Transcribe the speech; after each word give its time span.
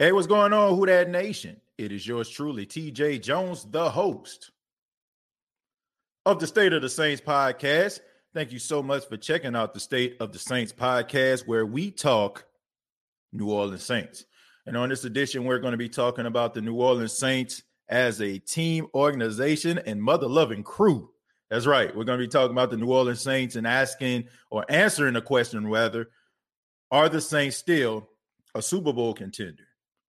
Hey, 0.00 0.12
what's 0.12 0.26
going 0.26 0.54
on, 0.54 0.76
Who 0.76 0.86
Dat 0.86 1.10
Nation? 1.10 1.60
It 1.76 1.92
is 1.92 2.06
yours 2.06 2.30
truly, 2.30 2.64
TJ 2.64 3.20
Jones, 3.20 3.66
the 3.70 3.90
host 3.90 4.50
of 6.24 6.40
the 6.40 6.46
State 6.46 6.72
of 6.72 6.80
the 6.80 6.88
Saints 6.88 7.20
podcast. 7.20 8.00
Thank 8.32 8.50
you 8.50 8.58
so 8.58 8.82
much 8.82 9.06
for 9.06 9.18
checking 9.18 9.54
out 9.54 9.74
the 9.74 9.80
State 9.80 10.16
of 10.18 10.32
the 10.32 10.38
Saints 10.38 10.72
podcast, 10.72 11.46
where 11.46 11.66
we 11.66 11.90
talk 11.90 12.46
New 13.34 13.50
Orleans 13.50 13.84
Saints. 13.84 14.24
And 14.64 14.74
on 14.74 14.88
this 14.88 15.04
edition, 15.04 15.44
we're 15.44 15.58
going 15.58 15.72
to 15.72 15.76
be 15.76 15.90
talking 15.90 16.24
about 16.24 16.54
the 16.54 16.62
New 16.62 16.76
Orleans 16.76 17.18
Saints 17.18 17.62
as 17.90 18.22
a 18.22 18.38
team, 18.38 18.86
organization, 18.94 19.80
and 19.84 20.02
mother 20.02 20.28
loving 20.28 20.62
crew. 20.62 21.10
That's 21.50 21.66
right. 21.66 21.94
We're 21.94 22.04
going 22.04 22.18
to 22.18 22.24
be 22.24 22.32
talking 22.32 22.52
about 22.52 22.70
the 22.70 22.78
New 22.78 22.90
Orleans 22.90 23.20
Saints 23.20 23.54
and 23.54 23.66
asking 23.66 24.28
or 24.50 24.64
answering 24.70 25.12
the 25.12 25.20
question 25.20 25.68
whether 25.68 26.08
are 26.90 27.10
the 27.10 27.20
Saints 27.20 27.58
still 27.58 28.08
a 28.54 28.62
Super 28.62 28.94
Bowl 28.94 29.12
contender? 29.12 29.64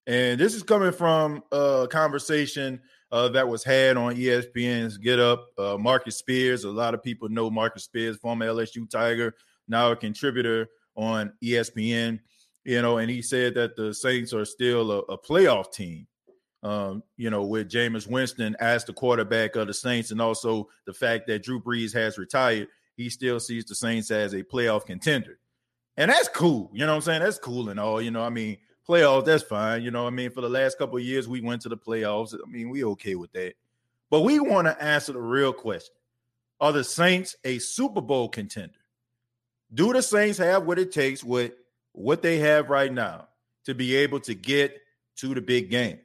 And 0.08 0.40
this 0.40 0.56
is 0.56 0.64
coming 0.64 0.92
from 0.92 1.44
a 1.52 1.88
conversation 1.90 2.82
uh, 3.12 3.30
that 3.30 3.48
was 3.48 3.64
had 3.64 3.98
on 3.98 4.16
ESPN's 4.16 4.98
Get 4.98 5.20
Up. 5.20 5.48
Uh, 5.58 5.78
Marcus 5.78 6.18
Spears, 6.18 6.64
a 6.64 6.72
lot 6.72 6.94
of 6.94 7.04
people 7.04 7.30
know 7.30 7.50
Marcus 7.50 7.84
Spears, 7.84 8.18
former 8.18 8.48
LSU 8.48 8.90
Tiger, 8.90 9.36
now 9.68 9.92
a 9.92 9.96
contributor 9.96 10.70
on 10.96 11.34
ESPN. 11.44 12.20
You 12.64 12.82
know, 12.82 12.98
and 13.00 13.10
he 13.10 13.22
said 13.22 13.56
that 13.56 13.76
the 13.76 13.94
Saints 13.94 14.34
are 14.34 14.46
still 14.46 14.92
a, 14.92 15.00
a 15.00 15.18
playoff 15.18 15.72
team. 15.72 16.08
Um, 16.64 17.02
you 17.18 17.32
know, 17.32 17.44
with 17.44 17.72
Jameis 17.72 18.06
Winston 18.06 18.56
as 18.60 18.86
the 18.86 18.94
quarterback 18.94 19.56
of 19.56 19.66
the 19.66 19.74
Saints, 19.74 20.12
and 20.12 20.22
also 20.22 20.70
the 20.86 20.94
fact 20.94 21.26
that 21.28 21.42
Drew 21.42 21.60
Brees 21.60 21.92
has 21.96 22.20
retired, 22.20 22.68
he 22.96 23.10
still 23.10 23.40
sees 23.40 23.66
the 23.66 23.74
Saints 23.74 24.12
as 24.12 24.34
a 24.34 24.44
playoff 24.44 24.86
contender. 24.86 25.40
And 25.98 26.12
that's 26.12 26.28
cool. 26.28 26.70
You 26.72 26.86
know 26.86 26.92
what 26.92 26.98
I'm 26.98 27.02
saying? 27.02 27.24
That's 27.24 27.40
cool 27.40 27.70
and 27.70 27.80
all. 27.80 28.00
You 28.00 28.12
know, 28.12 28.22
I 28.22 28.30
mean, 28.30 28.58
playoffs, 28.88 29.26
that's 29.26 29.44
fine. 29.44 29.84
You 29.84 29.92
know, 29.92 30.08
I 30.08 30.10
mean, 30.10 30.32
for 30.32 30.42
the 30.42 30.50
last 30.50 30.78
couple 30.78 31.00
years, 31.00 31.28
we 31.28 31.42
went 31.42 31.62
to 31.64 31.70
the 31.70 31.78
playoffs. 31.78 32.34
I 32.34 32.50
mean, 32.50 32.70
we 32.70 32.84
okay 32.84 33.16
with 33.16 33.32
that. 33.34 33.54
But 34.10 34.22
we 34.22 34.40
want 34.40 34.68
to 34.68 34.84
answer 34.84 35.14
the 35.14 35.22
real 35.22 35.54
question: 35.54 35.96
Are 36.60 36.72
the 36.72 36.84
Saints 36.84 37.36
a 37.44 37.60
Super 37.60 38.02
Bowl 38.02 38.30
contender? 38.30 38.74
Do 39.74 39.94
the 39.94 40.02
Saints 40.02 40.38
have 40.38 40.66
what 40.66 40.80
it 40.80 40.92
takes 40.92 41.24
with 41.24 41.54
what 41.94 42.22
they 42.22 42.40
have 42.40 42.70
right 42.70 42.92
now 42.92 43.28
to 43.66 43.74
be 43.74 43.96
able 43.96 44.20
to 44.22 44.34
get 44.34 44.82
to 45.18 45.34
the 45.34 45.42
big 45.42 45.70
game? 45.70 46.00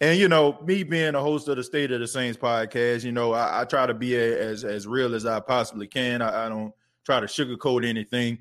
And 0.00 0.18
you 0.18 0.28
know, 0.28 0.58
me 0.64 0.84
being 0.84 1.14
a 1.14 1.20
host 1.20 1.48
of 1.48 1.56
the 1.56 1.64
State 1.64 1.90
of 1.90 2.00
the 2.00 2.06
Saints 2.06 2.38
podcast, 2.38 3.04
you 3.04 3.12
know, 3.12 3.32
I, 3.32 3.62
I 3.62 3.64
try 3.64 3.86
to 3.86 3.94
be 3.94 4.16
a, 4.16 4.38
as 4.38 4.64
as 4.64 4.86
real 4.86 5.14
as 5.14 5.26
I 5.26 5.40
possibly 5.40 5.86
can. 5.86 6.22
I, 6.22 6.46
I 6.46 6.48
don't 6.48 6.72
try 7.04 7.20
to 7.20 7.26
sugarcoat 7.26 7.86
anything. 7.86 8.38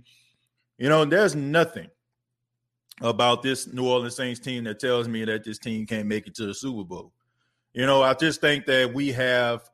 You 0.77 0.89
know, 0.89 1.05
there's 1.05 1.35
nothing 1.35 1.89
about 3.01 3.43
this 3.43 3.71
New 3.71 3.87
Orleans 3.87 4.15
Saints 4.15 4.39
team 4.39 4.63
that 4.65 4.79
tells 4.79 5.07
me 5.07 5.23
that 5.25 5.43
this 5.43 5.59
team 5.59 5.85
can't 5.85 6.07
make 6.07 6.27
it 6.27 6.35
to 6.35 6.45
the 6.45 6.53
Super 6.53 6.83
Bowl. 6.83 7.11
You 7.73 7.85
know, 7.85 8.01
I 8.01 8.13
just 8.13 8.41
think 8.41 8.65
that 8.65 8.93
we 8.93 9.11
have 9.11 9.69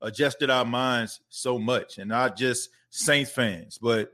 adjusted 0.00 0.50
our 0.50 0.64
minds 0.64 1.20
so 1.28 1.58
much, 1.58 1.98
and 1.98 2.08
not 2.08 2.36
just 2.36 2.70
Saints 2.90 3.30
fans, 3.30 3.78
but 3.78 4.12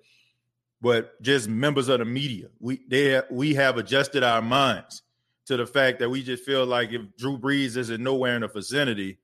but 0.81 1.21
just 1.23 1.49
members 1.49 1.89
of 1.89 1.99
the 1.99 2.05
media. 2.05 2.49
We 2.61 2.81
they 2.89 3.21
we 3.31 3.55
have 3.55 3.79
adjusted 3.79 4.23
our 4.23 4.43
minds 4.43 5.03
to 5.47 5.57
the 5.57 5.67
fact 5.67 5.99
that 6.01 6.11
we 6.11 6.23
just 6.23 6.45
feel 6.45 6.67
like 6.67 6.93
if 6.93 7.03
Drew 7.17 7.39
Brees 7.39 7.77
isn't 7.77 8.03
nowhere 8.03 8.35
in 8.35 8.43
the 8.43 8.49
vicinity, 8.49 9.19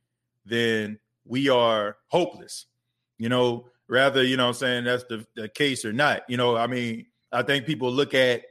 then 0.47 0.99
we 1.25 1.49
are 1.49 1.97
hopeless. 2.09 2.67
You 3.19 3.28
know, 3.28 3.67
rather, 3.89 4.23
you 4.23 4.37
know 4.37 4.49
I'm 4.49 4.55
saying 4.55 4.84
that's 4.84 5.05
the, 5.05 5.27
the 5.37 5.49
case 5.49 5.84
or 5.84 5.93
not. 5.93 6.23
You 6.28 6.37
know, 6.37 6.56
I 6.56 6.67
mean, 6.67 7.06
I 7.31 7.43
think 7.43 7.67
people 7.67 7.91
look 7.91 8.15
at 8.15 8.43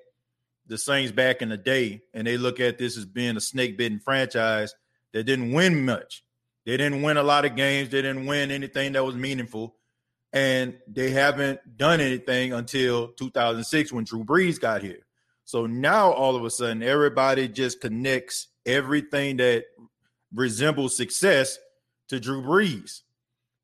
the 0.68 0.78
Saints 0.78 1.12
back 1.12 1.42
in 1.42 1.50
the 1.50 1.58
day, 1.58 2.02
and 2.14 2.26
they 2.26 2.38
look 2.38 2.60
at 2.60 2.78
this 2.78 2.98
as 2.98 3.06
being 3.06 3.38
a 3.38 3.42
snake 3.42 3.78
bitten 3.78 4.00
franchise 4.00 4.74
that 5.12 5.24
didn't 5.24 5.52
win 5.52 5.86
much. 5.86 6.24
They 6.66 6.78
didn't 6.78 7.02
win 7.02 7.18
a 7.18 7.24
lot 7.24 7.46
of 7.46 7.56
games. 7.56 7.90
They 7.90 8.02
didn't 8.02 8.26
win 8.26 8.52
anything 8.52 8.94
that 8.94 9.04
was 9.04 9.16
meaningful. 9.16 9.76
And 10.32 10.78
they 10.88 11.12
haven't 11.12 11.78
done 11.78 12.02
anything 12.02 12.54
until 12.54 13.10
2006 13.10 13.92
when 13.92 14.06
Drew 14.06 14.24
Brees 14.24 14.60
got 14.60 14.82
here. 14.82 15.06
So 15.46 15.66
now 15.66 16.12
all 16.12 16.36
of 16.36 16.44
a 16.46 16.50
sudden, 16.50 16.82
everybody 16.82 17.48
just 17.48 17.82
connects 17.82 18.48
everything 18.66 19.38
that 19.38 19.66
resembles 20.34 20.96
success 20.96 21.60
to 22.08 22.20
Drew 22.20 22.42
Brees. 22.42 23.02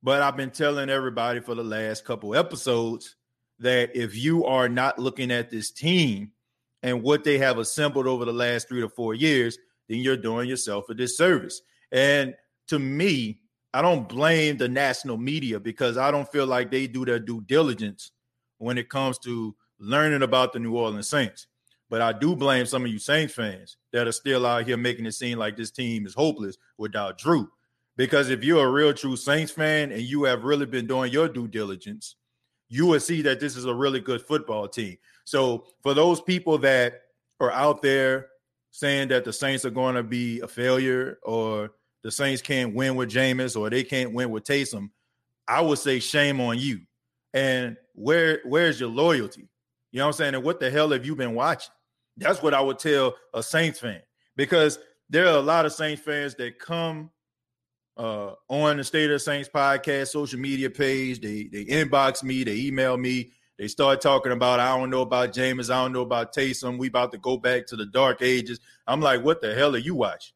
But 0.03 0.21
I've 0.21 0.37
been 0.37 0.51
telling 0.51 0.89
everybody 0.89 1.39
for 1.39 1.55
the 1.55 1.63
last 1.63 2.05
couple 2.05 2.35
episodes 2.35 3.15
that 3.59 3.95
if 3.95 4.15
you 4.15 4.45
are 4.45 4.69
not 4.69 4.99
looking 4.99 5.31
at 5.31 5.49
this 5.49 5.71
team 5.71 6.31
and 6.83 7.03
what 7.03 7.23
they 7.23 7.37
have 7.37 7.57
assembled 7.57 8.07
over 8.07 8.25
the 8.25 8.33
last 8.33 8.67
three 8.67 8.81
to 8.81 8.89
four 8.89 9.13
years, 9.13 9.57
then 9.87 9.99
you're 9.99 10.17
doing 10.17 10.47
yourself 10.47 10.89
a 10.89 10.93
disservice. 10.93 11.61
And 11.91 12.35
to 12.67 12.79
me, 12.79 13.39
I 13.73 13.81
don't 13.81 14.07
blame 14.07 14.57
the 14.57 14.67
national 14.67 15.17
media 15.17 15.59
because 15.59 15.97
I 15.97 16.11
don't 16.11 16.31
feel 16.31 16.47
like 16.47 16.71
they 16.71 16.87
do 16.87 17.05
their 17.05 17.19
due 17.19 17.41
diligence 17.41 18.11
when 18.57 18.77
it 18.77 18.89
comes 18.89 19.17
to 19.19 19.55
learning 19.79 20.23
about 20.23 20.53
the 20.53 20.59
New 20.59 20.75
Orleans 20.75 21.09
Saints. 21.09 21.47
But 21.89 22.01
I 22.01 22.13
do 22.13 22.35
blame 22.35 22.65
some 22.65 22.85
of 22.85 22.91
you 22.91 22.99
Saints 22.99 23.33
fans 23.33 23.77
that 23.91 24.07
are 24.07 24.11
still 24.11 24.45
out 24.45 24.65
here 24.67 24.77
making 24.77 25.05
it 25.05 25.13
seem 25.13 25.39
like 25.39 25.57
this 25.57 25.71
team 25.71 26.05
is 26.05 26.13
hopeless 26.13 26.57
without 26.77 27.17
Drew. 27.17 27.49
Because 27.97 28.29
if 28.29 28.43
you're 28.43 28.65
a 28.65 28.71
real 28.71 28.93
true 28.93 29.15
Saints 29.15 29.51
fan 29.51 29.91
and 29.91 30.01
you 30.01 30.23
have 30.23 30.43
really 30.43 30.65
been 30.65 30.87
doing 30.87 31.11
your 31.11 31.27
due 31.27 31.47
diligence, 31.47 32.15
you 32.69 32.85
will 32.85 32.99
see 32.99 33.21
that 33.23 33.39
this 33.39 33.57
is 33.57 33.65
a 33.65 33.73
really 33.73 33.99
good 33.99 34.21
football 34.21 34.67
team. 34.67 34.97
So 35.29 35.65
for 35.83 35.93
those 35.93 36.19
people 36.21 36.57
that 36.57 37.01
are 37.39 37.51
out 37.51 37.83
there 37.83 38.29
saying 38.71 39.09
that 39.09 39.25
the 39.25 39.31
Saints 39.31 39.63
are 39.63 39.69
going 39.69 39.93
to 39.93 40.01
be 40.01 40.39
a 40.39 40.47
failure 40.47 41.19
or 41.21 41.69
the 42.01 42.09
Saints 42.09 42.41
can't 42.41 42.73
win 42.73 42.95
with 42.95 43.11
Jameis 43.11 43.55
or 43.55 43.69
they 43.69 43.83
can't 43.83 44.11
win 44.11 44.31
with 44.31 44.43
Taysom, 44.43 44.89
I 45.47 45.61
would 45.61 45.77
say 45.77 45.99
shame 45.99 46.41
on 46.41 46.57
you. 46.57 46.81
And 47.31 47.77
where 47.93 48.41
where's 48.43 48.79
your 48.79 48.89
loyalty? 48.89 49.47
You 49.91 49.99
know 49.99 50.05
what 50.05 50.15
I'm 50.15 50.17
saying? 50.17 50.33
And 50.33 50.43
what 50.43 50.59
the 50.59 50.71
hell 50.71 50.89
have 50.89 51.05
you 51.05 51.15
been 51.15 51.35
watching? 51.35 51.73
That's 52.17 52.41
what 52.41 52.55
I 52.55 52.61
would 52.61 52.79
tell 52.79 53.15
a 53.31 53.43
Saints 53.43 53.79
fan 53.79 54.01
because 54.35 54.79
there 55.11 55.27
are 55.27 55.37
a 55.37 55.41
lot 55.41 55.67
of 55.67 55.73
Saints 55.73 56.01
fans 56.01 56.33
that 56.35 56.57
come 56.57 57.11
uh, 57.97 58.31
on 58.47 58.77
the 58.77 58.83
State 58.83 59.11
of 59.11 59.11
the 59.11 59.19
Saints 59.19 59.47
podcast 59.53 60.07
social 60.07 60.39
media 60.39 60.71
page. 60.71 61.21
They 61.21 61.43
they 61.43 61.65
inbox 61.65 62.23
me, 62.23 62.43
they 62.43 62.55
email 62.55 62.97
me, 62.97 63.31
they 63.59 63.67
start 63.67 63.99
talking 63.99 64.31
about 64.31 64.61
I 64.61 64.75
don't 64.77 64.89
know 64.89 65.01
about 65.01 65.33
Jameis, 65.33 65.69
I 65.69 65.83
don't 65.83 65.91
know 65.91 66.01
about 66.01 66.33
Taysom. 66.33 66.77
We 66.77 66.87
about 66.87 67.11
to 67.11 67.17
go 67.17 67.35
back 67.35 67.67
to 67.67 67.75
the 67.75 67.85
dark 67.87 68.21
ages. 68.21 68.61
I'm 68.87 69.01
like, 69.01 69.21
what 69.21 69.41
the 69.41 69.53
hell 69.53 69.75
are 69.75 69.79
you 69.79 69.95
watching? 69.95 70.33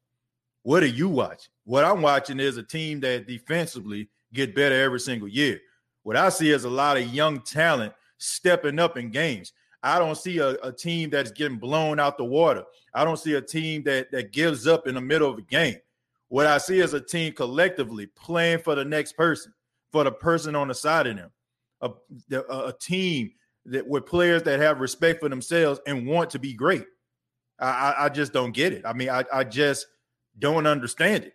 What 0.64 0.84
are 0.84 0.88
you 0.88 1.08
watching? 1.08 1.50
What 1.64 1.86
I'm 1.86 2.02
watching 2.02 2.42
is 2.42 2.58
a 2.58 2.64
team 2.64 3.00
that 3.00 3.25
defensively 3.25 4.10
get 4.34 4.54
better 4.54 4.75
every 4.75 5.00
single 5.00 5.30
year. 5.30 5.62
What 6.04 6.18
I 6.18 6.28
see 6.28 6.52
is 6.52 6.66
a 6.66 6.70
lot 6.70 6.98
of 6.98 7.14
young 7.14 7.40
talent 7.40 7.94
stepping 8.18 8.78
up 8.78 8.98
in 8.98 9.10
games. 9.10 9.54
I 9.81 10.00
don't 10.00 10.18
see 10.18 10.40
a, 10.40 10.58
a 10.62 10.74
team 10.74 11.10
that's 11.10 11.31
getting 11.31 11.60
blown 11.60 12.02
out 12.02 12.18
the 12.18 12.26
water. 12.26 12.66
I 12.94 13.06
don't 13.06 13.18
see 13.18 13.36
a 13.36 13.42
team 13.42 13.84
that 13.84 14.12
that 14.12 14.34
gives 14.34 14.68
up 14.68 14.86
in 14.86 14.96
the 14.96 15.02
middle 15.02 15.31
of 15.31 15.38
a 15.38 15.44
game. 15.44 15.78
What 16.28 16.46
I 16.46 16.58
see 16.58 16.81
is 16.81 16.94
a 16.94 17.00
team 17.00 17.31
collectively 17.31 18.08
playing 18.08 18.60
for 18.60 18.76
the 18.76 18.84
next 18.84 19.14
person, 19.14 19.54
for 19.94 20.04
the 20.04 20.12
person 20.12 20.56
on 20.56 20.68
the 20.68 20.76
side 20.76 21.08
of 21.08 21.16
them, 21.16 21.31
a, 21.83 22.39
a, 22.39 22.74
team 22.80 23.31
that 23.65 23.88
with 23.88 24.06
players 24.06 24.44
that 24.44 24.59
have 24.59 24.80
respect 24.80 25.19
for 25.19 25.30
themselves 25.30 25.80
and 25.85 26.07
want 26.07 26.30
to 26.31 26.39
be 26.39 26.53
great. 26.53 26.85
I, 27.59 27.95
I 28.00 28.09
just 28.09 28.33
don't 28.33 28.51
get 28.51 28.74
it. 28.74 28.83
I 28.85 28.94
mean, 28.94 29.09
I, 29.09 29.24
I 29.31 29.44
just 29.44 29.88
don't 30.38 30.68
understand 30.68 31.25
it. 31.25 31.33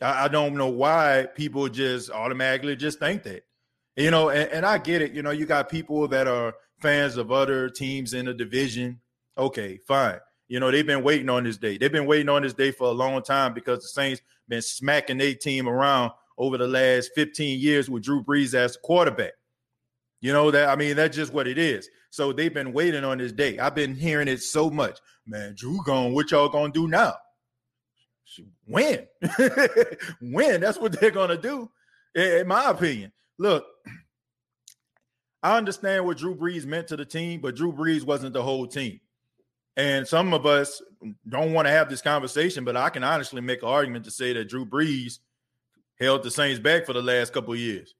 I, 0.00 0.24
I, 0.24 0.28
don't 0.28 0.54
know 0.54 0.68
why 0.68 1.28
people 1.34 1.68
just 1.68 2.10
automatically 2.10 2.76
just 2.76 2.98
think 2.98 3.22
that. 3.22 3.44
You 3.96 4.10
know, 4.10 4.30
and, 4.30 4.50
and 4.50 4.66
I 4.66 4.78
get 4.78 5.02
it. 5.02 5.12
You 5.12 5.22
know, 5.22 5.30
you 5.30 5.46
got 5.46 5.68
people 5.68 6.08
that 6.08 6.26
are 6.26 6.54
fans 6.80 7.16
of 7.16 7.30
other 7.32 7.68
teams 7.68 8.14
in 8.14 8.26
the 8.26 8.34
division. 8.34 9.00
Okay, 9.38 9.78
fine. 9.86 10.18
You 10.48 10.58
know, 10.58 10.70
they've 10.70 10.86
been 10.86 11.04
waiting 11.04 11.28
on 11.28 11.44
this 11.44 11.58
day. 11.58 11.78
They've 11.78 11.92
been 11.92 12.06
waiting 12.06 12.28
on 12.28 12.42
this 12.42 12.54
day 12.54 12.72
for 12.72 12.88
a 12.88 12.92
long 12.92 13.22
time 13.22 13.54
because 13.54 13.82
the 13.82 13.88
Saints 13.88 14.20
been 14.48 14.62
smacking 14.62 15.18
their 15.18 15.34
team 15.34 15.68
around 15.68 16.12
over 16.36 16.58
the 16.58 16.66
last 16.66 17.10
15 17.14 17.60
years 17.60 17.88
with 17.88 18.02
Drew 18.02 18.24
Brees 18.24 18.54
as 18.54 18.76
quarterback. 18.76 19.32
You 20.20 20.32
know 20.32 20.50
that 20.50 20.68
I 20.68 20.76
mean 20.76 20.96
that's 20.96 21.16
just 21.16 21.32
what 21.32 21.46
it 21.46 21.58
is. 21.58 21.88
So 22.10 22.32
they've 22.32 22.52
been 22.52 22.72
waiting 22.72 23.04
on 23.04 23.18
this 23.18 23.32
day. 23.32 23.58
I've 23.58 23.74
been 23.74 23.94
hearing 23.94 24.28
it 24.28 24.42
so 24.42 24.70
much. 24.70 24.98
Man, 25.26 25.54
Drew 25.56 25.82
gone. 25.84 26.12
What 26.12 26.30
y'all 26.30 26.48
gonna 26.48 26.72
do 26.72 26.88
now? 26.88 27.14
Win, 28.66 29.06
win. 30.20 30.60
That's 30.60 30.78
what 30.78 30.98
they're 30.98 31.10
gonna 31.10 31.36
do, 31.36 31.70
in 32.14 32.46
my 32.46 32.70
opinion. 32.70 33.12
Look, 33.38 33.64
I 35.42 35.56
understand 35.56 36.04
what 36.04 36.18
Drew 36.18 36.36
Brees 36.36 36.66
meant 36.66 36.88
to 36.88 36.96
the 36.96 37.04
team, 37.04 37.40
but 37.40 37.56
Drew 37.56 37.72
Brees 37.72 38.04
wasn't 38.04 38.34
the 38.34 38.42
whole 38.42 38.66
team. 38.66 39.00
And 39.76 40.06
some 40.06 40.34
of 40.34 40.46
us 40.46 40.82
don't 41.28 41.52
want 41.52 41.66
to 41.66 41.72
have 41.72 41.88
this 41.88 42.02
conversation, 42.02 42.64
but 42.64 42.76
I 42.76 42.90
can 42.90 43.02
honestly 43.02 43.40
make 43.40 43.62
an 43.62 43.68
argument 43.68 44.04
to 44.04 44.10
say 44.10 44.32
that 44.34 44.48
Drew 44.48 44.66
Brees 44.66 45.18
held 45.98 46.22
the 46.22 46.30
Saints 46.30 46.60
back 46.60 46.86
for 46.86 46.92
the 46.92 47.02
last 47.02 47.32
couple 47.32 47.54
years. 47.56 47.94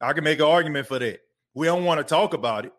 I 0.00 0.12
can 0.12 0.24
make 0.24 0.38
an 0.38 0.46
argument 0.46 0.86
for 0.86 0.98
that. 0.98 1.20
We 1.56 1.66
don't 1.66 1.86
want 1.86 1.98
to 1.98 2.04
talk 2.04 2.34
about 2.34 2.66
it. 2.66 2.72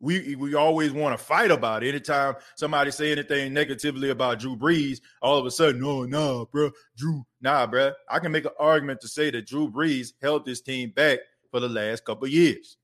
We 0.00 0.34
we 0.34 0.54
always 0.54 0.90
want 0.90 1.16
to 1.16 1.24
fight 1.24 1.52
about 1.52 1.84
it. 1.84 1.90
Anytime 1.90 2.34
somebody 2.56 2.90
say 2.90 3.12
anything 3.12 3.54
negatively 3.54 4.10
about 4.10 4.40
Drew 4.40 4.56
Brees, 4.56 5.00
all 5.22 5.38
of 5.38 5.46
a 5.46 5.52
sudden, 5.52 5.80
no, 5.80 6.02
no, 6.02 6.48
bro, 6.50 6.72
Drew, 6.96 7.24
nah, 7.40 7.64
bro. 7.68 7.92
I 8.10 8.18
can 8.18 8.32
make 8.32 8.44
an 8.44 8.50
argument 8.58 9.00
to 9.02 9.08
say 9.08 9.30
that 9.30 9.46
Drew 9.46 9.70
Brees 9.70 10.14
held 10.20 10.44
this 10.44 10.60
team 10.60 10.90
back 10.90 11.20
for 11.52 11.60
the 11.60 11.68
last 11.68 12.04
couple 12.04 12.26
years. 12.26 12.76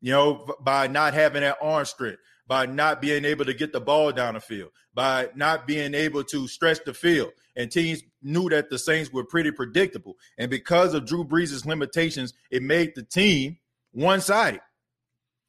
You 0.00 0.12
know, 0.12 0.54
by 0.60 0.86
not 0.86 1.14
having 1.14 1.42
that 1.42 1.58
arm 1.60 1.84
strength, 1.84 2.20
by 2.46 2.66
not 2.66 3.02
being 3.02 3.24
able 3.24 3.46
to 3.46 3.54
get 3.54 3.72
the 3.72 3.80
ball 3.80 4.12
down 4.12 4.34
the 4.34 4.40
field, 4.40 4.70
by 4.94 5.30
not 5.34 5.66
being 5.66 5.94
able 5.94 6.22
to 6.24 6.46
stretch 6.46 6.78
the 6.84 6.94
field. 6.94 7.32
And 7.56 7.72
teams 7.72 8.04
knew 8.22 8.48
that 8.50 8.70
the 8.70 8.78
Saints 8.78 9.12
were 9.12 9.24
pretty 9.24 9.50
predictable. 9.50 10.14
And 10.38 10.48
because 10.48 10.94
of 10.94 11.06
Drew 11.06 11.24
Brees' 11.24 11.66
limitations, 11.66 12.34
it 12.52 12.62
made 12.62 12.92
the 12.94 13.02
team 13.02 13.58
one 13.94 14.20
sided. 14.20 14.60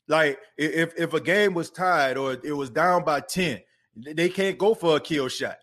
Like 0.07 0.39
if 0.57 0.93
if 0.97 1.13
a 1.13 1.19
game 1.19 1.53
was 1.53 1.69
tied 1.69 2.17
or 2.17 2.37
it 2.43 2.55
was 2.55 2.69
down 2.69 3.03
by 3.03 3.19
10, 3.21 3.59
they 3.95 4.29
can't 4.29 4.57
go 4.57 4.73
for 4.73 4.95
a 4.95 4.99
kill 4.99 5.27
shot. 5.27 5.57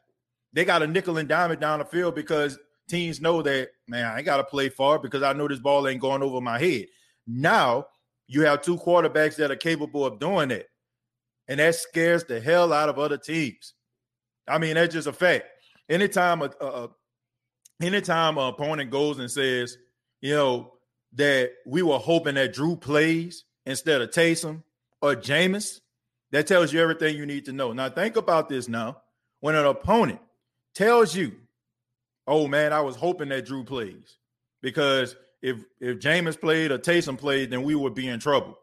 They 0.53 0.65
got 0.65 0.83
a 0.83 0.87
nickel 0.87 1.19
and 1.19 1.31
it 1.31 1.61
down 1.61 1.79
the 1.79 1.85
field 1.85 2.15
because 2.15 2.59
teams 2.89 3.21
know 3.21 3.41
that, 3.43 3.71
man, 3.89 4.05
I 4.05 4.21
got 4.23 4.37
to 4.39 4.45
play 4.45 4.69
far 4.69 4.99
because 4.99 5.23
I 5.23 5.33
know 5.33 5.49
this 5.49 5.61
ball 5.61 5.89
ain't 5.89 6.01
going 6.01 6.23
over 6.23 6.41
my 6.41 6.59
head. 6.59 6.87
Now 7.27 7.87
you 8.27 8.43
have 8.43 8.63
two 8.63 8.77
quarterbacks 8.77 9.37
that 9.37 9.51
are 9.51 9.57
capable 9.57 10.05
of 10.05 10.19
doing 10.19 10.51
it 10.51 10.69
and 11.49 11.61
that 11.61 11.75
scares 11.75 12.25
the 12.25 12.41
hell 12.41 12.73
out 12.73 12.89
of 12.89 12.99
other 12.99 13.19
teams. 13.19 13.75
I 14.49 14.59
mean, 14.59 14.75
that's 14.75 14.93
just 14.93 15.07
a 15.07 15.13
fact. 15.13 15.45
Anytime 15.89 16.43
a, 16.43 16.51
a 16.61 16.89
anytime 17.81 18.39
an 18.39 18.49
opponent 18.49 18.91
goes 18.91 19.19
and 19.19 19.31
says, 19.31 19.77
you 20.21 20.35
know, 20.35 20.73
that 21.15 21.53
we 21.67 21.83
were 21.83 21.99
hoping 21.99 22.35
that 22.37 22.53
Drew 22.53 22.77
plays 22.77 23.45
instead 23.67 24.01
of 24.01 24.11
Taysom 24.11 24.63
or 25.01 25.15
Jameis, 25.15 25.81
that 26.31 26.47
tells 26.47 26.73
you 26.73 26.81
everything 26.81 27.17
you 27.17 27.27
need 27.27 27.45
to 27.47 27.53
know. 27.53 27.73
Now 27.73 27.91
think 27.91 28.17
about 28.17 28.49
this 28.49 28.69
now. 28.69 29.03
When 29.41 29.55
an 29.55 29.67
opponent 29.67 30.21
tells 30.75 31.15
you, 31.15 31.33
oh 32.27 32.47
man, 32.47 32.73
I 32.73 32.81
was 32.81 32.97
hoping 32.97 33.29
that 33.31 33.45
Drew 33.45 33.65
plays, 33.65 34.19
because 34.61 35.17
if 35.43 35.65
if 35.81 35.99
Jameis 35.99 36.41
played 36.41 36.71
or 36.71 36.79
Taysom 36.79 37.19
played, 37.19 37.51
then 37.51 37.63
we 37.63 37.75
would 37.75 37.95
be 37.95 38.09
in 38.09 38.21
trouble 38.21 38.57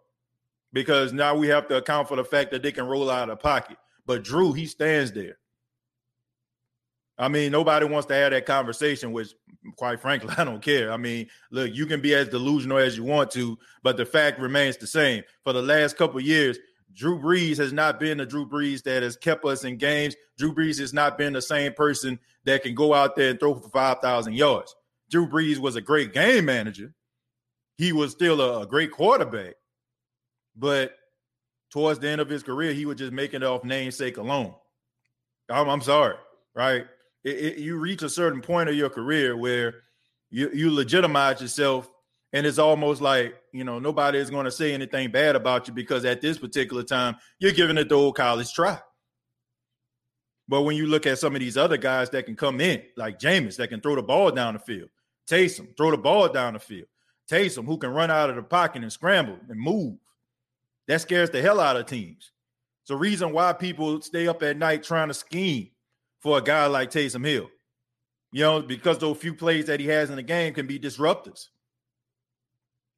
because 0.72 1.14
now 1.14 1.36
we 1.36 1.48
have 1.48 1.68
to 1.68 1.78
account 1.78 2.08
for 2.08 2.16
the 2.16 2.24
fact 2.24 2.52
that 2.52 2.64
they 2.64 2.72
can 2.72 2.88
roll 2.88 3.10
out 3.10 3.30
of 3.30 3.38
the 3.38 3.42
pocket. 3.42 3.78
But 4.06 4.24
Drew, 4.24 4.54
he 4.54 4.66
stands 4.66 5.12
there. 5.12 5.38
I 7.20 7.28
mean, 7.28 7.52
nobody 7.52 7.86
wants 7.86 8.08
to 8.08 8.14
have 8.14 8.32
that 8.32 8.46
conversation, 8.46 9.12
which, 9.12 9.34
quite 9.76 10.00
frankly, 10.00 10.34
I 10.38 10.46
don't 10.46 10.62
care. 10.62 10.92
I 10.92 10.98
mean, 10.98 11.28
look, 11.52 11.76
you 11.76 11.86
can 11.86 12.02
be 12.02 12.16
as 12.16 12.30
delusional 12.30 12.78
as 12.78 12.96
you 12.96 13.04
want 13.04 13.30
to, 13.32 13.58
but 13.84 13.98
the 13.98 14.06
fact 14.06 14.40
remains 14.40 14.78
the 14.78 14.88
same. 14.88 15.24
For 15.44 15.52
the 15.52 15.62
last 15.62 15.98
couple 15.98 16.20
years, 16.22 16.58
Drew 16.94 17.20
Brees 17.20 17.58
has 17.58 17.74
not 17.74 18.00
been 18.00 18.18
the 18.18 18.26
Drew 18.26 18.48
Brees 18.48 18.82
that 18.84 19.04
has 19.04 19.18
kept 19.18 19.46
us 19.46 19.66
in 19.66 19.78
games. 19.78 20.16
Drew 20.38 20.56
Brees 20.56 20.80
has 20.80 20.94
not 20.94 21.18
been 21.18 21.34
the 21.34 21.42
same 21.42 21.74
person 21.74 22.18
that 22.46 22.64
can 22.64 22.74
go 22.74 22.94
out 22.94 23.16
there 23.16 23.32
and 23.32 23.40
throw 23.40 23.54
for 23.54 23.70
5,000 23.70 24.34
yards. 24.34 24.76
Drew 25.12 25.28
Brees 25.28 25.58
was 25.58 25.76
a 25.76 25.82
great 25.82 26.14
game 26.14 26.46
manager. 26.46 26.94
He 27.78 27.94
was 27.94 28.12
still 28.12 28.42
a, 28.42 28.62
a 28.62 28.68
great 28.68 28.92
quarterback. 28.92 29.56
But 30.56 30.94
towards 31.70 32.00
the 32.00 32.10
end 32.10 32.22
of 32.22 32.30
his 32.30 32.44
career, 32.44 32.74
he 32.74 32.86
was 32.86 32.98
just 32.98 33.12
making 33.12 33.42
it 33.42 33.46
off 33.46 33.64
namesake 33.64 34.18
alone. 34.18 34.54
I'm, 35.50 35.70
I'm 35.70 35.82
sorry, 35.82 36.16
right? 36.54 36.86
It, 37.24 37.38
it, 37.38 37.58
you 37.58 37.78
reach 37.78 38.02
a 38.02 38.10
certain 38.10 38.42
point 38.42 38.70
of 38.70 38.76
your 38.76 38.90
career 38.90 39.36
where 39.36 39.76
you, 40.30 40.50
you 40.54 40.72
legitimize 40.72 41.42
yourself, 41.42 41.92
and 42.32 42.46
it's 42.46 42.60
almost 42.60 43.02
like 43.02 43.36
you 43.52 43.64
know 43.64 43.80
nobody 43.80 44.20
is 44.20 44.30
going 44.30 44.46
to 44.46 44.52
say 44.52 44.74
anything 44.74 45.12
bad 45.12 45.36
about 45.36 45.68
you 45.68 45.74
because 45.74 46.06
at 46.06 46.22
this 46.22 46.38
particular 46.38 46.84
time 46.84 47.16
you're 47.40 47.52
giving 47.52 47.78
it 47.78 47.90
the 47.90 47.96
old 47.96 48.16
college 48.16 48.54
try. 48.54 48.80
But 50.48 50.64
when 50.64 50.76
you 50.76 50.88
look 50.88 51.06
at 51.06 51.20
some 51.20 51.36
of 51.36 51.42
these 51.42 51.58
other 51.58 51.78
guys 51.78 52.10
that 52.10 52.26
can 52.26 52.36
come 52.36 52.60
in, 52.60 52.82
like 52.98 53.20
Jameis, 53.20 53.58
that 53.58 53.70
can 53.70 53.82
throw 53.82 53.96
the 53.96 54.02
ball 54.02 54.32
down 54.32 54.56
the 54.56 54.60
field, 54.60 54.90
Taysom, 55.30 55.78
throw 55.78 55.92
the 55.92 55.98
ball 55.98 56.28
down 56.30 56.54
the 56.54 56.60
field, 56.60 56.88
Taysom, 57.30 57.66
who 57.66 57.78
can 57.78 57.92
run 57.92 58.10
out 58.10 58.32
of 58.32 58.36
the 58.36 58.42
pocket 58.42 58.82
and 58.82 58.92
scramble 58.92 59.38
and 59.48 59.60
move. 59.60 59.98
That 60.88 61.02
scares 61.02 61.30
the 61.30 61.42
hell 61.42 61.60
out 61.60 61.78
of 61.78 61.86
teams. 61.86 62.32
It's 62.82 62.90
a 62.90 62.96
reason 62.96 63.32
why 63.32 63.54
people 63.54 64.02
stay 64.02 64.28
up 64.28 64.42
at 64.42 64.58
night 64.58 64.82
trying 64.82 65.10
to 65.10 65.14
scheme 65.14 65.70
for 66.20 66.38
a 66.38 66.42
guy 66.42 66.66
like 66.68 66.92
Taysom 66.92 67.26
Hill. 67.26 67.50
You 68.32 68.42
know, 68.42 68.62
because 68.62 69.00
those 69.00 69.18
few 69.18 69.34
plays 69.34 69.66
that 69.66 69.80
he 69.80 69.88
has 69.88 70.10
in 70.10 70.16
the 70.16 70.24
game 70.24 70.54
can 70.54 70.68
be 70.68 70.80
disruptors. 70.80 71.48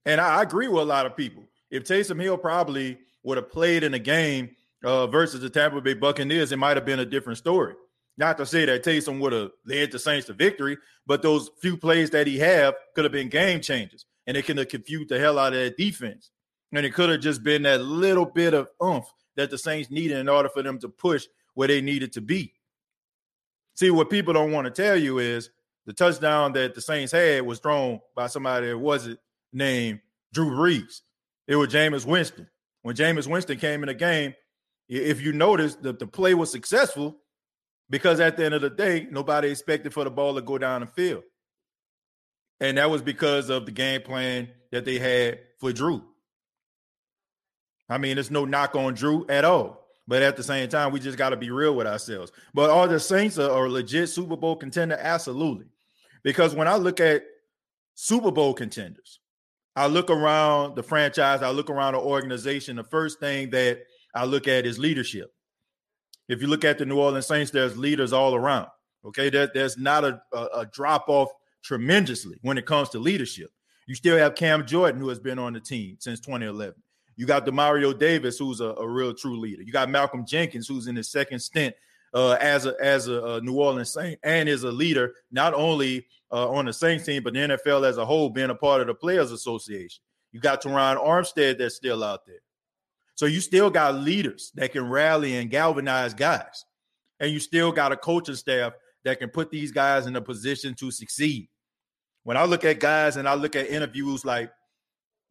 And 0.05 0.19
I, 0.19 0.41
agree 0.41 0.67
with 0.67 0.81
a 0.81 0.85
lot 0.85 1.05
of 1.05 1.15
people. 1.15 1.43
If 1.69 1.83
Taysom 1.83 2.21
Hill 2.21 2.37
probably 2.37 2.97
would 3.23 3.37
have 3.37 3.51
played 3.51 3.83
in 3.83 3.93
a 3.93 3.99
game 3.99 4.55
uh, 4.83 5.07
versus 5.07 5.41
the 5.41 5.49
Tampa 5.49 5.79
Bay 5.79 5.93
Buccaneers, 5.93 6.51
it 6.51 6.57
might 6.57 6.75
have 6.75 6.85
been 6.85 6.99
a 6.99 7.05
different 7.05 7.37
story. 7.37 7.75
Not 8.17 8.37
to 8.39 8.45
say 8.45 8.65
that 8.65 8.83
Taysom 8.83 9.19
would 9.19 9.31
have 9.31 9.51
led 9.65 9.91
the 9.91 9.99
Saints 9.99 10.27
to 10.27 10.33
victory, 10.33 10.77
but 11.05 11.21
those 11.21 11.49
few 11.61 11.77
plays 11.77 12.09
that 12.09 12.27
he 12.27 12.39
have 12.39 12.75
could 12.93 13.05
have 13.05 13.13
been 13.13 13.29
game 13.29 13.61
changers, 13.61 14.05
and 14.27 14.35
it 14.35 14.45
could 14.45 14.57
have 14.57 14.67
confused 14.67 15.09
the 15.09 15.19
hell 15.19 15.39
out 15.39 15.53
of 15.53 15.59
that 15.59 15.77
defense. 15.77 16.31
And 16.73 16.85
it 16.85 16.93
could 16.93 17.09
have 17.09 17.21
just 17.21 17.43
been 17.43 17.63
that 17.63 17.81
little 17.81 18.25
bit 18.25 18.53
of 18.53 18.67
oomph 18.83 19.05
that 19.35 19.49
the 19.49 19.57
Saints 19.57 19.91
needed 19.91 20.17
in 20.17 20.29
order 20.29 20.49
for 20.49 20.63
them 20.63 20.79
to 20.79 20.89
push 20.89 21.25
where 21.53 21.67
they 21.67 21.81
needed 21.81 22.13
to 22.13 22.21
be. 22.21 22.53
See, 23.81 23.89
what 23.89 24.11
people 24.11 24.31
don't 24.31 24.51
want 24.51 24.65
to 24.65 24.71
tell 24.71 24.95
you 24.95 25.17
is 25.17 25.49
The 25.87 25.93
touchdown 25.93 26.53
that 26.53 26.75
the 26.75 26.81
Saints 26.81 27.11
had 27.11 27.41
was 27.41 27.57
thrown 27.57 27.99
by 28.15 28.27
somebody 28.27 28.67
that 28.67 28.77
wasn't 28.77 29.19
named 29.51 30.01
Drew 30.31 30.51
Brees. 30.51 31.01
It 31.47 31.55
was 31.55 31.69
Jameis 31.69 32.05
Winston. 32.05 32.47
When 32.83 32.95
Jameis 32.95 33.25
Winston 33.25 33.57
came 33.57 33.81
in 33.81 33.87
the 33.87 33.95
game, 33.95 34.35
if 34.87 35.19
you 35.19 35.33
notice, 35.33 35.73
the, 35.75 35.93
the 35.93 36.05
play 36.05 36.35
was 36.35 36.51
successful 36.51 37.17
because 37.89 38.19
at 38.19 38.37
the 38.37 38.45
end 38.45 38.53
of 38.53 38.61
the 38.61 38.69
day, 38.69 39.07
nobody 39.09 39.49
expected 39.49 39.93
for 39.93 40.03
the 40.03 40.11
ball 40.11 40.35
to 40.35 40.41
go 40.41 40.59
down 40.59 40.81
the 40.81 40.87
field. 40.87 41.23
And 42.59 42.77
that 42.77 42.91
was 42.91 43.01
because 43.01 43.49
of 43.49 43.65
the 43.65 43.71
game 43.71 44.01
plan 44.01 44.49
that 44.71 44.85
they 44.85 44.99
had 44.99 45.39
for 45.59 45.73
Drew. 45.73 46.03
I 47.89 47.97
mean, 47.97 48.19
it's 48.19 48.29
no 48.29 48.45
knock 48.45 48.75
on 48.75 48.93
Drew 48.93 49.25
at 49.27 49.43
all. 49.43 49.80
But 50.11 50.23
at 50.23 50.35
the 50.35 50.43
same 50.43 50.67
time, 50.67 50.91
we 50.91 50.99
just 50.99 51.17
got 51.17 51.29
to 51.29 51.37
be 51.37 51.51
real 51.51 51.73
with 51.73 51.87
ourselves. 51.87 52.33
But 52.53 52.69
are 52.69 52.85
the 52.85 52.99
Saints 52.99 53.37
a, 53.37 53.43
a 53.43 53.59
legit 53.69 54.09
Super 54.09 54.35
Bowl 54.35 54.57
contender? 54.57 54.97
Absolutely. 54.99 55.67
Because 56.21 56.53
when 56.53 56.67
I 56.67 56.75
look 56.75 56.99
at 56.99 57.23
Super 57.95 58.29
Bowl 58.29 58.53
contenders, 58.53 59.21
I 59.73 59.87
look 59.87 60.09
around 60.09 60.75
the 60.75 60.83
franchise, 60.83 61.41
I 61.41 61.51
look 61.51 61.69
around 61.69 61.93
the 61.93 62.01
organization. 62.01 62.75
The 62.75 62.83
first 62.83 63.21
thing 63.21 63.51
that 63.51 63.83
I 64.13 64.25
look 64.25 64.49
at 64.49 64.65
is 64.65 64.77
leadership. 64.77 65.33
If 66.27 66.41
you 66.41 66.49
look 66.49 66.65
at 66.65 66.77
the 66.77 66.85
New 66.85 66.99
Orleans 66.99 67.27
Saints, 67.27 67.51
there's 67.51 67.77
leaders 67.77 68.11
all 68.11 68.35
around. 68.35 68.67
Okay, 69.05 69.29
there, 69.29 69.49
there's 69.53 69.77
not 69.77 70.03
a, 70.03 70.21
a, 70.33 70.45
a 70.55 70.65
drop 70.73 71.05
off 71.07 71.29
tremendously 71.63 72.37
when 72.41 72.57
it 72.57 72.65
comes 72.65 72.89
to 72.89 72.99
leadership. 72.99 73.49
You 73.87 73.95
still 73.95 74.17
have 74.17 74.35
Cam 74.35 74.67
Jordan, 74.67 74.99
who 74.99 75.07
has 75.07 75.21
been 75.21 75.39
on 75.39 75.53
the 75.53 75.61
team 75.61 75.95
since 75.99 76.19
2011. 76.19 76.75
You 77.21 77.27
got 77.27 77.45
Demario 77.45 77.95
Davis, 77.95 78.39
who's 78.39 78.61
a, 78.61 78.69
a 78.69 78.89
real 78.89 79.13
true 79.13 79.39
leader. 79.39 79.61
You 79.61 79.71
got 79.71 79.91
Malcolm 79.91 80.25
Jenkins, 80.25 80.67
who's 80.67 80.87
in 80.87 80.95
his 80.95 81.11
second 81.11 81.37
stint 81.37 81.75
uh, 82.15 82.31
as 82.41 82.65
a 82.65 82.73
as 82.81 83.09
a, 83.09 83.23
a, 83.23 83.41
New 83.41 83.53
Orleans 83.59 83.93
Saint 83.93 84.19
and 84.23 84.49
is 84.49 84.63
a 84.63 84.71
leader 84.71 85.13
not 85.31 85.53
only 85.53 86.07
uh, 86.31 86.49
on 86.49 86.65
the 86.65 86.73
Saints 86.73 87.05
team 87.05 87.21
but 87.21 87.33
the 87.33 87.41
NFL 87.41 87.87
as 87.87 87.97
a 87.97 88.05
whole, 88.07 88.31
being 88.31 88.49
a 88.49 88.55
part 88.55 88.81
of 88.81 88.87
the 88.87 88.95
Players 88.95 89.31
Association. 89.31 90.01
You 90.31 90.39
got 90.39 90.63
Terron 90.63 90.97
Armstead 90.97 91.59
that's 91.59 91.75
still 91.75 92.03
out 92.03 92.25
there. 92.25 92.41
So 93.13 93.27
you 93.27 93.39
still 93.39 93.69
got 93.69 93.93
leaders 93.93 94.51
that 94.55 94.71
can 94.71 94.89
rally 94.89 95.35
and 95.35 95.51
galvanize 95.51 96.15
guys, 96.15 96.65
and 97.19 97.31
you 97.31 97.39
still 97.39 97.71
got 97.71 97.91
a 97.91 97.97
coaching 97.97 98.33
staff 98.33 98.73
that 99.03 99.19
can 99.19 99.29
put 99.29 99.51
these 99.51 99.71
guys 99.71 100.07
in 100.07 100.15
a 100.15 100.21
position 100.21 100.73
to 100.73 100.89
succeed. 100.89 101.49
When 102.23 102.35
I 102.35 102.45
look 102.45 102.65
at 102.65 102.79
guys 102.79 103.15
and 103.15 103.29
I 103.29 103.35
look 103.35 103.55
at 103.55 103.69
interviews 103.69 104.25
like 104.25 104.51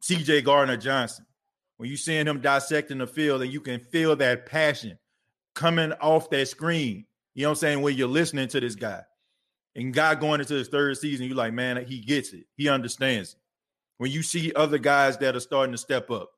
C.J. 0.03 0.43
Gardner 0.43 0.77
Johnson, 0.77 1.27
when 1.81 1.89
you 1.89 1.97
seeing 1.97 2.27
him 2.27 2.43
dissecting 2.43 2.99
the 2.99 3.07
field 3.07 3.41
and 3.41 3.51
you 3.51 3.59
can 3.59 3.81
feel 3.81 4.15
that 4.15 4.45
passion 4.45 4.99
coming 5.55 5.93
off 5.95 6.29
that 6.29 6.47
screen. 6.47 7.07
You 7.33 7.45
know 7.45 7.49
what 7.49 7.53
I'm 7.53 7.57
saying? 7.57 7.81
When 7.81 7.97
you're 7.97 8.07
listening 8.07 8.49
to 8.49 8.61
this 8.61 8.75
guy. 8.75 9.01
And 9.75 9.95
God 9.95 10.21
going 10.21 10.41
into 10.41 10.53
his 10.53 10.69
third 10.69 10.99
season, 10.99 11.25
you're 11.25 11.35
like, 11.35 11.55
man, 11.55 11.83
he 11.87 12.01
gets 12.01 12.35
it. 12.35 12.45
He 12.55 12.69
understands 12.69 13.33
it. 13.33 13.39
When 13.97 14.11
you 14.11 14.23
see 14.23 14.53
other 14.55 14.77
guys 14.77 15.17
that 15.19 15.35
are 15.35 15.41
starting 15.41 15.73
to 15.73 15.79
step 15.79 16.11
up 16.11 16.33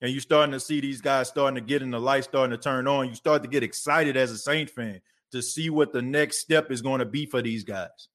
and 0.00 0.12
you're 0.12 0.22
starting 0.22 0.52
to 0.52 0.60
see 0.60 0.80
these 0.80 1.02
guys 1.02 1.28
starting 1.28 1.56
to 1.56 1.60
get 1.60 1.82
in 1.82 1.90
the 1.90 2.00
light, 2.00 2.24
starting 2.24 2.56
to 2.56 2.62
turn 2.62 2.88
on, 2.88 3.06
you 3.06 3.14
start 3.14 3.42
to 3.42 3.50
get 3.50 3.62
excited 3.62 4.16
as 4.16 4.30
a 4.30 4.38
Saint 4.38 4.70
fan 4.70 5.02
to 5.32 5.42
see 5.42 5.68
what 5.68 5.92
the 5.92 6.00
next 6.00 6.38
step 6.38 6.70
is 6.70 6.80
going 6.80 7.00
to 7.00 7.04
be 7.04 7.26
for 7.26 7.42
these 7.42 7.64
guys. 7.64 8.08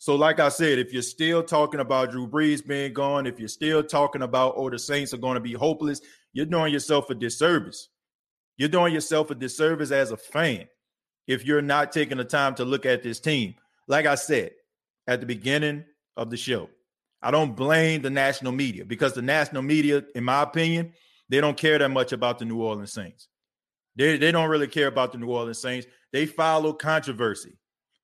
So, 0.00 0.14
like 0.14 0.40
I 0.40 0.48
said, 0.48 0.78
if 0.78 0.94
you're 0.94 1.02
still 1.02 1.42
talking 1.42 1.78
about 1.78 2.10
Drew 2.10 2.26
Brees 2.26 2.66
being 2.66 2.94
gone, 2.94 3.26
if 3.26 3.38
you're 3.38 3.48
still 3.48 3.84
talking 3.84 4.22
about, 4.22 4.54
oh, 4.56 4.70
the 4.70 4.78
Saints 4.78 5.12
are 5.12 5.18
going 5.18 5.34
to 5.34 5.42
be 5.42 5.52
hopeless, 5.52 6.00
you're 6.32 6.46
doing 6.46 6.72
yourself 6.72 7.10
a 7.10 7.14
disservice. 7.14 7.90
You're 8.56 8.70
doing 8.70 8.94
yourself 8.94 9.30
a 9.30 9.34
disservice 9.34 9.90
as 9.90 10.10
a 10.10 10.16
fan 10.16 10.68
if 11.26 11.44
you're 11.44 11.60
not 11.60 11.92
taking 11.92 12.16
the 12.16 12.24
time 12.24 12.54
to 12.54 12.64
look 12.64 12.86
at 12.86 13.02
this 13.02 13.20
team. 13.20 13.56
Like 13.88 14.06
I 14.06 14.14
said 14.14 14.52
at 15.06 15.20
the 15.20 15.26
beginning 15.26 15.84
of 16.16 16.30
the 16.30 16.38
show, 16.38 16.70
I 17.20 17.30
don't 17.30 17.54
blame 17.54 18.00
the 18.00 18.08
national 18.08 18.52
media 18.52 18.86
because 18.86 19.12
the 19.12 19.20
national 19.20 19.60
media, 19.60 20.02
in 20.14 20.24
my 20.24 20.44
opinion, 20.44 20.94
they 21.28 21.42
don't 21.42 21.58
care 21.58 21.78
that 21.78 21.90
much 21.90 22.12
about 22.12 22.38
the 22.38 22.46
New 22.46 22.62
Orleans 22.62 22.94
Saints. 22.94 23.28
They, 23.96 24.16
they 24.16 24.32
don't 24.32 24.48
really 24.48 24.66
care 24.66 24.86
about 24.86 25.12
the 25.12 25.18
New 25.18 25.28
Orleans 25.28 25.58
Saints. 25.58 25.86
They 26.10 26.24
follow 26.24 26.72
controversy 26.72 27.58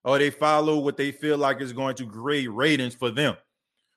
or 0.07 0.19
they 0.19 0.31
follow 0.31 0.79
what 0.79 0.97
they 0.97 1.11
feel 1.11 1.37
like 1.37 1.61
is 1.61 1.73
going 1.73 1.97
to 1.97 2.07
create 2.07 2.47
ratings 2.47 2.95
for 2.95 3.11
them. 3.11 3.37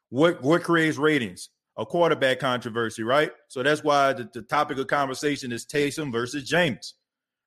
What 0.09 0.41
what 0.41 0.63
creates 0.63 0.97
ratings? 0.97 1.49
A 1.77 1.85
quarterback 1.85 2.39
controversy, 2.39 3.03
right? 3.03 3.31
So 3.47 3.63
that's 3.63 3.83
why 3.83 4.11
the, 4.11 4.27
the 4.33 4.41
topic 4.41 4.77
of 4.79 4.87
conversation 4.87 5.53
is 5.53 5.65
Taysom 5.65 6.11
versus 6.11 6.49
Jameis. 6.49 6.93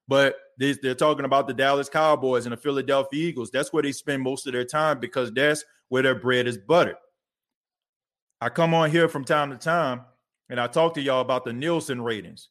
But 0.08 0.36
they, 0.58 0.72
they're 0.72 0.94
talking 0.94 1.26
about 1.26 1.46
the 1.46 1.52
Dallas 1.52 1.90
Cowboys 1.90 2.46
and 2.46 2.52
the 2.52 2.56
Philadelphia 2.56 3.28
Eagles. 3.28 3.50
That's 3.50 3.72
where 3.72 3.82
they 3.82 3.92
spend 3.92 4.22
most 4.22 4.46
of 4.46 4.54
their 4.54 4.64
time 4.64 5.00
because 5.00 5.30
that's 5.32 5.64
where 5.90 6.02
their 6.02 6.14
bread 6.14 6.46
is 6.46 6.56
buttered. 6.56 6.96
I 8.40 8.48
come 8.48 8.72
on 8.72 8.90
here 8.90 9.08
from 9.08 9.24
time 9.24 9.50
to 9.50 9.56
time 9.56 10.02
and 10.48 10.58
I 10.58 10.66
talk 10.66 10.94
to 10.94 11.02
y'all 11.02 11.20
about 11.20 11.44
the 11.44 11.52
Nielsen 11.52 12.00
ratings. 12.00 12.48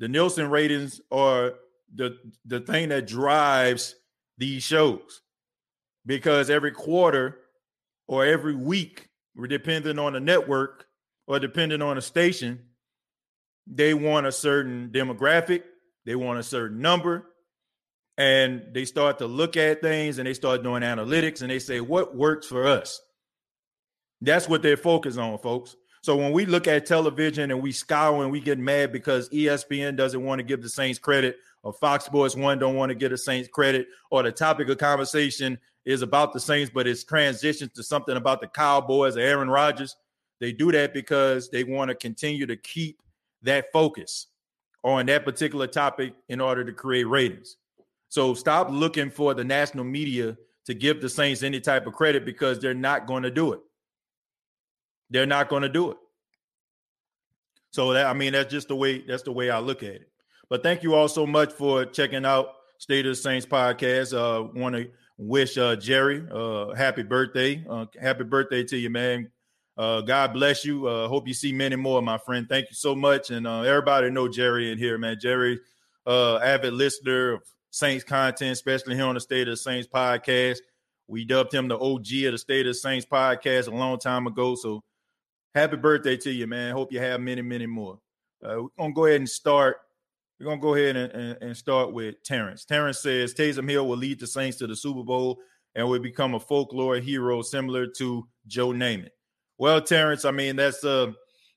The 0.00 0.08
Nielsen 0.08 0.50
ratings 0.50 1.00
are 1.12 1.54
the 1.94 2.16
the 2.46 2.60
thing 2.60 2.88
that 2.88 3.06
drives 3.06 3.94
these 4.38 4.62
shows 4.62 5.20
because 6.06 6.50
every 6.50 6.72
quarter 6.72 7.38
or 8.08 8.24
every 8.24 8.54
week, 8.54 9.08
we're 9.34 9.46
depending 9.46 9.98
on 9.98 10.12
the 10.12 10.20
network 10.20 10.86
or 11.26 11.38
depending 11.38 11.82
on 11.82 11.96
a 11.98 12.02
station, 12.02 12.60
they 13.66 13.94
want 13.94 14.26
a 14.26 14.32
certain 14.32 14.90
demographic, 14.92 15.62
they 16.04 16.14
want 16.14 16.38
a 16.38 16.42
certain 16.42 16.80
number, 16.80 17.26
and 18.18 18.62
they 18.72 18.84
start 18.84 19.18
to 19.18 19.26
look 19.26 19.56
at 19.56 19.80
things 19.80 20.18
and 20.18 20.26
they 20.26 20.34
start 20.34 20.62
doing 20.62 20.82
analytics 20.82 21.42
and 21.42 21.50
they 21.50 21.58
say, 21.58 21.80
what 21.80 22.14
works 22.14 22.46
for 22.46 22.66
us? 22.66 23.00
That's 24.20 24.48
what 24.48 24.62
they're 24.62 24.76
focused 24.76 25.18
on, 25.18 25.38
folks. 25.38 25.76
So 26.02 26.16
when 26.16 26.32
we 26.32 26.46
look 26.46 26.66
at 26.66 26.84
television 26.84 27.50
and 27.52 27.62
we 27.62 27.70
scowl 27.70 28.22
and 28.22 28.32
we 28.32 28.40
get 28.40 28.58
mad 28.58 28.92
because 28.92 29.28
ESPN 29.30 29.96
doesn't 29.96 30.22
want 30.22 30.40
to 30.40 30.42
give 30.42 30.60
the 30.60 30.68
Saints 30.68 30.98
credit, 30.98 31.36
or 31.62 31.72
Fox 31.72 32.04
Sports 32.04 32.34
One 32.34 32.58
don't 32.58 32.74
want 32.74 32.90
to 32.90 32.96
give 32.96 33.12
the 33.12 33.18
Saints 33.18 33.48
credit, 33.48 33.86
or 34.10 34.24
the 34.24 34.32
topic 34.32 34.68
of 34.68 34.78
conversation 34.78 35.58
is 35.84 36.02
about 36.02 36.32
the 36.32 36.40
Saints, 36.40 36.70
but 36.72 36.86
it's 36.86 37.04
transitioned 37.04 37.72
to 37.74 37.82
something 37.82 38.16
about 38.16 38.40
the 38.40 38.46
Cowboys 38.46 39.16
Aaron 39.16 39.50
Rodgers. 39.50 39.96
They 40.40 40.52
do 40.52 40.72
that 40.72 40.92
because 40.94 41.50
they 41.50 41.64
want 41.64 41.88
to 41.88 41.94
continue 41.94 42.46
to 42.46 42.56
keep 42.56 43.00
that 43.42 43.72
focus 43.72 44.28
on 44.84 45.06
that 45.06 45.24
particular 45.24 45.66
topic 45.66 46.14
in 46.28 46.40
order 46.40 46.64
to 46.64 46.72
create 46.72 47.04
ratings. 47.04 47.56
So 48.08 48.34
stop 48.34 48.68
looking 48.70 49.10
for 49.10 49.34
the 49.34 49.44
national 49.44 49.84
media 49.84 50.36
to 50.66 50.74
give 50.74 51.00
the 51.00 51.08
Saints 51.08 51.42
any 51.42 51.60
type 51.60 51.86
of 51.86 51.94
credit 51.94 52.24
because 52.24 52.58
they're 52.60 52.74
not 52.74 53.06
going 53.06 53.22
to 53.22 53.30
do 53.30 53.52
it. 53.52 53.60
They're 55.10 55.26
not 55.26 55.48
going 55.48 55.62
to 55.62 55.68
do 55.68 55.90
it. 55.90 55.96
So 57.70 57.94
that 57.94 58.06
I 58.06 58.12
mean 58.12 58.34
that's 58.34 58.50
just 58.50 58.68
the 58.68 58.76
way 58.76 58.98
that's 58.98 59.22
the 59.22 59.32
way 59.32 59.50
I 59.50 59.58
look 59.58 59.82
at 59.82 59.94
it. 59.94 60.10
But 60.50 60.62
thank 60.62 60.82
you 60.82 60.94
all 60.94 61.08
so 61.08 61.26
much 61.26 61.52
for 61.52 61.86
checking 61.86 62.26
out 62.26 62.54
State 62.78 63.06
of 63.06 63.12
the 63.12 63.16
Saints 63.16 63.46
podcast. 63.46 64.12
Uh 64.12 64.44
want 64.54 64.74
to 64.74 64.90
wish 65.22 65.56
uh, 65.56 65.76
Jerry 65.76 66.26
uh, 66.30 66.74
happy 66.74 67.02
birthday. 67.02 67.64
Uh, 67.68 67.86
happy 68.00 68.24
birthday 68.24 68.64
to 68.64 68.76
you, 68.76 68.90
man. 68.90 69.30
Uh, 69.76 70.02
God 70.02 70.34
bless 70.34 70.64
you. 70.64 70.86
Uh, 70.86 71.08
hope 71.08 71.26
you 71.26 71.34
see 71.34 71.52
many 71.52 71.76
more, 71.76 72.02
my 72.02 72.18
friend. 72.18 72.46
Thank 72.48 72.68
you 72.68 72.74
so 72.74 72.94
much. 72.94 73.30
And 73.30 73.46
uh, 73.46 73.62
everybody 73.62 74.10
know 74.10 74.28
Jerry 74.28 74.70
in 74.70 74.78
here, 74.78 74.98
man. 74.98 75.16
Jerry, 75.20 75.60
uh, 76.06 76.36
avid 76.38 76.74
listener 76.74 77.34
of 77.34 77.42
Saints 77.70 78.04
content, 78.04 78.52
especially 78.52 78.96
here 78.96 79.06
on 79.06 79.14
the 79.14 79.20
State 79.20 79.48
of 79.48 79.52
the 79.52 79.56
Saints 79.56 79.88
podcast. 79.88 80.58
We 81.08 81.24
dubbed 81.24 81.54
him 81.54 81.68
the 81.68 81.78
OG 81.78 82.06
of 82.26 82.32
the 82.32 82.38
State 82.38 82.66
of 82.66 82.70
the 82.70 82.74
Saints 82.74 83.06
podcast 83.10 83.68
a 83.68 83.70
long 83.70 83.98
time 83.98 84.26
ago. 84.26 84.54
So 84.54 84.82
happy 85.54 85.76
birthday 85.76 86.16
to 86.18 86.30
you, 86.30 86.46
man. 86.46 86.72
Hope 86.72 86.92
you 86.92 87.00
have 87.00 87.20
many, 87.20 87.42
many 87.42 87.66
more. 87.66 87.98
Uh, 88.44 88.62
we're 88.62 88.68
gonna 88.78 88.92
go 88.92 89.06
ahead 89.06 89.20
and 89.20 89.28
start 89.28 89.76
we're 90.42 90.50
gonna 90.50 90.60
go 90.60 90.74
ahead 90.74 90.96
and, 90.96 91.12
and, 91.12 91.38
and, 91.40 91.56
start 91.56 91.92
with 91.92 92.22
Terrence. 92.24 92.64
Terrence 92.64 92.98
says 92.98 93.32
Taysom 93.32 93.68
Hill 93.68 93.86
will 93.86 93.96
lead 93.96 94.18
the 94.18 94.26
Saints 94.26 94.58
to 94.58 94.66
the 94.66 94.74
Super 94.74 95.04
Bowl 95.04 95.38
and 95.74 95.88
will 95.88 96.00
become 96.00 96.34
a 96.34 96.40
folklore 96.40 96.96
hero 96.96 97.42
similar 97.42 97.86
to 97.98 98.26
Joe 98.46 98.68
Namath. 98.68 99.10
Well, 99.58 99.80
Terrence, 99.80 100.24
I 100.24 100.32
mean 100.32 100.56
that's 100.56 100.82
a 100.84 101.14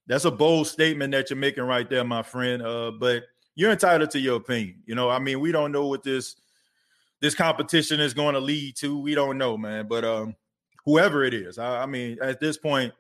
that's 0.08 0.26
a 0.26 0.32
bold 0.32 0.68
statement 0.68 1.12
that 1.14 1.30
you're 1.30 1.40
making 1.40 1.64
right 1.64 1.90
there, 1.90 2.04
my 2.04 2.22
friend. 2.22 2.62
Uh, 2.62 2.92
but 3.00 3.24
you're 3.56 3.72
entitled 3.72 4.12
to 4.12 4.20
your 4.20 4.38
opinion. 4.38 4.84
You 4.86 4.94
know, 4.94 5.10
I 5.10 5.20
mean, 5.20 5.40
we 5.40 5.52
don't 5.52 5.72
know 5.72 5.88
what 5.88 6.04
this 6.04 6.36
this 7.22 7.34
competition 7.34 8.00
is 8.00 8.14
going 8.14 8.36
to 8.36 8.40
lead 8.40 8.76
to. 8.78 9.00
We 9.00 9.16
don't 9.16 9.38
know, 9.38 9.58
man. 9.58 9.88
But 9.88 10.06
um, 10.06 10.36
whoever 10.86 11.24
it 11.24 11.34
is, 11.34 11.58
I, 11.58 11.84
I 11.84 11.86
mean, 11.88 12.18
at 12.22 12.40
this 12.40 12.58
point, 12.58 12.94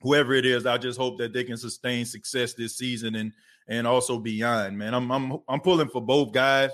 whoever 0.00 0.32
it 0.34 0.46
is, 0.46 0.66
I 0.66 0.78
just 0.78 0.98
hope 0.98 1.18
that 1.18 1.32
they 1.32 1.44
can 1.44 1.56
sustain 1.56 2.04
success 2.06 2.54
this 2.54 2.76
season 2.76 3.14
and 3.14 3.32
and 3.68 3.86
also 3.86 4.18
beyond. 4.18 4.78
Man, 4.78 4.94
I'm 4.94 5.10
I'm 5.10 5.38
I'm 5.48 5.60
pulling 5.60 5.88
for 5.88 6.02
both 6.02 6.32
guys. 6.32 6.70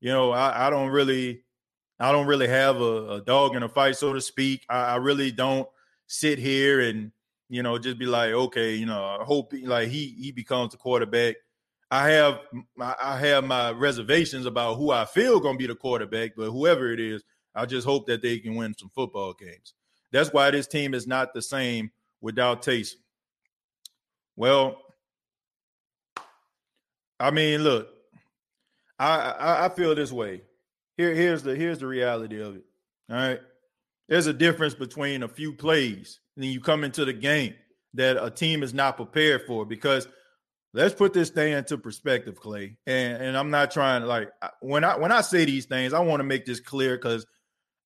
You 0.00 0.10
know, 0.10 0.32
I, 0.32 0.66
I 0.66 0.70
don't 0.70 0.90
really 0.90 1.44
I 2.02 2.10
don't 2.10 2.26
really 2.26 2.48
have 2.48 2.80
a, 2.80 3.10
a 3.10 3.20
dog 3.20 3.54
in 3.54 3.62
a 3.62 3.68
fight, 3.68 3.96
so 3.96 4.12
to 4.12 4.20
speak. 4.20 4.64
I, 4.68 4.94
I, 4.94 4.96
really 4.96 5.30
don't 5.30 5.68
sit 6.08 6.38
here 6.38 6.80
and 6.80 7.12
you 7.48 7.62
know 7.62 7.78
just 7.78 7.98
be 7.98 8.06
like, 8.06 8.32
okay, 8.32 8.74
you 8.74 8.86
know, 8.86 9.04
I 9.04 9.24
hope 9.24 9.52
like 9.62 9.88
he 9.88 10.16
he 10.20 10.32
becomes 10.32 10.72
the 10.72 10.78
quarterback. 10.78 11.36
I 11.92 12.08
have 12.08 12.40
I 12.80 13.18
have 13.18 13.44
my 13.44 13.70
reservations 13.70 14.46
about 14.46 14.78
who 14.78 14.90
I 14.90 15.04
feel 15.04 15.38
gonna 15.38 15.58
be 15.58 15.66
the 15.66 15.76
quarterback, 15.76 16.32
but 16.36 16.50
whoever 16.50 16.90
it 16.90 16.98
is, 16.98 17.22
I 17.54 17.66
just 17.66 17.86
hope 17.86 18.06
that 18.06 18.22
they 18.22 18.38
can 18.38 18.56
win 18.56 18.74
some 18.76 18.90
football 18.94 19.34
games. 19.34 19.74
That's 20.10 20.32
why 20.32 20.50
this 20.50 20.66
team 20.66 20.94
is 20.94 21.06
not 21.06 21.34
the 21.34 21.42
same 21.42 21.92
without 22.20 22.62
Taysom. 22.62 22.96
Well, 24.34 24.78
I 27.22 27.30
mean, 27.30 27.62
look, 27.62 27.88
I, 28.98 29.16
I, 29.16 29.64
I 29.66 29.68
feel 29.68 29.94
this 29.94 30.10
way. 30.10 30.42
Here, 30.96 31.14
here's 31.14 31.44
the 31.44 31.54
here's 31.54 31.78
the 31.78 31.86
reality 31.86 32.42
of 32.42 32.56
it. 32.56 32.64
All 33.08 33.16
right. 33.16 33.40
There's 34.08 34.26
a 34.26 34.32
difference 34.32 34.74
between 34.74 35.22
a 35.22 35.28
few 35.28 35.54
plays 35.54 36.20
and 36.36 36.44
then 36.44 36.50
you 36.50 36.60
come 36.60 36.82
into 36.82 37.04
the 37.04 37.12
game 37.12 37.54
that 37.94 38.22
a 38.22 38.28
team 38.28 38.62
is 38.62 38.74
not 38.74 38.96
prepared 38.96 39.42
for 39.46 39.64
because 39.64 40.08
let's 40.74 40.94
put 40.94 41.12
this 41.12 41.30
thing 41.30 41.52
into 41.52 41.78
perspective, 41.78 42.40
Clay. 42.40 42.76
And 42.86 43.22
and 43.22 43.36
I'm 43.36 43.50
not 43.50 43.70
trying 43.70 44.02
to 44.02 44.08
like 44.08 44.28
when 44.60 44.82
I 44.82 44.96
when 44.96 45.12
I 45.12 45.20
say 45.20 45.44
these 45.44 45.66
things, 45.66 45.92
I 45.92 46.00
want 46.00 46.20
to 46.20 46.24
make 46.24 46.44
this 46.44 46.58
clear 46.60 46.96
because 46.96 47.24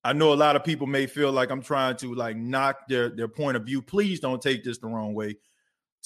I 0.03 0.13
know 0.13 0.33
a 0.33 0.35
lot 0.35 0.55
of 0.55 0.63
people 0.63 0.87
may 0.87 1.05
feel 1.05 1.31
like 1.31 1.51
I'm 1.51 1.61
trying 1.61 1.97
to 1.97 2.15
like 2.15 2.37
knock 2.37 2.87
their 2.89 3.09
their 3.09 3.27
point 3.27 3.55
of 3.55 3.65
view. 3.65 3.83
Please 3.83 4.19
don't 4.19 4.41
take 4.41 4.63
this 4.63 4.79
the 4.79 4.87
wrong 4.87 5.13
way. 5.13 5.35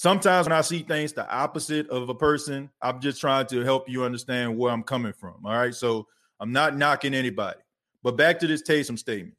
Sometimes 0.02 0.48
when 0.48 0.52
I 0.52 0.62
see 0.62 0.80
things 0.82 1.12
the 1.12 1.32
opposite 1.32 1.88
of 1.88 2.08
a 2.08 2.14
person, 2.16 2.68
I'm 2.82 3.00
just 3.00 3.20
trying 3.20 3.46
to 3.46 3.60
help 3.60 3.88
you 3.88 4.02
understand 4.02 4.58
where 4.58 4.72
I'm 4.72 4.82
coming 4.82 5.12
from. 5.12 5.36
All 5.44 5.52
right. 5.52 5.72
So 5.72 6.08
I'm 6.40 6.50
not 6.50 6.76
knocking 6.76 7.14
anybody. 7.14 7.60
But 8.02 8.16
back 8.16 8.40
to 8.40 8.48
this 8.48 8.64
Taysom 8.64 8.98
statement. 8.98 9.36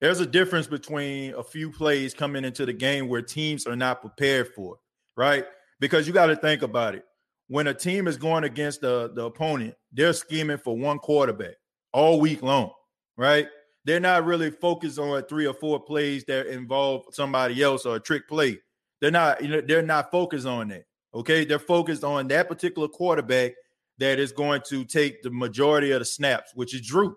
There's 0.00 0.20
a 0.20 0.24
difference 0.24 0.66
between 0.66 1.34
a 1.34 1.42
few 1.42 1.70
plays 1.70 2.14
coming 2.14 2.42
into 2.42 2.64
the 2.64 2.72
game 2.72 3.06
where 3.06 3.20
teams 3.20 3.66
are 3.66 3.76
not 3.76 4.00
prepared 4.00 4.48
for, 4.54 4.78
right? 5.14 5.44
Because 5.78 6.06
you 6.06 6.14
got 6.14 6.28
to 6.28 6.36
think 6.36 6.62
about 6.62 6.94
it. 6.94 7.04
When 7.48 7.66
a 7.66 7.74
team 7.74 8.08
is 8.08 8.16
going 8.16 8.44
against 8.44 8.80
the, 8.80 9.12
the 9.14 9.26
opponent, 9.26 9.74
they're 9.92 10.14
scheming 10.14 10.56
for 10.56 10.74
one 10.74 10.98
quarterback 11.00 11.56
all 11.92 12.18
week 12.18 12.40
long, 12.40 12.70
right? 13.18 13.48
They're 13.84 14.00
not 14.00 14.24
really 14.24 14.50
focused 14.50 14.98
on 14.98 15.22
three 15.24 15.46
or 15.46 15.52
four 15.52 15.80
plays 15.80 16.24
that 16.28 16.46
involve 16.46 17.04
somebody 17.12 17.62
else 17.62 17.84
or 17.84 17.96
a 17.96 18.00
trick 18.00 18.26
play. 18.26 18.58
They're 19.04 19.10
not, 19.10 19.42
you 19.42 19.48
know, 19.48 19.60
they're 19.60 19.82
not 19.82 20.10
focused 20.10 20.46
on 20.46 20.68
that. 20.68 20.86
Okay. 21.14 21.44
They're 21.44 21.58
focused 21.58 22.04
on 22.04 22.26
that 22.28 22.48
particular 22.48 22.88
quarterback 22.88 23.52
that 23.98 24.18
is 24.18 24.32
going 24.32 24.62
to 24.68 24.82
take 24.86 25.22
the 25.22 25.30
majority 25.30 25.90
of 25.90 25.98
the 25.98 26.06
snaps, 26.06 26.52
which 26.54 26.74
is 26.74 26.80
Drew. 26.80 27.14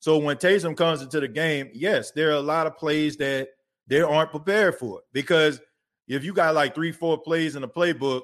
So 0.00 0.16
when 0.16 0.38
Taysom 0.38 0.74
comes 0.74 1.02
into 1.02 1.20
the 1.20 1.28
game, 1.28 1.68
yes, 1.74 2.12
there 2.12 2.30
are 2.30 2.36
a 2.36 2.40
lot 2.40 2.66
of 2.66 2.78
plays 2.78 3.18
that 3.18 3.48
they 3.88 4.00
aren't 4.00 4.30
prepared 4.30 4.76
for 4.76 5.02
because 5.12 5.60
if 6.06 6.24
you 6.24 6.32
got 6.32 6.54
like 6.54 6.74
three, 6.74 6.92
four 6.92 7.18
plays 7.18 7.56
in 7.56 7.60
the 7.60 7.68
playbook, 7.68 8.22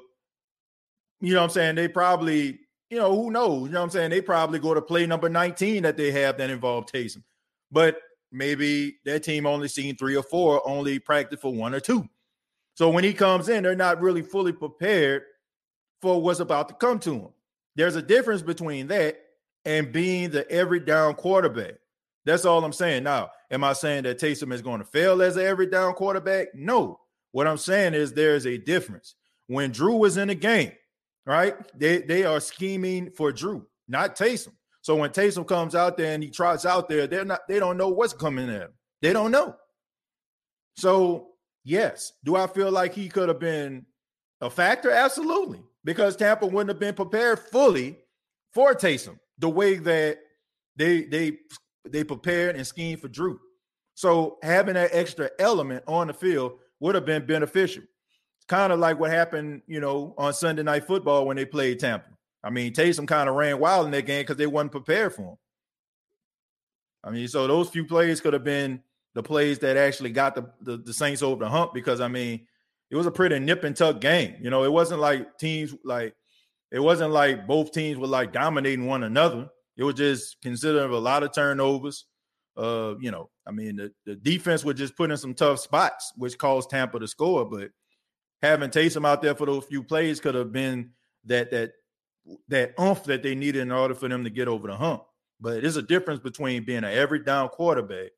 you 1.20 1.34
know 1.34 1.40
what 1.40 1.44
I'm 1.44 1.50
saying? 1.50 1.74
They 1.74 1.88
probably, 1.88 2.58
you 2.88 2.96
know, 2.96 3.14
who 3.14 3.30
knows? 3.30 3.66
You 3.66 3.74
know 3.74 3.80
what 3.80 3.84
I'm 3.84 3.90
saying? 3.90 4.12
They 4.12 4.22
probably 4.22 4.60
go 4.60 4.72
to 4.72 4.80
play 4.80 5.04
number 5.04 5.28
19 5.28 5.82
that 5.82 5.98
they 5.98 6.10
have 6.10 6.38
that 6.38 6.48
involve 6.48 6.86
Taysom. 6.86 7.22
But 7.70 7.98
maybe 8.32 8.96
their 9.04 9.18
team 9.20 9.44
only 9.44 9.68
seen 9.68 9.94
three 9.94 10.16
or 10.16 10.22
four, 10.22 10.66
only 10.66 10.98
practice 10.98 11.40
for 11.42 11.52
one 11.52 11.74
or 11.74 11.80
two. 11.80 12.08
So 12.74 12.90
when 12.90 13.04
he 13.04 13.12
comes 13.12 13.48
in, 13.48 13.62
they're 13.62 13.76
not 13.76 14.00
really 14.00 14.22
fully 14.22 14.52
prepared 14.52 15.22
for 16.02 16.20
what's 16.20 16.40
about 16.40 16.68
to 16.68 16.74
come 16.74 16.98
to 17.00 17.10
them. 17.10 17.28
There's 17.76 17.96
a 17.96 18.02
difference 18.02 18.42
between 18.42 18.88
that 18.88 19.16
and 19.64 19.92
being 19.92 20.30
the 20.30 20.48
every 20.50 20.80
down 20.80 21.14
quarterback. 21.14 21.74
That's 22.24 22.44
all 22.44 22.64
I'm 22.64 22.72
saying. 22.72 23.04
Now, 23.04 23.30
am 23.50 23.64
I 23.64 23.72
saying 23.72 24.04
that 24.04 24.18
Taysom 24.18 24.52
is 24.52 24.62
going 24.62 24.80
to 24.80 24.84
fail 24.84 25.22
as 25.22 25.36
an 25.36 25.46
every 25.46 25.66
down 25.66 25.94
quarterback? 25.94 26.48
No. 26.54 27.00
What 27.32 27.46
I'm 27.46 27.58
saying 27.58 27.94
is 27.94 28.12
there's 28.12 28.46
a 28.46 28.58
difference. 28.58 29.14
When 29.46 29.72
Drew 29.72 29.96
was 29.96 30.16
in 30.16 30.28
the 30.28 30.34
game, 30.34 30.72
right? 31.26 31.54
They 31.78 31.98
they 31.98 32.24
are 32.24 32.40
scheming 32.40 33.10
for 33.10 33.32
Drew, 33.32 33.66
not 33.88 34.16
Taysom. 34.16 34.52
So 34.80 34.96
when 34.96 35.10
Taysom 35.10 35.46
comes 35.46 35.74
out 35.74 35.96
there 35.96 36.14
and 36.14 36.22
he 36.22 36.30
trots 36.30 36.64
out 36.64 36.88
there, 36.88 37.06
they're 37.06 37.24
not 37.24 37.46
they 37.48 37.58
don't 37.58 37.76
know 37.76 37.88
what's 37.88 38.12
coming 38.12 38.48
at 38.48 38.62
him. 38.62 38.70
They 39.02 39.12
don't 39.12 39.30
know. 39.30 39.56
So 40.76 41.33
yes, 41.64 42.12
do 42.22 42.36
I 42.36 42.46
feel 42.46 42.70
like 42.70 42.94
he 42.94 43.08
could 43.08 43.28
have 43.28 43.40
been 43.40 43.86
a 44.40 44.50
factor? 44.50 44.90
Absolutely 44.90 45.62
because 45.84 46.16
Tampa 46.16 46.46
wouldn't 46.46 46.70
have 46.70 46.80
been 46.80 46.94
prepared 46.94 47.38
fully 47.38 47.98
for 48.52 48.74
Taysom 48.74 49.18
the 49.38 49.48
way 49.48 49.76
that 49.76 50.18
they 50.76 51.02
they 51.04 51.38
they 51.88 52.02
prepared 52.02 52.56
and 52.56 52.66
schemed 52.66 53.00
for 53.00 53.08
Drew. 53.08 53.38
So 53.94 54.38
having 54.42 54.74
that 54.74 54.90
extra 54.92 55.30
element 55.38 55.84
on 55.86 56.08
the 56.08 56.14
field 56.14 56.58
would 56.80 56.94
have 56.94 57.04
been 57.04 57.26
beneficial. 57.26 57.82
It's 57.82 58.46
kind 58.48 58.72
of 58.72 58.80
like 58.80 58.98
what 58.98 59.10
happened, 59.10 59.62
you 59.66 59.80
know, 59.80 60.14
on 60.18 60.32
Sunday 60.32 60.62
Night 60.62 60.86
Football 60.86 61.26
when 61.26 61.36
they 61.36 61.44
played 61.44 61.78
Tampa. 61.78 62.08
I 62.42 62.50
mean, 62.50 62.72
Taysom 62.72 63.06
kind 63.06 63.28
of 63.28 63.36
ran 63.36 63.60
wild 63.60 63.86
in 63.86 63.92
that 63.92 64.06
game 64.06 64.22
because 64.22 64.36
they 64.36 64.46
wasn't 64.46 64.72
prepared 64.72 65.14
for 65.14 65.22
him. 65.22 65.36
I 67.04 67.10
mean, 67.10 67.28
so 67.28 67.46
those 67.46 67.68
few 67.68 67.84
plays 67.84 68.20
could 68.20 68.32
have 68.32 68.44
been 68.44 68.82
the 69.14 69.22
plays 69.22 69.60
that 69.60 69.76
actually 69.76 70.10
got 70.10 70.34
the, 70.34 70.50
the, 70.60 70.76
the 70.78 70.92
Saints 70.92 71.22
over 71.22 71.44
the 71.44 71.50
hump 71.50 71.72
because 71.72 72.00
I 72.00 72.08
mean, 72.08 72.46
it 72.90 72.96
was 72.96 73.06
a 73.06 73.10
pretty 73.10 73.38
nip 73.38 73.64
and 73.64 73.76
tuck 73.76 74.00
game. 74.00 74.36
You 74.40 74.50
know, 74.50 74.64
it 74.64 74.72
wasn't 74.72 75.00
like 75.00 75.38
teams 75.38 75.74
like 75.84 76.14
it 76.70 76.80
wasn't 76.80 77.12
like 77.12 77.46
both 77.46 77.72
teams 77.72 77.98
were 77.98 78.06
like 78.06 78.32
dominating 78.32 78.86
one 78.86 79.04
another. 79.04 79.48
It 79.76 79.84
was 79.84 79.94
just 79.94 80.36
considering 80.42 80.92
a 80.92 80.98
lot 80.98 81.22
of 81.22 81.32
turnovers. 81.32 82.06
Uh, 82.56 82.94
you 83.00 83.10
know, 83.10 83.30
I 83.46 83.50
mean, 83.50 83.76
the, 83.76 83.92
the 84.06 84.14
defense 84.14 84.64
was 84.64 84.76
just 84.76 84.96
put 84.96 85.10
in 85.10 85.16
some 85.16 85.34
tough 85.34 85.58
spots, 85.58 86.12
which 86.16 86.38
caused 86.38 86.70
Tampa 86.70 87.00
to 87.00 87.08
score. 87.08 87.44
But 87.44 87.70
having 88.42 88.70
Taysom 88.70 89.06
out 89.06 89.22
there 89.22 89.34
for 89.34 89.46
those 89.46 89.64
few 89.64 89.82
plays 89.82 90.20
could 90.20 90.34
have 90.34 90.52
been 90.52 90.90
that 91.24 91.50
that 91.50 91.72
that 92.48 92.74
oomph 92.80 93.04
that 93.04 93.22
they 93.22 93.34
needed 93.34 93.62
in 93.62 93.72
order 93.72 93.94
for 93.94 94.08
them 94.08 94.24
to 94.24 94.30
get 94.30 94.48
over 94.48 94.68
the 94.68 94.76
hump. 94.76 95.04
But 95.40 95.62
there's 95.62 95.76
a 95.76 95.82
difference 95.82 96.20
between 96.20 96.64
being 96.64 96.78
an 96.78 96.84
every 96.84 97.22
down 97.22 97.48
quarterback 97.48 98.10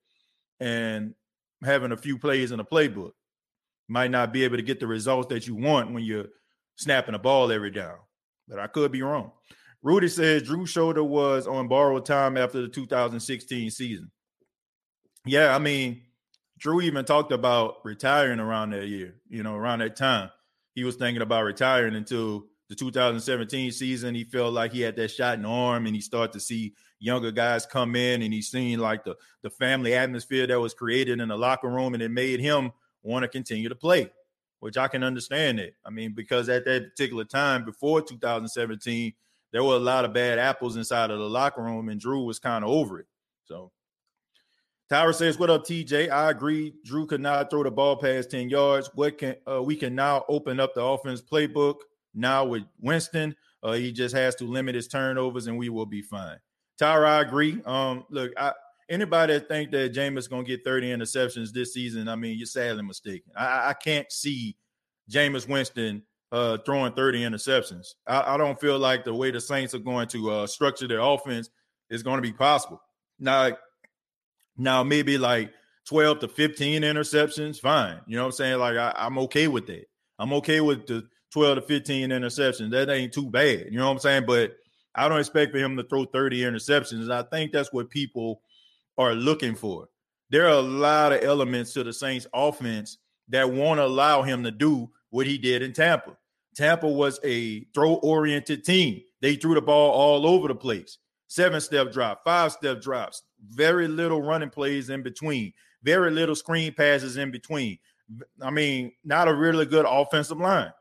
and 0.61 1.15
having 1.65 1.93
a 1.93 1.97
few 1.97 2.19
plays 2.19 2.53
in 2.53 2.61
a 2.61 2.65
playbook 2.65 3.13
might 3.89 4.11
not 4.11 4.33
be 4.33 4.45
able 4.45 4.57
to 4.57 4.63
get 4.63 4.81
the 4.81 4.87
results 4.87 5.29
that 5.29 5.47
you 5.47 5.55
want 5.55 5.93
when 5.93 6.03
you're 6.03 6.27
snapping 6.77 7.15
a 7.15 7.19
ball 7.19 7.53
every 7.53 7.71
down. 7.71 7.97
But 8.49 8.59
I 8.59 8.67
could 8.67 8.93
be 8.93 9.03
wrong. 9.03 9.33
Rudy 9.83 10.09
says 10.09 10.43
Drew 10.43 10.67
Shoulder 10.67 11.05
was 11.05 11.47
on 11.47 11.69
borrowed 11.69 12.07
time 12.07 12.37
after 12.37 12.61
the 12.61 12.69
2016 12.69 13.71
season. 13.71 14.11
Yeah, 15.25 15.55
I 15.55 15.59
mean, 15.59 16.03
Drew 16.59 16.81
even 16.81 17.05
talked 17.05 17.33
about 17.33 17.85
retiring 17.85 18.41
around 18.41 18.71
that 18.71 18.87
year, 18.87 19.15
you 19.29 19.43
know, 19.43 19.55
around 19.55 19.81
that 19.81 19.97
time. 19.97 20.31
He 20.75 20.85
was 20.85 20.97
thinking 20.97 21.23
about 21.23 21.45
retiring 21.45 21.95
until 21.95 22.47
the 22.69 22.75
2017 22.75 23.73
season. 23.73 24.15
He 24.15 24.25
felt 24.25 24.53
like 24.53 24.73
he 24.73 24.81
had 24.81 24.97
that 24.97 25.11
shot 25.11 25.35
in 25.35 25.43
the 25.43 25.49
arm 25.49 25.87
and 25.87 25.95
he 25.95 26.01
started 26.01 26.33
to 26.33 26.41
see 26.41 26.75
younger 26.99 27.31
guys 27.31 27.67
come 27.67 27.97
in 27.97 28.23
and 28.23 28.33
he's 28.33 28.49
seen 28.49 28.79
like 28.79 29.05
the, 29.05 29.17
the 29.43 29.51
family 29.51 29.95
atmosphere 29.95 30.47
that 30.47 30.61
was 30.61 30.75
created 30.75 31.21
in 31.21 31.29
the 31.29 31.37
locker 31.37 31.69
room 31.69 31.95
and 31.95 32.03
it 32.03 32.11
made 32.11 32.41
him– 32.41 32.73
want 33.07 33.23
to 33.23 33.29
continue 33.29 33.69
to 33.69 33.75
play, 33.75 34.11
which 34.61 34.77
I 34.77 34.89
can 34.89 35.03
understand 35.03 35.61
it. 35.61 35.75
I 35.85 35.91
mean, 35.91 36.13
because 36.13 36.49
at 36.49 36.65
that 36.65 36.91
particular 36.91 37.25
time 37.25 37.65
before 37.65 38.03
2017, 38.03 39.13
there 39.53 39.65
were 39.65 39.77
a 39.77 39.79
lot 39.79 40.05
of 40.05 40.13
bad 40.13 40.39
apples 40.39 40.77
inside 40.77 41.11
of 41.11 41.19
the 41.19 41.29
locker 41.29 41.63
room, 41.63 41.89
and 41.89 42.01
Drew 42.01 42.25
was 42.25 42.39
kind 42.39 42.65
of 42.65 42.71
over 42.71 43.01
it. 43.01 43.07
So 43.45 43.71
Tyra 44.91 45.15
says, 45.15 45.39
"What 45.39 45.51
up, 45.51 45.65
TJ? 45.65 46.11
I 46.11 46.31
agree. 46.31 46.75
Drew 46.85 47.07
could 47.07 47.21
not 47.21 47.49
throw 47.49 47.63
the 47.63 47.71
ball 47.71 47.97
past 47.97 48.31
ten 48.31 48.51
yards. 48.51 48.91
What 48.95 49.19
can 49.19 49.37
uh, 49.49 49.63
we 49.63 49.77
can 49.77 49.95
now 49.95 50.25
open 50.29 50.61
up 50.61 50.75
the 50.75 50.83
offense 50.83 51.23
playbook 51.23 51.77
now 52.13 52.45
with 52.45 52.65
Winston? 52.81 53.35
Uh, 53.63 53.73
he 53.73 53.93
just 53.93 54.15
has 54.15 54.35
to 54.37 54.45
limit 54.45 54.75
his 54.75 54.89
turnovers, 54.89 55.47
and 55.47 55.57
we 55.57 55.69
will 55.69 55.87
be 55.87 56.03
fine." 56.03 56.39
Tyra, 56.81 57.07
I 57.07 57.21
agree. 57.21 57.61
Um, 57.65 58.05
look, 58.11 58.33
I 58.37 58.53
anybody 58.89 59.35
that 59.35 59.49
think 59.49 59.71
that 59.73 59.95
Jameis 59.95 60.19
is 60.19 60.29
gonna 60.29 60.45
get 60.45 60.65
30 60.65 60.95
interceptions 60.95 61.53
this 61.53 61.73
season, 61.73 62.09
I 62.09 62.17
mean, 62.17 62.37
you're 62.37 62.47
sadly 62.47 62.83
mistaken. 62.83 63.33
I, 63.37 63.71
I 63.71 63.73
can't 63.75 64.11
see 64.11 64.57
Jameis 65.11 65.49
Winston 65.49 66.03
uh, 66.33 66.59
throwing 66.59 66.93
30 66.93 67.23
interceptions. 67.23 67.95
I, 68.07 68.35
I, 68.35 68.37
don't 68.37 68.61
feel 68.61 68.79
like 68.79 69.05
the 69.05 69.15
way 69.15 69.31
the 69.31 69.41
Saints 69.41 69.75
are 69.75 69.79
going 69.79 70.09
to 70.09 70.31
uh, 70.31 70.47
structure 70.47 70.89
their 70.89 71.01
offense 71.01 71.49
is 71.89 72.03
going 72.03 72.17
to 72.17 72.23
be 72.23 72.33
possible. 72.33 72.81
Now, 73.19 73.57
now 74.57 74.83
maybe 74.83 75.19
like 75.19 75.53
12 75.87 76.21
to 76.21 76.29
15 76.29 76.83
interceptions, 76.83 77.61
fine. 77.61 78.01
You 78.07 78.17
know 78.17 78.23
what 78.23 78.27
I'm 78.27 78.33
saying? 78.33 78.59
Like 78.59 78.77
I, 78.77 78.93
I'm 78.97 79.19
okay 79.19 79.49
with 79.49 79.67
that. 79.69 79.87
I'm 80.19 80.33
okay 80.35 80.61
with 80.61 80.87
the 80.87 81.07
12 81.33 81.57
to 81.57 81.63
15 81.63 82.11
interceptions. 82.11 82.71
That 82.71 82.91
ain't 82.91 83.13
too 83.13 83.31
bad. 83.31 83.67
You 83.71 83.79
know 83.79 83.87
what 83.87 83.93
I'm 83.93 83.99
saying? 84.01 84.25
But 84.27 84.57
I 84.97 85.09
don't 85.09 85.21
expect 85.21 85.53
for 85.53 85.59
him 85.59 85.77
to 85.77 85.85
throw 85.85 86.07
30 86.07 86.41
interceptions. 86.41 87.11
I 87.11 87.23
think 87.23 87.53
that's 87.53 87.73
what 87.73 87.91
people 87.91 88.41
are 88.99 89.15
looking 89.15 89.55
for. 89.55 89.89
There 90.31 90.47
are 90.47 90.59
a 90.59 90.61
lot 90.61 91.13
of 91.13 91.23
elements 91.23 91.73
to 91.75 91.85
the 91.85 91.93
Saints 91.93 92.27
offense 92.35 92.99
that 93.29 93.51
won't 93.51 93.81
allow 93.81 94.23
him 94.23 94.43
to 94.43 94.51
do 94.51 94.91
what 95.11 95.27
he 95.27 95.39
did 95.39 95.63
in 95.63 95.73
Tampa. 95.73 96.17
Tampa 96.55 96.89
was 96.89 97.21
a 97.23 97.65
throw 97.75 97.95
oriented 97.97 98.65
team. 98.65 99.03
They 99.21 99.37
threw 99.37 99.55
the 99.55 99.61
ball 99.61 99.91
all 99.93 100.27
over 100.27 100.49
the 100.49 100.55
place. 100.55 100.99
Seven 101.29 101.61
step 101.61 101.93
drop, 101.93 102.23
five 102.25 102.53
step 102.53 102.81
drops, 102.81 103.23
very 103.49 103.89
little 103.89 104.23
running 104.23 104.51
plays 104.51 104.91
in 104.91 105.03
between, 105.03 105.53
very 105.83 106.11
little 106.11 106.35
screen 106.35 106.73
passes 106.73 107.17
in 107.17 107.31
between. 107.31 107.79
I 108.41 108.51
mean, 108.51 108.93
not 109.05 109.29
a 109.29 109.35
really 109.35 109.67
good 109.67 109.87
offensive 109.89 110.39
line. 110.39 110.73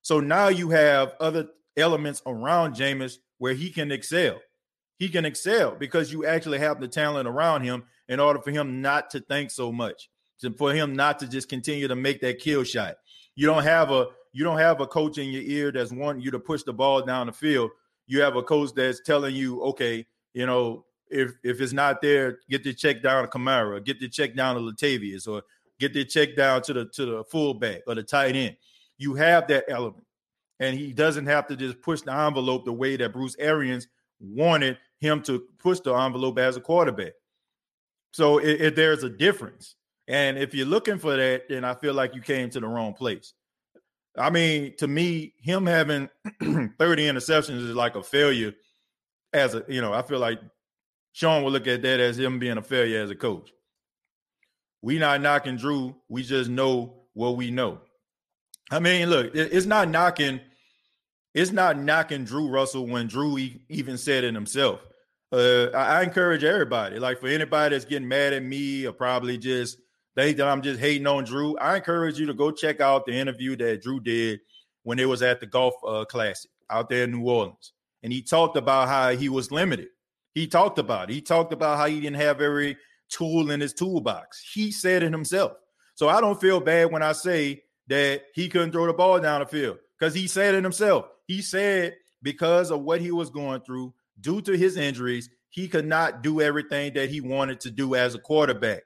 So 0.00 0.18
now 0.18 0.48
you 0.48 0.70
have 0.70 1.14
other 1.20 1.48
elements 1.76 2.22
around 2.26 2.74
Jameis 2.74 3.18
where 3.42 3.54
he 3.54 3.70
can 3.70 3.90
excel. 3.90 4.40
he 5.00 5.08
can 5.08 5.24
excel 5.24 5.72
because 5.72 6.12
you 6.12 6.24
actually 6.24 6.60
have 6.60 6.80
the 6.80 6.86
talent 6.86 7.26
around 7.26 7.64
him 7.64 7.82
in 8.06 8.20
order 8.20 8.40
for 8.40 8.52
him 8.52 8.80
not 8.80 9.10
to 9.10 9.18
think 9.18 9.50
so 9.50 9.72
much, 9.72 10.08
to, 10.40 10.52
for 10.52 10.72
him 10.72 10.94
not 10.94 11.18
to 11.18 11.26
just 11.26 11.48
continue 11.48 11.88
to 11.88 11.96
make 11.96 12.20
that 12.20 12.38
kill 12.38 12.62
shot. 12.62 12.94
You 13.34 13.48
don't 13.48 13.64
have 13.64 13.90
a 13.90 14.06
you 14.32 14.44
don't 14.44 14.58
have 14.58 14.80
a 14.80 14.86
coach 14.86 15.18
in 15.18 15.30
your 15.30 15.42
ear 15.42 15.72
that's 15.72 15.90
wanting 15.90 16.22
you 16.22 16.30
to 16.30 16.38
push 16.38 16.62
the 16.62 16.72
ball 16.72 17.02
down 17.02 17.26
the 17.26 17.32
field. 17.32 17.72
You 18.06 18.22
have 18.22 18.36
a 18.36 18.44
coach 18.44 18.74
that's 18.76 19.00
telling 19.00 19.34
you, 19.34 19.60
okay, 19.62 20.06
you 20.34 20.46
know, 20.46 20.84
if 21.10 21.32
if 21.42 21.60
it's 21.60 21.72
not 21.72 22.00
there, 22.00 22.38
get 22.48 22.62
the 22.62 22.72
check 22.72 23.02
down 23.02 23.24
to 23.24 23.28
Kamara, 23.28 23.84
get 23.84 23.98
the 23.98 24.08
check 24.08 24.36
down 24.36 24.54
to 24.54 24.60
Latavius, 24.60 25.26
or 25.26 25.42
get 25.80 25.92
the 25.92 26.04
check 26.04 26.36
down 26.36 26.62
to 26.62 26.72
the 26.74 26.84
to 26.94 27.06
the 27.06 27.24
fullback 27.24 27.80
or 27.88 27.96
the 27.96 28.04
tight 28.04 28.36
end. 28.36 28.56
You 28.98 29.14
have 29.14 29.48
that 29.48 29.64
element, 29.66 30.04
and 30.62 30.78
he 30.78 30.92
doesn't 30.92 31.26
have 31.26 31.48
to 31.48 31.56
just 31.56 31.80
push 31.82 32.02
the 32.02 32.14
envelope 32.14 32.64
the 32.64 32.72
way 32.72 32.96
that 32.96 33.12
Bruce 33.12 33.34
Arians 33.40 33.88
wanted 34.20 34.78
him 35.00 35.20
to 35.22 35.42
push 35.58 35.80
the 35.80 35.92
envelope 35.92 36.38
as 36.38 36.56
a 36.56 36.60
quarterback. 36.60 37.14
So 38.12 38.38
there's 38.38 39.02
a 39.02 39.08
difference, 39.08 39.74
and 40.06 40.38
if 40.38 40.54
you're 40.54 40.66
looking 40.66 40.98
for 40.98 41.16
that, 41.16 41.48
then 41.48 41.64
I 41.64 41.74
feel 41.74 41.94
like 41.94 42.14
you 42.14 42.20
came 42.20 42.48
to 42.50 42.60
the 42.60 42.68
wrong 42.68 42.94
place. 42.94 43.34
I 44.16 44.30
mean, 44.30 44.76
to 44.76 44.86
me, 44.86 45.34
him 45.38 45.66
having 45.66 46.08
30 46.40 46.70
interceptions 46.78 47.68
is 47.68 47.74
like 47.74 47.96
a 47.96 48.02
failure. 48.02 48.52
As 49.32 49.54
a, 49.54 49.64
you 49.66 49.80
know, 49.80 49.92
I 49.92 50.02
feel 50.02 50.20
like 50.20 50.38
Sean 51.12 51.42
will 51.42 51.50
look 51.50 51.66
at 51.66 51.82
that 51.82 51.98
as 51.98 52.18
him 52.18 52.38
being 52.38 52.58
a 52.58 52.62
failure 52.62 53.02
as 53.02 53.10
a 53.10 53.16
coach. 53.16 53.50
We 54.80 54.98
not 54.98 55.22
knocking 55.22 55.56
Drew. 55.56 55.96
We 56.08 56.22
just 56.22 56.50
know 56.50 57.06
what 57.14 57.36
we 57.36 57.50
know. 57.50 57.80
I 58.70 58.78
mean, 58.78 59.10
look, 59.10 59.34
it's 59.34 59.66
not 59.66 59.88
knocking. 59.88 60.40
It's 61.34 61.52
not 61.52 61.78
knocking 61.78 62.24
Drew 62.24 62.48
Russell 62.48 62.86
when 62.86 63.06
Drew 63.06 63.38
even 63.68 63.96
said 63.96 64.24
it 64.24 64.34
himself. 64.34 64.80
Uh, 65.32 65.68
I, 65.74 66.02
encourage 66.02 66.44
everybody, 66.44 66.98
like 66.98 67.18
for 67.18 67.26
anybody 67.26 67.74
that's 67.74 67.86
getting 67.86 68.06
mad 68.06 68.34
at 68.34 68.42
me 68.42 68.84
or 68.84 68.92
probably 68.92 69.38
just 69.38 69.78
think 70.14 70.36
that 70.36 70.46
I'm 70.46 70.60
just 70.60 70.78
hating 70.78 71.06
on 71.06 71.24
Drew. 71.24 71.56
I 71.56 71.76
encourage 71.76 72.18
you 72.18 72.26
to 72.26 72.34
go 72.34 72.50
check 72.50 72.82
out 72.82 73.06
the 73.06 73.14
interview 73.14 73.56
that 73.56 73.80
Drew 73.80 73.98
did 73.98 74.40
when 74.82 74.98
it 74.98 75.08
was 75.08 75.22
at 75.22 75.40
the 75.40 75.46
golf 75.46 75.72
uh, 75.86 76.04
classic 76.04 76.50
out 76.68 76.90
there 76.90 77.04
in 77.04 77.12
New 77.12 77.26
Orleans, 77.26 77.72
and 78.02 78.12
he 78.12 78.20
talked 78.20 78.58
about 78.58 78.88
how 78.88 79.16
he 79.16 79.30
was 79.30 79.50
limited. 79.50 79.88
He 80.34 80.46
talked 80.46 80.78
about 80.78 81.08
it. 81.08 81.14
He 81.14 81.22
talked 81.22 81.54
about 81.54 81.78
how 81.78 81.86
he 81.86 82.00
didn't 82.00 82.20
have 82.20 82.42
every 82.42 82.76
tool 83.08 83.50
in 83.50 83.60
his 83.60 83.72
toolbox. 83.72 84.42
He 84.52 84.70
said 84.70 85.02
it 85.02 85.12
himself. 85.12 85.52
So 85.94 86.10
I 86.10 86.20
don't 86.20 86.40
feel 86.40 86.60
bad 86.60 86.90
when 86.90 87.02
I 87.02 87.12
say 87.12 87.62
that 87.88 88.22
he 88.34 88.48
couldn't 88.48 88.72
throw 88.72 88.86
the 88.86 88.92
ball 88.92 89.20
down 89.20 89.40
the 89.40 89.46
field 89.46 89.78
because 89.98 90.14
he 90.14 90.26
said 90.26 90.54
it 90.54 90.64
himself. 90.64 91.06
He 91.26 91.42
said 91.42 91.96
because 92.22 92.70
of 92.70 92.82
what 92.82 93.00
he 93.00 93.10
was 93.10 93.30
going 93.30 93.60
through 93.62 93.94
due 94.20 94.40
to 94.42 94.56
his 94.56 94.76
injuries, 94.76 95.28
he 95.50 95.68
could 95.68 95.86
not 95.86 96.22
do 96.22 96.40
everything 96.40 96.94
that 96.94 97.10
he 97.10 97.20
wanted 97.20 97.60
to 97.60 97.70
do 97.70 97.94
as 97.94 98.14
a 98.14 98.18
quarterback. 98.18 98.82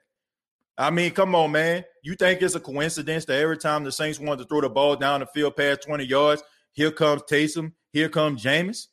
I 0.79 0.91
mean, 0.91 1.13
come 1.13 1.35
on, 1.35 1.53
man. 1.53 1.85
You 2.03 2.15
think 2.15 2.43
it's 2.43 2.55
a 2.55 2.61
coincidence 2.61 3.25
that 3.27 3.41
every 3.41 3.57
time 3.57 3.85
the 3.85 3.93
Saints 3.93 4.21
wanted 4.21 4.43
to 4.43 4.49
throw 4.49 4.61
the 4.61 4.69
ball 4.69 4.97
down 4.97 5.21
the 5.21 5.27
field 5.27 5.57
past 5.57 5.83
20 5.83 6.05
yards, 6.05 6.43
here 6.73 6.91
comes 6.91 7.23
Taysom, 7.23 7.73
here 7.93 8.09
comes 8.09 8.43
Jameis? 8.43 8.89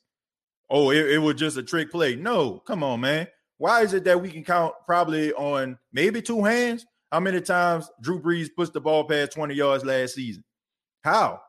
Oh, 0.70 0.90
it, 0.90 1.10
it 1.10 1.18
was 1.18 1.34
just 1.34 1.58
a 1.58 1.62
trick 1.62 1.90
play. 1.90 2.16
No, 2.16 2.58
come 2.60 2.82
on, 2.82 3.00
man. 3.00 3.28
Why 3.58 3.82
is 3.82 3.92
it 3.92 4.04
that 4.04 4.20
we 4.20 4.30
can 4.30 4.44
count 4.44 4.74
probably 4.86 5.32
on 5.34 5.78
maybe 5.92 6.22
two 6.22 6.42
hands 6.42 6.86
how 7.12 7.20
many 7.20 7.40
times 7.40 7.90
Drew 8.00 8.20
Brees 8.20 8.48
pushed 8.56 8.72
the 8.72 8.80
ball 8.80 9.04
past 9.04 9.32
20 9.32 9.54
yards 9.54 9.84
last 9.84 10.14
season? 10.14 10.42
How? 11.02 11.40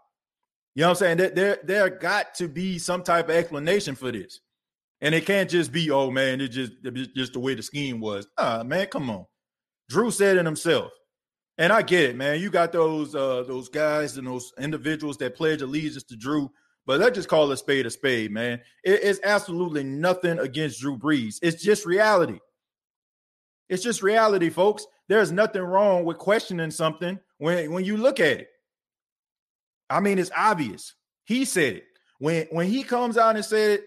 You 0.75 0.81
know 0.81 0.89
what 0.89 0.91
I'm 0.91 0.95
saying? 0.97 1.17
There, 1.17 1.29
there, 1.29 1.59
there 1.63 1.89
got 1.89 2.35
to 2.35 2.47
be 2.47 2.77
some 2.77 3.01
type 3.01 3.29
of 3.29 3.35
explanation 3.35 3.95
for 3.95 4.11
this. 4.11 4.41
And 5.01 5.15
it 5.15 5.25
can't 5.25 5.49
just 5.49 5.71
be, 5.71 5.89
oh 5.91 6.11
man, 6.11 6.41
it's 6.41 6.55
just, 6.55 6.73
it's 6.83 7.13
just 7.13 7.33
the 7.33 7.39
way 7.39 7.55
the 7.55 7.63
scheme 7.63 7.99
was. 7.99 8.27
Ah, 8.37 8.63
man, 8.63 8.87
come 8.87 9.09
on. 9.09 9.25
Drew 9.89 10.11
said 10.11 10.37
it 10.37 10.45
himself. 10.45 10.91
And 11.57 11.71
I 11.71 11.81
get 11.81 12.09
it, 12.09 12.15
man. 12.15 12.41
You 12.41 12.49
got 12.49 12.73
those 12.73 13.15
uh 13.15 13.43
those 13.43 13.69
guys 13.69 14.17
and 14.17 14.27
those 14.27 14.51
individuals 14.59 15.17
that 15.17 15.35
pledge 15.35 15.61
allegiance 15.61 16.03
to 16.03 16.17
Drew 16.17 16.51
but 16.85 16.99
let's 16.99 17.15
just 17.15 17.29
call 17.29 17.51
a 17.51 17.57
spade 17.57 17.85
a 17.85 17.89
spade, 17.89 18.31
man. 18.31 18.61
It 18.83 19.01
is 19.01 19.19
absolutely 19.23 19.83
nothing 19.83 20.39
against 20.39 20.79
Drew 20.79 20.97
Brees. 20.97 21.37
It's 21.41 21.63
just 21.63 21.85
reality. 21.85 22.39
It's 23.69 23.83
just 23.83 24.03
reality, 24.03 24.49
folks. 24.49 24.85
There's 25.07 25.31
nothing 25.31 25.63
wrong 25.63 26.05
with 26.05 26.19
questioning 26.19 26.69
something 26.69 27.19
when, 27.39 27.71
when 27.71 27.85
you 27.85 27.97
look 27.97 28.19
at 28.19 28.41
it. 28.41 28.49
I 29.89 29.99
mean, 29.99 30.19
it's 30.19 30.31
obvious. 30.35 30.93
He 31.25 31.45
said 31.45 31.75
it. 31.77 31.85
When 32.19 32.47
when 32.51 32.67
he 32.67 32.83
comes 32.83 33.17
out 33.17 33.35
and 33.35 33.45
said 33.45 33.71
it, 33.71 33.85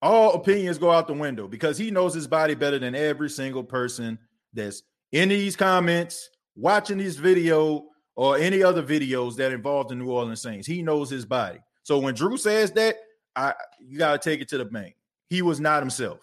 all 0.00 0.34
opinions 0.34 0.78
go 0.78 0.90
out 0.90 1.06
the 1.06 1.14
window 1.14 1.46
because 1.46 1.78
he 1.78 1.90
knows 1.90 2.14
his 2.14 2.26
body 2.26 2.54
better 2.54 2.78
than 2.78 2.94
every 2.94 3.30
single 3.30 3.62
person 3.62 4.18
that's 4.52 4.82
in 5.12 5.28
these 5.28 5.56
comments, 5.56 6.28
watching 6.56 6.98
this 6.98 7.16
video, 7.16 7.86
or 8.16 8.36
any 8.36 8.62
other 8.62 8.82
videos 8.82 9.36
that 9.36 9.52
involve 9.52 9.88
the 9.88 9.94
New 9.94 10.10
Orleans 10.10 10.42
Saints. 10.42 10.66
He 10.66 10.82
knows 10.82 11.08
his 11.08 11.24
body. 11.24 11.60
So 11.82 11.98
when 11.98 12.14
Drew 12.14 12.36
says 12.36 12.72
that, 12.72 12.96
I 13.36 13.54
you 13.80 13.98
got 13.98 14.20
to 14.20 14.30
take 14.30 14.40
it 14.40 14.48
to 14.48 14.58
the 14.58 14.64
bank. 14.64 14.96
He 15.28 15.42
was 15.42 15.60
not 15.60 15.82
himself. 15.82 16.20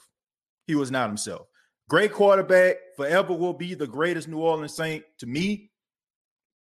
He 0.68 0.76
was 0.76 0.92
not 0.92 1.10
himself. 1.10 1.48
Great 1.90 2.12
quarterback, 2.14 2.76
forever 2.96 3.34
will 3.34 3.54
be 3.54 3.74
the 3.74 3.88
greatest 3.88 4.28
New 4.28 4.40
Orleans 4.40 4.76
Saint 4.76 5.04
to 5.18 5.26
me. 5.26 5.72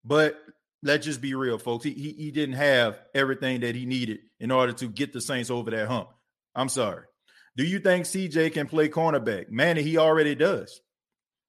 But 0.04 0.36
let's 0.84 1.04
just 1.04 1.20
be 1.20 1.34
real, 1.34 1.58
folks. 1.58 1.84
He, 1.84 1.92
he, 1.92 2.12
he 2.12 2.30
didn't 2.30 2.56
have 2.56 3.00
everything 3.14 3.60
that 3.60 3.74
he 3.74 3.86
needed 3.86 4.20
in 4.38 4.50
order 4.50 4.72
to 4.74 4.86
get 4.86 5.12
the 5.12 5.20
Saints 5.20 5.50
over 5.50 5.70
that 5.70 5.88
hump. 5.88 6.10
I'm 6.54 6.68
sorry. 6.68 7.04
Do 7.56 7.64
you 7.64 7.80
think 7.80 8.04
CJ 8.04 8.52
can 8.52 8.66
play 8.66 8.88
cornerback? 8.88 9.50
Man, 9.50 9.76
he 9.76 9.96
already 9.96 10.34
does. 10.34 10.80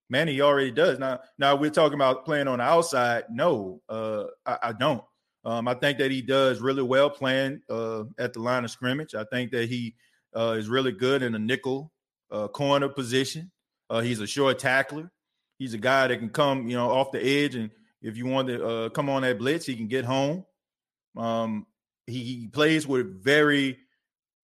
Man, 0.10 0.28
he 0.28 0.41
already 0.41 0.71
does. 0.71 1.00
Now, 1.00 1.19
now 1.38 1.56
we're 1.56 1.71
talking 1.71 1.95
about 1.95 2.26
playing 2.26 2.48
on 2.48 2.60
the 2.60 2.63
outside. 2.63 3.26
No, 3.30 3.82
uh, 3.89 4.26
I, 4.45 4.58
I 4.63 4.74
don't. 4.74 5.04
Um, 5.43 5.67
I 5.67 5.76
think 5.76 6.00
that 6.00 6.12
he 6.12 6.21
does 6.21 6.60
really 6.60 6.84
well 6.84 7.10
playing 7.10 7.62
uh, 7.69 8.04
at 8.17 8.34
the 8.34 8.39
line 8.39 8.63
of 8.63 8.71
scrimmage. 8.71 9.13
I 9.13 9.26
think 9.26 9.52
that 9.52 9.69
he 9.69 9.95
uh, 10.36 10.56
is 10.58 10.69
really 10.69 10.91
good 10.91 11.21
in 11.21 11.36
a 11.36 11.39
nickel 11.39 11.91
uh, 12.32 12.48
corner 12.48 12.89
position. 12.89 13.52
Uh, 13.89 14.02
he's 14.02 14.19
a 14.19 14.28
short 14.28 14.60
tackler. 14.60 15.12
He's 15.58 15.74
a 15.74 15.80
guy 15.80 16.08
that 16.08 16.17
can 16.17 16.30
come, 16.30 16.67
you 16.67 16.76
know, 16.76 16.89
off 16.91 17.12
the 17.12 17.24
edge, 17.24 17.56
and 17.56 17.71
if 18.05 18.17
you 18.17 18.25
want 18.25 18.47
to 18.47 18.65
uh, 18.65 18.89
come 18.89 19.09
on 19.09 19.23
that 19.23 19.37
blitz, 19.37 19.65
he 19.65 19.75
can 19.75 19.87
get 19.87 20.05
home. 20.05 20.45
Um, 21.17 21.65
he, 22.07 22.23
he, 22.23 22.47
plays 22.47 22.85
with 22.85 23.23
very, 23.23 23.77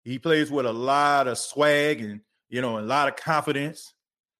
he 0.03 0.19
plays 0.19 0.49
with 0.49 0.65
a 0.65 0.71
lot 0.71 1.27
of 1.27 1.37
swag 1.37 2.01
and 2.01 2.21
you 2.49 2.61
know 2.61 2.79
a 2.79 2.81
lot 2.81 3.07
of 3.07 3.15
confidence. 3.15 3.93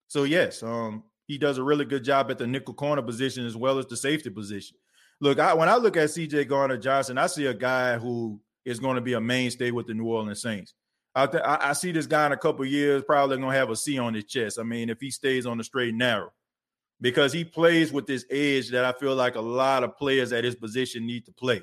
So 0.07 0.23
yes, 0.23 0.63
um, 0.63 1.03
he 1.27 1.38
does 1.38 1.57
a 1.57 1.63
really 1.63 1.86
good 1.86 2.03
job 2.03 2.31
at 2.31 2.38
the 2.38 2.47
nickel 2.47 2.73
corner 2.73 3.01
position 3.01 3.45
as 3.45 3.55
well 3.55 3.77
as 3.77 3.86
the 3.86 3.97
safety 3.97 4.29
position 4.29 4.77
look, 5.21 5.39
I, 5.39 5.53
when 5.53 5.69
I 5.69 5.77
look 5.77 5.95
at 5.95 6.10
CJ 6.10 6.49
Gardner 6.49 6.77
Johnson, 6.77 7.17
I 7.17 7.27
see 7.27 7.45
a 7.45 7.53
guy 7.53 7.97
who 7.97 8.41
is 8.65 8.79
going 8.79 8.95
to 8.95 9.01
be 9.01 9.13
a 9.13 9.21
mainstay 9.21 9.71
with 9.71 9.88
the 9.88 9.93
New 9.93 10.07
Orleans 10.07 10.41
Saints. 10.41 10.73
I, 11.13 11.27
th- 11.27 11.43
I 11.45 11.73
see 11.73 11.91
this 11.91 12.07
guy 12.07 12.25
in 12.25 12.31
a 12.31 12.38
couple 12.38 12.65
years 12.65 13.03
probably 13.03 13.38
going 13.38 13.51
to 13.51 13.57
have 13.57 13.69
a 13.69 13.75
C 13.75 13.99
on 13.99 14.13
his 14.13 14.25
chest. 14.25 14.57
I 14.60 14.63
mean, 14.63 14.89
if 14.89 14.99
he 14.99 15.12
stays 15.12 15.45
on 15.45 15.57
the 15.57 15.63
straight 15.63 15.89
and 15.89 15.97
narrow, 15.97 16.31
because 17.02 17.34
he 17.34 17.44
plays 17.44 17.92
with 17.92 18.06
this 18.06 18.26
edge 18.30 18.70
that 18.70 18.86
I 18.86 18.94
feel 18.94 19.16
like 19.16 19.36
a 19.36 19.42
lot 19.42 19.84
of 19.84 19.98
players 19.98 20.32
at 20.32 20.44
his 20.44 20.56
position 20.56 21.06
need 21.06 21.26
to 21.26 21.32
play. 21.32 21.62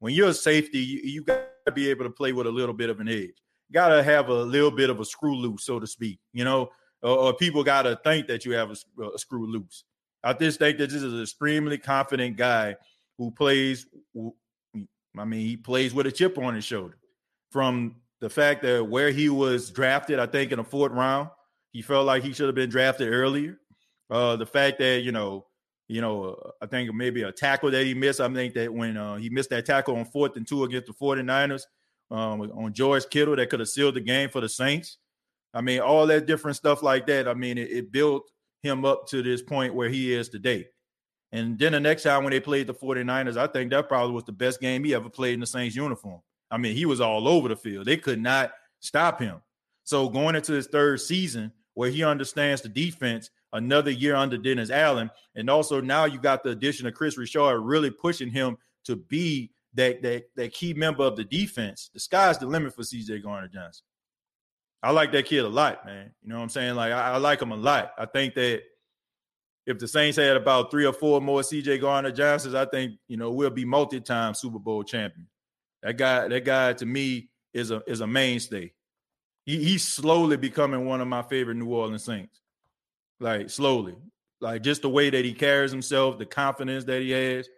When 0.00 0.12
you're 0.12 0.30
a 0.30 0.34
safety, 0.34 0.80
you, 0.80 1.00
you 1.04 1.22
got 1.22 1.46
to 1.66 1.72
be 1.72 1.88
able 1.88 2.04
to 2.04 2.10
play 2.10 2.32
with 2.32 2.48
a 2.48 2.50
little 2.50 2.74
bit 2.74 2.90
of 2.90 2.98
an 2.98 3.08
edge. 3.08 3.40
Got 3.72 3.88
to 3.88 4.02
have 4.02 4.28
a 4.28 4.42
little 4.42 4.72
bit 4.72 4.90
of 4.90 4.98
a 4.98 5.04
screw 5.04 5.36
loose, 5.36 5.64
so 5.64 5.78
to 5.78 5.86
speak. 5.86 6.18
You 6.32 6.44
know, 6.44 6.70
or, 7.02 7.16
or 7.16 7.34
people 7.34 7.62
got 7.62 7.82
to 7.82 7.98
think 8.04 8.26
that 8.26 8.44
you 8.44 8.52
have 8.52 8.70
a, 8.70 9.02
a 9.14 9.18
screw 9.18 9.46
loose. 9.46 9.84
I 10.24 10.32
just 10.32 10.58
think 10.58 10.78
that 10.78 10.90
this 10.90 11.02
is 11.02 11.12
an 11.12 11.22
extremely 11.22 11.78
confident 11.78 12.36
guy 12.36 12.76
who 13.18 13.30
plays. 13.30 13.86
I 15.16 15.24
mean, 15.24 15.40
he 15.40 15.56
plays 15.56 15.94
with 15.94 16.06
a 16.06 16.12
chip 16.12 16.36
on 16.38 16.54
his 16.54 16.64
shoulder. 16.64 16.98
From 17.50 17.96
the 18.20 18.30
fact 18.30 18.62
that 18.62 18.84
where 18.84 19.10
he 19.10 19.28
was 19.28 19.70
drafted, 19.70 20.18
I 20.18 20.26
think 20.26 20.52
in 20.52 20.58
the 20.58 20.64
fourth 20.64 20.92
round, 20.92 21.28
he 21.70 21.82
felt 21.82 22.06
like 22.06 22.22
he 22.22 22.32
should 22.32 22.46
have 22.46 22.54
been 22.54 22.70
drafted 22.70 23.12
earlier. 23.12 23.58
Uh, 24.12 24.36
the 24.36 24.44
fact 24.44 24.78
that 24.78 25.00
you 25.00 25.10
know, 25.10 25.46
you 25.88 26.02
know, 26.02 26.36
I 26.60 26.66
think 26.66 26.92
maybe 26.94 27.22
a 27.22 27.32
tackle 27.32 27.70
that 27.70 27.86
he 27.86 27.94
missed. 27.94 28.20
I 28.20 28.28
think 28.32 28.52
that 28.54 28.72
when 28.72 28.98
uh, 28.98 29.16
he 29.16 29.30
missed 29.30 29.48
that 29.50 29.64
tackle 29.64 29.96
on 29.96 30.04
fourth 30.04 30.36
and 30.36 30.46
two 30.46 30.64
against 30.64 30.86
the 30.86 30.92
49ers 30.92 31.62
um, 32.10 32.42
on 32.42 32.74
George 32.74 33.08
Kittle, 33.08 33.36
that 33.36 33.48
could 33.48 33.60
have 33.60 33.70
sealed 33.70 33.94
the 33.94 34.00
game 34.00 34.28
for 34.28 34.42
the 34.42 34.50
Saints. 34.50 34.98
I 35.54 35.62
mean, 35.62 35.80
all 35.80 36.06
that 36.08 36.26
different 36.26 36.58
stuff 36.58 36.82
like 36.82 37.06
that. 37.06 37.26
I 37.26 37.32
mean, 37.32 37.56
it, 37.56 37.70
it 37.70 37.92
built 37.92 38.30
him 38.62 38.84
up 38.84 39.08
to 39.08 39.22
this 39.22 39.42
point 39.42 39.74
where 39.74 39.88
he 39.88 40.12
is 40.12 40.28
today. 40.28 40.66
And 41.32 41.58
then 41.58 41.72
the 41.72 41.80
next 41.80 42.02
time 42.02 42.22
when 42.22 42.32
they 42.32 42.40
played 42.40 42.66
the 42.66 42.74
49ers, 42.74 43.38
I 43.38 43.46
think 43.46 43.70
that 43.70 43.88
probably 43.88 44.14
was 44.14 44.24
the 44.24 44.32
best 44.32 44.60
game 44.60 44.84
he 44.84 44.94
ever 44.94 45.08
played 45.08 45.34
in 45.34 45.40
the 45.40 45.46
Saints 45.46 45.74
uniform. 45.74 46.20
I 46.50 46.58
mean, 46.58 46.76
he 46.76 46.84
was 46.84 47.00
all 47.00 47.26
over 47.26 47.48
the 47.48 47.56
field. 47.56 47.86
They 47.86 47.96
could 47.96 48.20
not 48.20 48.52
stop 48.80 49.18
him. 49.18 49.40
So 49.84 50.10
going 50.10 50.36
into 50.36 50.52
his 50.52 50.66
third 50.66 51.00
season 51.00 51.52
where 51.72 51.88
he 51.88 52.04
understands 52.04 52.60
the 52.60 52.68
defense, 52.68 53.30
another 53.52 53.90
year 53.90 54.14
under 54.14 54.36
Dennis 54.36 54.70
Allen, 54.70 55.10
and 55.34 55.48
also 55.50 55.80
now 55.80 56.04
you 56.04 56.18
got 56.18 56.42
the 56.42 56.50
addition 56.50 56.86
of 56.86 56.94
Kris 56.94 57.18
Richard 57.18 57.60
really 57.60 57.90
pushing 57.90 58.30
him 58.30 58.56
to 58.84 58.96
be 58.96 59.52
that 59.74 60.02
that 60.02 60.24
that 60.36 60.52
key 60.52 60.74
member 60.74 61.04
of 61.04 61.16
the 61.16 61.24
defense. 61.24 61.90
The 61.92 62.00
sky's 62.00 62.38
the 62.38 62.46
limit 62.46 62.74
for 62.74 62.82
CJ 62.82 63.22
Gardner 63.22 63.48
Johnson. 63.48 63.84
I 64.82 64.90
like 64.90 65.12
that 65.12 65.26
kid 65.26 65.44
a 65.44 65.48
lot, 65.48 65.86
man. 65.86 66.12
You 66.22 66.30
know 66.30 66.36
what 66.36 66.42
I'm 66.42 66.48
saying? 66.48 66.74
Like 66.74 66.92
I, 66.92 67.12
I 67.12 67.16
like 67.18 67.40
him 67.40 67.52
a 67.52 67.56
lot. 67.56 67.92
I 67.96 68.06
think 68.06 68.34
that 68.34 68.62
if 69.66 69.78
the 69.78 69.86
Saints 69.86 70.16
had 70.16 70.36
about 70.36 70.70
three 70.70 70.84
or 70.84 70.92
four 70.92 71.20
more 71.20 71.40
CJ 71.40 71.80
Gardner 71.80 72.10
Johnsons, 72.10 72.54
I 72.54 72.64
think 72.64 72.94
you 73.08 73.16
know 73.16 73.30
we'll 73.30 73.50
be 73.50 73.64
multi-time 73.64 74.34
Super 74.34 74.58
Bowl 74.58 74.82
champion. 74.82 75.28
That 75.82 75.96
guy, 75.96 76.28
that 76.28 76.44
guy 76.44 76.72
to 76.74 76.86
me 76.86 77.30
is 77.54 77.70
a 77.70 77.82
is 77.86 78.00
a 78.00 78.06
mainstay. 78.06 78.72
He, 79.44 79.62
he's 79.62 79.86
slowly 79.86 80.36
becoming 80.36 80.86
one 80.86 81.00
of 81.00 81.08
my 81.08 81.22
favorite 81.22 81.56
New 81.56 81.72
Orleans 81.72 82.04
Saints. 82.04 82.41
Like 83.22 83.50
slowly, 83.50 83.94
like 84.40 84.62
just 84.62 84.82
the 84.82 84.88
way 84.88 85.08
that 85.08 85.24
he 85.24 85.32
carries 85.32 85.70
himself, 85.70 86.18
the 86.18 86.26
confidence 86.26 86.84
that 86.84 87.02
he 87.02 87.12
has. 87.12 87.48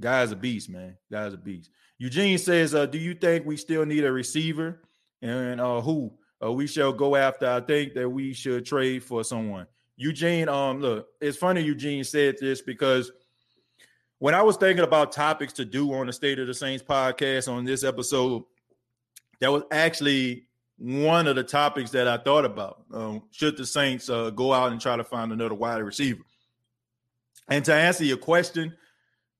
Guy's 0.00 0.32
a 0.32 0.36
beast, 0.36 0.68
man. 0.68 0.96
Guy's 1.12 1.32
a 1.32 1.36
beast. 1.36 1.70
Eugene 1.98 2.36
says, 2.38 2.74
uh, 2.74 2.86
"Do 2.86 2.98
you 2.98 3.14
think 3.14 3.46
we 3.46 3.56
still 3.56 3.86
need 3.86 4.04
a 4.04 4.10
receiver, 4.10 4.82
and 5.22 5.60
uh, 5.60 5.80
who 5.80 6.12
uh, 6.42 6.50
we 6.50 6.66
shall 6.66 6.92
go 6.92 7.14
after? 7.14 7.48
I 7.48 7.60
think 7.60 7.94
that 7.94 8.10
we 8.10 8.32
should 8.32 8.66
trade 8.66 9.04
for 9.04 9.22
someone." 9.22 9.68
Eugene, 9.96 10.48
um, 10.48 10.80
look, 10.80 11.06
it's 11.20 11.38
funny 11.38 11.60
Eugene 11.60 12.02
said 12.02 12.34
this 12.40 12.60
because 12.60 13.12
when 14.18 14.34
I 14.34 14.42
was 14.42 14.56
thinking 14.56 14.84
about 14.84 15.12
topics 15.12 15.52
to 15.52 15.64
do 15.64 15.94
on 15.94 16.08
the 16.08 16.12
State 16.12 16.40
of 16.40 16.48
the 16.48 16.54
Saints 16.54 16.82
podcast 16.82 17.48
on 17.48 17.64
this 17.64 17.84
episode, 17.84 18.42
that 19.38 19.52
was 19.52 19.62
actually 19.70 20.46
one 20.78 21.26
of 21.26 21.36
the 21.36 21.44
topics 21.44 21.90
that 21.90 22.08
I 22.08 22.16
thought 22.16 22.44
about. 22.44 22.82
Um, 22.92 23.22
should 23.30 23.56
the 23.56 23.66
Saints 23.66 24.08
uh, 24.08 24.30
go 24.30 24.52
out 24.52 24.72
and 24.72 24.80
try 24.80 24.96
to 24.96 25.04
find 25.04 25.32
another 25.32 25.54
wide 25.54 25.82
receiver? 25.82 26.22
And 27.48 27.64
to 27.66 27.74
answer 27.74 28.04
your 28.04 28.16
question, 28.16 28.74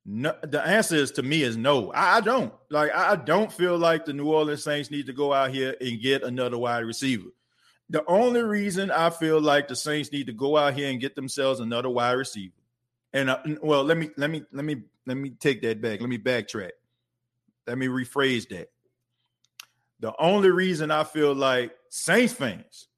no, 0.07 0.35
the 0.43 0.65
answer 0.65 0.97
is 0.97 1.11
to 1.13 1.23
me 1.23 1.43
is 1.43 1.57
no. 1.57 1.91
I, 1.93 2.17
I 2.17 2.21
don't 2.21 2.53
like. 2.71 2.95
I 2.95 3.17
don't 3.17 3.51
feel 3.51 3.79
like 3.79 4.05
the 4.05 4.13
New 4.13 4.27
Orleans 4.27 4.63
Saints 4.63 4.91
need 4.91 5.07
to 5.07 5.15
go 5.15 5.33
out 5.33 5.51
here 5.51 5.75
and 5.81 6.01
get 6.01 6.23
another 6.23 6.59
wide 6.59 6.85
receiver. 6.85 7.31
The 7.89 8.05
only 8.07 8.43
reason 8.43 8.91
I 8.91 9.11
feel 9.11 9.41
like 9.41 9.69
the 9.69 9.77
Saints 9.77 10.13
need 10.13 10.27
to 10.27 10.33
go 10.33 10.57
out 10.59 10.75
here 10.75 10.91
and 10.91 11.01
get 11.01 11.15
themselves 11.15 11.61
another 11.61 11.89
wide 11.89 12.13
receiver, 12.13 12.53
and 13.15 13.31
uh, 13.31 13.39
well, 13.63 13.83
let 13.83 13.97
me 13.97 14.11
let 14.19 14.29
me 14.29 14.45
let 14.53 14.67
me 14.67 14.83
let 15.07 15.17
me 15.17 15.31
take 15.31 15.63
that 15.63 15.81
back. 15.81 16.01
Let 16.01 16.11
me 16.11 16.19
backtrack. 16.19 16.73
Let 17.67 17.79
me 17.79 17.87
rephrase 17.87 18.47
that. 18.51 18.69
The 20.05 20.13
only 20.19 20.51
reason 20.51 20.91
I 20.91 21.03
feel 21.03 21.35
like 21.35 21.75
Saints 21.89 22.35
fans 22.35 22.89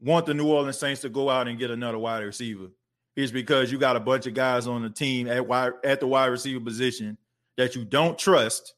want 0.00 0.26
the 0.26 0.34
New 0.34 0.46
Orleans 0.46 0.78
Saints 0.78 1.00
to 1.00 1.08
go 1.08 1.28
out 1.28 1.48
and 1.48 1.58
get 1.58 1.72
another 1.72 1.98
wide 1.98 2.22
receiver 2.22 2.68
is 3.16 3.32
because 3.32 3.72
you 3.72 3.78
got 3.78 3.96
a 3.96 4.00
bunch 4.00 4.28
of 4.28 4.34
guys 4.34 4.68
on 4.68 4.82
the 4.82 4.90
team 4.90 5.26
at 5.26 5.44
wide 5.44 5.72
at 5.82 5.98
the 5.98 6.06
wide 6.06 6.26
receiver 6.26 6.60
position 6.60 7.18
that 7.56 7.74
you 7.74 7.84
don't 7.84 8.16
trust 8.16 8.74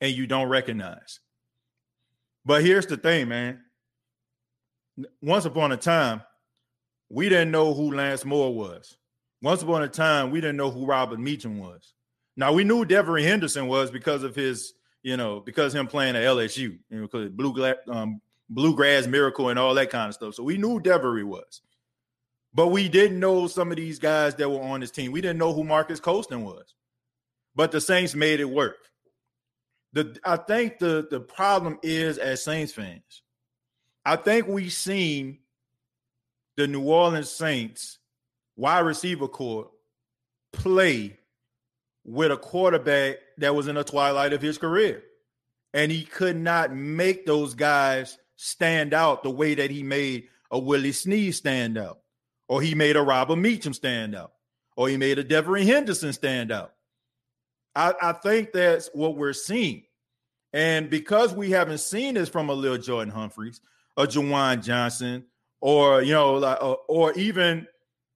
and 0.00 0.12
you 0.14 0.26
don't 0.26 0.48
recognize. 0.48 1.20
But 2.42 2.64
here's 2.64 2.86
the 2.86 2.96
thing, 2.96 3.28
man. 3.28 3.60
Once 5.20 5.44
upon 5.44 5.72
a 5.72 5.76
time, 5.76 6.22
we 7.10 7.28
didn't 7.28 7.50
know 7.50 7.74
who 7.74 7.92
Lance 7.92 8.24
Moore 8.24 8.54
was. 8.54 8.96
Once 9.42 9.60
upon 9.60 9.82
a 9.82 9.88
time, 9.88 10.30
we 10.30 10.40
didn't 10.40 10.56
know 10.56 10.70
who 10.70 10.86
Robert 10.86 11.20
Meacham 11.20 11.58
was. 11.58 11.92
Now 12.34 12.54
we 12.54 12.64
knew 12.64 12.86
Devery 12.86 13.24
Henderson 13.24 13.66
was 13.66 13.90
because 13.90 14.22
of 14.22 14.34
his 14.34 14.72
you 15.02 15.16
know, 15.16 15.40
because 15.40 15.74
him 15.74 15.86
playing 15.86 16.16
at 16.16 16.22
LSU, 16.22 16.58
you 16.58 16.80
know, 16.90 17.02
because 17.02 17.28
blue 17.30 17.74
um, 17.88 18.20
bluegrass 18.48 19.06
miracle 19.06 19.48
and 19.48 19.58
all 19.58 19.74
that 19.74 19.90
kind 19.90 20.08
of 20.08 20.14
stuff. 20.14 20.34
So 20.34 20.42
we 20.42 20.58
knew 20.58 20.80
Devery 20.80 21.24
was, 21.24 21.62
but 22.54 22.68
we 22.68 22.88
didn't 22.88 23.18
know 23.18 23.46
some 23.46 23.70
of 23.70 23.76
these 23.76 23.98
guys 23.98 24.34
that 24.36 24.48
were 24.48 24.60
on 24.60 24.80
his 24.80 24.90
team. 24.90 25.12
We 25.12 25.20
didn't 25.20 25.38
know 25.38 25.52
who 25.52 25.64
Marques 25.64 26.00
Colston 26.00 26.44
was, 26.44 26.74
but 27.54 27.72
the 27.72 27.80
Saints 27.80 28.14
made 28.14 28.40
it 28.40 28.48
work. 28.48 28.76
The 29.92 30.16
I 30.24 30.36
think 30.36 30.78
the 30.78 31.06
the 31.10 31.20
problem 31.20 31.78
is 31.82 32.18
as 32.18 32.42
Saints 32.42 32.72
fans, 32.72 33.22
I 34.04 34.16
think 34.16 34.46
we've 34.46 34.72
seen 34.72 35.38
the 36.56 36.66
New 36.66 36.82
Orleans 36.82 37.30
Saints 37.30 37.98
wide 38.56 38.80
receiver 38.80 39.28
corps 39.28 39.70
play 40.52 41.18
with 42.04 42.32
a 42.32 42.36
quarterback 42.36 43.16
that 43.38 43.54
was 43.54 43.68
in 43.68 43.76
the 43.76 43.84
twilight 43.84 44.32
of 44.32 44.42
his 44.42 44.58
career. 44.58 45.02
And 45.74 45.90
he 45.90 46.04
could 46.04 46.36
not 46.36 46.74
make 46.74 47.24
those 47.24 47.54
guys 47.54 48.18
stand 48.36 48.92
out 48.92 49.22
the 49.22 49.30
way 49.30 49.54
that 49.54 49.70
he 49.70 49.82
made 49.82 50.28
a 50.50 50.58
Willie 50.58 50.92
Snead 50.92 51.34
stand 51.34 51.78
out, 51.78 52.00
or 52.48 52.60
he 52.60 52.74
made 52.74 52.96
a 52.96 53.02
Robert 53.02 53.36
Meacham 53.36 53.72
stand 53.72 54.14
out, 54.14 54.32
or 54.76 54.88
he 54.88 54.96
made 54.96 55.18
a 55.18 55.24
Devery 55.24 55.64
Henderson 55.64 56.12
stand 56.12 56.52
out. 56.52 56.72
I, 57.74 57.94
I 58.02 58.12
think 58.12 58.52
that's 58.52 58.90
what 58.92 59.16
we're 59.16 59.32
seeing. 59.32 59.84
And 60.52 60.90
because 60.90 61.32
we 61.32 61.50
haven't 61.50 61.78
seen 61.78 62.14
this 62.14 62.28
from 62.28 62.50
a 62.50 62.52
Lil 62.52 62.76
Jordan 62.76 63.14
Humphreys, 63.14 63.62
a 63.96 64.06
Juwan 64.06 64.62
Johnson, 64.62 65.24
or 65.60 66.02
you 66.02 66.12
know, 66.12 66.34
like, 66.34 66.62
or, 66.62 66.78
or 66.88 67.12
even 67.14 67.66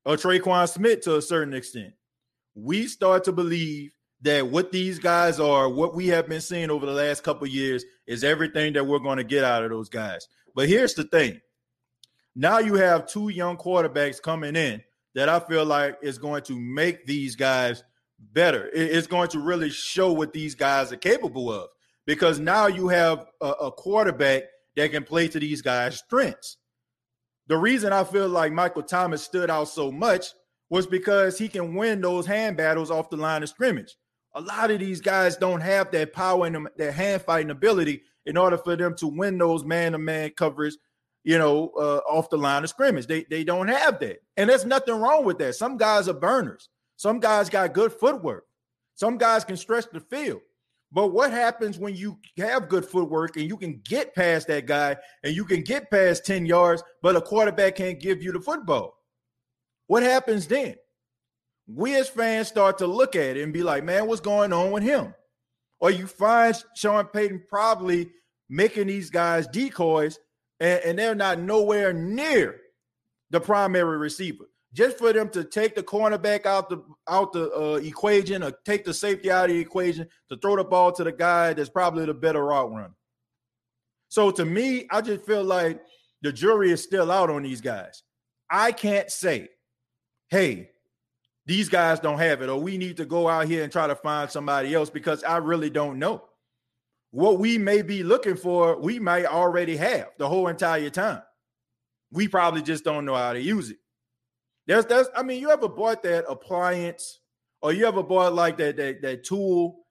a 0.04 0.12
Tre'Quan 0.12 0.68
Smith 0.68 1.02
to 1.02 1.16
a 1.16 1.22
certain 1.22 1.54
extent, 1.54 1.94
we 2.56 2.86
start 2.86 3.22
to 3.24 3.32
believe 3.32 3.92
that 4.22 4.48
what 4.48 4.72
these 4.72 4.98
guys 4.98 5.38
are, 5.38 5.68
what 5.68 5.94
we 5.94 6.08
have 6.08 6.26
been 6.26 6.40
seeing 6.40 6.70
over 6.70 6.86
the 6.86 6.92
last 6.92 7.22
couple 7.22 7.46
years, 7.46 7.84
is 8.06 8.24
everything 8.24 8.72
that 8.72 8.86
we're 8.86 8.98
going 8.98 9.18
to 9.18 9.24
get 9.24 9.44
out 9.44 9.62
of 9.62 9.70
those 9.70 9.90
guys. 9.90 10.26
But 10.54 10.68
here's 10.68 10.94
the 10.94 11.04
thing: 11.04 11.40
now 12.34 12.58
you 12.58 12.74
have 12.74 13.06
two 13.06 13.28
young 13.28 13.56
quarterbacks 13.56 14.20
coming 14.20 14.56
in 14.56 14.82
that 15.14 15.28
I 15.28 15.38
feel 15.38 15.64
like 15.64 15.98
is 16.02 16.18
going 16.18 16.42
to 16.44 16.58
make 16.58 17.06
these 17.06 17.36
guys 17.36 17.84
better. 18.18 18.70
It's 18.72 19.06
going 19.06 19.28
to 19.28 19.38
really 19.38 19.70
show 19.70 20.12
what 20.12 20.32
these 20.32 20.54
guys 20.54 20.92
are 20.92 20.96
capable 20.96 21.52
of 21.52 21.68
because 22.06 22.38
now 22.38 22.66
you 22.66 22.88
have 22.88 23.26
a, 23.40 23.50
a 23.50 23.72
quarterback 23.72 24.44
that 24.76 24.90
can 24.90 25.04
play 25.04 25.28
to 25.28 25.38
these 25.38 25.60
guys' 25.60 25.98
strengths. 25.98 26.56
The 27.48 27.56
reason 27.56 27.92
I 27.92 28.04
feel 28.04 28.28
like 28.28 28.52
Michael 28.52 28.82
Thomas 28.82 29.22
stood 29.22 29.50
out 29.50 29.68
so 29.68 29.92
much 29.92 30.26
was 30.68 30.86
because 30.86 31.38
he 31.38 31.48
can 31.48 31.74
win 31.74 32.00
those 32.00 32.26
hand 32.26 32.56
battles 32.56 32.90
off 32.90 33.10
the 33.10 33.16
line 33.16 33.42
of 33.42 33.48
scrimmage. 33.48 33.96
A 34.34 34.40
lot 34.40 34.70
of 34.70 34.80
these 34.80 35.00
guys 35.00 35.36
don't 35.36 35.60
have 35.60 35.90
that 35.92 36.12
power 36.12 36.46
and 36.46 36.68
that 36.76 36.92
hand 36.92 37.22
fighting 37.22 37.50
ability 37.50 38.02
in 38.26 38.36
order 38.36 38.58
for 38.58 38.76
them 38.76 38.94
to 38.96 39.06
win 39.06 39.38
those 39.38 39.64
man 39.64 39.92
to 39.92 39.98
man 39.98 40.30
coverage, 40.36 40.76
you 41.24 41.38
know, 41.38 41.70
uh, 41.78 41.98
off 42.08 42.28
the 42.28 42.36
line 42.36 42.64
of 42.64 42.68
scrimmage. 42.68 43.06
They, 43.06 43.24
they 43.30 43.44
don't 43.44 43.68
have 43.68 43.98
that. 44.00 44.18
And 44.36 44.50
there's 44.50 44.66
nothing 44.66 44.96
wrong 44.96 45.24
with 45.24 45.38
that. 45.38 45.54
Some 45.54 45.76
guys 45.76 46.08
are 46.08 46.14
burners, 46.14 46.68
some 46.96 47.20
guys 47.20 47.48
got 47.48 47.72
good 47.72 47.92
footwork, 47.92 48.44
some 48.94 49.16
guys 49.16 49.44
can 49.44 49.56
stretch 49.56 49.86
the 49.92 50.00
field. 50.00 50.42
But 50.92 51.08
what 51.08 51.30
happens 51.30 51.78
when 51.78 51.94
you 51.94 52.18
have 52.38 52.68
good 52.68 52.84
footwork 52.84 53.36
and 53.36 53.46
you 53.46 53.56
can 53.56 53.80
get 53.84 54.14
past 54.14 54.46
that 54.48 54.66
guy 54.66 54.96
and 55.24 55.34
you 55.34 55.44
can 55.44 55.62
get 55.62 55.90
past 55.90 56.24
10 56.24 56.46
yards, 56.46 56.82
but 57.02 57.16
a 57.16 57.20
quarterback 57.20 57.76
can't 57.76 58.00
give 58.00 58.22
you 58.22 58.32
the 58.32 58.40
football? 58.40 58.95
What 59.86 60.02
happens 60.02 60.46
then? 60.46 60.76
We 61.66 61.96
as 61.96 62.08
fans 62.08 62.48
start 62.48 62.78
to 62.78 62.86
look 62.86 63.16
at 63.16 63.36
it 63.36 63.42
and 63.42 63.52
be 63.52 63.62
like, 63.62 63.84
man, 63.84 64.06
what's 64.06 64.20
going 64.20 64.52
on 64.52 64.70
with 64.70 64.82
him? 64.82 65.14
Or 65.80 65.90
you 65.90 66.06
find 66.06 66.56
Sean 66.74 67.06
Payton 67.06 67.44
probably 67.48 68.10
making 68.48 68.86
these 68.86 69.10
guys 69.10 69.46
decoys 69.48 70.18
and, 70.60 70.80
and 70.84 70.98
they're 70.98 71.14
not 71.14 71.38
nowhere 71.38 71.92
near 71.92 72.60
the 73.30 73.40
primary 73.40 73.98
receiver. 73.98 74.44
Just 74.72 74.98
for 74.98 75.12
them 75.12 75.28
to 75.30 75.42
take 75.42 75.74
the 75.74 75.82
cornerback 75.82 76.44
out 76.44 76.68
the 76.68 76.82
out 77.08 77.32
the 77.32 77.50
uh, 77.52 77.76
equation 77.76 78.42
or 78.42 78.52
take 78.64 78.84
the 78.84 78.92
safety 78.92 79.30
out 79.30 79.48
of 79.48 79.56
the 79.56 79.60
equation 79.60 80.06
to 80.28 80.36
throw 80.36 80.56
the 80.56 80.64
ball 80.64 80.92
to 80.92 81.04
the 81.04 81.12
guy 81.12 81.54
that's 81.54 81.70
probably 81.70 82.04
the 82.04 82.14
better 82.14 82.44
route 82.44 82.70
runner. 82.70 82.94
So 84.08 84.30
to 84.32 84.44
me, 84.44 84.86
I 84.90 85.00
just 85.00 85.24
feel 85.24 85.44
like 85.44 85.80
the 86.22 86.32
jury 86.32 86.72
is 86.72 86.82
still 86.82 87.10
out 87.10 87.30
on 87.30 87.42
these 87.42 87.60
guys. 87.60 88.02
I 88.50 88.72
can't 88.72 89.10
say 89.10 89.48
hey, 90.28 90.70
these 91.46 91.68
guys 91.68 92.00
don't 92.00 92.18
have 92.18 92.42
it, 92.42 92.48
or 92.48 92.60
we 92.60 92.76
need 92.76 92.96
to 92.96 93.04
go 93.04 93.28
out 93.28 93.46
here 93.46 93.62
and 93.62 93.72
try 93.72 93.86
to 93.86 93.94
find 93.94 94.30
somebody 94.30 94.74
else 94.74 94.90
because 94.90 95.22
I 95.22 95.36
really 95.38 95.70
don't 95.70 95.98
know. 95.98 96.24
What 97.12 97.38
we 97.38 97.56
may 97.56 97.82
be 97.82 98.02
looking 98.02 98.36
for, 98.36 98.78
we 98.78 98.98
might 98.98 99.26
already 99.26 99.76
have 99.76 100.08
the 100.18 100.28
whole 100.28 100.48
entire 100.48 100.90
time. 100.90 101.22
We 102.10 102.28
probably 102.28 102.62
just 102.62 102.84
don't 102.84 103.04
know 103.04 103.14
how 103.14 103.32
to 103.32 103.40
use 103.40 103.70
it. 103.70 103.78
There's, 104.66 104.86
there's, 104.86 105.06
I 105.16 105.22
mean, 105.22 105.40
you 105.40 105.50
ever 105.50 105.68
bought 105.68 106.02
that 106.02 106.24
appliance, 106.28 107.20
or 107.62 107.72
you 107.72 107.86
ever 107.86 108.02
bought 108.02 108.34
like 108.34 108.56
that 108.58 108.76
that 108.76 109.02
that 109.02 109.24
tool, 109.24 109.86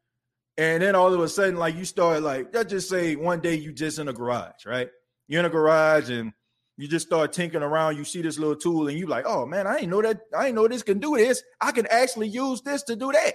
and 0.58 0.84
then 0.84 0.96
all 0.96 1.14
of 1.14 1.20
a 1.22 1.30
sudden, 1.30 1.56
like 1.56 1.76
you 1.76 1.86
start 1.86 2.22
like, 2.22 2.54
let's 2.54 2.70
just 2.70 2.90
say 2.90 3.16
one 3.16 3.40
day 3.40 3.56
you 3.56 3.72
just 3.72 4.00
in 4.00 4.10
a 4.10 4.14
garage, 4.14 4.66
right? 4.66 4.90
You're 5.28 5.40
in 5.40 5.46
a 5.46 5.50
garage 5.50 6.10
and 6.10 6.34
you 6.78 6.88
just 6.88 7.08
start 7.08 7.32
tinkering 7.32 7.64
around, 7.64 7.98
you 7.98 8.04
see 8.04 8.22
this 8.22 8.38
little 8.38 8.56
tool, 8.56 8.88
and 8.88 8.98
you 8.98 9.08
like, 9.08 9.26
oh 9.28 9.46
man, 9.46 9.68
I 9.68 9.76
didn't 9.76 9.92
know 9.92 10.02
that. 10.02 10.22
I 10.36 10.46
didn't 10.46 10.56
know 10.56 10.68
this 10.68 10.84
can 10.84 11.00
do 11.00 11.16
this. 11.16 11.42
I 11.62 11.72
can 11.72 11.88
actually 11.88 12.28
use 12.28 12.62
this 12.62 12.84
to 12.84 12.96
do 12.96 13.12
that. 13.12 13.34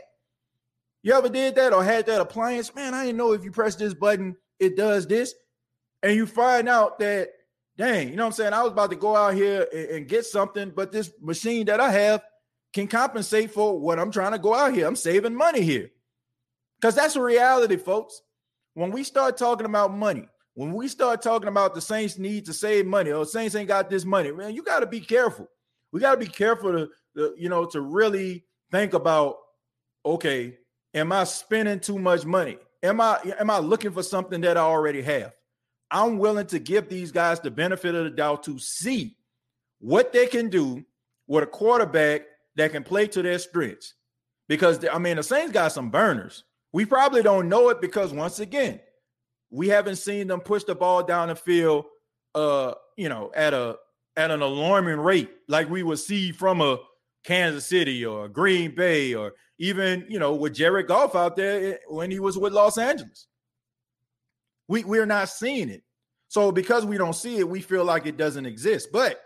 You 1.02 1.14
ever 1.14 1.28
did 1.28 1.54
that 1.54 1.72
or 1.72 1.82
had 1.82 2.06
that 2.06 2.20
appliance? 2.20 2.74
Man, 2.74 2.92
I 2.92 3.06
didn't 3.06 3.18
know 3.18 3.32
if 3.32 3.44
you 3.44 3.50
press 3.50 3.74
this 3.76 3.94
button, 3.94 4.36
it 4.58 4.76
does 4.76 5.06
this. 5.06 5.34
And 6.02 6.14
you 6.14 6.26
find 6.26 6.68
out 6.68 6.98
that, 6.98 7.30
dang, 7.76 8.10
you 8.10 8.16
know 8.16 8.24
what 8.24 8.28
I'm 8.28 8.32
saying? 8.32 8.52
I 8.52 8.62
was 8.62 8.72
about 8.72 8.90
to 8.90 8.96
go 8.96 9.16
out 9.16 9.34
here 9.34 9.66
and, 9.72 9.88
and 9.90 10.08
get 10.08 10.26
something, 10.26 10.72
but 10.74 10.92
this 10.92 11.10
machine 11.20 11.66
that 11.66 11.80
I 11.80 11.90
have 11.90 12.22
can 12.72 12.86
compensate 12.86 13.50
for 13.50 13.78
what 13.78 13.98
I'm 13.98 14.10
trying 14.10 14.32
to 14.32 14.38
go 14.38 14.54
out 14.54 14.74
here. 14.74 14.86
I'm 14.86 14.96
saving 14.96 15.34
money 15.34 15.62
here. 15.62 15.90
Because 16.78 16.94
that's 16.94 17.16
a 17.16 17.22
reality, 17.22 17.76
folks. 17.76 18.22
When 18.74 18.90
we 18.90 19.04
start 19.04 19.36
talking 19.36 19.66
about 19.66 19.92
money, 19.92 20.28
when 20.54 20.72
we 20.74 20.88
start 20.88 21.22
talking 21.22 21.48
about 21.48 21.74
the 21.74 21.80
Saints 21.80 22.18
need 22.18 22.46
to 22.46 22.52
save 22.52 22.86
money 22.86 23.12
or 23.12 23.24
Saints 23.24 23.54
ain't 23.54 23.68
got 23.68 23.88
this 23.88 24.04
money, 24.04 24.32
man, 24.32 24.54
you 24.54 24.62
got 24.62 24.80
to 24.80 24.86
be 24.86 25.00
careful. 25.00 25.48
We 25.92 26.00
got 26.00 26.12
to 26.12 26.16
be 26.16 26.26
careful 26.26 26.72
to, 26.72 26.88
to, 27.16 27.34
you 27.36 27.48
know, 27.48 27.64
to 27.66 27.80
really 27.80 28.44
think 28.70 28.94
about, 28.94 29.36
okay, 30.04 30.58
am 30.94 31.12
I 31.12 31.24
spending 31.24 31.80
too 31.80 31.98
much 31.98 32.24
money? 32.24 32.58
Am 32.82 33.00
I 33.00 33.20
am 33.38 33.50
I 33.50 33.58
looking 33.58 33.92
for 33.92 34.02
something 34.02 34.40
that 34.40 34.56
I 34.56 34.62
already 34.62 35.02
have? 35.02 35.32
I'm 35.90 36.18
willing 36.18 36.46
to 36.46 36.58
give 36.58 36.88
these 36.88 37.12
guys 37.12 37.40
the 37.40 37.50
benefit 37.50 37.94
of 37.94 38.04
the 38.04 38.10
doubt 38.10 38.44
to 38.44 38.58
see 38.58 39.16
what 39.80 40.12
they 40.12 40.26
can 40.26 40.48
do 40.48 40.84
with 41.26 41.44
a 41.44 41.46
quarterback 41.46 42.22
that 42.56 42.72
can 42.72 42.84
play 42.84 43.06
to 43.08 43.22
their 43.22 43.38
strengths. 43.38 43.94
Because 44.48 44.84
I 44.90 44.98
mean, 44.98 45.16
the 45.16 45.22
Saints 45.22 45.52
got 45.52 45.72
some 45.72 45.90
burners. 45.90 46.44
We 46.72 46.84
probably 46.84 47.22
don't 47.22 47.48
know 47.48 47.68
it 47.68 47.80
because 47.80 48.12
once 48.12 48.40
again, 48.40 48.80
we 49.50 49.68
haven't 49.68 49.96
seen 49.96 50.26
them 50.28 50.40
push 50.40 50.64
the 50.64 50.74
ball 50.74 51.02
down 51.02 51.28
the 51.28 51.36
field 51.36 51.84
uh, 52.34 52.74
you 52.96 53.08
know, 53.08 53.30
at 53.34 53.54
a 53.54 53.76
at 54.16 54.30
an 54.30 54.42
alarming 54.42 54.98
rate 54.98 55.30
like 55.48 55.70
we 55.70 55.82
would 55.82 55.98
see 55.98 56.32
from 56.32 56.60
a 56.60 56.78
Kansas 57.24 57.66
City 57.66 58.04
or 58.04 58.28
Green 58.28 58.74
Bay 58.74 59.14
or 59.14 59.32
even, 59.58 60.04
you 60.08 60.18
know, 60.18 60.34
with 60.34 60.54
Jared 60.54 60.86
Goff 60.86 61.14
out 61.14 61.36
there 61.36 61.78
when 61.88 62.10
he 62.10 62.18
was 62.18 62.38
with 62.38 62.52
Los 62.52 62.78
Angeles. 62.78 63.26
We 64.68 64.84
we're 64.84 65.06
not 65.06 65.28
seeing 65.28 65.68
it. 65.68 65.82
So 66.28 66.52
because 66.52 66.86
we 66.86 66.98
don't 66.98 67.14
see 67.14 67.38
it, 67.38 67.48
we 67.48 67.60
feel 67.60 67.84
like 67.84 68.06
it 68.06 68.16
doesn't 68.16 68.46
exist. 68.46 68.88
But 68.92 69.20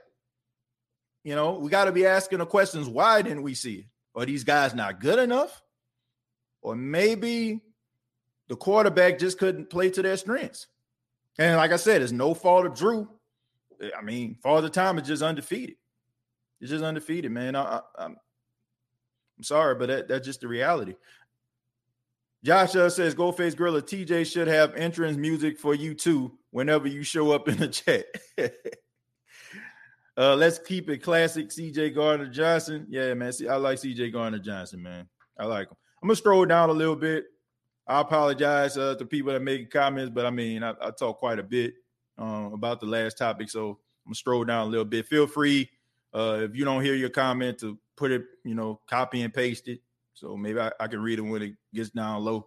you 1.23 1.35
know, 1.35 1.59
we 1.59 1.71
got 1.71 1.87
to 1.87 1.93
be 1.93 2.07
asking 2.07 2.39
the 2.39 2.47
questions 2.47 2.89
why 2.89 3.23
didn't 3.23 3.43
we 3.43 3.55
see 3.55 3.75
it? 3.75 3.87
Are 4.15 4.27
these 4.27 4.45
guys 4.45 4.75
not 4.75 5.01
good 5.01 5.19
enough? 5.19 5.61
Or 6.63 6.77
maybe 6.77 7.61
the 8.49 8.57
quarterback 8.57 9.19
just 9.19 9.39
couldn't 9.39 9.71
play 9.71 9.91
to 9.91 10.03
their 10.03 10.17
strengths. 10.17 10.67
And 11.39 11.57
like 11.57 11.73
I 11.73 11.77
said, 11.77 12.03
it's 12.03 12.13
no 12.13 12.35
fault 12.35 12.67
of 12.67 12.75
Drew. 12.75 13.09
I 13.97 14.03
mean, 14.03 14.37
Father 14.43 14.69
Time 14.69 14.99
is 14.99 15.07
just 15.07 15.23
undefeated. 15.23 15.77
It's 16.61 16.71
just 16.71 16.85
undefeated, 16.85 17.33
man. 17.33 17.57
I, 17.57 17.81
am 17.99 18.17
I'm 19.37 19.43
sorry, 19.43 19.75
but 19.75 19.89
that, 19.89 20.09
that's 20.09 20.25
just 20.25 20.41
the 20.41 20.49
reality. 20.49 20.95
Joshua 22.45 22.91
says, 22.91 23.15
Goldface 23.15 23.57
Gorilla, 23.57 23.83
TJ 23.83 24.31
should 24.31 24.49
have 24.49 24.75
entrance 24.75 25.17
music 25.17 25.59
for 25.59 25.75
you 25.75 25.95
too 25.95 26.39
whenever 26.51 26.87
you 26.87 27.03
show 27.03 27.33
up 27.33 27.49
in 27.49 27.57
the 27.57 27.69
chat. 27.69 28.05
uh, 30.17 30.37
let's 30.37 30.59
keep 30.59 30.91
it 30.91 30.99
classic. 30.99 31.49
CJ 31.49 31.95
Gardner 31.95 32.27
Johnson. 32.27 32.87
Yeah, 32.89 33.15
man. 33.15 33.33
See, 33.33 33.49
I 33.49 33.57
like 33.57 33.79
CJ 33.79 34.13
Gardner 34.13 34.39
Johnson, 34.39 34.83
man. 34.83 35.09
I 35.39 35.47
like 35.47 35.69
him. 35.69 35.77
I'm 36.03 36.09
gonna 36.09 36.17
scroll 36.17 36.45
down 36.45 36.69
a 36.69 36.75
little 36.75 36.97
bit. 36.97 37.25
I 37.87 38.01
apologize 38.01 38.79
uh, 38.79 38.95
to 38.97 39.05
people 39.05 39.33
that 39.33 39.43
make 39.43 39.71
comments, 39.71 40.11
but 40.15 40.27
I 40.27 40.31
mean, 40.31 40.63
I, 40.63 40.75
I 40.81 40.91
talk 40.91 41.19
quite 41.19 41.39
a 41.39 41.43
bit 41.43 41.75
um, 42.17 42.55
about 42.55 42.81
the 42.81 42.87
last 42.87 43.19
topic, 43.19 43.51
so 43.51 43.71
I'm 43.71 44.11
gonna 44.11 44.15
scroll 44.15 44.45
down 44.45 44.67
a 44.67 44.71
little 44.71 44.85
bit. 44.85 45.07
Feel 45.07 45.27
free 45.27 45.69
uh, 46.15 46.41
if 46.43 46.55
you 46.55 46.65
don't 46.65 46.83
hear 46.83 46.95
your 46.95 47.11
comment 47.11 47.59
to 47.59 47.79
put 47.97 48.11
it, 48.11 48.25
you 48.45 48.55
know, 48.55 48.81
copy 48.87 49.23
and 49.23 49.35
paste 49.35 49.69
it. 49.69 49.81
So 50.15 50.37
maybe 50.37 50.61
I, 50.61 50.71
I 50.79 50.87
can 50.87 51.01
read 51.01 51.19
it 51.19 51.23
when 51.23 51.43
it 51.43 51.55
gets 51.75 51.91
down 51.91 52.25
low. 52.25 52.47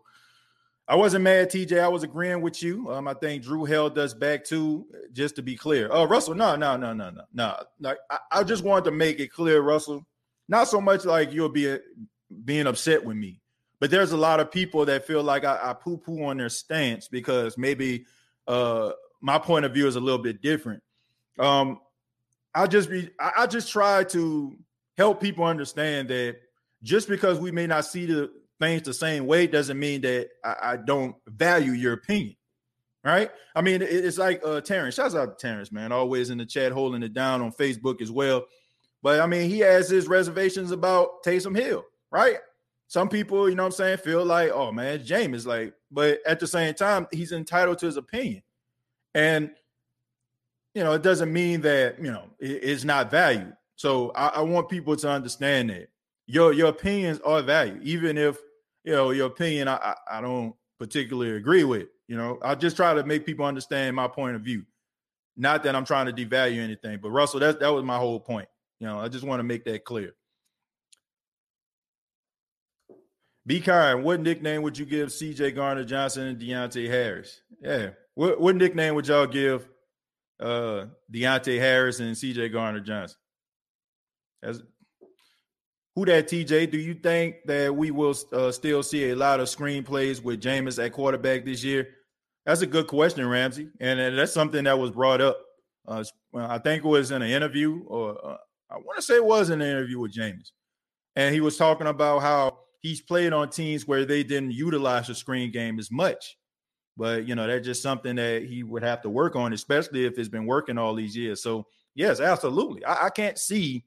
I 0.87 0.95
wasn't 0.95 1.25
mad, 1.25 1.51
TJ. 1.51 1.81
I 1.81 1.89
was 1.89 2.03
agreeing 2.03 2.39
with 2.39 2.63
you. 2.63 2.89
Um, 2.89 3.09
I 3.09 3.13
think 3.13 3.43
Drew 3.43 3.65
held 3.65 3.97
us 3.97 4.13
back 4.13 4.45
too, 4.45 4.85
just 5.11 5.35
to 5.35 5.41
be 5.41 5.57
clear. 5.57 5.91
Uh, 5.91 6.05
Russell, 6.05 6.33
no, 6.33 6.55
no, 6.55 6.77
no, 6.77 6.93
no, 6.93 7.09
no, 7.09 7.23
no. 7.33 7.55
Like 7.81 7.97
I, 8.09 8.19
I, 8.31 8.43
just 8.43 8.63
wanted 8.63 8.85
to 8.85 8.91
make 8.91 9.19
it 9.19 9.27
clear, 9.27 9.61
Russell. 9.61 10.07
Not 10.47 10.69
so 10.69 10.79
much 10.79 11.03
like 11.03 11.33
you'll 11.33 11.49
be 11.49 11.77
being 12.45 12.67
upset 12.67 13.03
with 13.03 13.17
me, 13.17 13.41
but 13.79 13.91
there's 13.91 14.11
a 14.11 14.17
lot 14.17 14.39
of 14.39 14.51
people 14.51 14.85
that 14.85 15.05
feel 15.05 15.23
like 15.23 15.43
I, 15.43 15.59
I 15.61 15.73
poo-poo 15.73 16.23
on 16.23 16.37
their 16.37 16.49
stance 16.49 17.07
because 17.07 17.57
maybe 17.57 18.05
uh, 18.47 18.91
my 19.21 19.37
point 19.37 19.65
of 19.65 19.73
view 19.73 19.87
is 19.87 19.95
a 19.95 19.99
little 19.99 20.21
bit 20.21 20.41
different. 20.41 20.81
Um, 21.39 21.79
I 22.53 22.65
just 22.67 22.89
be 22.89 23.09
I, 23.19 23.31
I 23.39 23.47
just 23.47 23.71
try 23.71 24.03
to 24.05 24.57
help 24.97 25.21
people 25.21 25.45
understand 25.45 26.09
that 26.09 26.37
just 26.81 27.07
because 27.07 27.39
we 27.39 27.51
may 27.51 27.67
not 27.67 27.85
see 27.85 28.05
the 28.05 28.31
things 28.59 28.81
the 28.83 28.93
same 28.93 29.27
way 29.27 29.45
doesn't 29.45 29.77
mean 29.77 30.01
that 30.01 30.29
I, 30.43 30.55
I 30.61 30.77
don't 30.77 31.15
value 31.27 31.71
your 31.71 31.93
opinion. 31.93 32.35
Right? 33.03 33.29
I 33.55 33.61
mean, 33.61 33.81
it, 33.81 33.89
it's 33.91 34.17
like 34.17 34.41
uh 34.43 34.59
Terrence. 34.61 34.95
Shouts 34.95 35.15
out 35.15 35.37
to 35.37 35.47
Terrence, 35.47 35.71
man. 35.71 35.91
Always 35.91 36.29
in 36.29 36.39
the 36.39 36.45
chat, 36.45 36.71
holding 36.71 37.03
it 37.03 37.13
down 37.13 37.41
on 37.41 37.51
Facebook 37.51 38.01
as 38.01 38.11
well. 38.11 38.45
But 39.03 39.21
I 39.21 39.27
mean, 39.27 39.49
he 39.49 39.59
has 39.59 39.89
his 39.89 40.07
reservations 40.07 40.71
about 40.71 41.23
Taysom 41.23 41.55
Hill, 41.55 41.85
right? 42.11 42.37
Some 42.87 43.09
people, 43.09 43.49
you 43.49 43.55
know 43.55 43.63
what 43.63 43.67
I'm 43.67 43.71
saying, 43.73 43.97
feel 43.97 44.23
like, 44.23 44.51
oh 44.51 44.71
man, 44.71 45.03
James 45.03 45.45
like, 45.45 45.73
but 45.91 46.19
at 46.25 46.39
the 46.39 46.47
same 46.47 46.73
time, 46.73 47.07
he's 47.11 47.33
entitled 47.33 47.79
to 47.79 47.85
his 47.85 47.97
opinion. 47.97 48.41
And 49.13 49.51
you 50.73 50.83
know, 50.83 50.93
it 50.93 51.01
doesn't 51.01 51.33
mean 51.33 51.61
that, 51.61 51.97
you 51.97 52.11
know, 52.11 52.25
it, 52.39 52.63
it's 52.63 52.83
not 52.83 53.09
valued. 53.09 53.53
So 53.75 54.11
I, 54.15 54.27
I 54.27 54.41
want 54.41 54.69
people 54.69 54.95
to 54.95 55.09
understand 55.09 55.69
that 55.71 55.89
your 56.27 56.53
your 56.53 56.69
opinions 56.69 57.19
are 57.21 57.41
valued, 57.41 57.81
even 57.83 58.17
if 58.17 58.37
you 58.83 58.93
know 58.93 59.11
your 59.11 59.27
opinion 59.27 59.67
I, 59.67 59.75
I, 59.75 59.95
I 60.17 60.21
don't 60.21 60.55
particularly 60.79 61.35
agree 61.35 61.63
with. 61.63 61.87
You 62.07 62.15
know, 62.15 62.39
I 62.41 62.55
just 62.55 62.75
try 62.75 62.93
to 62.93 63.03
make 63.03 63.25
people 63.25 63.45
understand 63.45 63.95
my 63.95 64.07
point 64.07 64.35
of 64.35 64.41
view. 64.41 64.65
Not 65.35 65.63
that 65.63 65.75
I'm 65.75 65.85
trying 65.85 66.05
to 66.05 66.13
devalue 66.13 66.59
anything, 66.59 66.99
but 67.01 67.11
Russell, 67.11 67.39
that 67.41 67.59
that 67.59 67.69
was 67.69 67.83
my 67.83 67.97
whole 67.97 68.19
point. 68.19 68.47
You 68.79 68.87
know, 68.87 68.99
I 68.99 69.07
just 69.07 69.25
want 69.25 69.39
to 69.39 69.43
make 69.43 69.65
that 69.65 69.83
clear. 69.83 70.13
Be 73.47 73.61
kind. 73.61 74.03
What 74.03 74.19
nickname 74.19 74.61
would 74.61 74.77
you 74.77 74.85
give 74.85 75.07
CJ 75.07 75.55
Gardner 75.55 75.85
Johnson 75.85 76.27
and 76.27 76.39
Deonte 76.39 76.89
Harris? 76.89 77.41
Yeah. 77.61 77.91
What 78.13 78.41
what 78.41 78.57
nickname 78.57 78.93
would 78.95 79.07
y'all 79.07 79.25
give 79.25 79.69
uh 80.39 80.85
Deonte 81.11 81.57
Harris 81.57 82.01
and 82.01 82.13
CJ 82.13 82.51
Gardner 82.51 82.81
Johnson? 82.81 83.17
As 84.43 84.61
who 85.95 86.05
that 86.05 86.27
TJ? 86.27 86.69
Do 86.69 86.77
you 86.77 86.93
think 86.93 87.37
that 87.45 87.73
we 87.73 87.89
will 87.89 88.15
uh, 88.33 88.51
still 88.51 88.83
see 88.83 89.09
a 89.09 89.15
lot 89.15 89.39
of 89.39 89.47
screenplays 89.47 90.21
with 90.21 90.41
Jameis 90.41 90.83
at 90.83 90.91
quarterback 90.91 91.43
this 91.43 91.63
year? 91.63 91.87
That's 92.45 92.61
a 92.61 92.67
good 92.67 92.85
question, 92.85 93.27
Ramsey, 93.27 93.69
and, 93.79 93.99
that's 94.15 94.31
something 94.31 94.65
that 94.65 94.77
was 94.77 94.91
brought 94.91 95.21
up. 95.21 95.39
Uh, 95.87 96.03
I 96.35 96.59
think 96.59 96.85
it 96.85 96.87
was 96.87 97.09
in 97.09 97.23
an 97.23 97.29
interview, 97.29 97.83
or 97.87 98.11
uh, 98.23 98.37
I 98.69 98.75
want 98.75 98.97
to 98.97 99.01
say 99.01 99.15
it 99.15 99.25
was 99.25 99.49
an 99.49 99.61
interview 99.61 99.99
with 99.99 100.13
Jameis, 100.13 100.51
and 101.15 101.33
he 101.33 101.41
was 101.41 101.57
talking 101.57 101.87
about 101.87 102.19
how 102.19 102.59
he's 102.79 103.01
played 103.01 103.33
on 103.33 103.49
teams 103.49 103.87
where 103.87 104.05
they 104.05 104.23
didn't 104.23 104.51
utilize 104.51 105.07
the 105.07 105.15
screen 105.15 105.51
game 105.51 105.79
as 105.79 105.91
much. 105.91 106.37
But 106.95 107.27
you 107.27 107.35
know, 107.35 107.47
that's 107.47 107.65
just 107.65 107.83
something 107.83 108.15
that 108.15 108.43
he 108.43 108.63
would 108.63 108.83
have 108.83 109.01
to 109.03 109.09
work 109.09 109.35
on, 109.35 109.53
especially 109.53 110.05
if 110.05 110.17
it's 110.17 110.29
been 110.29 110.45
working 110.45 110.77
all 110.77 110.95
these 110.95 111.15
years. 111.15 111.43
So 111.43 111.67
yes, 111.93 112.19
absolutely. 112.19 112.83
I, 112.85 113.05
I 113.05 113.09
can't 113.09 113.37
see 113.37 113.85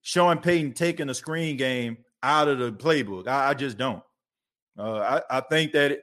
Sean 0.00 0.38
Payton 0.38 0.72
taking 0.72 1.08
the 1.08 1.14
screen 1.14 1.56
game 1.56 1.98
out 2.22 2.48
of 2.48 2.58
the 2.58 2.72
playbook. 2.72 3.28
I, 3.28 3.50
I 3.50 3.54
just 3.54 3.76
don't. 3.76 4.02
Uh, 4.78 5.20
I, 5.30 5.38
I, 5.38 5.40
think 5.40 5.72
that 5.72 5.92
it, 5.92 6.02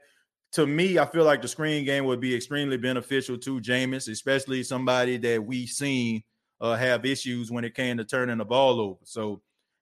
to 0.52 0.68
me, 0.68 1.00
I 1.00 1.06
feel 1.06 1.24
like 1.24 1.42
the 1.42 1.48
screen 1.48 1.86
game 1.86 2.06
would 2.06 2.20
be 2.20 2.36
extremely 2.36 2.78
beneficial 2.78 3.38
to 3.40 3.60
Jameis, 3.60 4.12
especially 4.12 4.62
somebody 4.62 5.18
that 5.18 5.44
we've 5.44 5.70
seen 5.70 6.24
uh, 6.62 6.76
have 6.76 7.06
issues 7.06 7.52
when 7.52 7.64
it 7.64 7.74
came 7.74 7.98
to 7.98 8.06
turning 8.06 8.38
the 8.38 8.46
ball 8.46 8.80
over. 8.80 9.00
So 9.04 9.42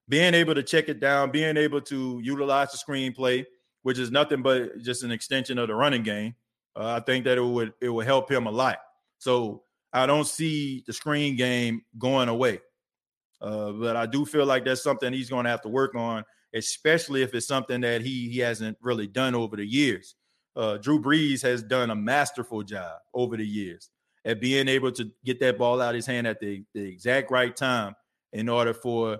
being 0.09 0.33
able 0.33 0.55
to 0.55 0.63
check 0.63 0.89
it 0.89 0.99
down, 0.99 1.31
being 1.31 1.57
able 1.57 1.81
to 1.81 2.19
utilize 2.23 2.71
the 2.71 2.77
screenplay, 2.77 3.45
which 3.83 3.99
is 3.99 4.11
nothing 4.11 4.41
but 4.41 4.79
just 4.79 5.03
an 5.03 5.11
extension 5.11 5.57
of 5.57 5.67
the 5.67 5.75
running 5.75 6.03
game, 6.03 6.35
uh, 6.75 6.95
I 6.95 6.99
think 6.99 7.25
that 7.25 7.37
it 7.37 7.43
would 7.43 7.73
it 7.81 7.89
would 7.89 8.05
help 8.05 8.31
him 8.31 8.47
a 8.47 8.51
lot. 8.51 8.77
So 9.17 9.63
I 9.93 10.05
don't 10.05 10.27
see 10.27 10.83
the 10.85 10.93
screen 10.93 11.35
game 11.35 11.81
going 11.97 12.29
away. 12.29 12.59
Uh, 13.41 13.71
but 13.71 13.95
I 13.95 14.05
do 14.05 14.25
feel 14.25 14.45
like 14.45 14.65
that's 14.65 14.83
something 14.83 15.13
he's 15.13 15.29
going 15.29 15.43
to 15.43 15.49
have 15.49 15.61
to 15.61 15.69
work 15.69 15.95
on, 15.95 16.23
especially 16.53 17.21
if 17.21 17.33
it's 17.35 17.47
something 17.47 17.81
that 17.81 18.01
he 18.01 18.29
he 18.29 18.39
hasn't 18.39 18.77
really 18.81 19.07
done 19.07 19.35
over 19.35 19.55
the 19.55 19.65
years. 19.65 20.15
Uh, 20.55 20.77
Drew 20.77 20.99
Brees 20.99 21.41
has 21.43 21.61
done 21.61 21.91
a 21.91 21.95
masterful 21.95 22.63
job 22.63 22.99
over 23.13 23.37
the 23.37 23.45
years 23.45 23.89
at 24.25 24.41
being 24.41 24.67
able 24.67 24.91
to 24.91 25.11
get 25.23 25.39
that 25.39 25.57
ball 25.57 25.81
out 25.81 25.89
of 25.89 25.95
his 25.95 26.05
hand 26.05 26.25
at 26.25 26.39
the, 26.39 26.63
the 26.73 26.81
exact 26.81 27.29
right 27.29 27.55
time 27.55 27.95
in 28.33 28.49
order 28.49 28.73
for 28.73 29.19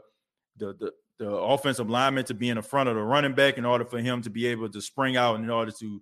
the, 0.57 0.73
the 0.79 0.91
the 1.19 1.29
offensive 1.29 1.89
lineman 1.89 2.23
to 2.25 2.35
be 2.35 2.49
in 2.49 2.57
the 2.57 2.61
front 2.61 2.87
of 2.87 2.95
the 2.95 3.01
running 3.01 3.33
back 3.33 3.57
in 3.57 3.65
order 3.65 3.83
for 3.83 3.99
him 3.99 4.21
to 4.21 4.29
be 4.29 4.45
able 4.45 4.69
to 4.69 4.79
spring 4.79 5.17
out 5.17 5.39
in 5.39 5.49
order 5.49 5.71
to 5.71 6.01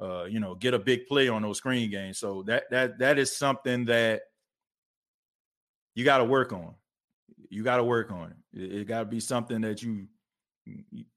uh, 0.00 0.24
you 0.24 0.40
know 0.40 0.54
get 0.54 0.74
a 0.74 0.78
big 0.78 1.06
play 1.06 1.28
on 1.28 1.42
those 1.42 1.58
screen 1.58 1.90
games. 1.90 2.18
So 2.18 2.42
that 2.46 2.64
that 2.70 2.98
that 2.98 3.18
is 3.18 3.36
something 3.36 3.84
that 3.86 4.22
you 5.94 6.04
got 6.04 6.18
to 6.18 6.24
work 6.24 6.52
on 6.52 6.74
you 7.50 7.62
got 7.62 7.76
to 7.78 7.84
work 7.84 8.10
on 8.10 8.32
it. 8.32 8.62
It, 8.62 8.80
it 8.80 8.84
got 8.86 9.00
to 9.00 9.04
be 9.06 9.20
something 9.20 9.60
that 9.62 9.82
you 9.82 10.06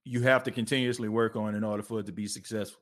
you 0.03 0.21
have 0.21 0.43
to 0.43 0.51
continuously 0.51 1.09
work 1.09 1.35
on 1.35 1.55
in 1.55 1.63
order 1.63 1.81
for 1.81 1.99
it 1.99 2.05
to 2.05 2.11
be 2.11 2.27
successful. 2.27 2.81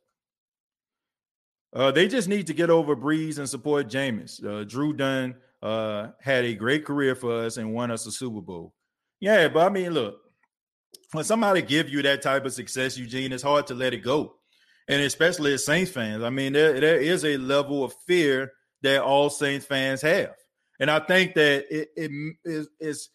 Uh, 1.73 1.91
they 1.91 2.07
just 2.07 2.27
need 2.27 2.47
to 2.47 2.53
get 2.53 2.69
over 2.69 2.95
Brees 2.95 3.37
and 3.37 3.47
support 3.47 3.87
Jameis. 3.87 4.43
Uh, 4.43 4.65
Drew 4.65 4.93
Dunn 4.93 5.35
uh, 5.61 6.09
had 6.19 6.43
a 6.43 6.53
great 6.53 6.83
career 6.83 7.15
for 7.15 7.45
us 7.45 7.57
and 7.57 7.73
won 7.73 7.91
us 7.91 8.05
a 8.05 8.11
Super 8.11 8.41
Bowl. 8.41 8.73
Yeah, 9.19 9.47
but 9.47 9.65
I 9.65 9.69
mean, 9.69 9.91
look, 9.91 10.19
when 11.13 11.23
somebody 11.23 11.61
give 11.61 11.89
you 11.89 12.01
that 12.03 12.21
type 12.21 12.45
of 12.45 12.53
success, 12.53 12.97
Eugene, 12.97 13.31
it's 13.31 13.43
hard 13.43 13.67
to 13.67 13.73
let 13.73 13.93
it 13.93 14.03
go. 14.03 14.35
and 14.87 15.01
especially 15.01 15.53
as 15.53 15.65
Saints 15.65 15.91
fans. 15.91 16.23
I 16.23 16.29
mean, 16.29 16.53
there, 16.53 16.79
there 16.79 16.99
is 16.99 17.25
a 17.25 17.37
level 17.37 17.83
of 17.83 17.93
fear 18.05 18.53
that 18.83 19.01
all 19.01 19.29
Saints 19.29 19.65
fans 19.65 20.01
have, 20.01 20.35
and 20.79 20.89
I 20.89 20.99
think 20.99 21.33
that 21.35 21.65
it, 21.69 21.89
it 21.95 22.11
is, 22.79 23.09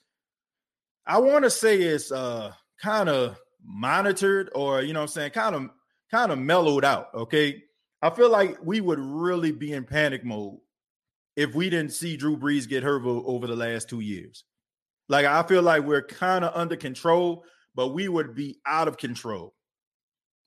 I 1.06 1.18
want 1.18 1.44
to 1.44 1.50
say 1.50 1.80
it's 1.80 2.12
uh, 2.12 2.52
kind 2.80 3.08
of 3.08 3.38
monitored, 3.64 4.50
or 4.54 4.82
you 4.82 4.92
know, 4.92 5.02
I'm 5.02 5.08
saying 5.08 5.30
kind 5.30 5.54
of 5.54 5.70
kind 6.10 6.32
of 6.32 6.38
mellowed 6.38 6.84
out. 6.84 7.08
Okay, 7.14 7.62
I 8.02 8.10
feel 8.10 8.30
like 8.30 8.58
we 8.62 8.80
would 8.80 8.98
really 8.98 9.52
be 9.52 9.72
in 9.72 9.84
panic 9.84 10.24
mode 10.24 10.58
if 11.36 11.54
we 11.54 11.70
didn't 11.70 11.92
see 11.92 12.16
Drew 12.16 12.36
Brees 12.36 12.68
get 12.68 12.82
hurt 12.82 13.04
over 13.04 13.46
the 13.46 13.56
last 13.56 13.88
two 13.88 14.00
years. 14.00 14.44
Like 15.12 15.26
I 15.26 15.42
feel 15.42 15.60
like 15.60 15.82
we're 15.82 16.00
kind 16.00 16.42
of 16.42 16.52
under 16.54 16.74
control, 16.74 17.44
but 17.74 17.88
we 17.88 18.08
would 18.08 18.34
be 18.34 18.58
out 18.64 18.88
of 18.88 18.96
control 18.96 19.54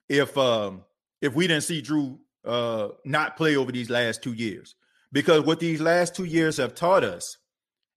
if 0.09 0.35
um 0.39 0.83
if 1.21 1.35
we 1.35 1.45
didn't 1.45 1.65
see 1.65 1.81
Drew 1.81 2.19
uh 2.43 2.87
not 3.05 3.37
play 3.37 3.57
over 3.57 3.71
these 3.71 3.91
last 3.91 4.23
two 4.23 4.33
years. 4.33 4.73
Because 5.11 5.43
what 5.43 5.59
these 5.59 5.81
last 5.81 6.15
two 6.15 6.23
years 6.23 6.57
have 6.57 6.73
taught 6.73 7.03
us 7.03 7.37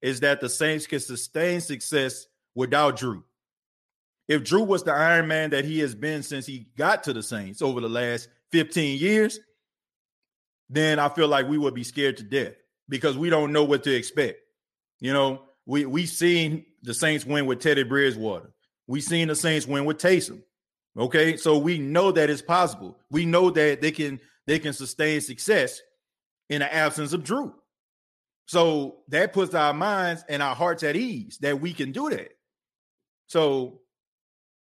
is 0.02 0.20
that 0.20 0.42
the 0.42 0.48
Saints 0.50 0.86
can 0.86 1.00
sustain 1.00 1.62
success 1.62 2.26
without 2.54 2.98
Drew. 2.98 3.24
If 4.28 4.44
Drew 4.44 4.62
was 4.62 4.84
the 4.84 4.92
Iron 4.92 5.26
Man 5.26 5.48
that 5.50 5.64
he 5.64 5.78
has 5.78 5.94
been 5.94 6.22
since 6.22 6.44
he 6.44 6.68
got 6.76 7.02
to 7.04 7.14
the 7.14 7.22
Saints 7.22 7.62
over 7.62 7.80
the 7.80 7.88
last 7.88 8.28
15 8.52 9.00
years, 9.00 9.40
then 10.68 10.98
I 10.98 11.08
feel 11.08 11.28
like 11.28 11.48
we 11.48 11.56
would 11.56 11.72
be 11.72 11.82
scared 11.82 12.18
to 12.18 12.24
death 12.24 12.56
because 12.90 13.16
we 13.16 13.30
don't 13.30 13.54
know 13.54 13.64
what 13.64 13.84
to 13.84 13.96
expect. 13.96 14.40
You 15.00 15.14
know, 15.14 15.47
we 15.68 15.84
we 15.84 16.06
seen 16.06 16.64
the 16.82 16.94
Saints 16.94 17.26
win 17.26 17.44
with 17.44 17.60
Teddy 17.60 17.82
Bridgewater. 17.84 18.50
We 18.86 19.02
seen 19.02 19.28
the 19.28 19.36
Saints 19.36 19.66
win 19.66 19.84
with 19.84 19.98
Taysom. 19.98 20.42
Okay, 20.98 21.36
so 21.36 21.58
we 21.58 21.78
know 21.78 22.10
that 22.10 22.30
it's 22.30 22.42
possible. 22.42 22.98
We 23.10 23.26
know 23.26 23.50
that 23.50 23.82
they 23.82 23.92
can 23.92 24.18
they 24.46 24.58
can 24.58 24.72
sustain 24.72 25.20
success 25.20 25.80
in 26.48 26.60
the 26.60 26.74
absence 26.74 27.12
of 27.12 27.22
Drew. 27.22 27.54
So 28.46 29.00
that 29.08 29.34
puts 29.34 29.54
our 29.54 29.74
minds 29.74 30.24
and 30.30 30.42
our 30.42 30.56
hearts 30.56 30.82
at 30.82 30.96
ease 30.96 31.36
that 31.42 31.60
we 31.60 31.74
can 31.74 31.92
do 31.92 32.08
that. 32.08 32.30
So, 33.26 33.82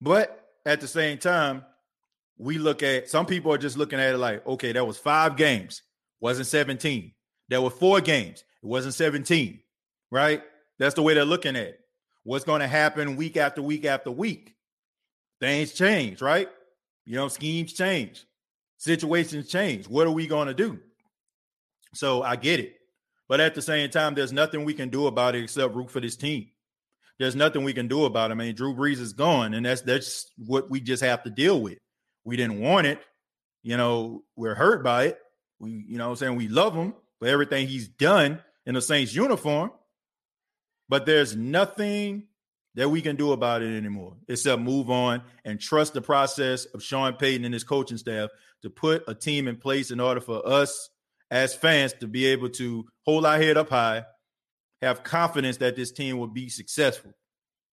but 0.02 0.46
at 0.66 0.82
the 0.82 0.88
same 0.88 1.16
time, 1.16 1.64
we 2.36 2.58
look 2.58 2.82
at 2.82 3.08
some 3.08 3.24
people 3.24 3.50
are 3.50 3.58
just 3.58 3.78
looking 3.78 3.98
at 3.98 4.14
it 4.14 4.18
like, 4.18 4.46
okay, 4.46 4.72
that 4.72 4.86
was 4.86 4.98
five 4.98 5.36
games, 5.38 5.80
wasn't 6.20 6.48
17. 6.48 7.14
There 7.48 7.62
were 7.62 7.70
four 7.70 8.02
games, 8.02 8.44
it 8.62 8.66
wasn't 8.66 8.92
17, 8.92 9.58
right? 10.10 10.42
That's 10.78 10.94
the 10.94 11.02
way 11.02 11.14
they're 11.14 11.24
looking 11.24 11.56
at 11.56 11.66
it. 11.66 11.80
What's 12.24 12.44
going 12.44 12.60
to 12.60 12.68
happen 12.68 13.16
week 13.16 13.36
after 13.36 13.62
week 13.62 13.84
after 13.84 14.10
week? 14.10 14.54
Things 15.40 15.72
change, 15.72 16.22
right? 16.22 16.48
You 17.04 17.16
know, 17.16 17.28
schemes 17.28 17.72
change, 17.72 18.24
situations 18.78 19.48
change. 19.48 19.88
What 19.88 20.06
are 20.06 20.12
we 20.12 20.26
going 20.26 20.48
to 20.48 20.54
do? 20.54 20.78
So 21.94 22.22
I 22.22 22.36
get 22.36 22.60
it. 22.60 22.76
But 23.28 23.40
at 23.40 23.54
the 23.54 23.62
same 23.62 23.90
time, 23.90 24.14
there's 24.14 24.32
nothing 24.32 24.64
we 24.64 24.74
can 24.74 24.88
do 24.88 25.06
about 25.06 25.34
it 25.34 25.42
except 25.42 25.74
root 25.74 25.90
for 25.90 26.00
this 26.00 26.16
team. 26.16 26.48
There's 27.18 27.36
nothing 27.36 27.64
we 27.64 27.72
can 27.72 27.88
do 27.88 28.04
about 28.04 28.30
it. 28.30 28.34
I 28.34 28.36
mean, 28.36 28.54
Drew 28.54 28.74
Brees 28.74 28.98
is 28.98 29.12
gone, 29.12 29.54
and 29.54 29.64
that's 29.64 29.82
that's 29.82 30.30
what 30.36 30.70
we 30.70 30.80
just 30.80 31.02
have 31.02 31.22
to 31.24 31.30
deal 31.30 31.60
with. 31.60 31.78
We 32.24 32.36
didn't 32.36 32.60
want 32.60 32.86
it. 32.86 33.00
You 33.62 33.76
know, 33.76 34.24
we're 34.36 34.54
hurt 34.54 34.82
by 34.82 35.04
it. 35.04 35.18
We, 35.60 35.84
you 35.88 35.98
know 35.98 36.10
I'm 36.10 36.16
saying? 36.16 36.36
We 36.36 36.48
love 36.48 36.74
him 36.74 36.94
for 37.20 37.28
everything 37.28 37.68
he's 37.68 37.88
done 37.88 38.40
in 38.66 38.74
the 38.74 38.82
Saints 38.82 39.14
uniform. 39.14 39.70
But 40.92 41.06
there's 41.06 41.34
nothing 41.34 42.24
that 42.74 42.90
we 42.90 43.00
can 43.00 43.16
do 43.16 43.32
about 43.32 43.62
it 43.62 43.74
anymore 43.74 44.14
except 44.28 44.60
move 44.60 44.90
on 44.90 45.22
and 45.42 45.58
trust 45.58 45.94
the 45.94 46.02
process 46.02 46.66
of 46.66 46.82
Sean 46.82 47.14
Payton 47.14 47.46
and 47.46 47.54
his 47.54 47.64
coaching 47.64 47.96
staff 47.96 48.28
to 48.60 48.68
put 48.68 49.02
a 49.08 49.14
team 49.14 49.48
in 49.48 49.56
place 49.56 49.90
in 49.90 50.00
order 50.00 50.20
for 50.20 50.46
us 50.46 50.90
as 51.30 51.54
fans 51.54 51.94
to 52.00 52.06
be 52.06 52.26
able 52.26 52.50
to 52.50 52.84
hold 53.06 53.24
our 53.24 53.38
head 53.38 53.56
up 53.56 53.70
high, 53.70 54.04
have 54.82 55.02
confidence 55.02 55.56
that 55.56 55.76
this 55.76 55.92
team 55.92 56.18
will 56.18 56.26
be 56.26 56.50
successful. 56.50 57.12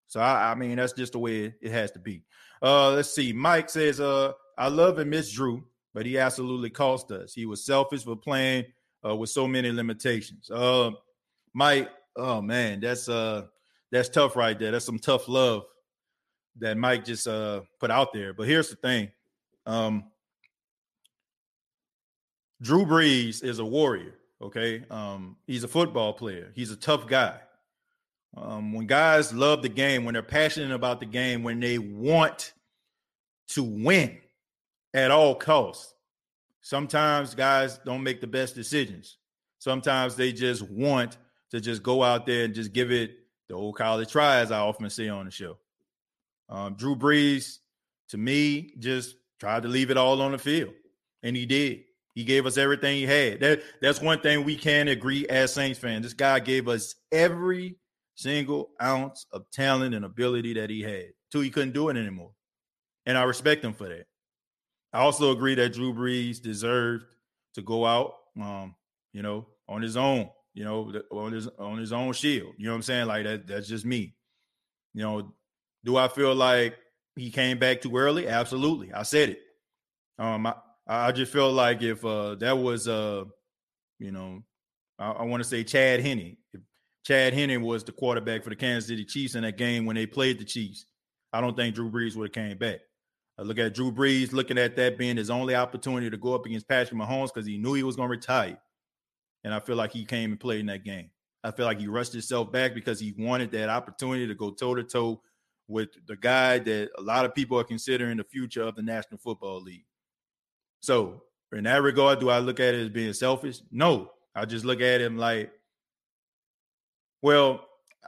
So 0.06 0.18
I, 0.18 0.52
I 0.52 0.54
mean 0.54 0.76
that's 0.76 0.94
just 0.94 1.12
the 1.12 1.18
way 1.18 1.54
it 1.60 1.72
has 1.72 1.90
to 1.90 1.98
be. 1.98 2.22
Uh, 2.62 2.92
let's 2.92 3.14
see. 3.14 3.34
Mike 3.34 3.68
says, 3.68 4.00
uh, 4.00 4.32
I 4.56 4.68
love 4.68 4.98
and 4.98 5.10
miss 5.10 5.30
Drew, 5.30 5.62
but 5.92 6.06
he 6.06 6.16
absolutely 6.16 6.70
cost 6.70 7.12
us. 7.12 7.34
He 7.34 7.44
was 7.44 7.66
selfish 7.66 8.02
for 8.02 8.16
playing 8.16 8.64
uh, 9.06 9.14
with 9.14 9.28
so 9.28 9.46
many 9.46 9.70
limitations. 9.70 10.50
Uh, 10.50 10.92
Mike, 11.52 11.90
Oh 12.16 12.40
man, 12.40 12.80
that's 12.80 13.08
uh 13.08 13.46
that's 13.90 14.08
tough 14.08 14.36
right 14.36 14.58
there. 14.58 14.70
That's 14.70 14.84
some 14.84 14.98
tough 14.98 15.28
love 15.28 15.64
that 16.58 16.76
Mike 16.76 17.04
just 17.04 17.26
uh 17.26 17.62
put 17.78 17.90
out 17.90 18.12
there. 18.12 18.32
But 18.32 18.46
here's 18.46 18.68
the 18.68 18.76
thing. 18.76 19.10
Um 19.66 20.04
Drew 22.62 22.84
Brees 22.84 23.42
is 23.42 23.58
a 23.58 23.64
warrior, 23.64 24.14
okay? 24.42 24.84
Um 24.90 25.36
he's 25.46 25.64
a 25.64 25.68
football 25.68 26.12
player. 26.12 26.52
He's 26.54 26.70
a 26.70 26.76
tough 26.76 27.06
guy. 27.06 27.38
Um 28.36 28.72
when 28.72 28.86
guys 28.86 29.32
love 29.32 29.62
the 29.62 29.68
game, 29.68 30.04
when 30.04 30.14
they're 30.14 30.22
passionate 30.22 30.74
about 30.74 31.00
the 31.00 31.06
game, 31.06 31.42
when 31.42 31.60
they 31.60 31.78
want 31.78 32.52
to 33.48 33.62
win 33.62 34.18
at 34.94 35.10
all 35.10 35.34
costs. 35.34 35.94
Sometimes 36.60 37.34
guys 37.34 37.78
don't 37.78 38.02
make 38.02 38.20
the 38.20 38.26
best 38.26 38.54
decisions. 38.54 39.16
Sometimes 39.58 40.14
they 40.14 40.32
just 40.32 40.62
want 40.62 41.16
to 41.50 41.60
just 41.60 41.82
go 41.82 42.02
out 42.02 42.26
there 42.26 42.44
and 42.44 42.54
just 42.54 42.72
give 42.72 42.90
it 42.90 43.16
the 43.48 43.54
old 43.54 43.76
college 43.76 44.10
try, 44.10 44.38
as 44.38 44.52
I 44.52 44.60
often 44.60 44.88
say 44.90 45.08
on 45.08 45.24
the 45.24 45.30
show. 45.30 45.58
Um, 46.48 46.74
Drew 46.74 46.96
Brees, 46.96 47.58
to 48.08 48.18
me, 48.18 48.74
just 48.78 49.16
tried 49.38 49.62
to 49.62 49.68
leave 49.68 49.90
it 49.90 49.96
all 49.96 50.20
on 50.22 50.32
the 50.32 50.38
field, 50.38 50.72
and 51.22 51.36
he 51.36 51.46
did. 51.46 51.82
He 52.14 52.24
gave 52.24 52.44
us 52.44 52.58
everything 52.58 52.96
he 52.96 53.06
had. 53.06 53.40
That 53.40 53.62
that's 53.80 54.00
one 54.00 54.20
thing 54.20 54.44
we 54.44 54.56
can 54.56 54.88
agree 54.88 55.26
as 55.28 55.52
Saints 55.52 55.78
fans. 55.78 56.04
This 56.04 56.12
guy 56.12 56.40
gave 56.40 56.68
us 56.68 56.94
every 57.12 57.76
single 58.16 58.70
ounce 58.82 59.26
of 59.32 59.50
talent 59.50 59.94
and 59.94 60.04
ability 60.04 60.54
that 60.54 60.70
he 60.70 60.82
had 60.82 61.06
till 61.30 61.40
he 61.40 61.50
couldn't 61.50 61.72
do 61.72 61.88
it 61.88 61.96
anymore. 61.96 62.32
And 63.06 63.16
I 63.16 63.22
respect 63.22 63.64
him 63.64 63.72
for 63.72 63.88
that. 63.88 64.06
I 64.92 65.00
also 65.00 65.30
agree 65.30 65.54
that 65.54 65.72
Drew 65.72 65.94
Brees 65.94 66.42
deserved 66.42 67.04
to 67.54 67.62
go 67.62 67.86
out, 67.86 68.14
um, 68.40 68.74
you 69.12 69.22
know, 69.22 69.46
on 69.68 69.82
his 69.82 69.96
own 69.96 70.28
you 70.54 70.64
know, 70.64 70.92
on 71.10 71.32
his 71.32 71.48
on 71.58 71.78
his 71.78 71.92
own 71.92 72.12
shield. 72.12 72.54
You 72.58 72.66
know 72.66 72.72
what 72.72 72.76
I'm 72.76 72.82
saying? 72.82 73.06
Like 73.06 73.24
that. 73.24 73.46
That's 73.46 73.68
just 73.68 73.84
me. 73.84 74.14
You 74.94 75.02
know, 75.02 75.34
do 75.84 75.96
I 75.96 76.08
feel 76.08 76.34
like 76.34 76.76
he 77.16 77.30
came 77.30 77.58
back 77.58 77.80
too 77.80 77.96
early? 77.96 78.26
Absolutely. 78.28 78.92
I 78.92 79.02
said 79.02 79.30
it. 79.30 79.40
Um, 80.18 80.46
I, 80.46 80.54
I 80.86 81.12
just 81.12 81.32
feel 81.32 81.52
like 81.52 81.82
if 81.82 82.04
uh 82.04 82.34
that 82.36 82.58
was 82.58 82.88
uh, 82.88 83.24
you 83.98 84.10
know, 84.10 84.42
I, 84.98 85.10
I 85.10 85.22
want 85.24 85.42
to 85.42 85.48
say 85.48 85.64
Chad 85.64 86.00
Henne. 86.00 86.36
If 86.52 86.60
Chad 87.04 87.32
Henne 87.32 87.62
was 87.62 87.84
the 87.84 87.92
quarterback 87.92 88.42
for 88.42 88.50
the 88.50 88.56
Kansas 88.56 88.88
City 88.88 89.04
Chiefs 89.04 89.34
in 89.34 89.42
that 89.42 89.56
game 89.56 89.86
when 89.86 89.96
they 89.96 90.06
played 90.06 90.38
the 90.38 90.44
Chiefs, 90.44 90.86
I 91.32 91.40
don't 91.40 91.56
think 91.56 91.74
Drew 91.74 91.90
Brees 91.90 92.16
would 92.16 92.28
have 92.28 92.32
came 92.32 92.58
back. 92.58 92.80
I 93.38 93.42
look 93.42 93.58
at 93.58 93.72
Drew 93.72 93.90
Brees 93.90 94.32
looking 94.32 94.58
at 94.58 94.76
that 94.76 94.98
being 94.98 95.16
his 95.16 95.30
only 95.30 95.54
opportunity 95.54 96.10
to 96.10 96.18
go 96.18 96.34
up 96.34 96.44
against 96.44 96.68
Patrick 96.68 97.00
Mahomes 97.00 97.32
because 97.32 97.46
he 97.46 97.56
knew 97.56 97.72
he 97.72 97.82
was 97.82 97.96
going 97.96 98.08
to 98.08 98.10
retire. 98.10 98.58
And 99.44 99.54
I 99.54 99.60
feel 99.60 99.76
like 99.76 99.92
he 99.92 100.04
came 100.04 100.32
and 100.32 100.40
played 100.40 100.60
in 100.60 100.66
that 100.66 100.84
game. 100.84 101.10
I 101.42 101.50
feel 101.50 101.66
like 101.66 101.78
he 101.78 101.86
rushed 101.86 102.12
himself 102.12 102.52
back 102.52 102.74
because 102.74 103.00
he 103.00 103.14
wanted 103.16 103.50
that 103.52 103.70
opportunity 103.70 104.26
to 104.26 104.34
go 104.34 104.50
toe 104.50 104.74
to 104.74 104.84
toe 104.84 105.22
with 105.68 105.88
the 106.06 106.16
guy 106.16 106.58
that 106.58 106.90
a 106.98 107.00
lot 107.00 107.24
of 107.24 107.34
people 107.34 107.58
are 107.58 107.64
considering 107.64 108.18
the 108.18 108.24
future 108.24 108.62
of 108.62 108.74
the 108.74 108.82
National 108.82 109.18
Football 109.18 109.62
League. 109.62 109.86
So, 110.80 111.22
in 111.52 111.64
that 111.64 111.82
regard, 111.82 112.20
do 112.20 112.28
I 112.28 112.38
look 112.38 112.60
at 112.60 112.74
it 112.74 112.80
as 112.80 112.88
being 112.90 113.12
selfish? 113.12 113.60
No. 113.70 114.10
I 114.34 114.44
just 114.44 114.64
look 114.64 114.80
at 114.80 115.00
him 115.00 115.16
like, 115.16 115.50
well, 117.22 117.66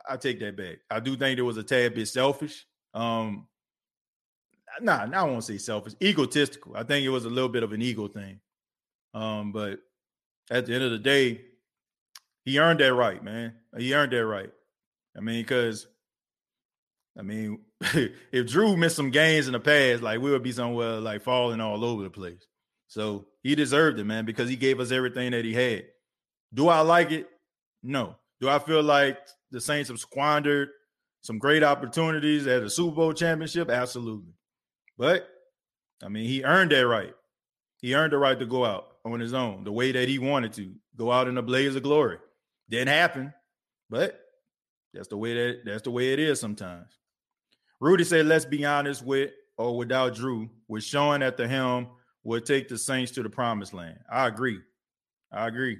I 0.08 0.16
take 0.16 0.40
that 0.40 0.56
back. 0.56 0.78
I 0.90 1.00
do 1.00 1.16
think 1.16 1.38
it 1.38 1.42
was 1.42 1.56
a 1.56 1.62
tad 1.62 1.94
bit 1.94 2.08
selfish. 2.08 2.66
Um, 2.94 3.46
nah, 4.80 5.08
I 5.12 5.22
won't 5.24 5.44
say 5.44 5.58
selfish, 5.58 5.94
egotistical. 6.02 6.76
I 6.76 6.82
think 6.84 7.04
it 7.04 7.10
was 7.10 7.24
a 7.24 7.30
little 7.30 7.48
bit 7.48 7.62
of 7.62 7.72
an 7.72 7.82
ego 7.82 8.08
thing. 8.08 8.40
Um, 9.14 9.52
but 9.52 9.80
at 10.50 10.66
the 10.66 10.74
end 10.74 10.84
of 10.84 10.90
the 10.90 10.98
day, 10.98 11.42
he 12.44 12.58
earned 12.58 12.80
that 12.80 12.94
right, 12.94 13.22
man. 13.22 13.54
He 13.76 13.94
earned 13.94 14.12
that 14.12 14.26
right. 14.26 14.50
I 15.16 15.20
mean, 15.20 15.42
because 15.42 15.86
I 17.18 17.22
mean, 17.22 17.60
if 17.80 18.46
Drew 18.46 18.76
missed 18.76 18.96
some 18.96 19.10
games 19.10 19.46
in 19.46 19.52
the 19.52 19.60
past, 19.60 20.02
like 20.02 20.20
we 20.20 20.30
would 20.30 20.42
be 20.42 20.52
somewhere 20.52 21.00
like 21.00 21.22
falling 21.22 21.60
all 21.60 21.84
over 21.84 22.02
the 22.02 22.10
place. 22.10 22.46
So 22.88 23.26
he 23.42 23.54
deserved 23.54 23.98
it, 23.98 24.04
man, 24.04 24.24
because 24.24 24.48
he 24.48 24.56
gave 24.56 24.80
us 24.80 24.90
everything 24.90 25.32
that 25.32 25.44
he 25.44 25.54
had. 25.54 25.84
Do 26.52 26.68
I 26.68 26.80
like 26.80 27.10
it? 27.10 27.28
No. 27.82 28.16
Do 28.40 28.48
I 28.48 28.58
feel 28.58 28.82
like 28.82 29.18
the 29.50 29.60
Saints 29.60 29.88
have 29.88 29.98
squandered 29.98 30.70
some 31.22 31.38
great 31.38 31.62
opportunities 31.62 32.46
at 32.46 32.62
a 32.62 32.68
Super 32.68 32.96
Bowl 32.96 33.12
championship? 33.12 33.70
Absolutely. 33.70 34.32
But 34.98 35.28
I 36.02 36.08
mean, 36.08 36.26
he 36.26 36.44
earned 36.44 36.72
that 36.72 36.86
right. 36.86 37.14
He 37.80 37.94
earned 37.94 38.12
the 38.12 38.18
right 38.18 38.38
to 38.38 38.46
go 38.46 38.64
out 38.64 38.91
on 39.04 39.20
his 39.20 39.34
own, 39.34 39.64
the 39.64 39.72
way 39.72 39.92
that 39.92 40.08
he 40.08 40.18
wanted 40.18 40.52
to 40.54 40.72
go 40.96 41.10
out 41.10 41.28
in 41.28 41.38
a 41.38 41.42
blaze 41.42 41.74
of 41.76 41.82
glory. 41.82 42.18
Didn't 42.68 42.88
happen, 42.88 43.32
but 43.90 44.20
that's 44.94 45.08
the 45.08 45.16
way 45.16 45.34
that 45.34 45.62
that's 45.64 45.82
the 45.82 45.90
way 45.90 46.12
it 46.12 46.18
is 46.18 46.40
sometimes. 46.40 46.98
Rudy 47.80 48.04
said, 48.04 48.26
"Let's 48.26 48.44
be 48.44 48.64
honest 48.64 49.04
with 49.04 49.32
or 49.56 49.76
without 49.76 50.14
Drew, 50.14 50.50
with 50.68 50.84
Sean 50.84 51.22
at 51.22 51.36
the 51.36 51.46
helm, 51.46 51.88
would 52.24 52.46
take 52.46 52.68
the 52.68 52.78
Saints 52.78 53.12
to 53.12 53.22
the 53.22 53.30
promised 53.30 53.74
land. 53.74 53.98
I 54.10 54.26
agree. 54.26 54.60
I 55.30 55.48
agree. 55.48 55.78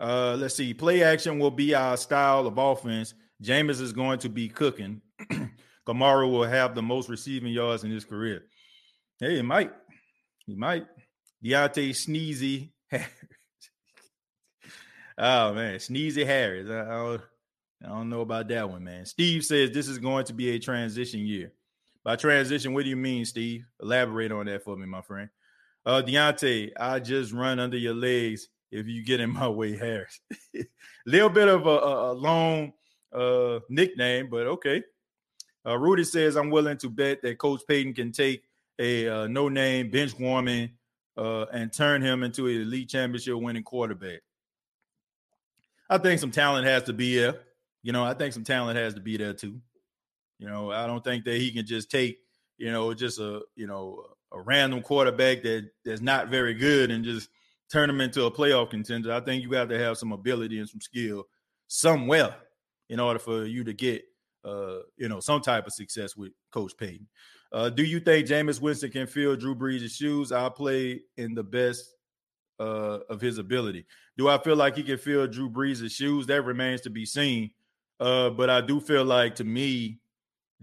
Uh, 0.00 0.36
let's 0.38 0.54
see. 0.54 0.74
Play 0.74 1.02
action 1.02 1.38
will 1.38 1.50
be 1.50 1.74
our 1.74 1.96
style 1.96 2.46
of 2.46 2.58
offense. 2.58 3.14
Jameis 3.42 3.80
is 3.80 3.92
going 3.92 4.18
to 4.20 4.28
be 4.28 4.48
cooking. 4.48 5.00
Kamara 5.86 6.30
will 6.30 6.44
have 6.44 6.74
the 6.74 6.82
most 6.82 7.08
receiving 7.08 7.52
yards 7.52 7.84
in 7.84 7.90
his 7.90 8.04
career. 8.04 8.42
Hey, 9.20 9.36
he 9.36 9.42
might. 9.42 9.72
He 10.46 10.54
might. 10.54 10.86
Deonte 11.44 11.90
Sneezy. 11.90 12.70
oh 15.18 15.54
man, 15.54 15.76
Sneezy 15.76 16.26
Harris. 16.26 16.68
I, 16.70 16.80
I, 16.80 16.84
don't, 16.84 17.22
I 17.84 17.88
don't 17.88 18.08
know 18.08 18.20
about 18.22 18.48
that 18.48 18.68
one, 18.68 18.84
man. 18.84 19.04
Steve 19.06 19.44
says 19.44 19.70
this 19.70 19.88
is 19.88 19.98
going 19.98 20.24
to 20.26 20.32
be 20.32 20.50
a 20.50 20.58
transition 20.58 21.20
year. 21.20 21.52
By 22.02 22.16
transition, 22.16 22.74
what 22.74 22.84
do 22.84 22.90
you 22.90 22.96
mean, 22.96 23.24
Steve? 23.24 23.64
Elaborate 23.80 24.32
on 24.32 24.46
that 24.46 24.62
for 24.62 24.76
me, 24.76 24.86
my 24.86 25.00
friend. 25.00 25.30
Uh, 25.86 26.02
Deonte, 26.02 26.72
I 26.78 27.00
just 27.00 27.32
run 27.32 27.58
under 27.58 27.78
your 27.78 27.94
legs 27.94 28.48
if 28.70 28.86
you 28.86 29.04
get 29.04 29.20
in 29.20 29.30
my 29.30 29.48
way, 29.48 29.76
Harris. 29.76 30.20
Little 31.06 31.30
bit 31.30 31.48
of 31.48 31.66
a, 31.66 31.70
a, 31.70 32.12
a 32.12 32.14
long 32.14 32.72
uh, 33.12 33.60
nickname, 33.68 34.28
but 34.30 34.46
okay. 34.46 34.82
Uh, 35.66 35.78
Rudy 35.78 36.04
says 36.04 36.36
I'm 36.36 36.50
willing 36.50 36.76
to 36.78 36.90
bet 36.90 37.22
that 37.22 37.38
Coach 37.38 37.62
Payton 37.66 37.94
can 37.94 38.12
take 38.12 38.42
a 38.78 39.08
uh, 39.08 39.26
no-name 39.26 39.90
bench 39.90 40.18
warming 40.18 40.70
uh, 41.16 41.46
and 41.52 41.72
turn 41.72 42.02
him 42.02 42.22
into 42.22 42.46
an 42.46 42.62
elite 42.62 42.88
championship 42.88 43.36
winning 43.36 43.62
quarterback. 43.62 44.20
I 45.88 45.98
think 45.98 46.20
some 46.20 46.30
talent 46.30 46.66
has 46.66 46.84
to 46.84 46.92
be 46.92 47.16
there. 47.16 47.40
You 47.82 47.92
know, 47.92 48.04
I 48.04 48.14
think 48.14 48.32
some 48.32 48.44
talent 48.44 48.78
has 48.78 48.94
to 48.94 49.00
be 49.00 49.16
there 49.16 49.34
too. 49.34 49.60
You 50.38 50.48
know, 50.48 50.72
I 50.72 50.86
don't 50.86 51.04
think 51.04 51.24
that 51.24 51.36
he 51.36 51.52
can 51.52 51.66
just 51.66 51.90
take, 51.90 52.18
you 52.56 52.72
know, 52.72 52.92
just 52.94 53.20
a, 53.20 53.42
you 53.54 53.66
know, 53.66 54.04
a 54.32 54.40
random 54.40 54.82
quarterback 54.82 55.42
that 55.42 55.70
that's 55.84 56.00
not 56.00 56.28
very 56.28 56.54
good 56.54 56.90
and 56.90 57.04
just 57.04 57.28
turn 57.70 57.88
him 57.88 58.00
into 58.00 58.24
a 58.24 58.30
playoff 58.30 58.70
contender. 58.70 59.12
I 59.12 59.20
think 59.20 59.42
you 59.42 59.52
have 59.52 59.68
to 59.68 59.78
have 59.78 59.98
some 59.98 60.12
ability 60.12 60.58
and 60.58 60.68
some 60.68 60.80
skill 60.80 61.24
somewhere 61.68 62.34
in 62.88 62.98
order 62.98 63.18
for 63.18 63.44
you 63.44 63.64
to 63.64 63.72
get 63.72 64.04
uh, 64.44 64.80
you 64.96 65.08
know, 65.08 65.20
some 65.20 65.40
type 65.40 65.66
of 65.66 65.72
success 65.72 66.16
with 66.16 66.32
Coach 66.52 66.76
Payton. 66.76 67.06
Uh, 67.54 67.70
do 67.70 67.84
you 67.84 68.00
think 68.00 68.26
Jameis 68.26 68.60
Winston 68.60 68.90
can 68.90 69.06
fill 69.06 69.36
Drew 69.36 69.54
Brees' 69.54 69.96
shoes? 69.96 70.32
I 70.32 70.48
play 70.48 71.02
in 71.16 71.36
the 71.36 71.44
best 71.44 71.94
uh, 72.58 72.98
of 73.08 73.20
his 73.20 73.38
ability. 73.38 73.86
Do 74.18 74.28
I 74.28 74.38
feel 74.38 74.56
like 74.56 74.74
he 74.74 74.82
can 74.82 74.98
fill 74.98 75.28
Drew 75.28 75.48
Brees' 75.48 75.88
shoes? 75.92 76.26
That 76.26 76.42
remains 76.42 76.80
to 76.80 76.90
be 76.90 77.06
seen. 77.06 77.52
Uh, 78.00 78.30
but 78.30 78.50
I 78.50 78.60
do 78.60 78.80
feel 78.80 79.04
like 79.04 79.36
to 79.36 79.44
me, 79.44 80.00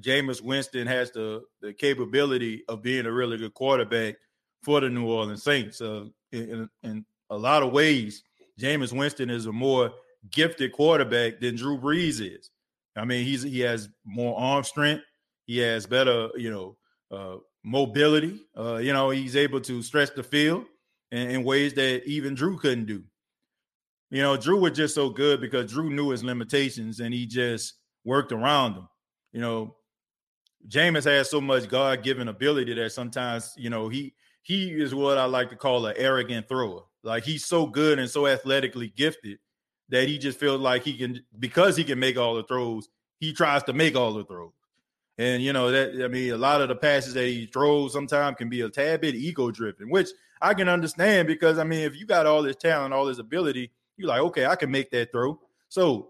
Jameis 0.02 0.42
Winston 0.42 0.86
has 0.86 1.12
the 1.12 1.44
the 1.62 1.72
capability 1.72 2.64
of 2.68 2.82
being 2.82 3.06
a 3.06 3.12
really 3.12 3.38
good 3.38 3.54
quarterback 3.54 4.16
for 4.62 4.82
the 4.82 4.89
New 4.89 5.08
Orleans 5.08 5.44
Saints. 5.44 5.80
Uh, 5.80 6.08
in, 6.34 6.70
in 6.84 7.06
a 7.30 7.38
lot 7.38 7.64
of 7.64 7.72
ways, 7.72 8.22
Jameis 8.60 8.92
Winston 8.92 9.30
is 9.30 9.46
a 9.46 9.52
more 9.54 9.94
gifted 10.30 10.74
quarterback 10.74 11.39
than 11.39 11.56
Drew 11.56 11.80
Brees 11.80 12.20
is. 12.20 12.52
I 12.98 13.06
mean, 13.06 13.24
he's 13.24 13.44
he 13.44 13.62
has 13.62 13.88
more 14.04 14.38
arm 14.38 14.66
strength. 14.66 15.04
He 15.46 15.60
has 15.60 15.86
better, 15.86 16.30
you 16.36 16.52
know, 16.52 16.76
uh, 17.12 17.38
mobility. 17.64 18.41
Uh, 18.57 18.78
you 18.78 18.93
know, 18.93 19.09
he's 19.09 19.36
able 19.36 19.62
to 19.62 19.82
stretch 19.82 20.14
the 20.16 20.24
field 20.24 20.66
in, 21.12 21.30
in, 21.30 21.43
ways 21.43 21.74
that 21.74 22.03
even 22.05 22.36
Drew 22.36 22.57
couldn't 22.57 22.86
do. 22.86 23.03
You 24.09 24.22
know, 24.22 24.38
Drew 24.38 24.59
was 24.59 24.74
just 24.74 24.95
so 24.95 25.09
good 25.09 25.39
because 25.39 25.72
Drew 25.72 25.89
knew 25.89 26.09
his 26.09 26.24
limitations 26.24 26.99
and 26.99 27.14
he 27.14 27.26
just 27.26 27.76
worked 28.03 28.32
around 28.32 28.76
them. 28.76 28.89
You 29.32 29.41
know, 29.41 29.76
Jameis 30.68 31.05
has 31.05 31.30
so 31.30 31.41
much 31.41 31.70
God-given 31.70 32.28
ability 32.28 32.74
that 32.74 32.91
sometimes, 32.91 33.53
you 33.57 33.70
know, 33.70 33.88
he 33.89 34.14
he 34.43 34.72
is 34.72 34.93
what 34.93 35.18
I 35.18 35.26
like 35.26 35.49
to 35.49 35.55
call 35.55 35.86
an 35.86 35.95
arrogant 35.97 36.47
thrower. 36.47 36.82
Like 37.03 37.24
he's 37.24 37.45
so 37.45 37.66
good 37.66 37.99
and 37.99 38.09
so 38.09 38.28
athletically 38.28 38.89
gifted 38.89 39.39
that 39.89 40.07
he 40.07 40.18
just 40.18 40.39
feels 40.39 40.62
like 40.62 40.84
he 40.84 40.97
can 40.97 41.24
because 41.39 41.78
he 41.78 41.84
can 41.84 41.99
make 41.99 42.18
all 42.18 42.36
the 42.36 42.43
throws, 42.43 42.89
he 43.20 43.34
tries 43.34 43.64
to 43.64 43.74
make 43.74 43.95
all 43.95 44.14
the 44.14 44.26
throws. 44.26 44.51
And 45.22 45.44
you 45.44 45.54
know 45.54 45.70
that 45.70 46.04
I 46.04 46.08
mean 46.08 46.34
a 46.34 46.38
lot 46.38 46.62
of 46.62 46.68
the 46.68 46.76
passes 46.76 47.14
that 47.14 47.28
he 47.28 47.46
throws 47.46 47.94
sometimes 47.94 48.38
can 48.38 48.50
be 48.50 48.62
a 48.62 48.70
tad 48.70 49.02
bit 49.02 49.14
ego 49.14 49.52
driven, 49.52 49.88
which 49.92 50.10
I 50.42 50.56
can 50.56 50.68
understand 50.68 51.28
because 51.28 51.60
I 51.60 51.64
mean 51.64 51.82
if 51.82 51.96
you 51.96 52.08
got 52.08 52.26
all 52.26 52.42
this 52.42 52.56
talent, 52.56 52.92
all 52.92 53.06
this 53.06 53.20
ability, 53.20 53.72
you're 53.98 54.08
like, 54.08 54.22
okay, 54.22 54.48
I 54.48 54.56
can 54.56 54.72
make 54.72 54.90
that 54.90 55.12
throw. 55.12 55.40
So 55.70 56.10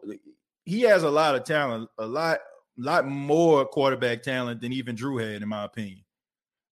he 0.63 0.81
has 0.83 1.03
a 1.03 1.09
lot 1.09 1.35
of 1.35 1.43
talent, 1.43 1.89
a 1.97 2.05
lot, 2.05 2.39
lot 2.77 3.05
more 3.05 3.65
quarterback 3.65 4.23
talent 4.23 4.61
than 4.61 4.71
even 4.71 4.95
Drew 4.95 5.17
had, 5.17 5.41
in 5.41 5.49
my 5.49 5.65
opinion. 5.65 6.05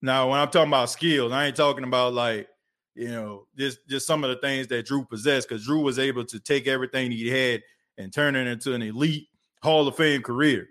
Now, 0.02 0.30
when 0.30 0.40
I'm 0.40 0.50
talking 0.50 0.70
about 0.70 0.90
skills, 0.90 1.34
I 1.34 1.48
ain't 1.48 1.58
talking 1.58 1.84
about 1.84 2.14
like 2.14 2.48
you 2.96 3.10
know, 3.10 3.48
just 3.58 3.80
just 3.90 4.08
some 4.08 4.24
of 4.24 4.30
the 4.30 4.38
things 4.38 4.68
that 4.68 4.86
Drew 4.86 5.04
possessed 5.04 5.50
because 5.50 5.66
Drew 5.66 5.82
was 5.82 6.00
able 6.00 6.24
to 6.24 6.40
take 6.40 6.68
everything 6.68 7.12
he 7.12 7.28
had 7.28 7.64
and 7.98 8.14
turn 8.14 8.38
it 8.38 8.48
into 8.48 8.74
an 8.74 8.82
elite 8.82 9.28
Hall 9.62 9.86
of 9.90 9.98
Fame 9.98 10.22
career. 10.22 10.70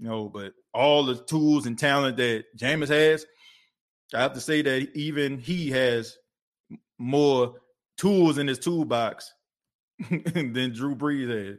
You 0.00 0.08
know, 0.08 0.28
but 0.28 0.52
all 0.76 1.04
the 1.04 1.16
tools 1.16 1.66
and 1.66 1.78
talent 1.78 2.16
that 2.18 2.44
Jameis 2.56 2.88
has, 2.88 3.26
I 4.14 4.20
have 4.20 4.34
to 4.34 4.40
say 4.40 4.62
that 4.62 4.94
even 4.94 5.38
he 5.38 5.70
has 5.70 6.16
more 6.98 7.54
tools 7.96 8.38
in 8.38 8.46
his 8.46 8.58
toolbox 8.58 9.32
than 10.10 10.72
Drew 10.72 10.94
Brees 10.94 11.28
had. 11.28 11.58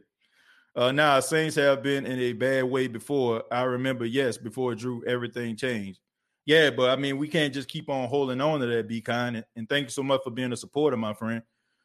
Uh, 0.75 0.91
now, 0.91 1.19
Saints 1.19 1.55
have 1.55 1.81
been 1.81 2.05
in 2.05 2.19
a 2.19 2.33
bad 2.33 2.63
way 2.65 2.87
before. 2.87 3.43
I 3.51 3.63
remember, 3.63 4.05
yes, 4.05 4.37
before 4.37 4.75
Drew, 4.75 5.03
everything 5.05 5.55
changed. 5.55 5.99
Yeah, 6.45 6.69
but 6.69 6.91
I 6.91 6.95
mean, 6.95 7.17
we 7.17 7.27
can't 7.27 7.53
just 7.53 7.67
keep 7.67 7.89
on 7.89 8.07
holding 8.07 8.39
on 8.39 8.59
to 8.59 8.67
that. 8.67 8.87
Be 8.87 9.01
kind, 9.01 9.43
and, 9.55 9.67
thank 9.67 9.85
you 9.85 9.89
so 9.89 10.03
much 10.03 10.21
for 10.23 10.29
being 10.29 10.53
a 10.53 10.57
supporter, 10.57 10.95
my 10.95 11.13
friend. 11.13 11.41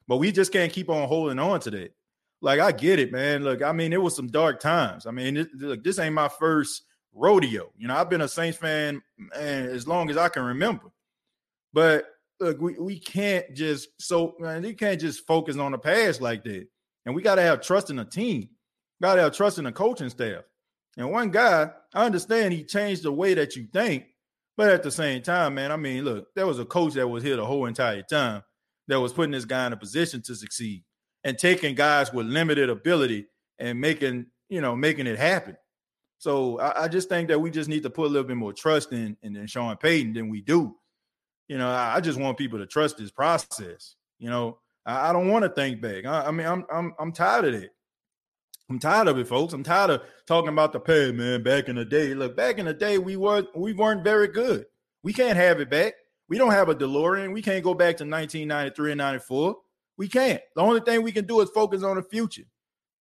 But 0.06 0.18
we 0.18 0.30
just 0.30 0.52
can't 0.52 0.72
keep 0.72 0.90
on 0.90 1.08
holding 1.08 1.38
on 1.38 1.58
to 1.60 1.70
that. 1.70 1.94
Like 2.42 2.60
I 2.60 2.70
get 2.70 2.98
it, 2.98 3.10
man. 3.12 3.44
Look, 3.44 3.62
I 3.62 3.72
mean, 3.72 3.92
it 3.92 4.02
was 4.02 4.14
some 4.14 4.28
dark 4.28 4.60
times. 4.60 5.06
I 5.06 5.10
mean, 5.10 5.36
it, 5.36 5.48
look, 5.54 5.82
this 5.82 5.98
ain't 5.98 6.14
my 6.14 6.28
first 6.28 6.82
rodeo. 7.14 7.70
You 7.76 7.88
know, 7.88 7.96
I've 7.96 8.10
been 8.10 8.20
a 8.20 8.28
Saints 8.28 8.58
fan 8.58 9.02
man, 9.18 9.66
as 9.66 9.86
long 9.86 10.10
as 10.10 10.16
I 10.16 10.28
can 10.28 10.42
remember. 10.42 10.90
But 11.72 12.06
look, 12.40 12.60
we, 12.60 12.74
we 12.78 12.98
can't 12.98 13.54
just 13.54 13.88
so 13.98 14.34
man, 14.38 14.64
you 14.64 14.74
can't 14.74 15.00
just 15.00 15.26
focus 15.26 15.56
on 15.56 15.72
the 15.72 15.78
past 15.78 16.20
like 16.20 16.44
that. 16.44 16.66
And 17.06 17.14
we 17.14 17.22
got 17.22 17.36
to 17.36 17.42
have 17.42 17.60
trust 17.60 17.90
in 17.90 17.96
the 17.96 18.04
team. 18.04 18.48
Got 19.00 19.16
to 19.16 19.22
have 19.22 19.36
trust 19.36 19.58
in 19.58 19.64
the 19.64 19.72
coaching 19.72 20.10
staff. 20.10 20.44
And 20.96 21.10
one 21.10 21.30
guy, 21.30 21.70
I 21.94 22.04
understand 22.04 22.52
he 22.52 22.64
changed 22.64 23.02
the 23.02 23.12
way 23.12 23.34
that 23.34 23.56
you 23.56 23.66
think, 23.72 24.04
but 24.56 24.70
at 24.70 24.82
the 24.82 24.90
same 24.90 25.22
time, 25.22 25.54
man, 25.54 25.72
I 25.72 25.76
mean, 25.76 26.04
look, 26.04 26.28
there 26.34 26.46
was 26.46 26.58
a 26.58 26.64
coach 26.64 26.94
that 26.94 27.08
was 27.08 27.22
here 27.22 27.36
the 27.36 27.46
whole 27.46 27.66
entire 27.66 28.02
time 28.02 28.42
that 28.88 29.00
was 29.00 29.12
putting 29.12 29.32
this 29.32 29.46
guy 29.46 29.66
in 29.66 29.72
a 29.72 29.76
position 29.76 30.20
to 30.22 30.34
succeed 30.34 30.84
and 31.24 31.38
taking 31.38 31.74
guys 31.74 32.12
with 32.12 32.26
limited 32.26 32.68
ability 32.68 33.26
and 33.58 33.80
making, 33.80 34.26
you 34.48 34.60
know, 34.60 34.76
making 34.76 35.06
it 35.06 35.18
happen. 35.18 35.56
So 36.22 36.60
I, 36.60 36.84
I 36.84 36.88
just 36.88 37.08
think 37.08 37.26
that 37.30 37.40
we 37.40 37.50
just 37.50 37.68
need 37.68 37.82
to 37.82 37.90
put 37.90 38.06
a 38.06 38.08
little 38.08 38.22
bit 38.22 38.36
more 38.36 38.52
trust 38.52 38.92
in, 38.92 39.16
in, 39.24 39.34
in 39.34 39.48
Sean 39.48 39.76
Payton 39.76 40.12
than 40.12 40.28
we 40.28 40.40
do. 40.40 40.76
You 41.48 41.58
know, 41.58 41.68
I, 41.68 41.96
I, 41.96 42.00
just 42.00 42.16
want 42.16 42.38
people 42.38 42.60
to 42.60 42.66
trust 42.66 42.96
this 42.96 43.10
process. 43.10 43.96
You 44.20 44.30
know, 44.30 44.58
I, 44.86 45.10
I 45.10 45.12
don't 45.12 45.26
want 45.26 45.42
to 45.42 45.48
think 45.48 45.80
back. 45.80 46.06
I, 46.06 46.30
mean, 46.30 46.46
I'm 46.46 46.64
I'm 46.72 46.94
I'm 47.00 47.10
tired 47.10 47.46
of 47.46 47.54
it. 47.54 47.70
I'm 48.70 48.78
tired 48.78 49.08
of 49.08 49.18
it, 49.18 49.26
folks. 49.26 49.52
I'm 49.52 49.64
tired 49.64 49.90
of 49.90 50.02
talking 50.24 50.50
about 50.50 50.72
the 50.72 50.78
pay, 50.78 51.10
man. 51.10 51.42
Back 51.42 51.68
in 51.68 51.74
the 51.74 51.84
day, 51.84 52.14
look, 52.14 52.36
back 52.36 52.58
in 52.58 52.66
the 52.66 52.72
day, 52.72 52.98
we 52.98 53.16
were 53.16 53.44
we 53.56 53.72
weren't 53.72 54.04
very 54.04 54.28
good. 54.28 54.66
We 55.02 55.12
can't 55.12 55.36
have 55.36 55.58
it 55.58 55.70
back. 55.70 55.94
We 56.28 56.38
don't 56.38 56.52
have 56.52 56.68
a 56.68 56.74
DeLorean. 56.76 57.32
We 57.32 57.42
can't 57.42 57.64
go 57.64 57.74
back 57.74 57.96
to 57.96 58.04
1993 58.04 58.92
and 58.92 58.98
94. 58.98 59.56
We 59.98 60.06
can't. 60.06 60.40
The 60.54 60.62
only 60.62 60.82
thing 60.82 61.02
we 61.02 61.10
can 61.10 61.26
do 61.26 61.40
is 61.40 61.50
focus 61.50 61.82
on 61.82 61.96
the 61.96 62.02
future. 62.04 62.44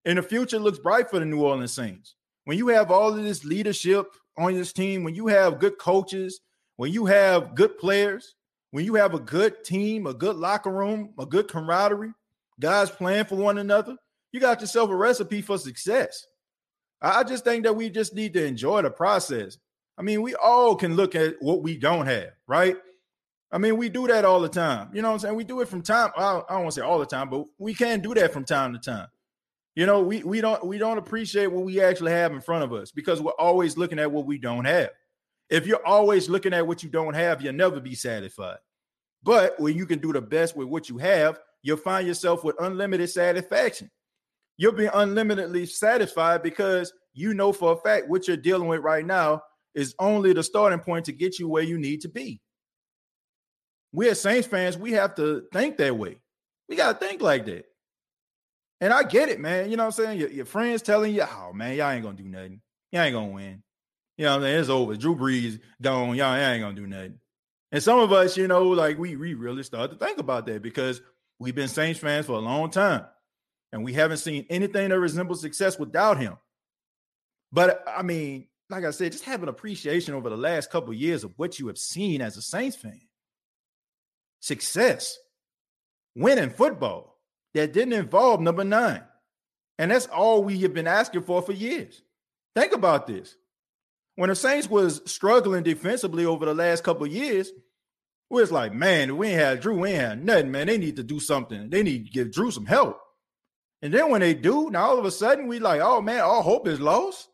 And 0.06 0.18
the 0.18 0.24
future 0.24 0.58
looks 0.58 0.80
bright 0.80 1.12
for 1.12 1.20
the 1.20 1.26
New 1.26 1.44
Orleans 1.44 1.72
Saints. 1.72 2.16
When 2.46 2.58
you 2.58 2.70
have 2.70 2.92
all 2.92 3.10
of 3.10 3.24
this 3.24 3.46
leadership 3.46 4.08
on 4.38 4.54
this 4.54 4.74
team, 4.74 5.04
when 5.04 5.16
you 5.16 5.28
have 5.28 5.60
good 5.60 5.78
coaches, 5.78 6.42
when 6.78 6.92
you 6.92 7.06
have 7.06 7.56
good 7.56 7.78
players, 7.78 8.36
when 8.72 8.86
you 8.86 8.96
have 8.96 9.14
a 9.14 9.20
good 9.20 9.64
team, 9.64 10.08
a 10.08 10.14
good 10.14 10.36
locker 10.36 10.72
room, 10.72 11.14
a 11.20 11.26
good 11.26 11.48
camaraderie, 11.48 12.14
guys 12.60 12.90
playing 12.90 13.26
for 13.26 13.36
one 13.36 13.58
another, 13.58 13.96
you 14.32 14.40
got 14.40 14.62
yourself 14.62 14.90
a 14.90 14.96
recipe 14.96 15.42
for 15.42 15.58
success. 15.58 16.26
I 17.02 17.24
just 17.24 17.44
think 17.44 17.64
that 17.64 17.76
we 17.76 17.90
just 17.90 18.16
need 18.16 18.34
to 18.34 18.46
enjoy 18.46 18.82
the 18.82 18.92
process. 18.92 19.58
I 19.98 20.04
mean, 20.04 20.22
we 20.22 20.36
all 20.36 20.76
can 20.76 20.96
look 20.96 21.16
at 21.16 21.36
what 21.42 21.64
we 21.64 21.78
don't 21.78 22.06
have, 22.06 22.30
right? 22.48 22.78
I 23.52 23.58
mean, 23.58 23.76
we 23.78 23.90
do 23.90 24.08
that 24.08 24.24
all 24.24 24.40
the 24.40 24.50
time. 24.50 24.90
You 24.94 25.02
know 25.02 25.10
what 25.10 25.16
I'm 25.16 25.20
saying? 25.20 25.36
We 25.36 25.44
do 25.44 25.60
it 25.62 25.68
from 25.68 25.82
time. 25.82 26.12
I 26.16 26.42
don't 26.48 26.62
want 26.62 26.68
to 26.68 26.80
say 26.80 26.82
all 26.82 27.00
the 27.00 27.06
time, 27.06 27.30
but 27.30 27.46
we 27.58 27.74
can 27.74 28.00
do 28.00 28.14
that 28.14 28.32
from 28.32 28.46
time 28.46 28.72
to 28.74 28.80
time. 28.80 29.08
You 29.76 29.86
know, 29.86 30.02
we 30.02 30.24
we 30.24 30.42
don't 30.42 30.66
we 30.66 30.78
don't 30.78 30.98
appreciate 30.98 31.48
what 31.48 31.64
we 31.64 31.82
actually 31.82 32.12
have 32.12 32.34
in 32.34 32.42
front 32.42 32.64
of 32.64 32.74
us 32.74 32.92
because 32.92 33.22
we're 33.22 33.32
always 33.32 33.78
looking 33.78 34.00
at 34.00 34.12
what 34.12 34.26
we 34.26 34.38
don't 34.38 34.66
have. 34.66 34.90
If 35.50 35.66
you're 35.66 35.86
always 35.86 36.30
looking 36.30 36.54
at 36.54 36.66
what 36.66 36.84
you 36.84 36.90
don't 36.90 37.14
have, 37.14 37.42
you'll 37.42 37.54
never 37.54 37.80
be 37.80 37.96
satisfied. 37.96 38.58
But 39.24 39.60
when 39.60 39.76
you 39.76 39.86
can 39.86 40.00
do 40.00 40.12
the 40.12 40.22
best 40.22 40.56
with 40.56 40.68
what 40.68 40.90
you 40.90 40.98
have, 40.98 41.40
you'll 41.62 41.78
find 41.78 42.08
yourself 42.08 42.44
with 42.44 42.56
unlimited 42.60 43.10
satisfaction 43.10 43.90
you'll 44.62 44.72
be 44.72 44.86
unlimitedly 44.86 45.66
satisfied 45.66 46.44
because 46.44 46.94
you 47.14 47.34
know 47.34 47.52
for 47.52 47.74
a 47.74 47.78
fact 47.78 48.08
what 48.08 48.28
you're 48.28 48.38
dealing 48.38 48.68
with 48.68 48.82
right 48.82 49.04
now 49.04 49.42
is 49.74 49.96
only 49.98 50.34
the 50.34 50.44
starting 50.44 50.78
point 50.78 51.04
to 51.04 51.12
get 51.12 51.40
you 51.40 51.48
where 51.48 51.64
you 51.64 51.80
need 51.80 52.00
to 52.00 52.08
be. 52.08 52.40
we 53.92 54.08
as 54.08 54.22
Saints 54.22 54.48
fans, 54.48 54.78
we 54.78 54.92
have 54.92 55.16
to 55.16 55.46
think 55.52 55.78
that 55.78 55.98
way. 55.98 56.22
We 56.70 56.76
got 56.76 57.00
to 57.00 57.08
think 57.08 57.24
like 57.24 57.46
that. 57.48 57.66
And 58.82 58.92
I 58.92 59.04
get 59.04 59.30
it, 59.30 59.40
man. 59.40 59.70
You 59.70 59.78
know 59.78 59.84
what 59.86 60.00
I'm 60.00 60.06
saying? 60.06 60.20
Your, 60.20 60.30
your 60.32 60.46
friends 60.46 60.82
telling 60.82 61.14
you, 61.14 61.22
oh, 61.22 61.54
man, 61.54 61.78
y'all 61.78 61.92
ain't 61.92 62.04
to 62.04 62.14
do 62.14 62.28
nothing. 62.28 62.62
Y'all 62.92 63.04
ain't 63.04 63.16
to 63.16 63.22
win. 63.22 63.64
You 64.18 64.26
know 64.26 64.32
what 64.32 64.36
I'm 64.38 64.42
saying? 64.42 64.60
It's 64.60 64.70
over. 64.70 64.98
Drew 64.98 65.16
Brees 65.16 65.60
gone. 65.82 66.16
Y'all 66.16 66.36
ain't 66.36 66.64
going 66.64 66.76
to 66.76 66.82
do 66.82 66.88
nothing. 66.88 67.20
And 67.72 67.82
some 67.82 68.00
of 68.00 68.12
us, 68.12 68.36
you 68.36 68.48
know, 68.48 68.64
like 68.64 68.98
we, 68.98 69.16
we 69.16 69.36
really 69.36 69.64
start 69.64 69.92
to 69.92 69.98
think 69.98 70.18
about 70.18 70.48
that 70.48 70.64
because 70.64 71.02
we've 71.40 71.56
been 71.56 71.68
Saints 71.68 72.00
fans 72.00 72.26
for 72.26 72.34
a 72.34 72.40
long 72.40 72.70
time 72.72 73.06
and 73.72 73.84
we 73.84 73.94
haven't 73.94 74.18
seen 74.18 74.46
anything 74.50 74.90
that 74.90 75.00
resembles 75.00 75.42
success 75.42 75.80
without 75.80 76.20
him. 76.20 76.38
But 77.52 77.84
I 77.88 78.02
mean, 78.02 78.48
like 78.70 78.84
I 78.84 78.92
said, 78.92 79.12
just 79.12 79.26
have 79.26 79.44
an 79.44 79.50
appreciation 79.50 80.14
over 80.14 80.30
the 80.30 80.38
last 80.38 80.70
couple 80.70 80.90
of 80.90 80.98
years 80.98 81.24
of 81.24 81.34
what 81.38 81.60
you 81.60 81.68
have 81.68 81.78
seen 81.78 82.22
as 82.22 82.36
a 82.36 82.42
Saints 82.42 82.76
fan. 82.76 83.02
Success, 84.40 85.18
winning 86.16 86.50
football 86.50 87.11
that 87.54 87.74
didn't 87.74 87.94
involve 87.94 88.42
number 88.42 88.64
nine. 88.64 89.04
And 89.78 89.92
that's 89.92 90.08
all 90.08 90.44
we 90.44 90.60
have 90.60 90.74
been 90.74 90.88
asking 90.88 91.24
for 91.24 91.42
for 91.42 91.54
years. 91.54 92.02
Think 92.56 92.74
about 92.74 93.08
this. 93.08 93.36
When 94.16 94.30
the 94.30 94.36
Saints 94.36 94.70
was 94.70 95.02
struggling 95.06 95.64
defensively 95.64 96.26
over 96.26 96.46
the 96.46 96.54
last 96.54 96.84
couple 96.84 97.08
years, 97.08 97.52
we 98.30 98.42
was 98.42 98.52
like, 98.52 98.74
man, 98.74 99.18
we 99.18 99.28
ain't 99.28 99.40
had 99.40 99.60
Drew, 99.60 99.80
we 99.80 99.90
ain't 99.90 100.02
had 100.02 100.26
nothing, 100.26 100.52
man. 100.52 100.68
They 100.68 100.78
need 100.78 100.98
to 100.98 101.04
do 101.04 101.20
something. 101.20 101.70
They 101.70 101.84
need 101.84 102.06
to 102.06 102.12
give 102.12 102.32
Drew 102.32 102.52
some 102.52 102.66
help. 102.66 103.00
And 103.82 103.94
then 103.94 104.10
when 104.10 104.22
they 104.22 104.34
do, 104.34 104.70
now 104.70 104.90
all 104.90 105.00
of 105.00 105.06
a 105.06 105.12
sudden 105.12 105.48
we 105.48 105.60
like, 105.60 105.82
oh 105.82 106.02
man, 106.02 106.22
all 106.22 106.44
hope 106.44 106.68
is 106.68 106.80
lost. 106.80 107.30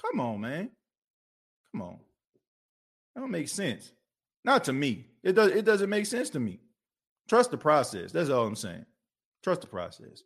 Come 0.00 0.20
on, 0.20 0.40
man. 0.40 0.70
Come 1.72 1.82
on. 1.82 1.98
That 3.14 3.22
don't 3.22 3.30
make 3.30 3.48
sense. 3.48 3.92
Not 4.44 4.64
to 4.64 4.72
me. 4.72 5.06
It 5.22 5.32
does 5.32 5.52
it 5.52 5.64
doesn't 5.64 5.90
make 5.90 6.06
sense 6.06 6.30
to 6.30 6.40
me. 6.40 6.60
Trust 7.28 7.50
the 7.50 7.58
process. 7.58 8.12
That's 8.12 8.30
all 8.30 8.46
I'm 8.46 8.56
saying. 8.56 8.86
Trust 9.42 9.62
the 9.62 9.66
process. 9.66 10.22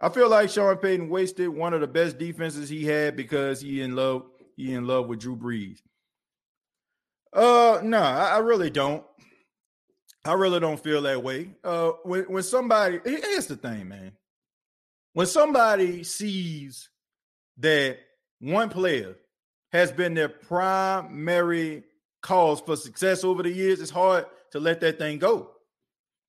I 0.00 0.08
feel 0.08 0.28
like 0.28 0.50
Sean 0.50 0.76
Payton 0.76 1.08
wasted 1.08 1.48
one 1.48 1.72
of 1.72 1.80
the 1.80 1.86
best 1.86 2.18
defenses 2.18 2.68
he 2.68 2.84
had 2.84 3.16
because 3.16 3.60
he 3.60 3.80
in 3.80 3.94
love 3.94 4.24
he 4.56 4.74
in 4.74 4.86
love 4.86 5.06
with 5.06 5.20
Drew 5.20 5.36
Brees. 5.36 5.78
Uh 7.32 7.80
no, 7.82 8.00
nah, 8.00 8.18
I, 8.18 8.34
I 8.34 8.38
really 8.38 8.70
don't. 8.70 9.04
I 10.24 10.32
really 10.34 10.60
don't 10.60 10.82
feel 10.82 11.02
that 11.02 11.22
way. 11.22 11.50
Uh 11.62 11.92
when 12.02 12.24
when 12.24 12.42
somebody 12.42 13.00
here's 13.04 13.46
the 13.46 13.56
thing, 13.56 13.88
man. 13.88 14.12
When 15.12 15.26
somebody 15.26 16.02
sees 16.02 16.88
that 17.58 17.98
one 18.40 18.68
player 18.68 19.16
has 19.72 19.92
been 19.92 20.14
their 20.14 20.28
primary 20.28 21.84
cause 22.20 22.60
for 22.60 22.76
success 22.76 23.22
over 23.22 23.42
the 23.44 23.50
years, 23.50 23.80
it's 23.80 23.90
hard 23.90 24.26
to 24.50 24.60
let 24.60 24.80
that 24.80 24.98
thing 24.98 25.18
go. 25.18 25.53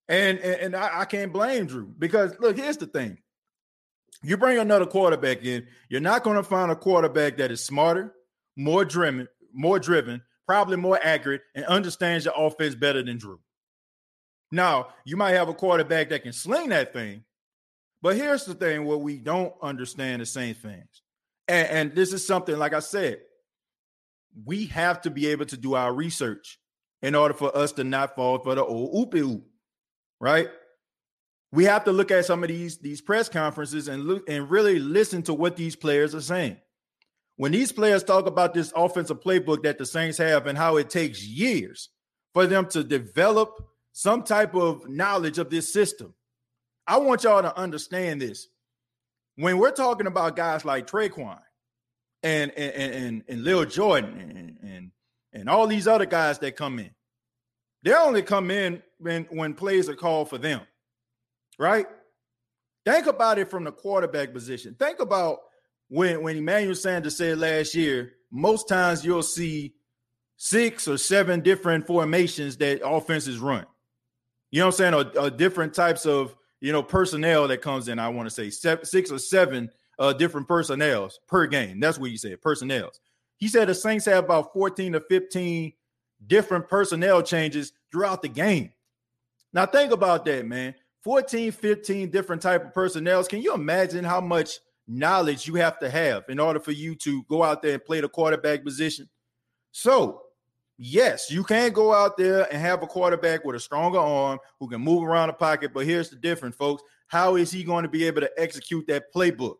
And 0.08 0.38
and, 0.38 0.60
and 0.60 0.76
I, 0.76 1.00
I 1.00 1.04
can't 1.04 1.32
blame 1.32 1.66
Drew 1.66 1.92
because 1.98 2.34
look, 2.38 2.56
here's 2.56 2.76
the 2.76 2.86
thing. 2.86 3.18
You 4.22 4.36
bring 4.36 4.58
another 4.58 4.86
quarterback 4.86 5.44
in, 5.44 5.66
you're 5.88 6.00
not 6.00 6.24
going 6.24 6.36
to 6.36 6.42
find 6.42 6.70
a 6.70 6.76
quarterback 6.76 7.36
that 7.36 7.50
is 7.50 7.64
smarter, 7.64 8.14
more 8.56 8.84
driven, 8.84 9.28
more 9.52 9.78
driven, 9.78 10.22
probably 10.46 10.76
more 10.76 10.98
accurate, 11.02 11.42
and 11.54 11.64
understands 11.66 12.24
your 12.24 12.34
offense 12.36 12.74
better 12.74 13.02
than 13.02 13.18
Drew. 13.18 13.40
Now, 14.50 14.88
you 15.04 15.16
might 15.16 15.32
have 15.32 15.48
a 15.48 15.54
quarterback 15.54 16.08
that 16.10 16.22
can 16.22 16.32
sling 16.32 16.70
that 16.70 16.92
thing, 16.92 17.24
but 18.00 18.16
here's 18.16 18.44
the 18.44 18.54
thing 18.54 18.84
what 18.84 19.00
we 19.00 19.18
don't 19.18 19.52
understand 19.60 20.22
the 20.22 20.26
same 20.26 20.54
things. 20.54 21.02
And, 21.48 21.68
and 21.68 21.94
this 21.94 22.12
is 22.12 22.26
something, 22.26 22.56
like 22.56 22.72
I 22.72 22.80
said, 22.80 23.20
we 24.44 24.66
have 24.66 25.00
to 25.02 25.10
be 25.10 25.28
able 25.28 25.46
to 25.46 25.56
do 25.56 25.74
our 25.74 25.92
research 25.92 26.58
in 27.02 27.14
order 27.14 27.34
for 27.34 27.56
us 27.56 27.72
to 27.72 27.84
not 27.84 28.14
fall 28.14 28.38
for 28.38 28.54
the 28.54 28.64
old 28.64 29.12
oopie 29.12 29.20
oop, 29.20 29.44
right? 30.20 30.48
We 31.52 31.64
have 31.64 31.84
to 31.84 31.92
look 31.92 32.10
at 32.10 32.26
some 32.26 32.42
of 32.42 32.48
these 32.48 32.78
these 32.78 33.00
press 33.00 33.28
conferences 33.28 33.88
and 33.88 34.04
look 34.04 34.28
and 34.28 34.50
really 34.50 34.78
listen 34.78 35.22
to 35.24 35.34
what 35.34 35.56
these 35.56 35.76
players 35.76 36.14
are 36.14 36.20
saying. 36.20 36.58
When 37.36 37.52
these 37.52 37.72
players 37.72 38.02
talk 38.02 38.26
about 38.26 38.54
this 38.54 38.72
offensive 38.74 39.20
playbook 39.20 39.62
that 39.62 39.78
the 39.78 39.86
Saints 39.86 40.18
have 40.18 40.46
and 40.46 40.56
how 40.56 40.76
it 40.76 40.90
takes 40.90 41.22
years 41.22 41.90
for 42.32 42.46
them 42.46 42.66
to 42.68 42.82
develop 42.82 43.62
some 43.92 44.22
type 44.22 44.54
of 44.54 44.88
knowledge 44.88 45.38
of 45.38 45.50
this 45.50 45.72
system, 45.72 46.14
I 46.86 46.98
want 46.98 47.24
y'all 47.24 47.42
to 47.42 47.56
understand 47.58 48.22
this. 48.22 48.48
When 49.36 49.58
we're 49.58 49.70
talking 49.70 50.06
about 50.06 50.34
guys 50.34 50.64
like 50.64 50.86
Tre'Quan 50.86 51.40
and 52.22 52.50
and 52.52 52.92
and, 52.92 53.22
and 53.28 53.44
Lil 53.44 53.66
Jordan 53.66 54.18
and, 54.18 54.58
and 54.62 54.90
and 55.32 55.50
all 55.50 55.66
these 55.66 55.86
other 55.86 56.06
guys 56.06 56.38
that 56.38 56.56
come 56.56 56.78
in, 56.78 56.90
they 57.86 57.94
only 57.94 58.22
come 58.22 58.50
in 58.50 58.82
when 58.98 59.24
when 59.30 59.54
plays 59.54 59.88
are 59.88 59.96
called 59.96 60.28
for 60.28 60.36
them 60.36 60.60
right? 61.58 61.86
Think 62.84 63.06
about 63.06 63.38
it 63.38 63.50
from 63.50 63.64
the 63.64 63.72
quarterback 63.72 64.32
position. 64.32 64.76
Think 64.78 65.00
about 65.00 65.38
when 65.88 66.22
when 66.22 66.36
Emmanuel 66.36 66.74
Sanders 66.74 67.16
said 67.16 67.38
last 67.38 67.74
year, 67.74 68.12
most 68.30 68.68
times 68.68 69.04
you'll 69.04 69.22
see 69.22 69.74
six 70.36 70.86
or 70.86 70.98
seven 70.98 71.40
different 71.40 71.86
formations 71.86 72.56
that 72.58 72.86
offenses 72.86 73.38
run. 73.38 73.66
You 74.50 74.60
know 74.60 74.66
what 74.66 74.80
I'm 74.80 74.92
saying? 74.92 74.94
Or, 74.94 75.18
or 75.24 75.30
different 75.30 75.74
types 75.74 76.06
of 76.06 76.36
you 76.60 76.72
know 76.72 76.82
personnel 76.82 77.48
that 77.48 77.62
comes 77.62 77.88
in. 77.88 77.98
I 77.98 78.08
want 78.08 78.28
to 78.28 78.34
say 78.34 78.50
seven, 78.50 78.84
six 78.84 79.10
or 79.10 79.18
seven 79.18 79.70
uh, 79.98 80.12
different 80.12 80.46
personnels 80.46 81.18
per 81.26 81.46
game. 81.46 81.80
That's 81.80 81.98
what 81.98 82.10
you 82.10 82.18
said, 82.18 82.40
personnels. 82.40 83.00
He 83.38 83.48
said 83.48 83.68
the 83.68 83.74
Saints 83.74 84.06
have 84.06 84.24
about 84.24 84.52
14 84.52 84.92
to 84.92 85.00
15 85.00 85.72
different 86.26 86.68
personnel 86.68 87.22
changes 87.22 87.72
throughout 87.90 88.22
the 88.22 88.28
game. 88.28 88.72
Now 89.52 89.66
think 89.66 89.92
about 89.92 90.24
that, 90.26 90.46
man. 90.46 90.74
14, 91.02 91.52
15 91.52 92.10
different 92.10 92.42
type 92.42 92.64
of 92.64 92.74
personnels. 92.74 93.28
Can 93.28 93.40
you 93.40 93.54
imagine 93.54 94.04
how 94.04 94.20
much 94.20 94.58
knowledge 94.88 95.46
you 95.46 95.54
have 95.54 95.78
to 95.78 95.88
have 95.88 96.24
in 96.28 96.40
order 96.40 96.60
for 96.60 96.72
you 96.72 96.94
to 96.96 97.22
go 97.24 97.42
out 97.42 97.62
there 97.62 97.74
and 97.74 97.84
play 97.84 98.00
the 98.00 98.08
quarterback 98.08 98.64
position? 98.64 99.08
So, 99.70 100.22
yes, 100.78 101.30
you 101.30 101.44
can 101.44 101.72
go 101.72 101.94
out 101.94 102.16
there 102.16 102.52
and 102.52 102.60
have 102.60 102.82
a 102.82 102.86
quarterback 102.86 103.44
with 103.44 103.56
a 103.56 103.60
stronger 103.60 103.98
arm 103.98 104.40
who 104.58 104.68
can 104.68 104.80
move 104.80 105.04
around 105.04 105.28
the 105.28 105.34
pocket. 105.34 105.72
But 105.72 105.86
here's 105.86 106.10
the 106.10 106.16
difference, 106.16 106.56
folks. 106.56 106.82
How 107.06 107.36
is 107.36 107.52
he 107.52 107.62
going 107.62 107.84
to 107.84 107.88
be 107.88 108.04
able 108.04 108.22
to 108.22 108.30
execute 108.36 108.86
that 108.88 109.14
playbook? 109.14 109.56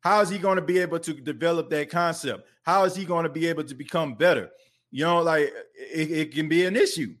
How 0.00 0.20
is 0.20 0.28
he 0.28 0.38
going 0.38 0.56
to 0.56 0.62
be 0.62 0.78
able 0.78 0.98
to 0.98 1.14
develop 1.14 1.70
that 1.70 1.90
concept? 1.90 2.48
How 2.64 2.84
is 2.84 2.96
he 2.96 3.04
going 3.04 3.24
to 3.24 3.30
be 3.30 3.46
able 3.46 3.64
to 3.64 3.74
become 3.74 4.14
better? 4.14 4.50
You 4.90 5.04
know, 5.04 5.22
like 5.22 5.52
it, 5.74 6.10
it 6.10 6.34
can 6.34 6.48
be 6.48 6.66
an 6.66 6.74
issue 6.74 7.14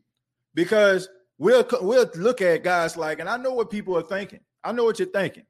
because 0.56 1.08
we'll 1.38 1.64
we'll 1.80 2.10
look 2.16 2.42
at 2.42 2.64
guys 2.64 2.96
like, 2.96 3.20
and 3.20 3.28
I 3.28 3.36
know 3.36 3.52
what 3.52 3.70
people 3.70 3.96
are 3.96 4.02
thinking. 4.02 4.40
I 4.64 4.72
know 4.72 4.82
what 4.82 4.98
you're 4.98 5.06
thinking. 5.06 5.44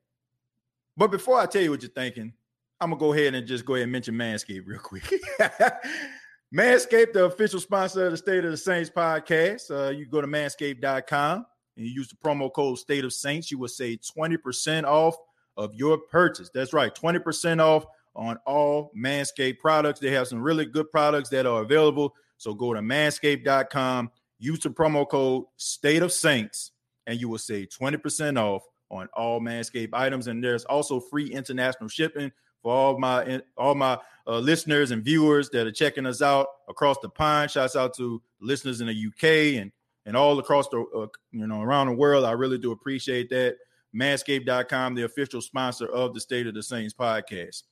But 0.98 1.10
before 1.10 1.40
I 1.40 1.46
tell 1.46 1.62
you 1.62 1.70
what 1.70 1.80
you're 1.80 1.90
thinking, 1.90 2.34
I'm 2.80 2.90
gonna 2.90 3.00
go 3.00 3.14
ahead 3.14 3.34
and 3.34 3.46
just 3.46 3.64
go 3.64 3.74
ahead 3.74 3.84
and 3.84 3.92
mention 3.92 4.14
Manscaped 4.14 4.66
real 4.66 4.80
quick. 4.80 5.04
Manscaped, 6.54 7.12
the 7.12 7.24
official 7.24 7.60
sponsor 7.60 8.06
of 8.06 8.10
the 8.12 8.16
State 8.18 8.44
of 8.44 8.50
the 8.50 8.56
Saints 8.56 8.90
podcast. 8.90 9.70
Uh, 9.70 9.90
you 9.90 10.06
go 10.06 10.20
to 10.20 10.26
manscaped.com 10.26 11.46
and 11.76 11.86
you 11.86 11.92
use 11.92 12.08
the 12.08 12.16
promo 12.16 12.52
code 12.52 12.78
State 12.78 13.04
of 13.04 13.12
Saints. 13.12 13.50
You 13.50 13.58
will 13.58 13.68
save 13.68 14.00
20% 14.16 14.84
off 14.84 15.16
of 15.56 15.74
your 15.74 15.98
purchase. 15.98 16.50
That's 16.52 16.72
right, 16.72 16.94
20% 16.94 17.60
off 17.60 17.84
on 18.14 18.38
all 18.46 18.92
Manscaped 18.96 19.58
products. 19.58 20.00
They 20.00 20.12
have 20.12 20.28
some 20.28 20.40
really 20.40 20.66
good 20.66 20.90
products 20.90 21.28
that 21.30 21.46
are 21.46 21.62
available. 21.62 22.14
So 22.38 22.54
go 22.54 22.72
to 22.74 22.80
manscaped.com 22.80 24.10
Use 24.38 24.60
the 24.60 24.70
promo 24.70 25.08
code 25.08 25.44
State 25.56 26.02
of 26.02 26.12
Saints, 26.12 26.72
and 27.06 27.20
you 27.20 27.28
will 27.28 27.38
save 27.38 27.68
20% 27.68 28.38
off 28.38 28.64
on 28.90 29.08
all 29.14 29.40
Manscaped 29.40 29.90
items. 29.92 30.26
And 30.26 30.42
there's 30.42 30.64
also 30.64 31.00
free 31.00 31.28
international 31.32 31.88
shipping 31.88 32.32
for 32.62 32.74
all 32.74 32.98
my 32.98 33.40
all 33.56 33.74
my 33.74 33.98
uh, 34.26 34.38
listeners 34.38 34.90
and 34.90 35.04
viewers 35.04 35.48
that 35.50 35.66
are 35.66 35.72
checking 35.72 36.06
us 36.06 36.20
out 36.20 36.48
across 36.68 36.98
the 37.00 37.08
pond. 37.08 37.50
Shouts 37.50 37.76
out 37.76 37.94
to 37.96 38.20
listeners 38.40 38.80
in 38.80 38.88
the 38.88 39.06
UK 39.06 39.60
and 39.60 39.72
and 40.04 40.16
all 40.16 40.38
across 40.38 40.68
the 40.68 40.80
uh, 40.80 41.06
you 41.32 41.46
know 41.46 41.62
around 41.62 41.88
the 41.88 41.94
world. 41.94 42.24
I 42.24 42.32
really 42.32 42.58
do 42.58 42.72
appreciate 42.72 43.30
that. 43.30 43.56
Manscaped.com, 43.94 44.94
the 44.94 45.04
official 45.04 45.40
sponsor 45.40 45.86
of 45.86 46.12
the 46.12 46.20
State 46.20 46.46
of 46.46 46.54
the 46.54 46.62
Saints 46.62 46.92
podcast. 46.92 47.62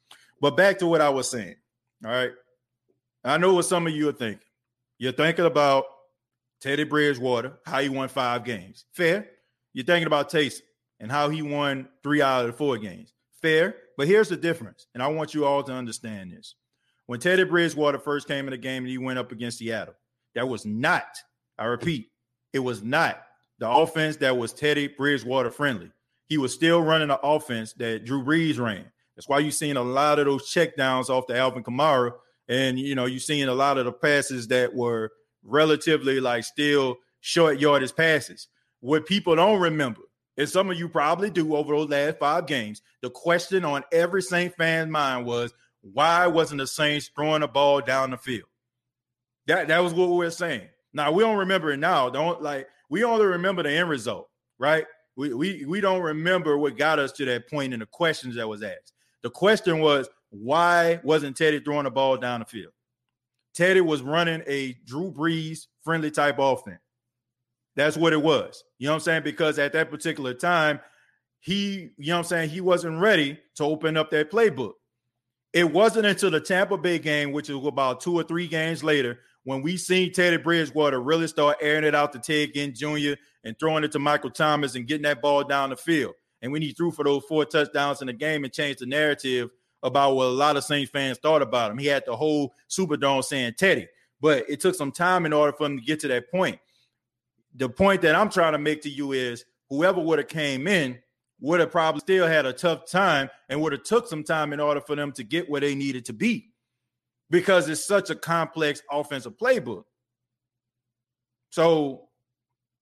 But 0.40 0.56
back 0.56 0.78
to 0.78 0.86
what 0.86 1.00
I 1.00 1.10
was 1.10 1.30
saying. 1.30 1.56
All 2.04 2.10
right. 2.10 2.32
I 3.24 3.36
know 3.36 3.54
what 3.54 3.64
some 3.64 3.86
of 3.86 3.92
you 3.92 4.08
are 4.08 4.12
thinking. 4.12 4.46
You're 4.98 5.12
thinking 5.12 5.44
about 5.44 5.84
Teddy 6.60 6.84
Bridgewater, 6.84 7.58
how 7.66 7.80
he 7.80 7.88
won 7.88 8.08
five 8.08 8.44
games. 8.44 8.84
Fair. 8.92 9.28
You're 9.72 9.84
thinking 9.84 10.06
about 10.06 10.30
Taysom 10.30 10.62
and 11.00 11.10
how 11.10 11.28
he 11.28 11.42
won 11.42 11.88
three 12.02 12.22
out 12.22 12.42
of 12.42 12.46
the 12.46 12.52
four 12.52 12.78
games. 12.78 13.12
Fair. 13.42 13.76
But 13.96 14.08
here's 14.08 14.28
the 14.28 14.36
difference. 14.36 14.86
And 14.94 15.02
I 15.02 15.08
want 15.08 15.34
you 15.34 15.44
all 15.44 15.62
to 15.62 15.72
understand 15.72 16.32
this. 16.32 16.54
When 17.06 17.20
Teddy 17.20 17.44
Bridgewater 17.44 17.98
first 17.98 18.26
came 18.26 18.46
in 18.46 18.52
the 18.52 18.56
game 18.58 18.84
and 18.84 18.90
he 18.90 18.98
went 18.98 19.18
up 19.18 19.30
against 19.30 19.58
Seattle, 19.58 19.94
that 20.34 20.48
was 20.48 20.64
not, 20.64 21.04
I 21.58 21.66
repeat, 21.66 22.10
it 22.52 22.60
was 22.60 22.82
not 22.82 23.22
the 23.58 23.68
offense 23.68 24.16
that 24.16 24.36
was 24.36 24.52
Teddy 24.52 24.88
Bridgewater 24.88 25.50
friendly. 25.50 25.90
He 26.26 26.38
was 26.38 26.54
still 26.54 26.80
running 26.80 27.08
the 27.08 27.20
offense 27.20 27.74
that 27.74 28.04
Drew 28.04 28.24
Brees 28.24 28.58
ran. 28.58 28.90
That's 29.14 29.28
why 29.28 29.40
you're 29.40 29.52
seeing 29.52 29.76
a 29.76 29.82
lot 29.82 30.18
of 30.18 30.24
those 30.24 30.50
checkdowns 30.50 31.10
off 31.10 31.26
the 31.26 31.36
Alvin 31.36 31.62
Kamara. 31.62 32.12
And, 32.48 32.78
you 32.78 32.94
know, 32.94 33.06
you're 33.06 33.20
seeing 33.20 33.48
a 33.48 33.54
lot 33.54 33.78
of 33.78 33.84
the 33.84 33.92
passes 33.92 34.48
that 34.48 34.74
were 34.74 35.12
relatively 35.44 36.20
like 36.20 36.44
still 36.44 36.96
short 37.20 37.60
yardage 37.60 37.94
passes. 37.94 38.48
What 38.80 39.06
people 39.06 39.36
don't 39.36 39.60
remember, 39.60 40.02
and 40.36 40.48
some 40.48 40.70
of 40.70 40.78
you 40.78 40.88
probably 40.88 41.30
do 41.30 41.54
over 41.54 41.74
those 41.74 41.88
last 41.88 42.18
five 42.18 42.46
games, 42.46 42.82
the 43.02 43.10
question 43.10 43.64
on 43.64 43.84
every 43.92 44.22
Saint 44.22 44.54
fan's 44.56 44.90
mind 44.90 45.26
was, 45.26 45.54
why 45.80 46.26
wasn't 46.26 46.60
the 46.60 46.66
Saints 46.66 47.10
throwing 47.14 47.40
the 47.40 47.48
ball 47.48 47.80
down 47.80 48.10
the 48.10 48.16
field? 48.16 48.48
That 49.46 49.68
that 49.68 49.82
was 49.82 49.94
what 49.94 50.08
we 50.08 50.16
were 50.16 50.30
saying. 50.30 50.68
Now 50.92 51.12
we 51.12 51.22
don't 51.22 51.36
remember 51.36 51.70
it 51.70 51.78
now. 51.78 52.08
Don't 52.08 52.42
like 52.42 52.68
we 52.88 53.04
only 53.04 53.26
remember 53.26 53.62
the 53.62 53.70
end 53.70 53.88
result, 53.88 54.28
right? 54.58 54.86
We 55.16 55.34
we 55.34 55.64
we 55.64 55.80
don't 55.80 56.02
remember 56.02 56.56
what 56.58 56.78
got 56.78 56.98
us 56.98 57.12
to 57.12 57.24
that 57.26 57.48
point 57.48 57.74
in 57.74 57.80
the 57.80 57.86
questions 57.86 58.36
that 58.36 58.48
was 58.48 58.62
asked. 58.62 58.92
The 59.22 59.30
question 59.30 59.80
was, 59.80 60.08
why 60.30 61.00
wasn't 61.02 61.36
Teddy 61.36 61.60
throwing 61.60 61.84
the 61.84 61.90
ball 61.90 62.16
down 62.16 62.40
the 62.40 62.46
field? 62.46 62.72
Teddy 63.54 63.80
was 63.80 64.02
running 64.02 64.42
a 64.46 64.76
Drew 64.84 65.12
Brees 65.12 65.66
friendly 65.82 66.10
type 66.10 66.36
offense. 66.38 66.80
That's 67.76 67.96
what 67.96 68.12
it 68.12 68.22
was. 68.22 68.64
You 68.78 68.86
know 68.86 68.92
what 68.92 68.96
I'm 68.96 69.00
saying? 69.00 69.22
Because 69.24 69.58
at 69.58 69.72
that 69.72 69.90
particular 69.90 70.34
time, 70.34 70.80
he, 71.40 71.90
you 71.98 72.08
know 72.08 72.14
what 72.14 72.18
I'm 72.18 72.24
saying, 72.24 72.50
he 72.50 72.60
wasn't 72.60 73.00
ready 73.00 73.38
to 73.56 73.64
open 73.64 73.96
up 73.96 74.10
that 74.10 74.30
playbook. 74.30 74.72
It 75.52 75.72
wasn't 75.72 76.06
until 76.06 76.30
the 76.30 76.40
Tampa 76.40 76.76
Bay 76.76 76.98
game, 76.98 77.32
which 77.32 77.48
was 77.48 77.64
about 77.66 78.00
two 78.00 78.14
or 78.14 78.24
three 78.24 78.48
games 78.48 78.82
later, 78.82 79.20
when 79.44 79.62
we 79.62 79.76
seen 79.76 80.12
Teddy 80.12 80.36
Bridgewater 80.36 81.00
really 81.00 81.28
start 81.28 81.58
airing 81.60 81.84
it 81.84 81.94
out 81.94 82.12
to 82.12 82.18
Ted 82.18 82.54
Ginn 82.54 82.74
Jr. 82.74 83.14
and 83.44 83.58
throwing 83.58 83.84
it 83.84 83.92
to 83.92 83.98
Michael 83.98 84.30
Thomas 84.30 84.74
and 84.74 84.86
getting 84.86 85.02
that 85.02 85.22
ball 85.22 85.44
down 85.44 85.70
the 85.70 85.76
field. 85.76 86.14
And 86.42 86.50
when 86.50 86.62
he 86.62 86.72
threw 86.72 86.90
for 86.90 87.04
those 87.04 87.24
four 87.28 87.44
touchdowns 87.44 88.00
in 88.00 88.06
the 88.06 88.12
game 88.12 88.44
and 88.44 88.52
changed 88.52 88.80
the 88.80 88.86
narrative 88.86 89.50
about 89.84 90.16
what 90.16 90.26
a 90.26 90.30
lot 90.30 90.56
of 90.56 90.64
Saints 90.64 90.90
fans 90.90 91.18
thought 91.18 91.42
about 91.42 91.70
him, 91.70 91.78
he 91.78 91.86
had 91.86 92.02
the 92.04 92.16
whole 92.16 92.52
Superdome 92.68 93.22
saying 93.22 93.54
Teddy. 93.56 93.86
But 94.20 94.48
it 94.48 94.60
took 94.60 94.74
some 94.74 94.90
time 94.90 95.26
in 95.26 95.32
order 95.32 95.52
for 95.52 95.66
him 95.66 95.78
to 95.78 95.84
get 95.84 96.00
to 96.00 96.08
that 96.08 96.30
point. 96.30 96.58
The 97.54 97.68
point 97.68 98.02
that 98.02 98.16
I'm 98.16 98.30
trying 98.30 98.52
to 98.52 98.58
make 98.58 98.82
to 98.82 98.90
you 98.90 99.12
is 99.12 99.44
whoever 99.68 100.00
would 100.00 100.18
have 100.18 100.28
came 100.28 100.66
in 100.66 100.98
would 101.40 101.60
have 101.60 101.70
probably 101.70 102.00
still 102.00 102.26
had 102.26 102.46
a 102.46 102.52
tough 102.52 102.90
time 102.90 103.28
and 103.48 103.60
would 103.60 103.72
have 103.72 103.82
took 103.82 104.08
some 104.08 104.24
time 104.24 104.52
in 104.52 104.60
order 104.60 104.80
for 104.80 104.96
them 104.96 105.12
to 105.12 105.22
get 105.22 105.48
where 105.48 105.60
they 105.60 105.74
needed 105.74 106.06
to 106.06 106.12
be 106.12 106.50
because 107.30 107.68
it's 107.68 107.84
such 107.84 108.10
a 108.10 108.14
complex 108.14 108.82
offensive 108.90 109.36
playbook. 109.36 109.84
So 111.50 112.08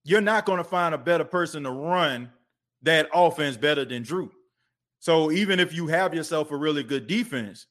you're 0.05 0.21
not 0.21 0.45
going 0.45 0.59
to 0.59 0.63
find 0.63 0.95
a 0.95 0.97
better 0.97 1.25
person 1.25 1.63
to 1.63 1.71
run 1.71 2.31
that 2.83 3.09
offense 3.13 3.57
better 3.57 3.85
than 3.85 4.03
Drew. 4.03 4.31
So 5.03 5.33
even 5.33 5.59
if 5.59 5.73
you 5.73 5.87
have 5.87 6.13
yourself 6.13 6.49
a 6.51 6.55
really 6.55 6.81
good 6.81 7.07
defense, 7.07 7.67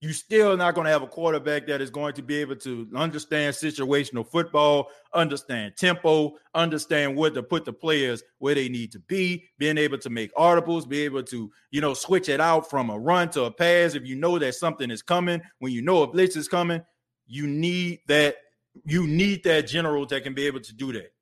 you 0.00 0.12
still 0.12 0.56
not 0.56 0.74
going 0.74 0.86
to 0.86 0.90
have 0.90 1.02
a 1.04 1.06
quarterback 1.06 1.64
that 1.68 1.80
is 1.80 1.90
going 1.90 2.14
to 2.14 2.22
be 2.22 2.38
able 2.38 2.56
to 2.56 2.88
understand 2.96 3.54
situational 3.54 4.26
football, 4.28 4.88
understand 5.14 5.74
tempo, 5.76 6.34
understand 6.56 7.14
where 7.14 7.30
to 7.30 7.40
put 7.40 7.64
the 7.64 7.72
players 7.72 8.24
where 8.38 8.56
they 8.56 8.68
need 8.68 8.90
to 8.90 8.98
be, 8.98 9.44
being 9.58 9.78
able 9.78 9.96
to 9.96 10.10
make 10.10 10.34
audibles, 10.34 10.88
be 10.88 11.02
able 11.02 11.22
to, 11.22 11.52
you 11.70 11.80
know, 11.80 11.94
switch 11.94 12.28
it 12.28 12.40
out 12.40 12.68
from 12.68 12.90
a 12.90 12.98
run 12.98 13.30
to 13.30 13.44
a 13.44 13.50
pass. 13.52 13.94
If 13.94 14.04
you 14.04 14.16
know 14.16 14.36
that 14.40 14.56
something 14.56 14.90
is 14.90 15.02
coming, 15.02 15.40
when 15.60 15.70
you 15.70 15.82
know 15.82 16.02
a 16.02 16.08
blitz 16.08 16.34
is 16.34 16.48
coming, 16.48 16.82
you 17.28 17.46
need 17.46 18.00
that, 18.08 18.38
you 18.84 19.06
need 19.06 19.44
that 19.44 19.68
general 19.68 20.04
that 20.06 20.24
can 20.24 20.34
be 20.34 20.48
able 20.48 20.62
to 20.62 20.74
do 20.74 20.92
that. 20.94 21.12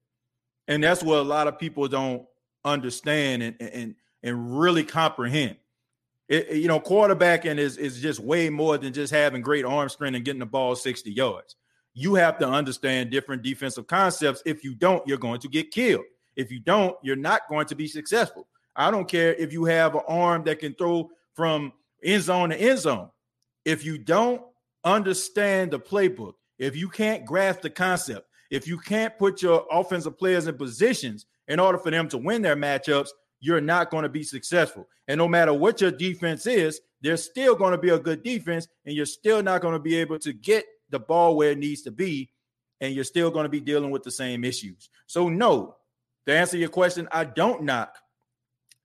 And 0.68 0.82
that's 0.82 1.02
what 1.02 1.18
a 1.18 1.22
lot 1.22 1.48
of 1.48 1.58
people 1.58 1.86
don't 1.86 2.24
understand 2.64 3.42
and 3.42 3.60
and 3.60 3.94
and 4.24 4.58
really 4.58 4.82
comprehend 4.82 5.56
it, 6.28 6.56
you 6.56 6.68
know, 6.68 6.80
quarterbacking 6.80 7.58
is 7.58 7.76
is 7.76 8.00
just 8.00 8.20
way 8.20 8.48
more 8.48 8.78
than 8.78 8.92
just 8.92 9.12
having 9.12 9.42
great 9.42 9.64
arm 9.64 9.88
strength 9.88 10.16
and 10.16 10.24
getting 10.24 10.40
the 10.40 10.46
ball 10.46 10.74
60 10.74 11.10
yards. 11.12 11.56
You 11.92 12.14
have 12.14 12.38
to 12.38 12.48
understand 12.48 13.10
different 13.10 13.42
defensive 13.42 13.86
concepts. 13.86 14.42
If 14.44 14.64
you 14.64 14.74
don't, 14.74 15.06
you're 15.06 15.18
going 15.18 15.40
to 15.40 15.48
get 15.48 15.70
killed. 15.70 16.04
If 16.34 16.50
you 16.50 16.58
don't, 16.58 16.96
you're 17.02 17.14
not 17.14 17.42
going 17.48 17.66
to 17.66 17.76
be 17.76 17.86
successful. 17.86 18.48
I 18.74 18.90
don't 18.90 19.08
care 19.08 19.34
if 19.34 19.52
you 19.52 19.64
have 19.66 19.94
an 19.94 20.00
arm 20.08 20.42
that 20.44 20.58
can 20.58 20.74
throw 20.74 21.10
from 21.34 21.72
end 22.02 22.22
zone 22.22 22.50
to 22.50 22.56
end 22.56 22.80
zone. 22.80 23.10
If 23.64 23.84
you 23.84 23.98
don't 23.98 24.42
understand 24.82 25.70
the 25.70 25.78
playbook, 25.78 26.34
if 26.58 26.74
you 26.74 26.88
can't 26.88 27.24
grasp 27.24 27.60
the 27.60 27.70
concept, 27.70 28.28
if 28.50 28.66
you 28.66 28.78
can't 28.78 29.16
put 29.18 29.42
your 29.42 29.66
offensive 29.70 30.18
players 30.18 30.48
in 30.48 30.56
positions 30.56 31.26
in 31.46 31.60
order 31.60 31.78
for 31.78 31.90
them 31.90 32.08
to 32.08 32.18
win 32.18 32.42
their 32.42 32.56
matchups, 32.56 33.10
you're 33.44 33.60
not 33.60 33.90
going 33.90 34.04
to 34.04 34.08
be 34.08 34.22
successful. 34.22 34.88
And 35.06 35.18
no 35.18 35.28
matter 35.28 35.52
what 35.52 35.78
your 35.80 35.90
defense 35.90 36.46
is, 36.46 36.80
there's 37.02 37.22
still 37.22 37.54
going 37.54 37.72
to 37.72 37.78
be 37.78 37.90
a 37.90 37.98
good 37.98 38.22
defense, 38.22 38.66
and 38.86 38.96
you're 38.96 39.04
still 39.04 39.42
not 39.42 39.60
going 39.60 39.74
to 39.74 39.78
be 39.78 39.96
able 39.96 40.18
to 40.20 40.32
get 40.32 40.64
the 40.88 40.98
ball 40.98 41.36
where 41.36 41.50
it 41.50 41.58
needs 41.58 41.82
to 41.82 41.90
be, 41.90 42.30
and 42.80 42.94
you're 42.94 43.04
still 43.04 43.30
going 43.30 43.44
to 43.44 43.50
be 43.50 43.60
dealing 43.60 43.90
with 43.90 44.02
the 44.02 44.10
same 44.10 44.44
issues. 44.44 44.88
So, 45.06 45.28
no, 45.28 45.76
to 46.24 46.32
answer 46.32 46.56
your 46.56 46.70
question, 46.70 47.06
I 47.12 47.24
don't 47.24 47.64
knock 47.64 47.98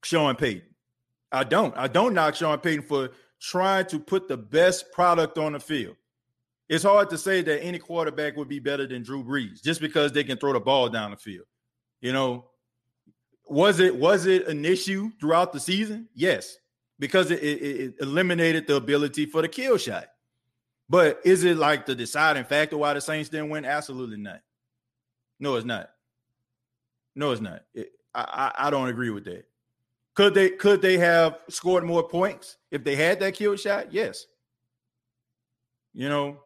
Sean 0.04 0.36
Payton. 0.36 0.68
I 1.32 1.46
don't. 1.46 1.76
I 1.78 1.88
don't 1.88 2.14
knock 2.14 2.36
Sean 2.36 2.60
Payton 2.60 2.82
for 2.84 3.12
trying 3.40 3.86
to 3.86 4.00
put 4.00 4.28
the 4.28 4.36
best 4.36 4.92
product 4.92 5.38
on 5.38 5.54
the 5.54 5.60
field. 5.60 5.96
It's 6.68 6.84
hard 6.84 7.10
to 7.12 7.18
say 7.18 7.42
that 7.44 7.64
any 7.64 7.80
quarterback 7.80 8.36
would 8.36 8.50
be 8.50 8.60
better 8.60 8.86
than 8.86 9.04
Drew 9.04 9.24
Brees 9.24 9.64
just 9.64 9.80
because 9.80 10.12
they 10.12 10.26
can 10.26 10.38
throw 10.38 10.52
the 10.52 10.60
ball 10.60 10.90
down 10.90 11.12
the 11.12 11.18
field. 11.18 11.46
You 12.02 12.12
know, 12.12 12.49
was 13.50 13.80
it 13.80 13.96
was 13.96 14.26
it 14.26 14.48
an 14.48 14.66
issue 14.66 15.12
throughout 15.20 15.54
the 15.54 15.60
season? 15.60 16.08
Yes, 16.14 16.58
because 17.00 17.32
it, 17.32 17.42
it, 17.42 17.62
it, 17.62 17.96
eliminated 18.02 18.68
the 18.68 18.76
ability 18.76 19.26
for 19.26 19.42
the 19.42 19.48
kill 19.48 19.78
shot. 19.78 20.08
But 20.90 21.22
is 21.24 21.44
it 21.44 21.58
like 21.58 21.86
the 21.86 21.96
deciding 21.96 22.46
factor 22.46 22.78
why 22.78 22.94
the 22.94 23.02
Saints 23.02 23.30
didn't 23.30 23.50
win? 23.50 23.66
Absolutely 23.66 24.18
not. 24.18 24.42
No, 25.40 25.56
it's 25.56 25.66
not. 25.66 25.92
No, 27.16 27.32
it's 27.32 27.42
not. 27.42 27.62
It, 27.74 27.92
I, 28.14 28.52
I, 28.58 28.68
I 28.68 28.70
don't 28.70 28.90
agree 28.90 29.12
with 29.12 29.26
that. 29.26 29.46
Could 30.16 30.34
they 30.34 30.50
could 30.50 30.82
they 30.82 30.98
have 30.98 31.40
scored 31.48 31.84
more 31.84 32.08
points 32.08 32.58
if 32.72 32.84
they 32.84 32.96
had 32.96 33.20
that 33.20 33.36
kill 33.36 33.56
shot? 33.56 33.94
Yes. 33.94 34.26
You 35.94 36.10
know, 36.10 36.40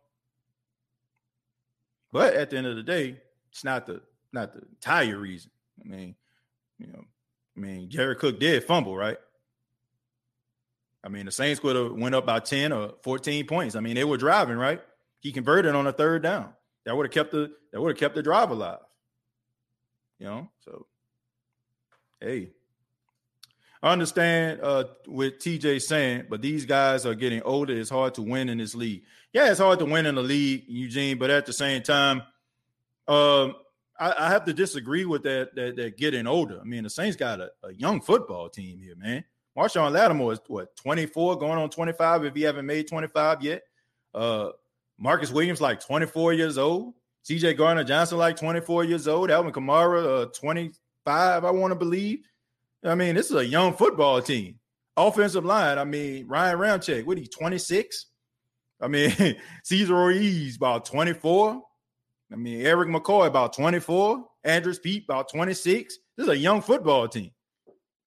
but 2.12 2.34
at 2.36 2.50
the 2.50 2.58
end 2.58 2.68
of 2.68 2.76
the 2.76 2.84
day, 2.84 3.20
it's 3.52 3.64
not 3.64 3.86
the 3.86 4.02
not 4.32 4.54
the 4.54 4.62
entire 4.62 5.18
reason. 5.18 5.52
I 5.84 5.88
mean, 5.88 6.16
you 6.84 6.92
know, 6.92 7.04
I 7.56 7.60
mean, 7.60 7.90
Jared 7.90 8.20
Cook 8.20 8.40
did 8.40 8.64
fumble, 8.64 8.96
right? 8.96 9.18
I 11.04 11.10
mean, 11.10 11.26
the 11.26 11.32
Saints 11.32 11.60
could 11.60 11.76
have 11.76 11.92
went 11.94 12.16
up 12.16 12.26
by 12.26 12.40
10 12.40 12.72
or 12.72 12.94
14 13.04 13.46
points. 13.46 13.76
I 13.76 13.82
mean, 13.82 13.96
they 13.96 14.04
were 14.04 14.18
driving, 14.18 14.58
right? 14.58 14.82
He 15.20 15.32
converted 15.32 15.76
on 15.76 15.88
a 15.88 15.94
third 15.94 16.24
down. 16.24 16.54
That 16.86 16.96
would 16.96 17.06
have 17.06 17.14
kept 17.14 17.32
the 17.32 17.52
that 17.72 17.82
would 17.82 17.92
have 17.92 17.98
kept 17.98 18.16
the 18.16 18.24
drive 18.24 18.52
alive. 18.52 18.80
You 20.20 20.28
know, 20.28 20.50
so 20.60 20.86
hey. 22.20 22.50
I 23.82 23.92
understand 23.92 24.62
uh 24.62 24.86
what 25.06 25.40
TJ 25.40 25.82
saying, 25.82 26.26
but 26.30 26.42
these 26.42 26.66
guys 26.66 27.06
are 27.06 27.16
getting 27.16 27.42
older. 27.44 27.74
It's 27.74 27.90
hard 27.90 28.16
to 28.16 28.22
win 28.22 28.50
in 28.50 28.58
this 28.58 28.76
league. 28.76 29.04
Yeah, 29.34 29.50
it's 29.50 29.60
hard 29.60 29.80
to 29.80 29.86
win 29.86 30.06
in 30.06 30.16
the 30.16 30.22
league, 30.22 30.66
Eugene, 30.68 31.18
but 31.18 31.30
at 31.30 31.46
the 31.46 31.54
same 31.54 31.84
time, 31.84 32.22
um, 33.08 33.56
I, 34.04 34.26
I, 34.26 34.30
have 34.30 34.46
to 34.46 34.54
disagree 34.54 35.06
with 35.06 35.24
that, 35.24 35.56
that 35.56 35.76
that 35.76 35.98
getting 35.98 36.28
older. 36.28 36.60
I 36.60 36.64
mean, 36.64 36.84
the 36.84 36.90
Saints 36.90 37.16
got 37.16 37.40
a, 37.40 37.52
a 37.64 37.74
young 37.74 38.02
football 38.02 38.50
team 38.50 38.80
here, 38.80 38.96
man. 38.98 39.24
Marshon 39.58 39.92
Lattimore 39.92 40.34
is 40.34 40.40
what 40.48 40.76
24, 40.76 41.38
going 41.38 41.60
on 41.60 41.70
25 41.70 42.26
if 42.26 42.36
he 42.36 42.42
haven't 42.42 42.66
made 42.66 42.88
25 42.88 43.42
yet. 43.42 43.64
Uh 44.14 44.50
Marcus 45.00 45.32
Williams 45.32 45.62
like 45.62 45.80
24 45.80 46.34
years 46.34 46.58
old. 46.58 46.94
CJ 47.26 47.58
Gardner 47.58 47.84
Johnson 47.84 48.18
like 48.18 48.36
24 48.36 48.84
years 48.84 49.08
old. 49.08 49.32
Alvin 49.32 49.52
Kamara 49.52 50.24
uh, 50.24 50.26
25, 50.28 50.74
I 51.46 51.52
want 51.52 51.72
to 51.72 51.76
believe. 51.76 52.20
I 52.84 52.96
mean, 52.96 53.16
this 53.16 53.30
is 53.30 53.36
a 53.36 53.46
young 53.46 53.74
football 53.74 54.22
team. 54.22 54.60
Offensive 54.96 55.46
line, 55.46 55.80
I 55.80 55.86
mean, 55.86 56.28
Ryan 56.28 56.58
Ramczyk, 56.58 57.06
what 57.06 57.18
he 57.18 57.26
26? 57.26 58.08
I 58.80 58.88
mean, 58.88 59.36
Cesar 59.64 59.96
Ruiz 59.96 60.58
about 60.58 60.86
24. 60.86 61.64
I 62.34 62.36
mean, 62.36 62.66
Erik 62.66 62.90
McCoy 62.90 63.28
about 63.28 63.54
24, 63.54 64.26
Andrus 64.44 64.80
Peat 64.80 65.04
about 65.04 65.30
26. 65.30 65.98
This 66.18 66.24
is 66.24 66.30
a 66.30 66.38
young 66.38 66.62
football 66.62 67.08
team. 67.08 67.32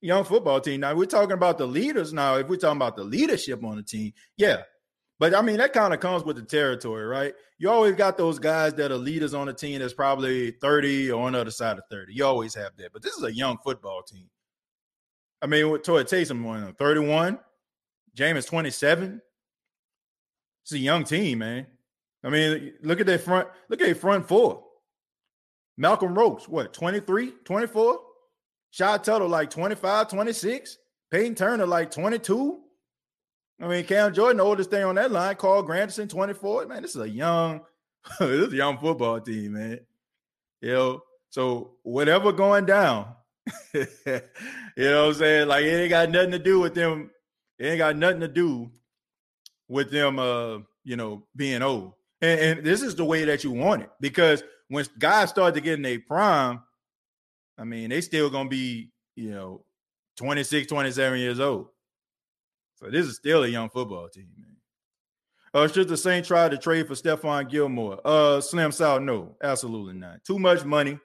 Young 0.00 0.24
football 0.24 0.60
team. 0.60 0.80
Now 0.80 0.94
we're 0.94 1.06
talking 1.06 1.32
about 1.32 1.58
the 1.58 1.66
leaders. 1.66 2.12
Now, 2.12 2.34
if 2.36 2.48
we're 2.48 2.56
talking 2.56 2.76
about 2.76 2.96
the 2.96 3.04
leadership 3.04 3.64
on 3.64 3.76
the 3.76 3.82
team, 3.82 4.12
yeah. 4.36 4.62
But 5.18 5.34
I 5.34 5.40
mean, 5.42 5.56
that 5.58 5.72
kind 5.72 5.94
of 5.94 6.00
comes 6.00 6.24
with 6.24 6.36
the 6.36 6.42
territory, 6.42 7.06
right? 7.06 7.34
You 7.58 7.70
always 7.70 7.94
got 7.94 8.18
those 8.18 8.38
guys 8.38 8.74
that 8.74 8.92
are 8.92 8.96
leaders 8.96 9.32
on 9.32 9.46
the 9.46 9.54
team 9.54 9.78
that's 9.78 9.94
probably 9.94 10.50
30 10.50 11.12
or 11.12 11.26
on 11.26 11.32
the 11.32 11.40
other 11.40 11.50
side 11.50 11.78
of 11.78 11.84
30. 11.90 12.12
You 12.12 12.26
always 12.26 12.54
have 12.54 12.76
that. 12.76 12.92
But 12.92 13.02
this 13.02 13.16
is 13.16 13.22
a 13.22 13.32
young 13.32 13.56
football 13.64 14.02
team. 14.02 14.28
I 15.40 15.46
mean, 15.46 15.70
with 15.70 15.84
Toy 15.84 16.02
Taysom 16.02 16.76
31, 16.76 17.38
Jameis 18.16 18.46
27. 18.46 19.22
It's 20.64 20.72
a 20.72 20.78
young 20.78 21.04
team, 21.04 21.38
man. 21.38 21.66
I 22.26 22.28
mean, 22.28 22.72
look 22.82 22.98
at 22.98 23.06
their 23.06 23.20
front, 23.20 23.48
look 23.68 23.80
at 23.80 23.86
their 23.86 23.94
front 23.94 24.26
four. 24.26 24.64
Malcolm 25.78 26.14
Roach, 26.18 26.48
what, 26.48 26.72
23, 26.72 27.32
24? 27.44 28.00
Shy 28.72 28.98
Tuttle, 28.98 29.28
like 29.28 29.48
25, 29.48 30.08
26. 30.08 30.78
Peyton 31.12 31.36
Turner, 31.36 31.66
like 31.66 31.92
22. 31.92 32.58
I 33.62 33.68
mean, 33.68 33.84
Cam 33.84 34.12
Jordan, 34.12 34.38
the 34.38 34.42
oldest 34.42 34.70
thing 34.70 34.82
on 34.82 34.96
that 34.96 35.12
line, 35.12 35.36
Carl 35.36 35.62
Granderson, 35.62 36.08
24. 36.08 36.66
Man, 36.66 36.82
this 36.82 36.96
is 36.96 37.00
a 37.00 37.08
young, 37.08 37.60
this 38.18 38.28
is 38.48 38.52
a 38.52 38.56
young 38.56 38.76
football 38.78 39.20
team, 39.20 39.52
man. 39.52 39.80
You 40.60 40.72
know, 40.72 41.02
So 41.30 41.76
whatever 41.84 42.32
going 42.32 42.66
down, 42.66 43.14
you 43.72 43.86
know 44.76 45.06
what 45.06 45.08
I'm 45.08 45.14
saying? 45.14 45.48
Like 45.48 45.64
it 45.64 45.68
ain't 45.68 45.90
got 45.90 46.10
nothing 46.10 46.32
to 46.32 46.38
do 46.40 46.58
with 46.58 46.74
them. 46.74 47.10
It 47.58 47.66
ain't 47.66 47.78
got 47.78 47.96
nothing 47.96 48.20
to 48.20 48.28
do 48.28 48.70
with 49.68 49.92
them 49.92 50.18
uh, 50.18 50.58
you 50.82 50.96
know, 50.96 51.26
being 51.36 51.62
old. 51.62 51.92
And, 52.22 52.40
and 52.40 52.66
this 52.66 52.82
is 52.82 52.94
the 52.94 53.04
way 53.04 53.24
that 53.24 53.44
you 53.44 53.52
want 53.52 53.82
it 53.82 53.90
because 54.00 54.42
when 54.68 54.86
guys 54.98 55.30
start 55.30 55.54
to 55.54 55.60
get 55.60 55.74
in 55.74 55.82
their 55.82 56.00
prime, 56.00 56.62
I 57.58 57.64
mean, 57.64 57.90
they 57.90 58.00
still 58.00 58.30
gonna 58.30 58.48
be, 58.48 58.90
you 59.14 59.30
know, 59.30 59.64
26, 60.16 60.66
27 60.66 61.18
years 61.18 61.40
old. 61.40 61.68
So 62.76 62.90
this 62.90 63.06
is 63.06 63.16
still 63.16 63.44
a 63.44 63.48
young 63.48 63.70
football 63.70 64.08
team, 64.08 64.28
man. 64.36 64.56
Uh, 65.54 65.66
should 65.68 65.88
the 65.88 65.96
Saints 65.96 66.28
try 66.28 66.48
to 66.48 66.58
trade 66.58 66.86
for 66.86 66.94
Stephon 66.94 67.48
Gilmore? 67.48 67.98
Uh, 68.04 68.40
Slim 68.42 68.72
South, 68.72 69.00
no, 69.00 69.36
absolutely 69.42 69.94
not. 69.94 70.22
Too 70.24 70.38
much 70.38 70.64
money. 70.64 70.98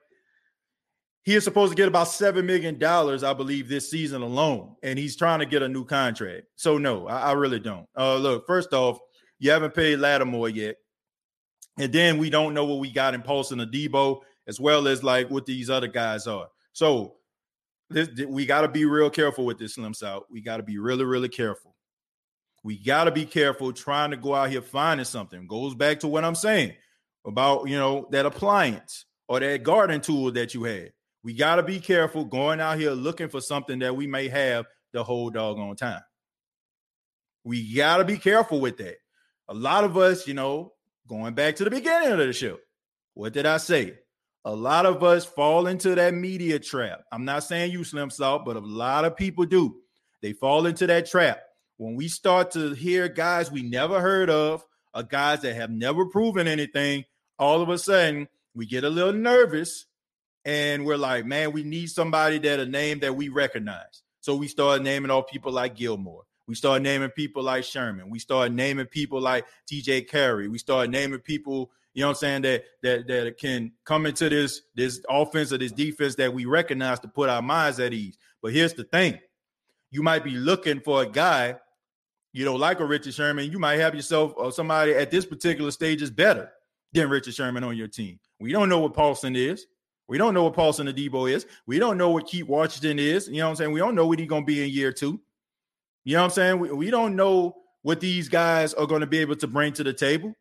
He 1.24 1.36
is 1.36 1.44
supposed 1.44 1.72
to 1.72 1.78
get 1.78 1.88
about 1.88 2.08
seven 2.10 2.46
million 2.46 2.78
dollars, 2.78 3.24
I 3.24 3.34
believe, 3.34 3.70
this 3.70 3.90
season 3.90 4.24
alone, 4.24 4.76
and 4.84 4.98
he's 4.98 5.16
trying 5.16 5.40
to 5.40 5.46
get 5.46 5.62
a 5.62 5.70
new 5.70 5.86
contract. 5.86 6.48
So 6.56 6.78
no, 6.78 7.08
I, 7.08 7.30
I 7.30 7.32
really 7.34 7.60
don't. 7.60 7.88
Uh, 7.96 8.18
look, 8.18 8.48
first 8.48 8.74
off, 8.74 9.00
you 9.40 9.52
haven't 9.52 9.74
paid 9.74 10.00
Lattimore 10.00 10.50
yet, 10.50 10.78
and 11.78 11.92
then 11.94 12.18
we 12.18 12.30
don't 12.30 12.54
know 12.54 12.66
what 12.66 12.80
we 12.80 12.92
got 12.92 13.14
in 13.14 13.22
Paulson 13.22 13.60
Adebo, 13.60 14.22
as 14.48 14.60
well 14.60 14.88
as 14.88 15.04
like 15.04 15.30
what 15.30 15.46
these 15.46 15.70
other 15.70 15.88
guys 15.88 16.28
are. 16.28 16.48
So 16.74 17.16
this, 17.90 18.10
we 18.28 18.46
got 18.46 18.62
to 18.62 18.68
be 18.68 18.86
real 18.86 19.10
careful 19.10 19.46
with 19.46 19.58
this 19.58 19.76
Slim 19.76 19.94
out. 20.04 20.26
We 20.30 20.42
got 20.42 20.58
to 20.58 20.64
be 20.64 20.78
really, 20.78 21.06
really 21.06 21.30
careful. 21.30 21.76
We 22.64 22.78
got 22.78 23.06
to 23.06 23.12
be 23.12 23.26
careful 23.26 23.74
trying 23.74 24.12
to 24.12 24.18
go 24.18 24.36
out 24.36 24.50
here 24.50 24.62
finding 24.62 25.06
something. 25.06 25.48
Goes 25.48 25.76
back 25.76 26.00
to 26.02 26.08
what 26.08 26.24
I'm 26.24 26.36
saying 26.36 26.74
about 27.26 27.68
you 27.68 27.78
know 27.78 28.08
that 28.12 28.26
appliance 28.26 29.06
or 29.28 29.40
that 29.40 29.64
garden 29.64 30.02
tool 30.02 30.32
that 30.32 30.54
you 30.54 30.64
had. 30.64 30.92
We 31.24 31.34
got 31.34 31.58
to 31.58 31.64
be 31.64 31.80
careful 31.80 32.26
going 32.26 32.60
out 32.60 32.80
here 32.80 32.92
looking 32.92 33.30
for 33.30 33.42
something 33.42 33.80
that 33.80 33.96
we 33.96 34.08
may 34.08 34.28
have 34.28 34.66
the 34.92 35.04
whole 35.04 35.30
doggone 35.30 35.76
time. 35.76 36.02
We 37.44 37.76
got 37.76 37.98
to 37.98 38.06
be 38.06 38.18
careful 38.18 38.60
with 38.60 38.78
that. 38.78 38.98
A 39.48 39.54
lot 39.54 39.84
of 39.84 39.98
us, 39.98 40.28
you 40.28 40.34
know, 40.34 40.74
going 41.12 41.34
back 41.34 41.58
to 41.58 41.66
the 41.66 41.70
beginning 41.70 42.10
of 42.10 42.20
the 42.20 42.32
show, 42.32 42.58
what 43.16 43.34
did 43.34 43.46
I 43.46 43.58
say? 43.58 43.96
A 44.46 44.56
lot 44.56 44.86
of 44.86 45.04
us 45.04 45.26
fall 45.26 45.68
into 45.68 45.94
that 45.94 46.14
media 46.14 46.58
trap. 46.58 47.04
I'm 47.12 47.26
not 47.26 47.44
saying 47.44 47.74
you, 47.74 47.84
Slim 47.84 48.10
Salt, 48.10 48.46
but 48.46 48.56
a 48.56 48.62
lot 48.62 49.04
of 49.04 49.18
people 49.18 49.46
do. 49.46 49.76
They 50.22 50.32
fall 50.32 50.66
into 50.68 50.88
that 50.88 51.08
trap. 51.08 51.42
When 51.76 51.96
we 51.96 52.08
start 52.08 52.52
to 52.52 52.74
hear 52.74 53.10
guys 53.10 53.52
we 53.52 53.62
never 53.62 54.00
heard 54.00 54.30
of, 54.30 54.64
or 54.94 55.04
guys 55.04 55.42
that 55.42 55.54
have 55.56 55.70
never 55.70 56.06
proven 56.06 56.48
anything, 56.48 57.04
all 57.38 57.62
of 57.62 57.68
a 57.68 57.78
sudden 57.78 58.30
we 58.56 58.66
get 58.66 58.86
a 58.86 58.90
little 58.90 59.12
nervous 59.12 59.88
and 60.46 60.86
we're 60.86 60.96
like, 60.96 61.26
man, 61.26 61.52
we 61.52 61.64
need 61.64 61.88
somebody 61.88 62.38
that 62.40 62.62
a 62.62 62.66
name 62.66 63.00
that 63.00 63.18
we 63.18 63.28
recognize. 63.28 64.02
So 64.22 64.38
we 64.38 64.48
start 64.48 64.82
naming 64.82 65.12
all 65.12 65.24
people 65.24 65.52
like 65.52 65.76
Gilmore. 65.76 66.24
We 66.52 66.56
start 66.56 66.82
naming 66.82 67.12
people 67.12 67.44
like 67.44 67.64
Sherman. 67.64 68.10
We 68.10 68.20
start 68.20 68.52
naming 68.52 68.88
people 68.88 69.22
like 69.22 69.46
TJ 69.72 70.10
Carrie. 70.10 70.50
We 70.50 70.58
start 70.58 70.90
naming 70.90 71.22
people, 71.22 71.72
you 71.94 72.02
know 72.02 72.10
what 72.10 72.18
I'm 72.18 72.20
saying, 72.20 72.42
that 72.42 72.66
that 72.84 73.08
that 73.08 73.38
can 73.38 73.72
come 73.86 74.06
into 74.06 74.28
this 74.28 74.64
this 74.76 75.02
offense 75.10 75.54
or 75.54 75.60
this 75.60 75.72
defense 75.72 76.16
that 76.16 76.34
we 76.34 76.44
recognize 76.44 77.00
to 77.00 77.08
put 77.08 77.30
our 77.30 77.42
minds 77.42 77.80
at 77.80 77.94
ease. 77.94 78.18
But 78.42 78.52
here's 78.52 78.74
the 78.74 78.84
thing. 78.84 79.18
You 79.92 80.04
might 80.04 80.26
be 80.26 80.32
looking 80.32 80.82
for 80.82 81.02
a 81.02 81.06
guy, 81.06 81.56
you 82.34 82.44
know, 82.44 82.58
like 82.58 82.82
a 82.82 82.86
Richard 82.86 83.14
Sherman. 83.14 83.50
You 83.50 83.58
might 83.58 83.80
have 83.80 83.96
yourself 83.96 84.34
or 84.36 84.52
somebody 84.52 84.92
at 84.92 85.10
this 85.10 85.26
particular 85.26 85.72
stage 85.72 86.02
is 86.02 86.12
better 86.12 86.52
than 86.92 87.10
Richard 87.10 87.34
Sherman 87.34 87.64
on 87.64 87.78
your 87.78 87.88
team. 87.88 88.20
We 88.42 88.52
don't 88.52 88.68
know 88.68 88.80
what 88.80 88.94
Paulson 88.94 89.38
is. 89.38 89.68
We 90.10 90.18
don't 90.18 90.34
know 90.34 90.44
what 90.44 90.54
Paulson 90.56 90.88
Adebo 90.88 91.32
is. 91.32 91.46
We 91.66 91.80
don't 91.80 91.98
know 91.98 92.10
what 92.10 92.28
Keith 92.28 92.46
Washington 92.46 93.00
is. 93.00 93.30
You 93.30 93.38
know 93.38 93.46
what 93.46 93.50
I'm 93.52 93.56
saying? 93.56 93.72
We 93.72 93.80
don't 93.80 93.96
know 93.96 94.06
what 94.06 94.20
he's 94.20 94.28
going 94.28 94.42
to 94.42 94.46
be 94.46 94.62
in 94.62 94.70
year 94.70 94.92
two. 94.92 95.22
You 96.04 96.16
know 96.16 96.22
what 96.22 96.26
I'm 96.26 96.32
saying? 96.32 96.60
We, 96.60 96.72
we 96.72 96.92
don't 96.92 97.16
know 97.16 97.56
what 97.84 98.00
these 98.00 98.30
guys 98.30 98.74
are 98.74 98.88
going 98.88 99.02
to 99.02 99.08
be 99.08 99.20
able 99.20 99.36
to 99.38 99.48
bring 99.48 99.74
to 99.74 99.84
the 99.84 99.94
table. 99.94 100.34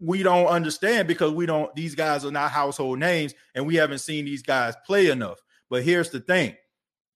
We 0.00 0.22
don't 0.22 0.46
understand 0.46 1.08
because 1.08 1.32
we 1.32 1.44
don't, 1.44 1.74
these 1.74 1.94
guys 1.94 2.24
are 2.24 2.30
not 2.30 2.50
household 2.50 2.98
names 2.98 3.34
and 3.54 3.66
we 3.66 3.76
haven't 3.76 3.98
seen 3.98 4.24
these 4.24 4.42
guys 4.42 4.74
play 4.86 5.10
enough. 5.10 5.38
But 5.68 5.82
here's 5.82 6.10
the 6.10 6.20
thing 6.20 6.56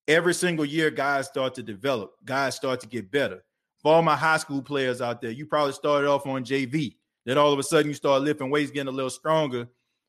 every 0.07 0.34
single 0.34 0.64
year, 0.64 0.91
guys 0.91 1.26
start 1.26 1.55
to 1.55 1.62
develop, 1.62 2.12
guys 2.24 2.55
start 2.55 2.80
to 2.80 2.89
get 2.89 3.11
better. 3.11 3.43
For 3.82 3.95
all 3.95 4.03
my 4.03 4.16
high 4.16 4.37
school 4.37 4.62
players 4.62 5.01
out 5.01 5.20
there, 5.20 5.30
you 5.30 5.47
probably 5.47 5.72
started 5.72 6.09
off 6.09 6.26
on 6.26 6.45
JV. 6.45 6.97
Then 7.24 7.39
all 7.39 7.53
of 7.53 7.59
a 7.59 7.62
sudden, 7.62 7.89
you 7.89 7.95
start 7.95 8.22
lifting 8.22 8.51
weights, 8.51 8.70
getting 8.70 8.89
a 8.89 8.93
little 8.97 9.11
stronger 9.11 9.68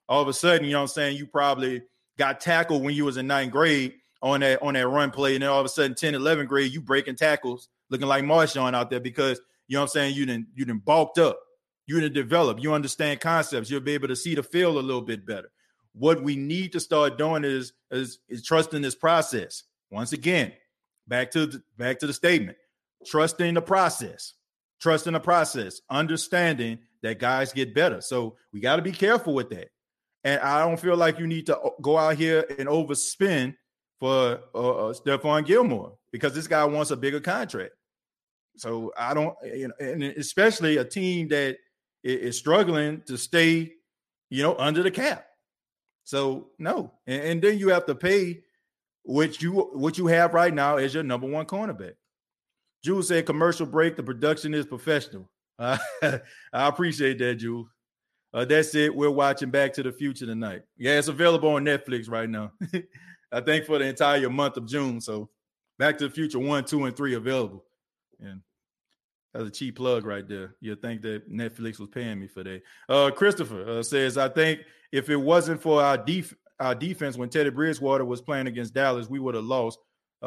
all 0.10 0.22
of 0.22 0.28
a 0.28 0.34
sudden, 0.34 0.66
you 0.66 0.72
know 0.72 0.80
what 0.80 0.84
I'm 0.84 0.88
saying, 0.90 1.18
you 1.18 1.28
probably 1.28 1.84
got 2.18 2.40
tackled 2.40 2.84
when 2.84 2.96
you 2.96 3.06
was 3.06 3.18
in 3.18 3.28
ninth 3.28 3.52
grade 3.52 3.94
on 4.32 4.42
that 4.42 4.62
on 4.62 4.74
that 4.74 4.88
run 4.88 5.12
play, 5.12 5.36
and 5.36 5.44
then 5.44 5.50
all 5.50 5.60
of 5.60 5.66
a 5.66 5.70
sudden, 5.70 5.96
10, 5.96 6.16
11 6.16 6.48
grade, 6.48 6.74
you 6.74 6.82
breaking 6.82 7.16
tackles, 7.16 7.70
looking 7.90 8.08
like 8.08 8.24
Marshawn 8.24 8.74
out 8.74 8.90
there 8.90 9.00
because 9.00 9.40
you 9.68 9.76
know 9.76 9.82
what 9.82 9.86
I'm 9.86 9.90
saying, 9.90 10.16
you 10.16 10.26
didn't 10.26 10.48
you 10.56 10.66
didn't 10.66 10.86
bulked 10.86 11.18
up, 11.18 11.40
you 11.86 12.00
didn't 12.00 12.16
develop, 12.16 12.62
you 12.62 12.74
understand 12.74 13.20
concepts, 13.20 13.70
you'll 13.70 13.82
be 13.82 13.94
able 13.94 14.08
to 14.10 14.16
see 14.16 14.36
the 14.36 14.44
field 14.44 14.78
a 14.78 14.80
little 14.80 15.02
bit 15.02 15.26
better. 15.26 15.50
What 15.94 16.22
we 16.22 16.36
need 16.36 16.74
to 16.74 16.80
start 16.80 17.18
doing 17.18 17.44
is 17.44 17.74
is, 17.92 18.20
is 18.30 18.44
trusting 18.44 18.82
this 18.82 18.96
process. 18.96 19.64
Once 19.90 20.14
again, 20.14 20.52
back 21.08 21.32
to 21.32 21.46
the, 21.48 21.64
back 21.78 22.00
to 22.00 22.08
the 22.08 22.14
statement, 22.14 22.58
trusting 23.06 23.54
the 23.54 23.62
process, 23.62 24.34
trusting 24.82 25.14
the 25.14 25.20
process, 25.20 25.82
understanding 25.90 26.80
that 27.04 27.20
guys 27.20 27.54
get 27.54 27.74
better. 27.74 28.02
So 28.02 28.36
we 28.52 28.60
got 28.60 28.78
to 28.78 28.82
be 28.82 28.92
careful 28.92 29.34
with 29.34 29.50
that. 29.50 29.70
And 30.24 30.42
I 30.42 30.60
don't 30.66 30.80
feel 30.80 30.98
like 30.98 31.20
you 31.20 31.28
need 31.28 31.46
to 31.46 31.58
uh, 31.58 31.70
go 31.82 31.98
out 31.98 32.18
here 32.18 32.46
and 32.58 32.68
overspend 32.68 33.56
for 34.00 34.40
uh, 34.54 34.88
uh, 34.88 34.94
Stephon 34.94 35.46
Gilmore 35.46 35.94
because 36.12 36.34
this 36.34 36.48
guy 36.48 36.64
wants 36.66 36.92
a 36.92 36.98
bigger 36.98 37.20
contract. 37.20 37.74
So 38.56 38.92
I 38.98 39.14
don't, 39.14 39.36
eh, 39.44 39.56
you 39.56 39.68
know, 39.68 39.74
and 39.80 40.04
especially 40.04 40.78
a 40.78 40.86
team 40.86 41.28
that 41.30 41.58
is 42.04 42.38
struggling 42.38 43.02
to 43.08 43.18
stay, 43.18 43.74
you 44.30 44.44
know, 44.44 44.56
under 44.58 44.84
the 44.84 44.92
cap. 44.92 45.26
So 46.04 46.50
no, 46.58 46.94
and, 47.06 47.22
and 47.22 47.42
then 47.42 47.60
you 47.60 47.70
have 47.70 47.86
to 47.88 47.96
pay 47.96 48.44
what 49.04 49.42
you 49.42 49.52
what 49.74 49.98
you 49.98 50.08
have 50.08 50.34
right 50.34 50.54
now 50.54 50.78
as 50.78 50.94
your 50.94 51.04
number 51.04 51.28
one 51.28 51.46
cornerback. 51.46 51.94
Jules 52.84 53.10
said, 53.10 53.26
"Commercial 53.26 53.66
break. 53.66 53.96
The 53.96 54.04
production 54.04 54.54
is 54.54 54.66
professional." 54.66 55.30
Uh, 55.60 55.78
I 56.54 56.68
appreciate 56.68 57.18
that, 57.20 57.36
Jules. 57.36 57.68
Uh, 58.34 58.46
that's 58.46 58.76
it. 58.76 58.94
We're 58.94 59.10
watching 59.10 59.50
Back 59.50 59.74
to 59.74 59.84
the 59.84 59.92
Future 59.92 60.26
tonight. 60.26 60.62
Yeah, 60.78 60.98
it's 60.98 61.08
available 61.08 61.50
on 61.50 61.66
Netflix 61.66 62.10
right 62.10 62.30
now. 62.30 62.52
I 63.32 63.42
think 63.42 63.66
for 63.66 63.78
the 63.80 63.86
entire 63.86 64.30
month 64.30 64.58
of 64.58 64.66
June. 64.66 65.02
So 65.02 65.30
Back 65.80 65.98
to 66.00 66.08
the 66.08 66.14
Future 66.14 66.40
one, 66.40 66.66
two, 66.66 66.86
and 66.86 66.96
three 66.96 67.14
available. 67.14 67.64
And 68.20 68.42
that's 69.34 69.48
a 69.48 69.52
cheap 69.52 69.76
plug 69.76 70.06
right 70.06 70.28
there. 70.28 70.56
You'd 70.60 70.82
think 70.82 71.02
that 71.04 71.32
Netflix 71.32 71.80
was 71.80 71.90
paying 71.90 72.20
me 72.20 72.28
for 72.28 72.44
that. 72.44 72.62
Uh, 72.90 73.12
Christopher 73.12 73.70
uh, 73.70 73.84
says, 73.84 74.18
I 74.18 74.30
think 74.30 74.62
if 74.92 75.10
it 75.10 75.18
wasn't 75.18 75.62
for 75.62 75.82
our 75.84 75.98
def- 75.98 76.36
our 76.60 76.74
defense 76.74 77.18
when 77.18 77.30
Teddy 77.30 77.52
Bridgewater 77.52 78.04
was 78.04 78.22
playing 78.22 78.48
against 78.48 78.74
Dallas, 78.74 79.08
we 79.08 79.20
would 79.20 79.36
have 79.36 79.44
lost, 79.44 79.78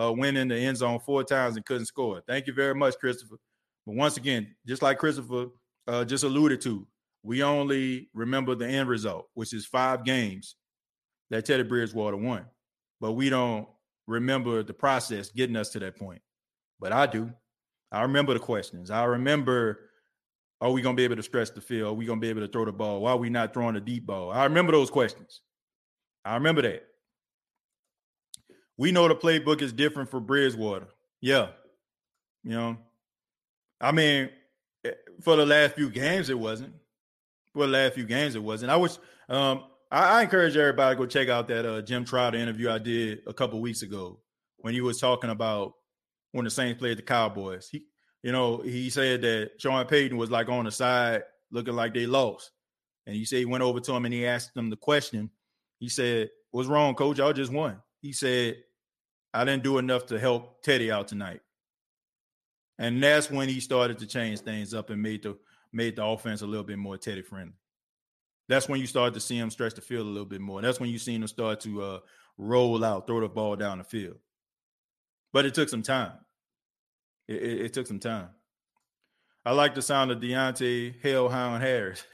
uh, 0.01 0.13
went 0.17 0.37
in 0.37 0.47
the 0.47 0.55
end 0.55 0.77
zone 0.77 1.01
four 1.01 1.25
times 1.25 1.57
and 1.57 1.67
couldn't 1.67 1.87
score. 1.87 2.23
Thank 2.29 2.47
you 2.47 2.53
very 2.53 2.75
much, 2.75 2.97
Christopher. 2.99 3.37
But 3.85 3.97
once 3.97 4.17
again, 4.17 4.55
just 4.65 4.83
like 4.83 4.99
Christopher 4.99 5.47
uh, 5.89 6.05
just 6.05 6.23
alluded 6.23 6.61
to, 6.61 6.87
we 7.25 7.43
only 7.43 8.11
remember 8.15 8.55
the 8.55 8.69
end 8.69 8.89
result, 8.89 9.29
which 9.35 9.53
is 9.53 9.67
five 9.67 10.05
games 10.05 10.55
that 11.31 11.47
Teddy 11.47 11.65
Bridgewater 11.65 12.17
won. 12.17 12.45
But 13.01 13.13
we 13.13 13.31
don't 13.31 13.67
remember 14.07 14.63
the 14.63 14.75
process 14.75 15.31
getting 15.31 15.57
us 15.57 15.71
to 15.71 15.79
that 15.81 15.97
point. 15.97 16.23
But 16.79 16.93
I 16.93 17.07
do. 17.07 17.33
I 17.93 18.03
remember 18.03 18.35
the 18.35 18.41
questions. 18.41 18.91
I 18.91 19.05
remember, 19.05 19.81
are 20.61 20.71
we 20.71 20.83
going 20.83 20.97
to 20.97 21.01
be 21.01 21.05
able 21.05 21.17
to 21.17 21.23
stretch 21.23 21.53
the 21.53 21.61
field? 21.61 21.91
Are 21.91 21.95
we 21.95 22.07
going 22.07 22.21
to 22.21 22.25
be 22.25 22.31
able 22.31 22.43
to 22.43 22.49
throw 22.49 22.65
the 22.65 22.73
ball? 22.73 23.01
Why 23.03 23.13
are 23.13 23.17
we 23.17 23.31
not 23.31 23.53
throwing 23.53 23.77
a 23.77 23.81
deep 23.81 24.07
ball? 24.07 24.31
I 24.31 24.45
remember 24.45 24.73
those 24.73 24.91
questions. 24.91 25.41
I 26.25 26.35
remember 26.35 26.63
that. 26.63 26.85
We 28.77 28.93
know 28.93 29.09
the 29.09 29.15
playbook 29.15 29.63
is 29.63 29.73
different 29.73 30.11
for 30.11 30.21
Bridgewater. 30.21 30.89
Yeah. 31.21 31.49
You 32.45 32.53
know, 32.53 32.77
I 33.81 33.93
mean, 33.93 34.31
eh, 34.85 34.93
for 35.21 35.37
the 35.37 35.45
last 35.45 35.75
few 35.75 35.91
games, 35.91 36.31
it 36.31 36.39
wasn't 36.39 36.73
for 37.53 37.67
the 37.67 37.73
last 37.73 37.95
few 37.95 38.05
games 38.05 38.35
it 38.35 38.43
wasn't. 38.43 38.71
I 38.71 38.77
wish 38.77 38.93
um, 39.29 39.65
I, 39.91 40.21
I, 40.21 40.23
encourage 40.23 40.57
everybody 40.57 40.95
to 40.95 40.99
go 40.99 41.07
check 41.07 41.29
out 41.29 41.49
that 41.49 41.67
uh, 41.67 41.83
Jim 41.83 42.05
Trotter 42.05 42.39
interview 42.39 42.71
I 42.71 42.79
did 42.79 43.23
a 43.27 43.33
couple 43.33 43.61
weeks 43.61 43.83
ago 43.83 44.21
when 44.59 44.73
he 44.73 44.81
was 44.81 45.01
talking 45.01 45.31
about 45.31 45.73
when 46.33 46.45
the 46.45 46.51
Saints 46.51 46.79
played 46.79 46.99
the 46.99 47.03
Cowboys. 47.03 47.69
He, 47.71 47.85
you 48.23 48.31
know, 48.31 48.59
he 48.59 48.91
said 48.91 49.23
that 49.23 49.53
Sean 49.59 49.85
Payton 49.87 50.17
was 50.17 50.31
like 50.31 50.49
on 50.49 50.65
the 50.65 50.71
side 50.71 51.23
looking 51.51 51.75
like 51.75 51.93
they 51.93 52.07
lost, 52.07 52.53
and 53.07 53.17
he 53.17 53.25
said 53.25 53.39
he 53.39 53.45
went 53.47 53.65
over 53.65 53.81
to 53.81 53.93
him 53.93 54.05
and 54.05 54.15
he 54.15 54.27
asked 54.27 54.57
him 54.57 54.71
the 54.71 54.77
question. 54.77 55.31
He 55.79 55.89
said, 55.89 56.31
"What's 56.51 56.69
wrong, 56.69 56.95
Coach? 56.95 57.19
Y'all 57.19 57.33
just 57.33 57.53
won." 57.53 57.81
He 58.01 58.13
said, 58.13 58.59
"I 59.35 59.45
didn't 59.45 59.65
do 59.65 59.79
enough 59.79 60.07
to 60.07 60.21
help 60.21 60.63
Teddy 60.63 60.93
out 60.93 61.09
tonight." 61.09 61.41
And 62.79 63.03
that's 63.03 63.31
when 63.31 63.49
he 63.49 63.59
started 63.61 63.99
to 63.99 64.07
change 64.07 64.41
things 64.41 64.73
up 64.73 64.91
and 64.91 65.03
made 65.03 65.25
the 65.25 65.37
made 65.73 65.97
the 65.97 66.05
offense 66.05 66.43
a 66.43 66.47
little 66.47 66.65
bit 66.65 66.79
more 66.79 66.97
Teddy 66.97 67.23
friendly. 67.23 67.55
That's 68.51 68.69
when 68.69 68.81
you 68.81 68.87
start 68.89 69.15
to 69.15 69.21
see 69.21 69.39
him 69.39 69.49
stretch 69.49 69.75
the 69.75 69.81
field 69.81 70.09
a 70.09 70.11
little 70.11 70.27
bit 70.27 70.41
more. 70.41 70.59
And 70.59 70.67
that's 70.67 70.81
when 70.81 70.91
you 70.91 70.99
see 70.99 71.15
him 71.15 71.25
start 71.29 71.61
to 71.61 71.83
uh, 71.83 71.99
roll 72.37 72.85
out, 72.85 73.07
throw 73.07 73.21
the 73.21 73.29
ball 73.29 73.55
down 73.55 73.79
the 73.79 73.85
field. 73.85 74.17
But 75.33 75.47
it 75.47 75.55
took 75.55 75.69
some 75.69 75.85
time. 75.85 76.15
It, 77.29 77.41
it, 77.41 77.61
it 77.67 77.73
took 77.73 77.87
some 77.87 78.01
time. 78.01 78.31
I 79.47 79.53
like 79.53 79.77
the 79.77 79.83
sound 79.83 80.11
of 80.11 80.19
Deonte 80.19 80.97
Hellhound 81.01 81.63
Harris. 81.63 82.05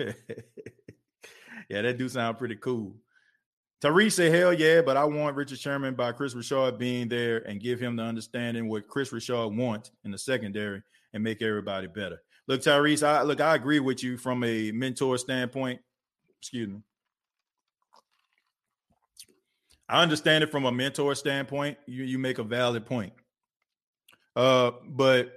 yeah, 1.70 1.80
that 1.80 1.96
do 1.96 2.06
sound 2.06 2.36
pretty 2.36 2.56
cool. 2.56 2.96
Tariq 3.82 4.12
said, 4.12 4.34
hell 4.34 4.52
yeah, 4.52 4.82
but 4.82 4.98
I 4.98 5.04
want 5.04 5.36
Richard 5.36 5.58
Sherman 5.58 5.94
by 5.94 6.12
Kris 6.12 6.34
Richard 6.34 6.76
being 6.76 7.08
there 7.08 7.38
and 7.48 7.62
give 7.62 7.80
him 7.80 7.96
the 7.96 8.02
understanding 8.02 8.68
what 8.68 8.88
Kris 8.88 9.10
Richard 9.10 9.48
wants 9.48 9.90
in 10.04 10.10
the 10.10 10.18
secondary 10.18 10.82
and 11.14 11.24
make 11.24 11.40
everybody 11.40 11.86
better. 11.86 12.20
Look, 12.46 12.60
Tyrese, 12.60 13.06
I 13.06 13.22
look, 13.22 13.40
I 13.40 13.54
agree 13.54 13.80
with 13.80 14.02
you 14.02 14.18
from 14.18 14.44
a 14.44 14.70
mentor 14.72 15.16
standpoint. 15.16 15.80
Excuse 16.40 16.68
me. 16.68 16.80
I 19.88 20.02
understand 20.02 20.42
it 20.42 20.50
from 20.50 20.64
a 20.64 20.72
mentor 20.72 21.14
standpoint. 21.14 21.78
You 21.86 22.04
you 22.04 22.18
make 22.18 22.38
a 22.38 22.44
valid 22.44 22.86
point. 22.86 23.12
Uh, 24.34 24.72
but 24.84 25.32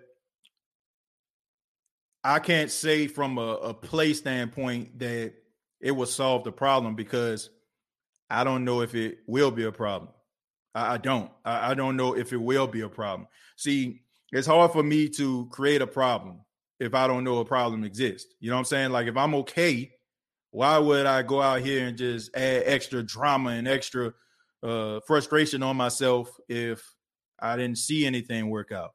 I 2.24 2.40
can't 2.40 2.70
say 2.70 3.08
from 3.08 3.38
a, 3.38 3.42
a 3.42 3.74
play 3.74 4.14
standpoint 4.14 5.00
that 5.00 5.34
it 5.80 5.92
will 5.92 6.06
solve 6.06 6.44
the 6.44 6.52
problem 6.52 6.96
because 6.96 7.50
I 8.30 8.44
don't 8.44 8.66
know 8.66 8.82
if 8.82 8.96
it 8.96 9.20
will 9.28 9.52
be 9.52 9.64
a 9.64 9.72
problem. 9.72 10.12
I, 10.76 10.96
I 10.96 10.98
don't. 10.98 11.32
I, 11.46 11.72
I 11.72 11.74
don't 11.74 11.96
know 11.96 12.16
if 12.16 12.34
it 12.34 12.42
will 12.42 12.68
be 12.68 12.82
a 12.82 12.90
problem. 12.90 13.28
See, 13.56 14.02
it's 14.32 14.48
hard 14.48 14.72
for 14.72 14.84
me 14.84 15.10
to 15.10 15.48
create 15.52 15.82
a 15.82 15.88
problem 15.88 16.42
if 16.80 16.94
I 16.94 17.08
don't 17.08 17.24
know 17.24 17.40
a 17.40 17.46
problem 17.46 17.84
exists. 17.84 18.34
You 18.40 18.50
know 18.50 18.56
what 18.56 18.60
I'm 18.60 18.66
saying? 18.66 18.92
Like 18.92 19.08
if 19.08 19.18
I'm 19.18 19.36
okay, 19.36 19.92
why 20.52 20.78
would 20.78 21.06
I 21.06 21.22
go 21.22 21.42
out 21.42 21.62
here 21.62 21.88
and 21.88 21.98
just 21.98 22.36
add 22.36 22.64
extra 22.66 23.04
drama 23.04 23.52
and 23.52 23.68
extra 23.68 24.14
uh, 24.64 25.00
frustration 25.06 25.64
on 25.64 25.78
myself 25.78 26.36
if 26.48 26.84
I 27.40 27.56
didn't 27.56 27.78
see 27.78 28.06
anything 28.06 28.50
work 28.50 28.72
out? 28.72 28.94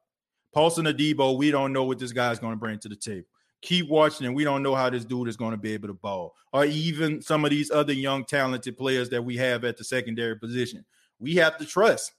Paulson 0.53 0.87
Adebo, 0.87 1.37
we 1.37 1.51
don't 1.51 1.73
know 1.73 1.85
what 1.85 1.99
this 1.99 2.13
guy's 2.13 2.39
going 2.39 2.53
to 2.53 2.59
bring 2.59 2.79
to 2.81 2.89
the 2.89 2.97
table. 2.97 3.27
Keep 3.63 3.89
watching, 3.89 4.27
and 4.27 4.37
we 4.37 4.45
don't 4.45 4.63
know 4.63 4.75
how 4.75 4.91
this 4.91 5.05
dude 5.05 5.29
is 5.29 5.37
going 5.37 5.53
to 5.53 5.57
be 5.57 5.73
able 5.73 5.89
to 5.89 5.95
ball, 5.95 6.35
or 6.53 6.65
even 6.67 7.23
some 7.23 7.45
of 7.45 7.51
these 7.51 7.71
other 7.71 7.95
young, 7.95 8.25
talented 8.25 8.77
players 8.77 9.09
that 9.09 9.23
we 9.23 9.37
have 9.37 9.65
at 9.65 9.77
the 9.77 9.85
secondary 9.85 10.39
position. 10.39 10.85
We 11.19 11.37
have 11.37 11.57
to 11.59 11.65
trust 11.65 12.13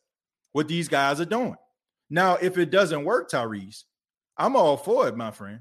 what 0.54 0.68
these 0.68 0.88
guys 0.88 1.22
are 1.22 1.26
doing. 1.26 1.56
Now, 2.10 2.36
if 2.36 2.58
it 2.58 2.72
doesn't 2.72 3.04
work, 3.04 3.30
Tyrese, 3.30 3.84
I'm 4.38 4.56
all 4.56 4.76
for 4.78 5.08
it, 5.08 5.16
my 5.16 5.32
friend. 5.32 5.60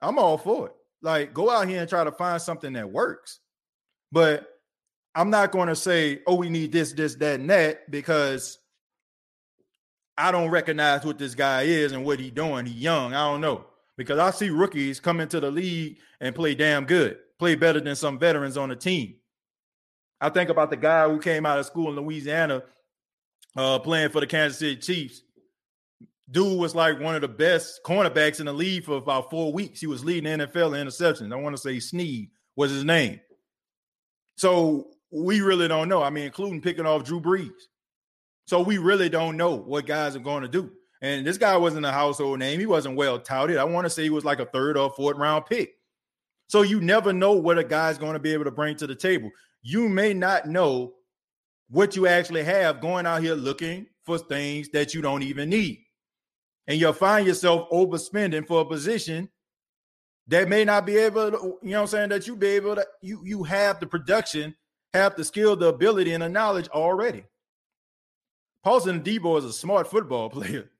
I'm 0.00 0.18
all 0.18 0.38
for 0.38 0.68
it. 0.68 0.74
Like, 1.06 1.32
go 1.32 1.48
out 1.48 1.68
here 1.68 1.80
and 1.80 1.88
try 1.88 2.02
to 2.02 2.10
find 2.10 2.42
something 2.42 2.72
that 2.72 2.90
works. 2.90 3.38
But 4.10 4.44
I'm 5.14 5.30
not 5.30 5.52
going 5.52 5.68
to 5.68 5.76
say, 5.76 6.18
oh, 6.26 6.34
we 6.34 6.50
need 6.50 6.72
this, 6.72 6.92
this, 6.94 7.14
that, 7.14 7.38
and 7.38 7.48
that, 7.48 7.88
because 7.92 8.58
I 10.18 10.32
don't 10.32 10.50
recognize 10.50 11.04
what 11.04 11.16
this 11.16 11.36
guy 11.36 11.62
is 11.62 11.92
and 11.92 12.04
what 12.04 12.18
he's 12.18 12.32
doing. 12.32 12.66
He's 12.66 12.82
young. 12.82 13.14
I 13.14 13.30
don't 13.30 13.40
know. 13.40 13.66
Because 13.96 14.18
I 14.18 14.32
see 14.32 14.50
rookies 14.50 14.98
come 14.98 15.20
into 15.20 15.38
the 15.38 15.48
league 15.48 15.98
and 16.20 16.34
play 16.34 16.56
damn 16.56 16.86
good, 16.86 17.18
play 17.38 17.54
better 17.54 17.78
than 17.78 17.94
some 17.94 18.18
veterans 18.18 18.56
on 18.56 18.68
the 18.68 18.76
team. 18.76 19.14
I 20.20 20.28
think 20.30 20.50
about 20.50 20.70
the 20.70 20.76
guy 20.76 21.08
who 21.08 21.20
came 21.20 21.46
out 21.46 21.60
of 21.60 21.66
school 21.66 21.88
in 21.88 22.04
Louisiana 22.04 22.64
uh, 23.56 23.78
playing 23.78 24.08
for 24.08 24.18
the 24.18 24.26
Kansas 24.26 24.58
City 24.58 24.76
Chiefs 24.76 25.22
dude 26.30 26.58
was 26.58 26.74
like 26.74 27.00
one 27.00 27.14
of 27.14 27.20
the 27.20 27.28
best 27.28 27.80
cornerbacks 27.84 28.40
in 28.40 28.46
the 28.46 28.52
league 28.52 28.84
for 28.84 28.96
about 28.96 29.30
four 29.30 29.52
weeks. 29.52 29.80
He 29.80 29.86
was 29.86 30.04
leading 30.04 30.38
the 30.38 30.46
NFL 30.46 30.78
in 30.78 30.86
interceptions. 30.86 31.32
I 31.32 31.36
want 31.36 31.54
to 31.56 31.62
say 31.62 31.78
Sneed 31.78 32.30
was 32.56 32.70
his 32.70 32.84
name. 32.84 33.20
So 34.36 34.88
we 35.10 35.40
really 35.40 35.68
don't 35.68 35.88
know. 35.88 36.02
I 36.02 36.10
mean, 36.10 36.24
including 36.24 36.60
picking 36.60 36.86
off 36.86 37.04
Drew 37.04 37.20
Brees. 37.20 37.50
So 38.46 38.60
we 38.60 38.78
really 38.78 39.08
don't 39.08 39.36
know 39.36 39.54
what 39.54 39.86
guys 39.86 40.16
are 40.16 40.20
going 40.20 40.42
to 40.42 40.48
do. 40.48 40.70
And 41.02 41.26
this 41.26 41.38
guy 41.38 41.56
wasn't 41.56 41.86
a 41.86 41.92
household 41.92 42.38
name. 42.38 42.58
He 42.58 42.66
wasn't 42.66 42.96
well 42.96 43.18
touted. 43.18 43.58
I 43.58 43.64
want 43.64 43.84
to 43.84 43.90
say 43.90 44.02
he 44.02 44.10
was 44.10 44.24
like 44.24 44.40
a 44.40 44.46
third 44.46 44.76
or 44.76 44.90
fourth 44.90 45.16
round 45.16 45.46
pick. 45.46 45.74
So 46.48 46.62
you 46.62 46.80
never 46.80 47.12
know 47.12 47.32
what 47.32 47.58
a 47.58 47.64
guy's 47.64 47.98
going 47.98 48.12
to 48.14 48.18
be 48.18 48.32
able 48.32 48.44
to 48.44 48.50
bring 48.50 48.76
to 48.76 48.86
the 48.86 48.94
table. 48.94 49.30
You 49.62 49.88
may 49.88 50.14
not 50.14 50.46
know 50.46 50.94
what 51.68 51.96
you 51.96 52.06
actually 52.06 52.44
have 52.44 52.80
going 52.80 53.04
out 53.04 53.22
here 53.22 53.34
looking 53.34 53.86
for 54.04 54.18
things 54.18 54.68
that 54.70 54.94
you 54.94 55.02
don't 55.02 55.24
even 55.24 55.50
need 55.50 55.85
and 56.66 56.80
you'll 56.80 56.92
find 56.92 57.26
yourself 57.26 57.70
overspending 57.70 58.46
for 58.46 58.62
a 58.62 58.64
position 58.64 59.28
that 60.28 60.48
may 60.48 60.64
not 60.64 60.84
be 60.86 60.96
able 60.96 61.30
to, 61.30 61.58
you 61.62 61.70
know 61.70 61.82
I'm 61.82 61.86
saying, 61.86 62.08
that 62.08 62.26
you 62.26 62.36
be 62.36 62.48
able 62.48 62.76
to, 62.76 62.86
you 63.00 63.20
you 63.24 63.44
have 63.44 63.78
the 63.80 63.86
production, 63.86 64.54
have 64.92 65.14
the 65.14 65.24
skill, 65.24 65.56
the 65.56 65.68
ability, 65.68 66.12
and 66.12 66.22
the 66.22 66.28
knowledge 66.28 66.68
already. 66.68 67.24
Paulson 68.64 69.00
Adebo 69.00 69.38
is 69.38 69.44
a 69.44 69.52
smart 69.52 69.88
football 69.88 70.28
player. 70.30 70.70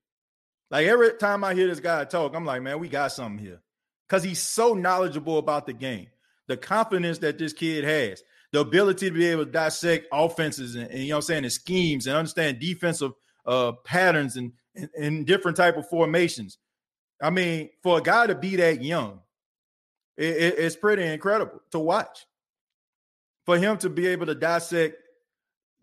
Like 0.71 0.87
every 0.87 1.13
time 1.15 1.45
I 1.45 1.55
hear 1.55 1.69
this 1.69 1.81
guy 1.81 2.05
talk, 2.05 2.35
I'm 2.35 2.45
like, 2.45 2.63
man, 2.63 2.81
we 2.81 2.89
got 2.89 3.13
something 3.13 3.39
here. 3.39 3.61
Because 4.09 4.25
he's 4.25 4.43
so 4.43 4.75
knowledgeable 4.75 5.39
about 5.39 5.67
the 5.67 5.73
game. 5.73 6.09
The 6.49 6.57
confidence 6.57 7.19
that 7.19 7.39
this 7.39 7.53
kid 7.53 7.85
has, 7.85 8.23
the 8.53 8.61
ability 8.61 9.09
to 9.09 9.15
be 9.15 9.27
able 9.27 9.45
to 9.45 9.51
dissect 9.51 10.07
offenses 10.13 10.75
and, 10.75 10.91
and 10.91 11.01
you 11.01 11.11
know 11.11 11.17
I'm 11.17 11.23
saying, 11.23 11.45
and 11.45 11.53
schemes 11.53 12.07
and 12.07 12.17
understand 12.17 12.59
defensive 12.59 13.13
uh 13.45 13.73
patterns 13.85 14.37
and 14.37 14.53
in, 14.77 14.91
in 14.97 15.25
different 15.25 15.57
type 15.57 15.77
of 15.77 15.89
formations. 15.89 16.59
I 17.21 17.31
mean, 17.31 17.71
for 17.83 17.99
a 17.99 18.03
guy 18.03 18.27
to 18.27 18.35
be 18.35 18.57
that 18.57 18.83
young, 18.83 19.21
it, 20.17 20.37
it, 20.37 20.59
it's 20.59 20.77
pretty 20.77 21.05
incredible 21.05 21.63
to 21.73 21.79
watch. 21.79 22.27
For 23.45 23.59
him 23.59 23.79
to 23.79 23.91
be 23.91 24.07
able 24.09 24.27
to 24.27 24.35
dissect 24.35 24.97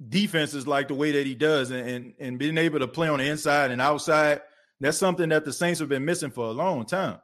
defenses 0.10 0.68
like 0.68 0.90
the 0.90 0.96
way 0.96 1.12
that 1.14 1.26
he 1.26 1.34
does 1.34 1.72
and, 1.72 1.88
and, 1.88 2.14
and 2.20 2.40
being 2.40 2.58
able 2.58 2.80
to 2.80 2.88
play 2.88 3.08
on 3.08 3.20
the 3.20 3.26
inside 3.30 3.72
and 3.72 3.82
outside, 3.82 4.42
that's 4.80 4.98
something 4.98 5.30
that 5.30 5.46
the 5.46 5.54
Saints 5.54 5.80
have 5.80 5.90
been 5.90 6.06
missing 6.06 6.32
for 6.32 6.46
a 6.46 6.52
long 6.52 6.86
time. 6.86 7.20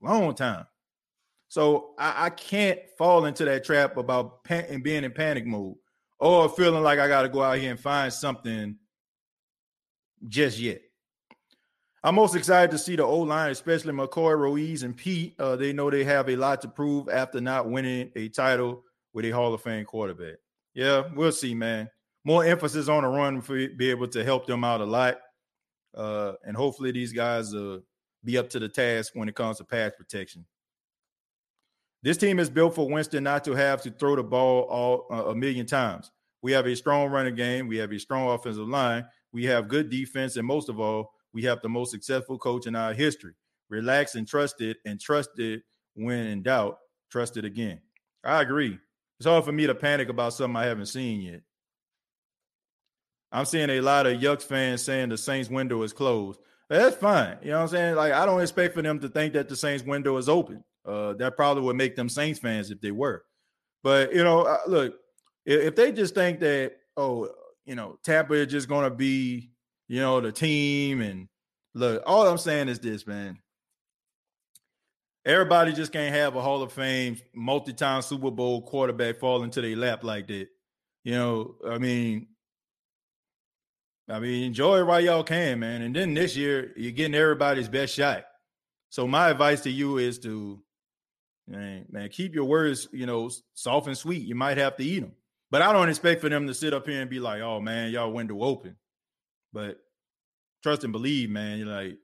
Long 0.00 0.34
time. 0.34 0.66
So 1.48 1.94
I, 1.98 2.26
I 2.26 2.30
can't 2.30 2.80
fall 2.96 3.26
into 3.26 3.44
that 3.44 3.64
trap 3.64 3.96
about 3.96 4.44
pan- 4.44 4.66
and 4.68 4.82
being 4.82 5.04
in 5.04 5.12
panic 5.12 5.46
mode 5.46 5.76
or 6.18 6.48
feeling 6.48 6.82
like 6.82 6.98
I 6.98 7.08
got 7.08 7.22
to 7.22 7.28
go 7.28 7.42
out 7.42 7.58
here 7.58 7.70
and 7.70 7.80
find 7.80 8.12
something 8.12 8.76
just 10.28 10.58
yet. 10.58 10.82
I'm 12.04 12.14
most 12.14 12.36
excited 12.36 12.70
to 12.70 12.78
see 12.78 12.94
the 12.94 13.02
O 13.02 13.18
line, 13.18 13.50
especially 13.50 13.92
McCoy, 13.92 14.38
Ruiz, 14.38 14.84
and 14.84 14.96
Peat. 14.96 15.34
Uh, 15.40 15.56
they 15.56 15.72
know 15.72 15.90
they 15.90 16.04
have 16.04 16.28
a 16.28 16.36
lot 16.36 16.60
to 16.60 16.68
prove 16.68 17.08
after 17.08 17.40
not 17.40 17.68
winning 17.68 18.12
a 18.14 18.28
title 18.28 18.84
with 19.12 19.24
a 19.24 19.30
Hall 19.30 19.52
of 19.52 19.60
Fame 19.60 19.84
quarterback. 19.84 20.36
Yeah, 20.72 21.02
we'll 21.14 21.32
see, 21.32 21.54
man. 21.54 21.90
More 22.22 22.44
emphasis 22.44 22.88
on 22.88 23.02
the 23.02 23.08
run 23.08 23.40
for 23.40 23.54
be 23.54 23.90
able 23.90 24.08
to 24.08 24.22
help 24.22 24.46
them 24.46 24.62
out 24.62 24.80
a 24.80 24.84
lot, 24.84 25.18
uh, 25.96 26.34
and 26.44 26.56
hopefully 26.56 26.92
these 26.92 27.12
guys 27.12 27.54
uh, 27.54 27.78
be 28.22 28.38
up 28.38 28.50
to 28.50 28.60
the 28.60 28.68
task 28.68 29.12
when 29.14 29.28
it 29.28 29.34
comes 29.34 29.58
to 29.58 29.64
pass 29.64 29.92
protection. 29.96 30.44
This 32.02 32.16
team 32.16 32.38
is 32.38 32.50
built 32.50 32.74
for 32.74 32.88
Winston 32.88 33.24
not 33.24 33.42
to 33.44 33.54
have 33.54 33.82
to 33.82 33.90
throw 33.90 34.14
the 34.14 34.22
ball 34.22 34.62
all 34.64 35.06
uh, 35.10 35.30
a 35.30 35.34
million 35.34 35.66
times. 35.66 36.12
We 36.40 36.52
have 36.52 36.66
a 36.66 36.76
strong 36.76 37.10
running 37.10 37.34
game. 37.34 37.66
We 37.66 37.78
have 37.78 37.90
a 37.90 37.98
strong 37.98 38.28
offensive 38.28 38.68
line. 38.68 39.06
We 39.36 39.44
have 39.44 39.68
good 39.68 39.90
defense, 39.90 40.38
and 40.38 40.46
most 40.46 40.70
of 40.70 40.80
all, 40.80 41.12
we 41.34 41.42
have 41.42 41.60
the 41.60 41.68
most 41.68 41.90
successful 41.90 42.38
coach 42.38 42.66
in 42.66 42.74
our 42.74 42.94
history. 42.94 43.34
Relax 43.68 44.14
and 44.14 44.26
trust 44.26 44.62
it, 44.62 44.78
and 44.86 44.98
trust 44.98 45.38
it 45.38 45.60
when 45.94 46.26
in 46.26 46.42
doubt. 46.42 46.78
Trust 47.10 47.36
it 47.36 47.44
again. 47.44 47.82
I 48.24 48.40
agree. 48.40 48.78
It's 49.18 49.26
hard 49.26 49.44
for 49.44 49.52
me 49.52 49.66
to 49.66 49.74
panic 49.74 50.08
about 50.08 50.32
something 50.32 50.56
I 50.56 50.64
haven't 50.64 50.86
seen 50.86 51.20
yet. 51.20 51.42
I'm 53.30 53.44
seeing 53.44 53.68
a 53.68 53.82
lot 53.82 54.06
of 54.06 54.18
Yucks 54.18 54.44
fans 54.44 54.80
saying 54.80 55.10
the 55.10 55.18
Saints 55.18 55.50
window 55.50 55.82
is 55.82 55.92
closed. 55.92 56.40
That's 56.70 56.96
fine. 56.96 57.36
You 57.42 57.50
know 57.50 57.56
what 57.56 57.62
I'm 57.64 57.68
saying? 57.68 57.94
Like, 57.96 58.14
I 58.14 58.24
don't 58.24 58.40
expect 58.40 58.72
for 58.72 58.80
them 58.80 58.98
to 59.00 59.08
think 59.10 59.34
that 59.34 59.50
the 59.50 59.56
Saints 59.56 59.84
window 59.84 60.16
is 60.16 60.30
open. 60.30 60.64
Uh, 60.82 61.12
that 61.12 61.36
probably 61.36 61.62
would 61.62 61.76
make 61.76 61.94
them 61.94 62.08
Saints 62.08 62.38
fans 62.38 62.70
if 62.70 62.80
they 62.80 62.90
were. 62.90 63.22
But, 63.82 64.14
you 64.14 64.24
know, 64.24 64.56
look, 64.66 64.94
if 65.44 65.76
they 65.76 65.92
just 65.92 66.14
think 66.14 66.40
that, 66.40 66.76
oh, 66.96 67.28
you 67.66 67.74
know, 67.74 67.98
Tampa 68.04 68.34
is 68.34 68.46
just 68.46 68.68
going 68.68 68.88
to 68.88 68.94
be, 68.94 69.50
you 69.88 70.00
know, 70.00 70.20
the 70.20 70.32
team. 70.32 71.00
And 71.00 71.28
look, 71.74 72.02
all 72.06 72.26
I'm 72.26 72.38
saying 72.38 72.68
is 72.68 72.78
this, 72.78 73.06
man. 73.06 73.38
Everybody 75.24 75.72
just 75.72 75.92
can't 75.92 76.14
have 76.14 76.36
a 76.36 76.40
Hall 76.40 76.62
of 76.62 76.72
Fame, 76.72 77.18
multi-time 77.34 78.00
Super 78.00 78.30
Bowl 78.30 78.62
quarterback 78.62 79.18
fall 79.18 79.42
into 79.42 79.60
their 79.60 79.74
lap 79.74 80.04
like 80.04 80.28
that. 80.28 80.46
You 81.02 81.12
know, 81.14 81.54
I 81.68 81.78
mean, 81.78 82.28
I 84.08 84.20
mean, 84.20 84.44
enjoy 84.44 84.78
it 84.78 84.86
while 84.86 85.00
y'all 85.00 85.24
can, 85.24 85.58
man. 85.58 85.82
And 85.82 85.94
then 85.94 86.14
this 86.14 86.36
year, 86.36 86.72
you're 86.76 86.92
getting 86.92 87.16
everybody's 87.16 87.68
best 87.68 87.92
shot. 87.92 88.24
So 88.90 89.08
my 89.08 89.30
advice 89.30 89.62
to 89.62 89.70
you 89.70 89.98
is 89.98 90.20
to, 90.20 90.62
man, 91.48 91.86
man, 91.90 92.08
keep 92.08 92.32
your 92.32 92.44
words, 92.44 92.88
you 92.92 93.06
know, 93.06 93.28
soft 93.54 93.88
and 93.88 93.98
sweet. 93.98 94.22
You 94.22 94.36
might 94.36 94.58
have 94.58 94.76
to 94.76 94.84
eat 94.84 95.00
them. 95.00 95.12
But 95.50 95.62
I 95.62 95.72
don't 95.72 95.88
expect 95.88 96.20
for 96.20 96.28
them 96.28 96.46
to 96.46 96.54
sit 96.54 96.74
up 96.74 96.86
here 96.86 97.00
and 97.00 97.10
be 97.10 97.20
like, 97.20 97.40
"Oh 97.40 97.60
man, 97.60 97.90
y'all 97.90 98.12
window 98.12 98.42
open." 98.42 98.76
But 99.52 99.78
trust 100.62 100.84
and 100.84 100.92
believe, 100.92 101.30
man. 101.30 101.58
You're 101.58 101.68
like 101.68 101.98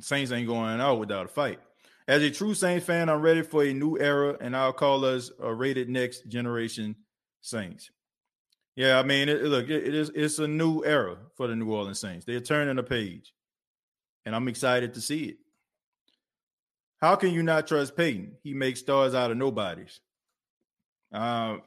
Saints 0.00 0.32
ain't 0.32 0.46
going 0.46 0.80
out 0.80 0.98
without 0.98 1.26
a 1.26 1.28
fight. 1.28 1.58
As 2.06 2.22
a 2.22 2.30
true 2.30 2.54
Saints 2.54 2.84
fan, 2.84 3.08
I'm 3.08 3.20
ready 3.20 3.42
for 3.42 3.62
a 3.62 3.72
new 3.72 3.98
era, 3.98 4.36
and 4.40 4.56
I'll 4.56 4.72
call 4.72 5.04
us 5.04 5.30
a 5.40 5.54
rated 5.54 5.88
next 5.88 6.28
generation 6.28 6.96
Saints. 7.40 7.90
Yeah, 8.76 8.98
I 8.98 9.02
mean, 9.02 9.28
it, 9.28 9.42
look, 9.42 9.68
it, 9.68 9.88
it 9.88 9.94
is 9.94 10.10
it's 10.14 10.38
a 10.38 10.48
new 10.48 10.84
era 10.84 11.16
for 11.36 11.46
the 11.46 11.56
New 11.56 11.72
Orleans 11.72 12.00
Saints. 12.00 12.24
They're 12.24 12.40
turning 12.40 12.78
a 12.78 12.82
page, 12.82 13.32
and 14.24 14.34
I'm 14.34 14.48
excited 14.48 14.94
to 14.94 15.00
see 15.00 15.24
it. 15.24 15.36
How 17.00 17.16
can 17.16 17.30
you 17.30 17.42
not 17.42 17.66
trust 17.66 17.96
Payton? 17.96 18.36
He 18.42 18.54
makes 18.54 18.80
stars 18.80 19.14
out 19.14 19.30
of 19.30 19.36
nobodies. 19.36 20.00
Uh, 21.12 21.58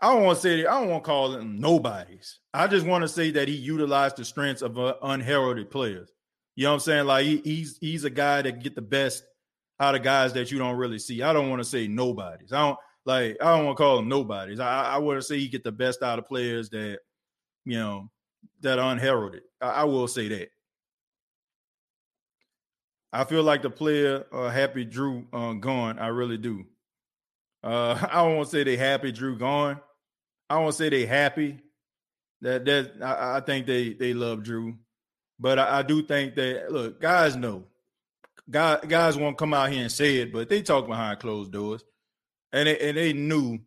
I 0.00 0.12
don't 0.12 0.22
want 0.22 0.36
to 0.36 0.42
say 0.42 0.62
that 0.62 0.70
I 0.70 0.80
don't 0.80 0.90
want 0.90 1.02
to 1.02 1.06
call 1.06 1.30
them 1.30 1.58
nobodies. 1.58 2.38
I 2.54 2.68
just 2.68 2.86
want 2.86 3.02
to 3.02 3.08
say 3.08 3.30
that 3.32 3.48
he 3.48 3.54
utilized 3.54 4.16
the 4.16 4.24
strengths 4.24 4.62
of 4.62 4.78
uh, 4.78 4.94
unheralded 5.02 5.70
players. 5.70 6.10
You 6.54 6.64
know 6.64 6.70
what 6.70 6.74
I'm 6.74 6.80
saying? 6.80 7.06
Like 7.06 7.24
he, 7.24 7.36
he's 7.38 7.78
he's 7.80 8.04
a 8.04 8.10
guy 8.10 8.42
that 8.42 8.62
get 8.62 8.74
the 8.74 8.82
best 8.82 9.24
out 9.80 9.94
of 9.94 10.02
guys 10.02 10.32
that 10.34 10.50
you 10.50 10.58
don't 10.58 10.76
really 10.76 10.98
see. 10.98 11.22
I 11.22 11.32
don't 11.32 11.50
want 11.50 11.60
to 11.60 11.68
say 11.68 11.88
nobodies. 11.88 12.52
I 12.52 12.66
don't 12.66 12.78
like 13.04 13.36
I 13.40 13.56
don't 13.56 13.66
want 13.66 13.76
to 13.76 13.82
call 13.82 13.96
them 13.96 14.08
nobodies. 14.08 14.60
I, 14.60 14.84
I 14.84 14.98
want 14.98 15.18
to 15.18 15.22
say 15.22 15.38
he 15.38 15.48
get 15.48 15.64
the 15.64 15.72
best 15.72 16.02
out 16.02 16.18
of 16.18 16.26
players 16.26 16.68
that 16.70 16.98
you 17.64 17.78
know 17.78 18.10
that 18.60 18.78
are 18.78 18.92
unheralded. 18.92 19.42
I, 19.60 19.68
I 19.68 19.84
will 19.84 20.06
say 20.06 20.28
that. 20.28 20.48
I 23.12 23.24
feel 23.24 23.42
like 23.42 23.62
the 23.62 23.70
player 23.70 24.26
uh, 24.32 24.50
happy 24.50 24.84
Drew 24.84 25.26
uh, 25.32 25.54
gone. 25.54 25.98
I 25.98 26.08
really 26.08 26.38
do. 26.38 26.64
Uh, 27.64 27.98
I 28.10 28.22
don't 28.22 28.36
want 28.36 28.48
to 28.48 28.56
say 28.56 28.64
they 28.64 28.76
happy 28.76 29.10
Drew 29.10 29.36
gone. 29.36 29.80
I 30.50 30.60
don't 30.60 30.72
say 30.72 30.88
they 30.88 31.06
happy. 31.06 31.58
That 32.40 32.64
that 32.66 32.92
I, 33.02 33.38
I, 33.38 33.40
think 33.40 33.66
they 33.66 33.94
they 33.94 34.14
love 34.14 34.44
Drew, 34.44 34.76
but 35.40 35.58
I, 35.58 35.78
I, 35.80 35.82
do 35.82 36.02
think 36.02 36.36
that 36.36 36.70
look 36.70 37.00
guys 37.00 37.34
know, 37.34 37.64
guys 38.48 38.78
guys 38.86 39.16
won't 39.16 39.36
come 39.36 39.52
out 39.52 39.72
here 39.72 39.82
and 39.82 39.90
say 39.90 40.18
it, 40.18 40.32
but 40.32 40.48
they 40.48 40.62
talk 40.62 40.86
behind 40.86 41.18
closed 41.18 41.50
doors, 41.50 41.82
and 42.52 42.68
they, 42.68 42.78
and 42.78 42.96
they 42.96 43.12
knew 43.12 43.58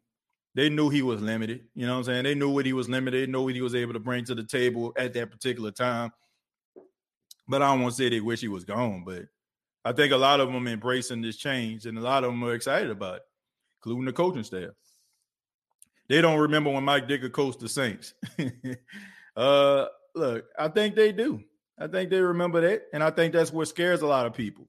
they 0.56 0.70
knew 0.70 0.90
he 0.90 1.02
was 1.02 1.22
limited. 1.22 1.66
You 1.76 1.86
know 1.86 1.94
what 1.94 2.00
I'm 2.00 2.04
saying? 2.06 2.24
They 2.24 2.36
knew 2.36 2.50
what 2.50 2.66
he 2.66 2.74
was 2.74 2.90
limited. 2.90 3.28
They 3.28 3.32
know 3.32 3.44
what 3.44 3.56
he 3.56 3.62
was 3.62 3.76
able 3.76 3.94
to 3.94 4.00
bring 4.00 4.24
to 4.26 4.36
the 4.36 4.44
table 4.44 4.94
at 4.98 5.14
that 5.14 5.32
particular 5.32 5.72
time. 5.72 6.12
But 7.48 7.62
I 7.62 7.72
don't 7.72 7.82
want 7.82 7.96
to 7.96 7.98
say 7.98 8.10
they 8.10 8.22
wish 8.22 8.40
he 8.40 8.48
was 8.48 8.64
gone, 8.64 9.04
but 9.06 9.24
I 9.84 9.92
think 9.94 10.14
a 10.14 10.18
lot 10.18 10.40
of 10.40 10.52
them 10.52 10.68
embracing 10.68 11.22
this 11.22 11.38
change, 11.38 11.86
and 11.86 11.98
a 11.98 12.02
lot 12.02 12.24
of 12.24 12.32
them 12.32 12.44
are 12.44 12.54
excited 12.54 12.90
about 12.90 13.18
it, 13.18 13.22
including 13.80 14.06
the 14.06 14.14
coaching 14.14 14.44
staff. 14.44 14.70
They 16.12 16.20
don't 16.20 16.40
remember 16.40 16.70
when 16.70 16.84
Mike 16.84 17.08
Ditka 17.08 17.32
coached 17.32 17.62
the 17.62 17.70
Saints. 17.70 18.16
uh, 19.38 19.86
look, 20.14 20.44
I 20.60 20.68
think 20.68 20.94
they 20.94 21.14
do. 21.14 21.42
I 21.80 21.88
think 21.88 22.10
they 22.10 22.20
remember 22.20 22.60
that, 22.60 22.82
and 22.92 23.02
I 23.02 23.12
think 23.12 23.32
that's 23.32 23.54
what 23.54 23.70
scares 23.70 24.02
a 24.02 24.08
lot 24.08 24.26
of 24.26 24.34
people. 24.34 24.68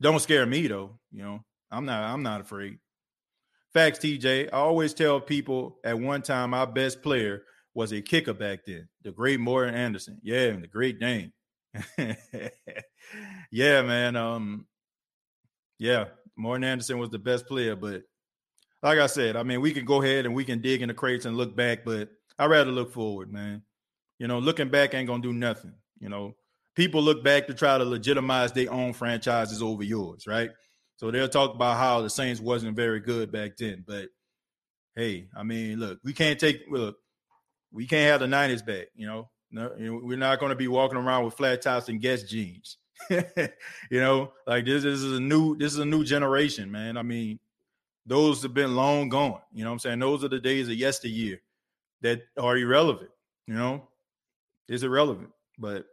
Don't 0.00 0.20
scare 0.20 0.46
me 0.46 0.68
though. 0.68 1.00
You 1.10 1.24
know, 1.24 1.44
I'm 1.68 1.84
not. 1.84 2.04
I'm 2.04 2.22
not 2.22 2.42
afraid. 2.42 2.78
Facts, 3.74 3.98
TJ. 3.98 4.50
I 4.52 4.56
always 4.56 4.94
tell 4.94 5.18
people 5.20 5.78
at 5.82 5.98
one 5.98 6.22
time 6.22 6.54
our 6.54 6.68
best 6.68 7.02
player 7.02 7.42
was 7.74 7.92
a 7.92 8.00
kicker 8.00 8.32
back 8.32 8.60
then, 8.64 8.88
the 9.02 9.10
great 9.10 9.40
Morten 9.40 9.74
Andersen. 9.74 10.20
Yeah, 10.22 10.42
and 10.42 10.62
the 10.62 10.68
great 10.68 11.00
Dane. 11.00 11.32
yeah, 13.50 13.82
man. 13.82 14.14
Um, 14.14 14.68
yeah, 15.80 16.04
Morten 16.36 16.62
Andersen 16.62 17.00
was 17.00 17.10
the 17.10 17.18
best 17.18 17.48
player, 17.48 17.74
but 17.74 18.04
like 18.82 18.98
I 18.98 19.06
said, 19.06 19.36
I 19.36 19.42
mean, 19.42 19.60
we 19.60 19.72
can 19.72 19.84
go 19.84 20.02
ahead 20.02 20.26
and 20.26 20.34
we 20.34 20.44
can 20.44 20.60
dig 20.60 20.82
in 20.82 20.88
the 20.88 20.94
crates 20.94 21.24
and 21.24 21.36
look 21.36 21.54
back, 21.54 21.84
but 21.84 22.08
I'd 22.38 22.50
rather 22.50 22.72
look 22.72 22.92
forward, 22.92 23.32
man. 23.32 23.62
You 24.18 24.26
know, 24.26 24.38
looking 24.38 24.68
back 24.68 24.94
ain't 24.94 25.06
gonna 25.06 25.22
do 25.22 25.32
nothing. 25.32 25.74
You 26.00 26.08
know, 26.08 26.34
people 26.74 27.02
look 27.02 27.22
back 27.22 27.46
to 27.46 27.54
try 27.54 27.78
to 27.78 27.84
legitimize 27.84 28.52
their 28.52 28.72
own 28.72 28.92
franchises 28.92 29.62
over 29.62 29.82
yours, 29.82 30.26
right? 30.26 30.50
So 30.96 31.10
they'll 31.10 31.28
talk 31.28 31.54
about 31.54 31.78
how 31.78 32.00
the 32.02 32.10
Saints 32.10 32.40
wasn't 32.40 32.76
very 32.76 33.00
good 33.00 33.32
back 33.32 33.56
then, 33.56 33.84
but 33.86 34.08
hey, 34.94 35.28
I 35.36 35.42
mean, 35.42 35.78
look, 35.78 36.00
we 36.04 36.12
can't 36.12 36.38
take 36.38 36.64
look, 36.70 36.96
we 37.72 37.86
can't 37.86 38.10
have 38.10 38.20
the 38.20 38.36
'90s 38.36 38.64
back. 38.64 38.88
You 38.94 39.06
know, 39.06 39.30
no, 39.50 39.70
we're 39.78 40.16
not 40.16 40.40
going 40.40 40.50
to 40.50 40.56
be 40.56 40.68
walking 40.68 40.98
around 40.98 41.24
with 41.24 41.34
flat 41.34 41.62
tops 41.62 41.88
and 41.88 42.00
Guess 42.00 42.24
jeans. 42.24 42.78
you 43.10 43.20
know, 44.00 44.32
like 44.46 44.64
this, 44.64 44.82
this 44.82 45.00
is 45.00 45.16
a 45.16 45.20
new 45.20 45.56
this 45.56 45.72
is 45.72 45.78
a 45.78 45.84
new 45.84 46.04
generation, 46.04 46.70
man. 46.70 46.96
I 46.96 47.02
mean, 47.02 47.38
those 48.06 48.42
have 48.42 48.54
been 48.54 48.74
long 48.74 49.08
gone. 49.08 49.40
You 49.52 49.64
know 49.64 49.70
what 49.70 49.74
I'm 49.74 49.78
saying? 49.80 49.98
Those 50.00 50.24
are 50.24 50.28
the 50.28 50.40
days 50.40 50.68
of 50.68 50.74
yesteryear 50.74 51.40
that 52.02 52.22
are 52.38 52.56
irrelevant. 52.56 53.10
You 53.46 53.54
know, 53.54 53.88
it's 54.68 54.82
irrelevant. 54.82 55.30
But 55.58 55.86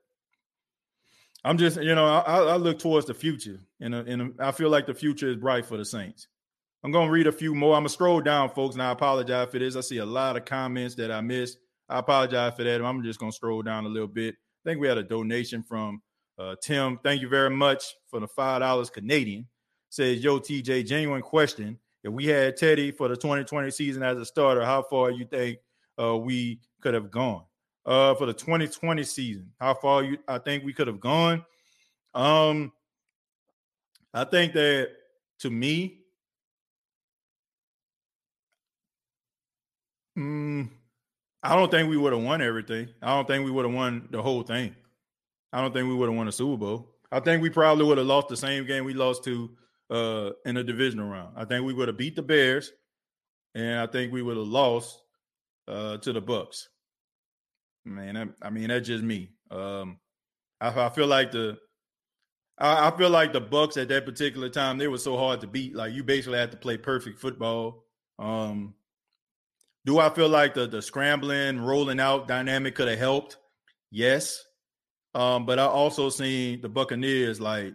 I'm 1.43 1.57
just, 1.57 1.82
you 1.82 1.95
know, 1.95 2.05
I, 2.05 2.39
I 2.39 2.55
look 2.57 2.80
towards 2.80 3.05
the 3.05 3.14
future, 3.14 3.60
and 3.80 3.93
and 3.93 4.34
I 4.39 4.51
feel 4.51 4.70
like 4.70 4.88
the 4.88 4.93
future 4.93 5.30
is 5.30 5.38
bright 5.38 5.66
for 5.66 5.78
the 5.78 5.86
Saints. 5.86 6.28
I'm 6.84 6.91
gonna 6.91 7.12
read 7.12 7.28
a 7.28 7.32
few 7.32 7.53
more. 7.53 7.76
I'm 7.76 7.82
gonna 7.82 7.89
scroll 7.89 8.22
down, 8.22 8.49
folks, 8.49 8.76
and 8.76 8.82
I 8.82 8.91
apologize 8.91 9.49
for 9.51 9.60
this. 9.60 9.76
I 9.76 9.82
see 9.82 9.97
a 9.97 10.05
lot 10.05 10.38
of 10.38 10.45
comments 10.45 10.95
that 10.95 11.12
I 11.12 11.22
missed. 11.22 11.57
I 11.89 11.99
apologize 11.99 12.53
for 12.55 12.64
that. 12.64 12.84
I'm 12.84 13.03
just 13.03 13.20
to 13.20 13.32
scroll 13.32 13.64
down 13.64 13.86
a 13.86 13.89
little 13.89 14.07
bit. 14.07 14.36
I 14.36 14.70
think 14.70 14.80
we 14.80 14.88
had 14.88 14.99
a 14.99 15.03
donation 15.03 15.64
from 15.64 16.01
uh, 16.38 16.55
Tim. 16.62 16.99
Thank 17.03 17.22
you 17.22 17.28
very 17.28 17.49
much 17.49 17.84
for 18.10 18.20
the 18.20 18.28
$5 18.28 18.93
Canadian. 18.93 19.47
Says, 19.89 20.24
Yo, 20.24 20.39
TJ, 20.39 20.86
genuine 20.86 21.24
question. 21.24 21.80
If 22.10 22.16
we 22.16 22.26
had 22.26 22.57
Teddy 22.57 22.89
for 22.89 23.07
the 23.07 23.16
2020 23.16 23.70
season 23.70 24.01
as 24.01 24.18
a 24.18 24.26
starter, 24.26 24.66
how 24.66 24.82
far 24.82 25.12
you 25.12 25.26
think 25.26 25.60
uh, 26.01 26.18
we 26.18 26.60
could 26.82 26.95
have 26.95 27.12
gone? 27.12 27.43
Uh, 27.86 28.16
for 28.16 28.26
the 28.26 28.34
2020 28.34 29.03
season, 29.03 29.51
how 29.60 29.76
far 29.76 30.03
you 30.03 30.18
I 30.28 30.39
think 30.39 30.64
we 30.64 30.74
could 30.74 30.88
have 30.88 30.99
gone? 30.99 31.45
Um, 32.16 32.72
I 34.12 34.24
think 34.24 34.53
that 34.53 34.89
to 35.41 35.51
me, 35.51 35.99
mm, 40.18 40.68
I 41.43 41.55
don't 41.55 41.70
think 41.70 41.89
we 41.89 41.97
would 41.97 42.14
have 42.14 42.24
won 42.24 42.41
everything. 42.41 42.89
I 43.03 43.16
don't 43.16 43.28
think 43.28 43.45
we 43.45 43.51
would 43.51 43.66
have 43.66 43.74
won 43.74 44.07
the 44.10 44.22
whole 44.22 44.41
thing. 44.41 44.76
I 45.53 45.62
don't 45.62 45.74
think 45.74 45.88
we 45.88 45.95
would 45.95 46.10
have 46.10 46.18
won 46.18 46.28
a 46.28 46.32
Super 46.32 46.57
Bowl. 46.57 46.89
I 47.12 47.20
think 47.20 47.43
we 47.43 47.51
probably 47.51 47.86
would 47.86 47.99
have 47.99 48.07
lost 48.07 48.30
the 48.30 48.38
same 48.38 48.66
game 48.66 48.84
we 48.84 48.93
lost 48.95 49.24
to 49.26 49.51
uh, 49.90 50.32
in 50.46 50.58
a 50.58 50.64
divisional 50.64 51.10
round. 51.10 51.34
I 51.36 51.46
think 51.46 51.66
we 51.66 51.74
would 51.74 51.88
have 51.88 51.98
beat 51.98 52.16
the 52.16 52.22
Bears, 52.22 52.72
and 53.56 53.80
I 53.80 53.88
think 53.88 54.14
we 54.14 54.22
would 54.22 54.38
have 54.38 54.48
lost 54.48 55.02
uh, 55.68 55.98
to 55.98 56.14
the 56.14 56.22
Bucks. 56.22 56.70
Man, 57.86 58.18
I, 58.18 58.48
I, 58.48 58.50
mean 58.50 58.68
that's 58.68 58.88
just 58.88 59.04
me. 59.04 59.32
Um, 59.50 60.00
I, 60.60 60.86
I, 60.86 60.90
feel 60.90 61.08
like 61.08 61.32
the 61.32 61.58
I, 62.58 62.90
I 62.90 62.98
feel 62.98 63.10
like 63.10 63.34
the 63.34 63.42
Bucs 63.42 63.82
at 63.82 63.88
that 63.88 64.06
particular 64.06 64.50
time 64.50 64.78
they 64.78 64.88
were 64.88 64.98
so 64.98 65.18
hard 65.18 65.42
to 65.42 65.48
beat. 65.48 65.76
Like 65.76 65.94
you 65.94 66.04
basically 66.04 66.40
had 66.40 66.52
to 66.52 66.57
play 66.57 66.78
perfect 66.78 67.20
football. 67.20 67.86
Um, 68.20 68.76
do 69.86 69.98
I 69.99 70.10
feel 70.10 70.30
like 70.30 70.53
the 70.53 70.68
the 70.68 70.82
scrambling, 70.82 71.60
rolling 71.60 71.99
out 71.99 72.28
dynamic 72.28 72.76
could 72.76 72.90
have 72.90 72.99
helped? 72.99 73.38
Yes. 73.91 74.44
Um, 75.16 75.45
but 75.45 75.57
I 75.57 75.66
also 75.66 76.10
seen 76.10 76.61
the 76.61 76.70
Buccaneers 76.70 77.41
like, 77.41 77.74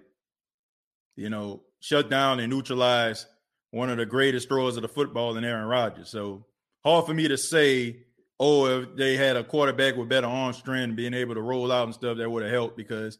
you 1.16 1.30
know, 1.30 1.62
shut 1.84 2.08
down 2.08 2.40
and 2.40 2.50
neutralize 2.50 3.26
one 3.70 3.90
of 3.90 3.98
the 3.98 4.06
greatest 4.06 4.48
throwers 4.48 4.76
of 4.76 4.82
the 4.82 4.88
football 4.88 5.36
in 5.36 5.44
Aaron 5.44 5.66
Rodgers. 5.66 6.08
So 6.08 6.46
hard 6.82 7.04
for 7.04 7.12
me 7.12 7.28
to 7.28 7.36
say, 7.36 8.04
oh, 8.40 8.64
if 8.64 8.96
they 8.96 9.18
had 9.18 9.36
a 9.36 9.44
quarterback 9.44 9.94
with 9.94 10.08
better 10.08 10.26
arm 10.26 10.54
strength, 10.54 10.96
being 10.96 11.12
able 11.12 11.34
to 11.34 11.42
roll 11.42 11.70
out 11.70 11.84
and 11.84 11.92
stuff, 11.92 12.16
that 12.16 12.30
would 12.30 12.42
have 12.42 12.52
helped 12.52 12.78
because 12.78 13.18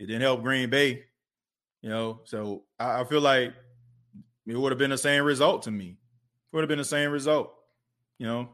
it 0.00 0.06
didn't 0.06 0.22
help 0.22 0.42
Green 0.42 0.68
Bay. 0.70 1.04
You 1.80 1.90
know, 1.90 2.20
so 2.24 2.64
I, 2.80 3.02
I 3.02 3.04
feel 3.04 3.20
like 3.20 3.54
it 4.44 4.56
would 4.56 4.72
have 4.72 4.78
been 4.78 4.90
the 4.90 4.98
same 4.98 5.22
result 5.22 5.62
to 5.62 5.70
me. 5.70 5.90
It 6.52 6.56
would 6.56 6.62
have 6.62 6.68
been 6.68 6.78
the 6.78 6.84
same 6.84 7.12
result. 7.12 7.54
You 8.18 8.26
know, 8.26 8.48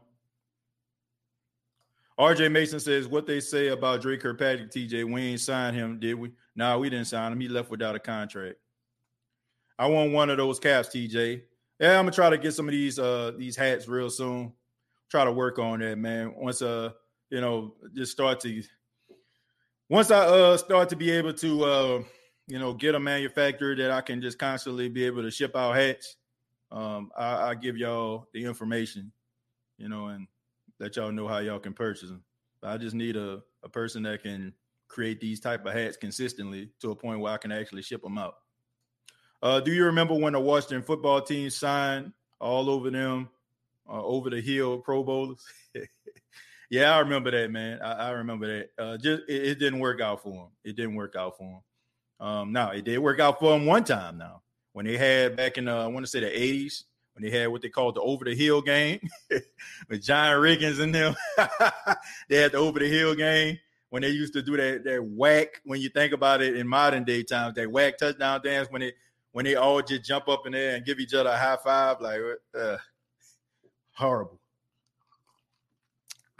RJ 2.19 2.51
Mason 2.51 2.79
says 2.79 3.07
what 3.07 3.25
they 3.25 3.39
say 3.39 3.69
about 3.69 4.01
Dre 4.01 4.17
Kirkpatrick, 4.17 4.69
TJ. 4.69 5.11
We 5.11 5.21
ain't 5.23 5.39
signed 5.39 5.75
him, 5.75 5.99
did 5.99 6.13
we? 6.13 6.33
Nah, 6.55 6.77
we 6.77 6.91
didn't 6.91 7.07
sign 7.07 7.31
him. 7.31 7.39
He 7.39 7.47
left 7.47 7.71
without 7.71 7.95
a 7.95 7.99
contract. 7.99 8.57
I 9.77 9.87
want 9.87 10.11
one 10.11 10.29
of 10.29 10.37
those 10.37 10.59
caps, 10.59 10.89
TJ. 10.89 11.41
Yeah, 11.79 11.99
I'm 11.99 12.05
gonna 12.05 12.11
try 12.11 12.29
to 12.29 12.37
get 12.37 12.53
some 12.53 12.67
of 12.67 12.71
these 12.71 12.99
uh 12.99 13.33
these 13.37 13.55
hats 13.55 13.87
real 13.87 14.09
soon. 14.09 14.53
Try 15.09 15.25
to 15.25 15.31
work 15.31 15.59
on 15.59 15.79
that, 15.79 15.97
man. 15.97 16.33
Once 16.37 16.61
uh, 16.61 16.91
you 17.29 17.41
know, 17.41 17.75
just 17.93 18.11
start 18.11 18.39
to 18.41 18.63
once 19.89 20.11
I 20.11 20.19
uh 20.19 20.57
start 20.57 20.89
to 20.89 20.95
be 20.95 21.11
able 21.11 21.33
to 21.33 21.63
uh 21.63 22.03
you 22.47 22.59
know 22.59 22.73
get 22.73 22.95
a 22.95 22.99
manufacturer 22.99 23.75
that 23.75 23.91
I 23.91 24.01
can 24.01 24.21
just 24.21 24.39
constantly 24.39 24.89
be 24.89 25.05
able 25.05 25.21
to 25.23 25.31
ship 25.31 25.55
out 25.55 25.75
hats. 25.75 26.15
Um, 26.71 27.11
I, 27.17 27.49
I 27.49 27.55
give 27.55 27.77
y'all 27.77 28.27
the 28.33 28.43
information 28.43 29.11
you 29.77 29.89
know, 29.89 30.07
and 30.07 30.27
let 30.79 30.95
y'all 30.95 31.11
know 31.11 31.27
how 31.27 31.39
y'all 31.39 31.59
can 31.59 31.73
purchase 31.73 32.09
them. 32.09 32.23
I 32.63 32.77
just 32.77 32.95
need 32.95 33.15
a, 33.15 33.41
a 33.63 33.69
person 33.69 34.03
that 34.03 34.23
can 34.23 34.53
create 34.87 35.19
these 35.19 35.39
type 35.39 35.65
of 35.65 35.73
hats 35.73 35.97
consistently 35.97 36.71
to 36.81 36.91
a 36.91 36.95
point 36.95 37.19
where 37.19 37.33
I 37.33 37.37
can 37.37 37.51
actually 37.51 37.81
ship 37.81 38.01
them 38.01 38.17
out. 38.17 38.35
Uh, 39.41 39.59
do 39.59 39.71
you 39.71 39.85
remember 39.85 40.13
when 40.13 40.33
the 40.33 40.39
Washington 40.39 40.81
football 40.81 41.21
team 41.21 41.49
signed 41.49 42.13
all 42.39 42.69
over 42.69 42.89
them, 42.89 43.29
uh, 43.87 44.03
over 44.03 44.29
the 44.29 44.41
hill 44.41 44.79
Pro 44.79 45.03
Bowlers? 45.03 45.43
yeah, 46.69 46.95
I 46.95 46.99
remember 46.99 47.31
that, 47.31 47.51
man. 47.51 47.81
I, 47.81 47.93
I 47.93 48.09
remember 48.11 48.47
that. 48.47 48.69
Uh, 48.77 48.97
just 48.97 49.23
it, 49.27 49.43
it, 49.43 49.59
didn't 49.59 49.79
work 49.79 50.01
out 50.01 50.23
for 50.23 50.33
him. 50.33 50.47
It 50.63 50.75
didn't 50.75 50.95
work 50.95 51.15
out 51.15 51.37
for 51.37 51.43
him. 51.43 52.25
Um, 52.25 52.53
now 52.53 52.71
it 52.71 52.85
did 52.85 52.99
work 52.99 53.19
out 53.19 53.39
for 53.39 53.51
them 53.51 53.65
one 53.65 53.83
time 53.83 54.17
now 54.17 54.41
when 54.71 54.85
they 54.85 54.97
had 54.97 55.35
back 55.35 55.57
in 55.57 55.67
uh, 55.67 55.83
I 55.83 55.87
want 55.87 56.05
to 56.05 56.09
say 56.09 56.21
the 56.21 56.27
80s 56.27 56.83
when 57.13 57.23
they 57.23 57.37
had 57.37 57.47
what 57.47 57.61
they 57.61 57.69
called 57.69 57.95
the 57.95 58.01
over 58.01 58.25
the 58.25 58.35
hill 58.35 58.61
game 58.61 58.99
with 59.89 60.01
John 60.01 60.33
Riggins 60.37 60.81
and 60.81 60.93
them. 60.93 61.15
they 62.29 62.37
had 62.37 62.51
the 62.51 62.57
over 62.57 62.79
the 62.79 62.87
hill 62.87 63.15
game 63.15 63.57
when 63.89 64.01
they 64.01 64.09
used 64.09 64.33
to 64.33 64.41
do 64.41 64.57
that 64.57 64.83
that 64.83 65.03
whack. 65.03 65.61
When 65.63 65.79
you 65.79 65.89
think 65.89 66.13
about 66.13 66.41
it 66.41 66.57
in 66.57 66.67
modern 66.67 67.05
day 67.05 67.23
times, 67.23 67.55
that 67.55 67.71
whack 67.71 67.97
touchdown 67.97 68.41
dance 68.43 68.69
when 68.69 68.81
they 68.81 68.93
when 69.35 69.43
they 69.43 69.55
all 69.55 69.81
just 69.81 70.05
jump 70.05 70.29
up 70.29 70.45
in 70.45 70.53
there 70.53 70.77
and 70.77 70.85
give 70.85 70.97
each 70.97 71.13
other 71.13 71.29
a 71.29 71.37
high 71.37 71.57
five, 71.61 71.99
like 71.99 72.21
uh, 72.57 72.77
horrible. 73.91 74.39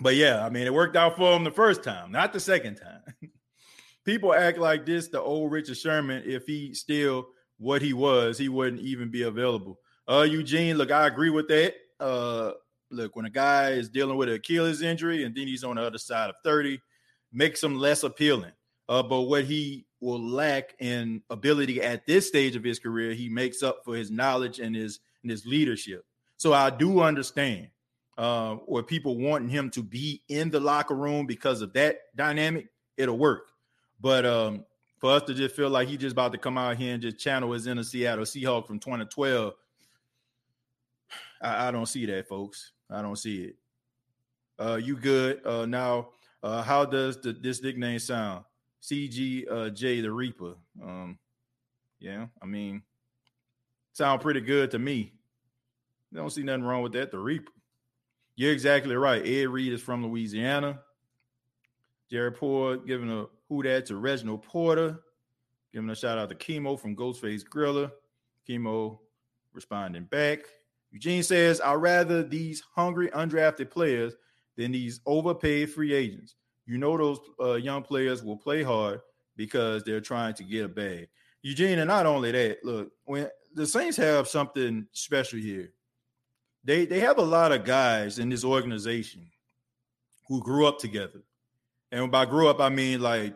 But 0.02 0.16
yeah, 0.16 0.46
I 0.46 0.50
mean, 0.50 0.66
it 0.66 0.74
worked 0.74 0.96
out 0.96 1.18
for 1.18 1.34
them 1.34 1.44
the 1.44 1.52
first 1.52 1.84
time, 1.84 2.10
not 2.10 2.32
the 2.32 2.40
second 2.40 2.76
time. 2.76 3.02
People 4.06 4.34
act 4.34 4.58
like 4.58 4.86
this, 4.86 5.10
the 5.10 5.20
old 5.20 5.52
Richard 5.52 5.76
Sherman, 5.76 6.24
if 6.26 6.46
he 6.46 6.74
still 6.74 7.28
what 7.58 7.82
he 7.82 7.92
was, 7.92 8.38
he 8.38 8.48
wouldn't 8.48 8.82
even 8.82 9.12
be 9.12 9.24
available. 9.24 9.78
Uh, 10.10 10.22
Eugene, 10.22 10.78
look, 10.78 10.90
I 10.90 11.06
agree 11.06 11.30
with 11.30 11.50
that. 11.50 11.74
Uh, 12.00 12.52
look, 12.92 13.14
when 13.18 13.26
a 13.26 13.30
guy 13.30 13.72
is 13.72 13.90
dealing 13.90 14.16
with 14.16 14.30
an 14.30 14.36
Achilles 14.36 14.82
injury 14.82 15.26
and 15.26 15.36
then 15.36 15.48
he's 15.48 15.66
on 15.66 15.76
the 15.76 15.82
other 15.82 15.98
side 15.98 16.30
of 16.30 16.38
30, 16.46 16.80
makes 17.34 17.62
him 17.62 17.78
less 17.78 18.04
appealing. 18.04 18.54
Uh, 18.88 19.04
but 19.04 19.22
what 19.22 19.46
he 19.46 19.86
will 20.00 20.22
lack 20.22 20.76
in 20.80 21.22
ability 21.30 21.82
at 21.82 22.06
this 22.06 22.28
stage 22.28 22.56
of 22.56 22.64
his 22.64 22.80
career, 22.80 23.14
he 23.14 23.30
makes 23.30 23.64
up 23.64 23.82
for 23.84 23.96
his 23.96 24.12
knowledge 24.12 24.60
and 24.60 24.76
his 24.76 25.00
and 25.24 25.32
his 25.32 25.46
leadership. 25.46 26.06
So 26.38 26.54
I 26.54 26.70
do 26.70 27.00
understand 27.02 27.70
uh, 28.18 28.56
or 28.68 28.84
people 28.84 29.18
wanting 29.18 29.50
him 29.50 29.70
to 29.72 29.82
be 29.82 30.22
in 30.30 30.50
the 30.50 30.60
locker 30.60 30.96
room 30.96 31.26
because 31.26 31.62
of 31.62 31.74
that 31.74 31.98
dynamic, 32.16 32.68
it'll 32.98 33.18
work. 33.18 33.50
But 34.00 34.26
um, 34.26 34.66
for 35.00 35.12
us 35.12 35.24
to 35.24 35.34
just 35.34 35.56
feel 35.56 35.70
like 35.70 35.88
he's 35.88 35.98
just 35.98 36.14
about 36.14 36.32
to 36.34 36.38
come 36.38 36.58
out 36.58 36.78
here 36.78 36.94
and 36.94 37.02
just 37.02 37.18
channel 37.18 37.52
his 37.52 37.66
inner 37.66 37.84
Seattle 37.84 38.26
Seahawk 38.26 38.68
from 38.68 38.80
2012 38.80 39.54
I, 41.42 41.68
I 41.68 41.72
don't 41.72 41.86
see 41.86 42.06
that, 42.08 42.28
folks. 42.28 42.72
I 42.90 43.02
don't 43.02 43.18
see 43.18 43.44
it. 43.44 43.56
Uh, 44.58 44.76
you 44.76 44.96
good? 44.96 45.46
Uh, 45.46 45.66
now, 45.66 46.10
uh, 46.42 46.62
how 46.62 46.86
does 46.86 47.20
the, 47.20 47.34
this 47.34 47.62
nickname 47.62 48.00
sound? 48.00 48.46
CG 48.86 49.52
uh, 49.52 49.70
J 49.70 50.02
the 50.02 50.12
Reaper. 50.12 50.56
Um, 50.82 51.18
yeah, 52.00 52.28
I 52.42 52.46
mean, 52.46 52.84
sound 53.94 54.22
pretty 54.22 54.42
good 54.42 54.72
to 54.72 54.80
me. 54.80 55.14
I 56.14 56.18
don't 56.18 56.30
see 56.30 56.44
nothing 56.44 56.64
wrong 56.64 56.84
with 56.84 56.94
that. 56.94 57.12
The 57.12 57.18
Reaper. 57.18 57.52
You're 58.36 58.52
exactly 58.52 58.96
right. 58.96 59.26
Ed 59.26 59.50
Reed 59.50 59.74
is 59.74 59.82
from 59.82 60.06
Louisiana. 60.06 60.80
Jared 62.12 62.36
Poor 62.36 62.78
giving 62.78 63.12
a 63.12 63.26
who 63.50 63.64
that 63.64 63.86
to 63.88 63.98
Reginald 63.98 64.44
Porter. 64.44 65.00
Giving 65.74 65.90
a 65.90 65.96
shout 65.96 66.18
out 66.18 66.30
to 66.30 66.36
Chemo 66.36 66.80
from 66.80 66.96
Ghostface 66.96 67.44
Griller. 67.44 67.92
Chemo 68.48 69.00
responding 69.54 70.04
back. 70.04 70.40
Eugene 70.92 71.24
says, 71.24 71.60
I'd 71.60 71.74
rather 71.74 72.24
these 72.24 72.64
hungry, 72.74 73.10
undrafted 73.10 73.70
players 73.70 74.14
than 74.56 74.72
these 74.72 75.02
overpaid 75.06 75.72
free 75.74 75.94
agents. 75.94 76.36
You 76.66 76.78
know, 76.78 76.98
those 76.98 77.20
uh, 77.40 77.54
young 77.54 77.84
players 77.84 78.24
will 78.24 78.38
play 78.38 78.64
hard 78.64 79.02
because 79.36 79.84
they're 79.84 80.02
trying 80.02 80.34
to 80.36 80.44
get 80.44 80.66
a 80.66 80.70
bag. 80.70 81.08
Eugene, 81.42 81.80
and 81.80 81.88
not 81.88 82.06
only 82.06 82.32
that, 82.32 82.64
look, 82.64 82.92
when 83.04 83.30
the 83.54 83.68
Saints 83.68 83.98
have 83.98 84.28
something 84.28 84.88
special 84.92 85.40
here, 85.40 85.72
they 86.64 86.86
they 86.86 87.00
have 87.00 87.20
a 87.20 87.24
lot 87.24 87.52
of 87.52 87.64
guys 87.64 88.18
in 88.20 88.30
this 88.30 88.44
organization 88.44 89.28
who 90.28 90.42
grew 90.42 90.66
up 90.66 90.80
together. 90.80 91.22
And 91.92 92.12
by 92.12 92.26
grew 92.26 92.48
up, 92.50 92.60
I 92.60 92.70
mean 92.70 93.00
like 93.00 93.36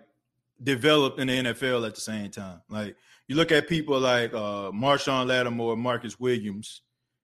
developed 0.61 1.19
in 1.19 1.27
the 1.27 1.37
NFL 1.37 1.85
at 1.85 1.95
the 1.95 2.01
same 2.01 2.31
time. 2.31 2.61
Like 2.67 2.95
you 3.27 3.35
look 3.35 3.51
at 3.51 3.67
people 3.67 3.99
like 3.99 4.33
uh 4.33 4.71
Marshon 4.71 5.27
Lattimore, 5.27 5.77
Marcus 5.77 6.19
Williams, 6.19 6.81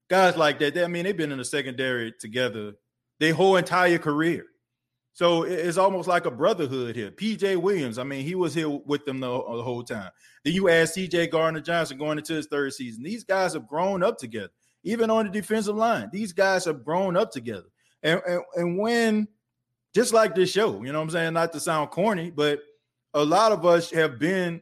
guys 0.08 0.36
like 0.36 0.58
that. 0.60 0.74
They, 0.74 0.84
I 0.84 0.86
mean, 0.86 1.04
they've 1.04 1.16
been 1.16 1.32
in 1.32 1.38
the 1.38 1.44
secondary 1.44 2.12
together 2.12 2.74
their 3.18 3.34
whole 3.34 3.56
entire 3.56 3.98
career. 3.98 4.46
So 5.16 5.44
it's 5.44 5.78
almost 5.78 6.06
like 6.06 6.26
a 6.26 6.30
brotherhood 6.30 6.94
here. 6.94 7.10
PJ 7.10 7.56
Williams, 7.56 7.98
I 7.98 8.04
mean, 8.04 8.22
he 8.22 8.34
was 8.34 8.52
here 8.52 8.68
with 8.68 9.06
them 9.06 9.18
the, 9.18 9.28
the 9.28 9.62
whole 9.62 9.82
time. 9.82 10.10
Then 10.44 10.52
you 10.52 10.68
add 10.68 10.88
CJ 10.88 11.30
Gardner 11.30 11.62
Johnson 11.62 11.96
going 11.96 12.18
into 12.18 12.34
his 12.34 12.48
third 12.48 12.74
season. 12.74 13.02
These 13.02 13.24
guys 13.24 13.54
have 13.54 13.66
grown 13.66 14.02
up 14.02 14.18
together, 14.18 14.50
even 14.82 15.08
on 15.08 15.24
the 15.24 15.30
defensive 15.32 15.74
line. 15.74 16.10
These 16.12 16.34
guys 16.34 16.66
have 16.66 16.84
grown 16.84 17.16
up 17.16 17.30
together. 17.30 17.64
And, 18.02 18.20
and, 18.28 18.42
and 18.56 18.78
when, 18.78 19.26
just 19.94 20.12
like 20.12 20.34
this 20.34 20.50
show, 20.50 20.82
you 20.82 20.92
know 20.92 20.98
what 20.98 21.04
I'm 21.04 21.10
saying? 21.10 21.32
Not 21.32 21.50
to 21.54 21.60
sound 21.60 21.92
corny, 21.92 22.30
but 22.30 22.60
a 23.14 23.24
lot 23.24 23.52
of 23.52 23.64
us 23.64 23.90
have 23.92 24.18
been 24.18 24.60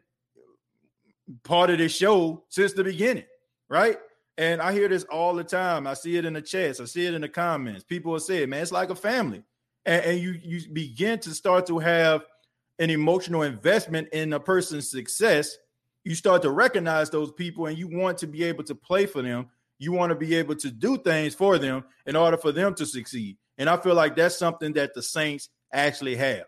part 1.42 1.70
of 1.70 1.78
this 1.78 1.96
show 1.96 2.44
since 2.48 2.74
the 2.74 2.84
beginning, 2.84 3.24
right? 3.68 3.96
And 4.38 4.62
I 4.62 4.72
hear 4.72 4.86
this 4.88 5.02
all 5.02 5.34
the 5.34 5.42
time. 5.42 5.88
I 5.88 5.94
see 5.94 6.16
it 6.16 6.24
in 6.24 6.34
the 6.34 6.42
chats. 6.42 6.78
I 6.78 6.84
see 6.84 7.06
it 7.06 7.14
in 7.14 7.22
the 7.22 7.28
comments. 7.28 7.82
People 7.82 8.12
will 8.12 8.20
say, 8.20 8.46
man, 8.46 8.62
it's 8.62 8.70
like 8.70 8.90
a 8.90 8.94
family. 8.94 9.42
And, 9.86 10.04
and, 10.04 10.20
you 10.20 10.38
you 10.42 10.68
begin 10.72 11.18
to 11.20 11.30
start 11.30 11.66
to 11.66 11.78
have 11.78 12.24
an 12.78 12.90
emotional 12.90 13.42
investment 13.42 14.08
in 14.12 14.32
a 14.32 14.40
person's 14.40 14.90
success. 14.90 15.56
You 16.04 16.14
start 16.14 16.42
to 16.42 16.50
recognize 16.50 17.10
those 17.10 17.32
people 17.32 17.66
and 17.66 17.78
you 17.78 17.88
want 17.88 18.18
to 18.18 18.26
be 18.26 18.44
able 18.44 18.64
to 18.64 18.74
play 18.74 19.06
for 19.06 19.22
them. 19.22 19.48
You 19.78 19.92
want 19.92 20.10
to 20.10 20.16
be 20.16 20.34
able 20.34 20.56
to 20.56 20.70
do 20.70 20.96
things 20.98 21.34
for 21.34 21.58
them 21.58 21.84
in 22.06 22.16
order 22.16 22.36
for 22.36 22.52
them 22.52 22.74
to 22.74 22.86
succeed. 22.86 23.36
And 23.58 23.68
I 23.68 23.76
feel 23.76 23.94
like 23.94 24.16
that's 24.16 24.38
something 24.38 24.72
that 24.74 24.94
the 24.94 25.02
Saints 25.02 25.48
actually 25.72 26.16
have. 26.16 26.44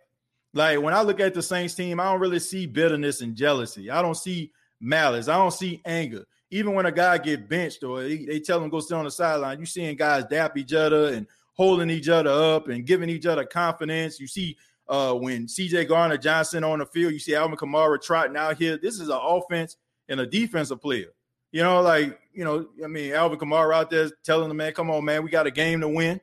Like 0.52 0.80
when 0.80 0.94
I 0.94 1.02
look 1.02 1.20
at 1.20 1.34
the 1.34 1.42
Saints 1.42 1.74
team, 1.74 2.00
I 2.00 2.10
don't 2.10 2.20
really 2.20 2.38
see 2.38 2.66
bitterness 2.66 3.20
and 3.20 3.36
jealousy. 3.36 3.90
I 3.90 4.02
don't 4.02 4.16
see 4.16 4.52
malice. 4.80 5.28
I 5.28 5.36
don't 5.36 5.52
see 5.52 5.80
anger 5.84 6.24
even 6.50 6.74
when 6.74 6.86
a 6.86 6.92
guy 6.92 7.18
get 7.18 7.48
benched 7.48 7.82
or 7.82 8.02
they, 8.02 8.24
they 8.24 8.40
tell 8.40 8.62
him 8.62 8.70
go 8.70 8.80
sit 8.80 8.96
on 8.96 9.04
the 9.04 9.10
sideline, 9.10 9.58
you 9.58 9.66
seeing 9.66 9.96
guys 9.96 10.24
dap 10.24 10.56
each 10.56 10.72
other 10.72 11.12
and 11.12 11.26
holding 11.56 11.90
each 11.90 12.08
other 12.08 12.30
up 12.30 12.68
and 12.68 12.86
giving 12.86 13.08
each 13.08 13.26
other 13.26 13.44
confidence. 13.44 14.20
You 14.20 14.26
see 14.26 14.56
uh, 14.88 15.14
when 15.14 15.46
CJ 15.46 15.88
Gardner 15.88 16.18
Johnson 16.18 16.64
on 16.64 16.78
the 16.78 16.86
field, 16.86 17.12
you 17.12 17.18
see 17.18 17.34
Alvin 17.34 17.56
Kamara 17.56 18.00
trotting 18.00 18.36
out 18.36 18.56
here. 18.56 18.76
This 18.76 19.00
is 19.00 19.08
an 19.08 19.18
offense 19.20 19.76
and 20.08 20.20
a 20.20 20.26
defensive 20.26 20.80
player. 20.80 21.08
You 21.52 21.62
know, 21.62 21.80
like, 21.80 22.18
you 22.32 22.44
know, 22.44 22.68
I 22.84 22.86
mean, 22.86 23.12
Alvin 23.12 23.38
Kamara 23.38 23.74
out 23.74 23.90
there 23.90 24.10
telling 24.22 24.48
the 24.48 24.54
man, 24.54 24.72
come 24.72 24.90
on, 24.90 25.04
man, 25.04 25.24
we 25.24 25.30
got 25.30 25.46
a 25.46 25.50
game 25.50 25.80
to 25.80 25.88
win. 25.88 26.20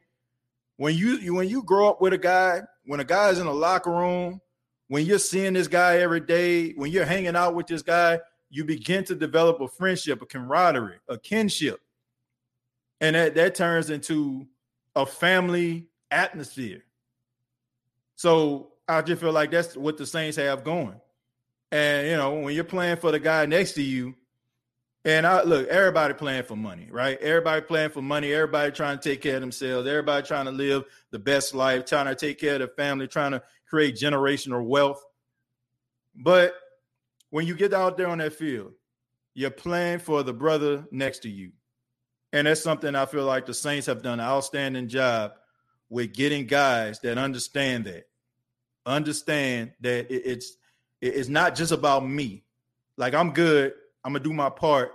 When 0.78 0.96
you, 0.96 1.18
you 1.18 1.34
when 1.34 1.50
you 1.50 1.64
grow 1.64 1.90
up 1.90 2.02
with 2.02 2.14
a 2.14 2.18
guy, 2.18 2.62
when 2.86 3.00
a 3.00 3.04
guy's 3.04 3.40
in 3.40 3.46
the 3.46 3.54
locker 3.54 3.92
room, 3.92 4.42
when 4.88 5.06
you're 5.06 5.20
seeing 5.20 5.54
this 5.54 5.68
guy 5.68 5.98
every 5.98 6.20
day, 6.20 6.72
when 6.72 6.92
you're 6.92 7.06
hanging 7.06 7.36
out 7.36 7.56
with 7.56 7.68
this 7.68 7.82
guy, 7.82 8.20
you 8.50 8.64
begin 8.64 9.04
to 9.06 9.16
develop 9.16 9.60
a 9.62 9.68
friendship, 9.68 10.22
a 10.22 10.26
camaraderie, 10.26 11.00
a 11.08 11.18
kinship. 11.18 11.80
And 13.02 13.16
that, 13.16 13.36
that 13.36 13.56
turns 13.56 13.90
into 13.90 14.48
a 14.96 15.06
family 15.06 15.88
atmosphere. 16.12 16.84
So 18.16 18.74
I 18.88 19.02
just 19.02 19.22
feel 19.22 19.32
like 19.32 19.52
that's 19.52 19.76
what 19.76 19.98
the 19.98 20.06
Saints 20.06 20.38
have 20.38 20.64
going. 20.64 21.00
And 21.72 22.08
you 22.08 22.16
know, 22.16 22.36
when 22.36 22.54
you're 22.54 22.64
playing 22.64 22.98
for 22.98 23.12
the 23.12 23.20
guy 23.20 23.46
next 23.46 23.74
to 23.74 23.82
you, 23.82 24.16
and 25.06 25.28
I 25.28 25.44
look, 25.44 25.68
everybody 25.68 26.14
playing 26.14 26.44
for 26.44 26.56
money, 26.56 26.88
right? 26.90 27.18
Everybody 27.20 27.62
playing 27.62 27.90
for 27.90 28.02
money, 28.02 28.34
everybody 28.34 28.72
trying 28.72 28.98
to 28.98 29.10
take 29.10 29.22
care 29.22 29.36
of 29.36 29.42
themselves, 29.42 29.88
everybody 29.88 30.26
trying 30.26 30.46
to 30.46 30.52
live 30.52 30.86
the 31.12 31.20
best 31.20 31.54
life, 31.54 31.86
trying 31.86 32.06
to 32.06 32.16
take 32.16 32.40
care 32.40 32.54
of 32.54 32.60
their 32.60 32.68
family, 32.70 33.08
trying 33.08 33.32
to 33.32 33.42
create 33.68 33.96
generational 33.96 34.66
wealth. 34.66 35.04
But 36.16 36.54
when 37.32 37.48
you 37.48 37.56
get 37.56 37.74
out 37.74 37.98
there 37.98 38.08
on 38.08 38.20
that 38.20 38.34
field, 38.34 38.74
you're 39.34 39.50
playing 39.50 40.00
for 40.00 40.24
the 40.24 40.34
brother 40.34 40.86
next 40.92 41.20
to 41.20 41.30
you. 41.30 41.52
And 42.34 42.48
that's 42.48 42.62
something 42.62 42.96
I 42.96 43.06
feel 43.06 43.26
like 43.26 43.46
the 43.46 43.54
Saints 43.54 43.86
have 43.86 44.02
done 44.02 44.20
an 44.20 44.26
outstanding 44.26 44.90
job 44.90 45.34
with 45.90 46.14
getting 46.14 46.48
guys 46.48 47.00
that 47.02 47.18
understand 47.18 47.86
that. 47.86 48.08
Understand 48.86 49.72
that 49.80 50.08
it's 50.10 50.58
it's 51.00 51.30
not 51.30 51.56
just 51.56 51.72
about 51.72 52.06
me. 52.06 52.44
Like 52.98 53.14
I'm 53.14 53.32
good, 53.32 53.74
I'm 54.04 54.12
gonna 54.12 54.24
do 54.24 54.34
my 54.34 54.50
part, 54.50 54.92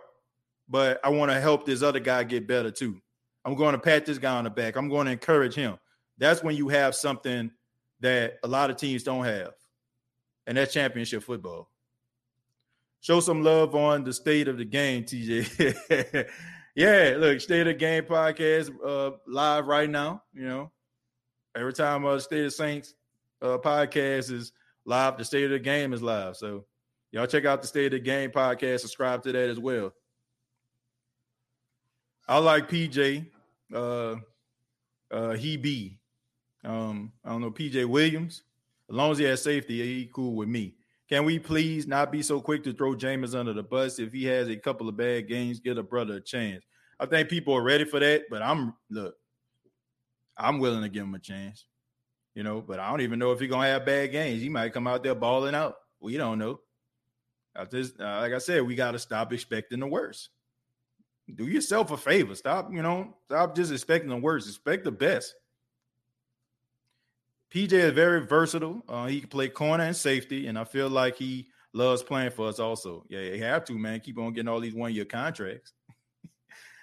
but 0.68 1.00
I 1.02 1.08
want 1.08 1.30
to 1.30 1.40
help 1.40 1.64
this 1.64 1.82
other 1.82 2.00
guy 2.00 2.24
get 2.24 2.46
better 2.46 2.70
too. 2.70 3.00
I'm 3.44 3.54
going 3.54 3.72
to 3.72 3.78
pat 3.78 4.04
this 4.04 4.18
guy 4.18 4.36
on 4.36 4.44
the 4.44 4.50
back. 4.50 4.76
I'm 4.76 4.90
going 4.90 5.06
to 5.06 5.12
encourage 5.12 5.54
him. 5.54 5.78
That's 6.18 6.42
when 6.42 6.54
you 6.54 6.68
have 6.68 6.94
something 6.94 7.50
that 8.00 8.40
a 8.42 8.48
lot 8.48 8.68
of 8.68 8.76
teams 8.76 9.04
don't 9.04 9.24
have, 9.24 9.54
and 10.46 10.58
that's 10.58 10.74
championship 10.74 11.22
football 11.22 11.70
show 13.00 13.20
some 13.20 13.42
love 13.42 13.74
on 13.74 14.04
the 14.04 14.12
state 14.12 14.48
of 14.48 14.58
the 14.58 14.64
game, 14.64 15.04
TJ. 15.04 16.28
yeah, 16.78 17.16
look, 17.18 17.40
state 17.40 17.62
of 17.62 17.66
the 17.66 17.74
game 17.74 18.04
podcast 18.04 18.70
uh, 18.86 19.16
live 19.26 19.66
right 19.66 19.90
now. 19.90 20.22
You 20.32 20.46
know, 20.46 20.72
every 21.56 21.72
time 21.72 22.06
uh, 22.06 22.20
State 22.20 22.44
of 22.44 22.52
Saints 22.52 22.94
uh, 23.42 23.58
podcast 23.58 24.30
is 24.30 24.52
live, 24.84 25.18
the 25.18 25.24
state 25.24 25.46
of 25.46 25.50
the 25.50 25.58
game 25.58 25.92
is 25.92 26.02
live. 26.04 26.36
So 26.36 26.66
y'all 27.10 27.26
check 27.26 27.44
out 27.44 27.62
the 27.62 27.66
state 27.66 27.86
of 27.86 27.92
the 27.92 27.98
game 27.98 28.30
podcast. 28.30 28.78
Subscribe 28.78 29.24
to 29.24 29.32
that 29.32 29.50
as 29.50 29.58
well. 29.58 29.92
I 32.28 32.38
like 32.38 32.68
PJ. 32.68 33.26
Uh, 33.74 34.14
uh, 35.10 35.32
he 35.32 35.56
be. 35.56 35.98
Um, 36.62 37.10
I 37.24 37.30
don't 37.30 37.40
know 37.40 37.50
PJ 37.50 37.86
Williams. 37.86 38.44
As 38.88 38.94
long 38.94 39.10
as 39.10 39.18
he 39.18 39.24
has 39.24 39.42
safety, 39.42 39.82
he 39.82 40.08
cool 40.14 40.36
with 40.36 40.48
me. 40.48 40.74
Can 41.08 41.24
we 41.24 41.38
please 41.38 41.86
not 41.86 42.12
be 42.12 42.22
so 42.22 42.38
quick 42.40 42.62
to 42.64 42.72
throw 42.74 42.94
Jameis 42.94 43.34
under 43.34 43.54
the 43.54 43.62
bus? 43.62 43.98
If 43.98 44.12
he 44.12 44.26
has 44.26 44.48
a 44.48 44.56
couple 44.56 44.88
of 44.88 44.96
bad 44.96 45.26
games, 45.26 45.58
get 45.58 45.78
a 45.78 45.82
brother 45.82 46.16
a 46.16 46.20
chance. 46.20 46.62
I 47.00 47.06
think 47.06 47.28
people 47.28 47.54
are 47.54 47.62
ready 47.62 47.84
for 47.84 48.00
that, 48.00 48.24
but 48.30 48.42
I'm 48.42 48.74
look, 48.90 49.16
I'm 50.36 50.58
willing 50.58 50.82
to 50.82 50.88
give 50.88 51.04
him 51.04 51.14
a 51.14 51.18
chance. 51.18 51.66
You 52.34 52.44
know, 52.44 52.60
but 52.60 52.78
I 52.78 52.90
don't 52.90 53.00
even 53.00 53.18
know 53.18 53.32
if 53.32 53.40
he's 53.40 53.50
gonna 53.50 53.66
have 53.68 53.86
bad 53.86 54.12
games. 54.12 54.40
He 54.40 54.48
might 54.48 54.72
come 54.72 54.86
out 54.86 55.02
there 55.02 55.14
balling 55.14 55.54
out. 55.54 55.76
We 56.00 56.16
don't 56.16 56.38
know. 56.38 56.60
Just, 57.70 58.00
uh, 58.00 58.18
like 58.20 58.32
I 58.32 58.38
said, 58.38 58.62
we 58.62 58.74
got 58.74 58.92
to 58.92 58.98
stop 58.98 59.32
expecting 59.32 59.80
the 59.80 59.86
worst. 59.86 60.28
Do 61.34 61.46
yourself 61.46 61.90
a 61.90 61.96
favor. 61.96 62.34
Stop, 62.34 62.72
you 62.72 62.82
know, 62.82 63.16
stop 63.26 63.54
just 63.54 63.72
expecting 63.72 64.10
the 64.10 64.16
worst. 64.16 64.48
Expect 64.48 64.84
the 64.84 64.92
best. 64.92 65.34
PJ 67.52 67.72
is 67.72 67.92
very 67.92 68.24
versatile. 68.24 68.82
Uh, 68.88 69.06
he 69.06 69.20
can 69.20 69.28
play 69.28 69.48
corner 69.48 69.84
and 69.84 69.96
safety, 69.96 70.46
and 70.46 70.58
I 70.58 70.64
feel 70.64 70.88
like 70.88 71.16
he 71.16 71.48
loves 71.72 72.02
playing 72.02 72.30
for 72.30 72.48
us 72.48 72.58
also. 72.58 73.04
Yeah, 73.08 73.20
you 73.20 73.42
have 73.42 73.64
to, 73.66 73.78
man. 73.78 74.00
Keep 74.00 74.18
on 74.18 74.32
getting 74.32 74.48
all 74.48 74.60
these 74.60 74.74
one 74.74 74.92
year 74.92 75.04
contracts. 75.04 75.72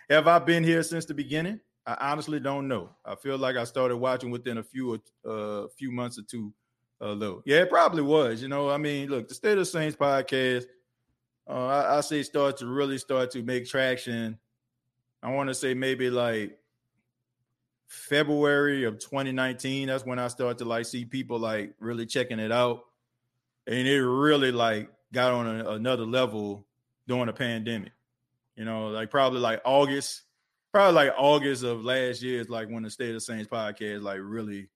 Have 0.09 0.27
I 0.27 0.39
been 0.39 0.63
here 0.63 0.83
since 0.83 1.05
the 1.05 1.13
beginning? 1.13 1.59
I 1.85 2.11
honestly 2.11 2.39
don't 2.39 2.67
know. 2.67 2.89
I 3.05 3.15
feel 3.15 3.37
like 3.37 3.55
I 3.55 3.63
started 3.63 3.97
watching 3.97 4.31
within 4.31 4.57
a 4.57 4.63
few 4.63 4.99
uh 5.23 5.67
few 5.77 5.91
months 5.91 6.17
or 6.17 6.23
two. 6.23 6.53
Uh, 7.01 7.13
though, 7.13 7.43
yeah, 7.45 7.57
it 7.57 7.69
probably 7.69 8.01
was. 8.01 8.41
You 8.41 8.47
know, 8.47 8.69
I 8.69 8.77
mean, 8.77 9.09
look, 9.09 9.27
the 9.27 9.33
State 9.33 9.57
of 9.57 9.67
Saints 9.67 9.97
podcast. 9.97 10.65
Uh, 11.47 11.67
I, 11.67 11.97
I 11.97 12.01
say 12.01 12.23
start 12.23 12.57
to 12.57 12.67
really 12.67 12.97
start 12.97 13.31
to 13.31 13.43
make 13.43 13.67
traction. 13.67 14.39
I 15.21 15.31
want 15.31 15.49
to 15.49 15.53
say 15.53 15.73
maybe 15.73 16.09
like 16.09 16.57
February 17.87 18.85
of 18.85 18.97
2019. 18.99 19.87
That's 19.87 20.05
when 20.05 20.19
I 20.19 20.27
started 20.29 20.57
to 20.59 20.65
like 20.65 20.85
see 20.85 21.05
people 21.05 21.37
like 21.37 21.73
really 21.79 22.05
checking 22.05 22.39
it 22.39 22.51
out, 22.51 22.85
and 23.67 23.87
it 23.87 24.01
really 24.01 24.51
like 24.51 24.89
got 25.11 25.33
on 25.33 25.47
a, 25.47 25.71
another 25.71 26.05
level 26.05 26.65
during 27.07 27.27
the 27.27 27.33
pandemic. 27.33 27.91
You 28.55 28.65
know, 28.65 28.87
like 28.87 29.09
probably 29.09 29.39
like 29.39 29.61
August, 29.65 30.23
probably 30.73 30.93
like 30.93 31.13
August 31.17 31.63
of 31.63 31.83
last 31.83 32.21
year 32.21 32.39
is 32.39 32.49
like 32.49 32.69
when 32.69 32.83
the 32.83 32.89
State 32.89 33.15
of 33.15 33.23
Saints 33.23 33.49
podcast 33.49 34.01
like 34.01 34.19
really 34.21 34.69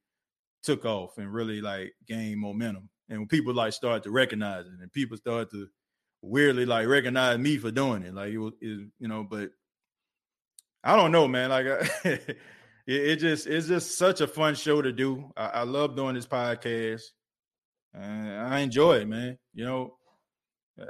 took 0.63 0.85
off 0.85 1.17
and 1.17 1.33
really 1.33 1.61
like 1.61 1.93
gained 2.07 2.39
momentum, 2.39 2.89
and 3.09 3.19
when 3.19 3.27
people 3.27 3.53
like 3.53 3.73
started 3.73 4.03
to 4.03 4.11
recognize 4.11 4.65
it, 4.65 4.73
and 4.81 4.91
people 4.91 5.17
started 5.17 5.49
to 5.51 5.67
weirdly 6.21 6.65
like 6.65 6.87
recognize 6.87 7.37
me 7.37 7.57
for 7.57 7.71
doing 7.71 8.03
it, 8.03 8.13
like 8.13 8.31
it 8.31 8.37
was, 8.37 8.53
it, 8.61 8.89
you 8.99 9.07
know, 9.07 9.23
but. 9.23 9.51
I 10.81 10.95
don't 10.95 11.11
know, 11.11 11.27
man. 11.27 11.49
Like 11.49 11.65
it, 12.05 12.37
it, 12.87 13.15
just 13.17 13.47
it's 13.47 13.67
just 13.67 13.97
such 13.97 14.21
a 14.21 14.27
fun 14.27 14.55
show 14.55 14.81
to 14.81 14.93
do. 14.93 15.29
I, 15.35 15.47
I 15.47 15.63
love 15.63 15.97
doing 15.97 16.15
this 16.15 16.25
podcast. 16.25 17.01
And 17.93 18.29
I 18.31 18.59
enjoy 18.59 18.97
it, 18.97 19.07
man. 19.07 19.37
You 19.53 19.65
know, 19.65 19.97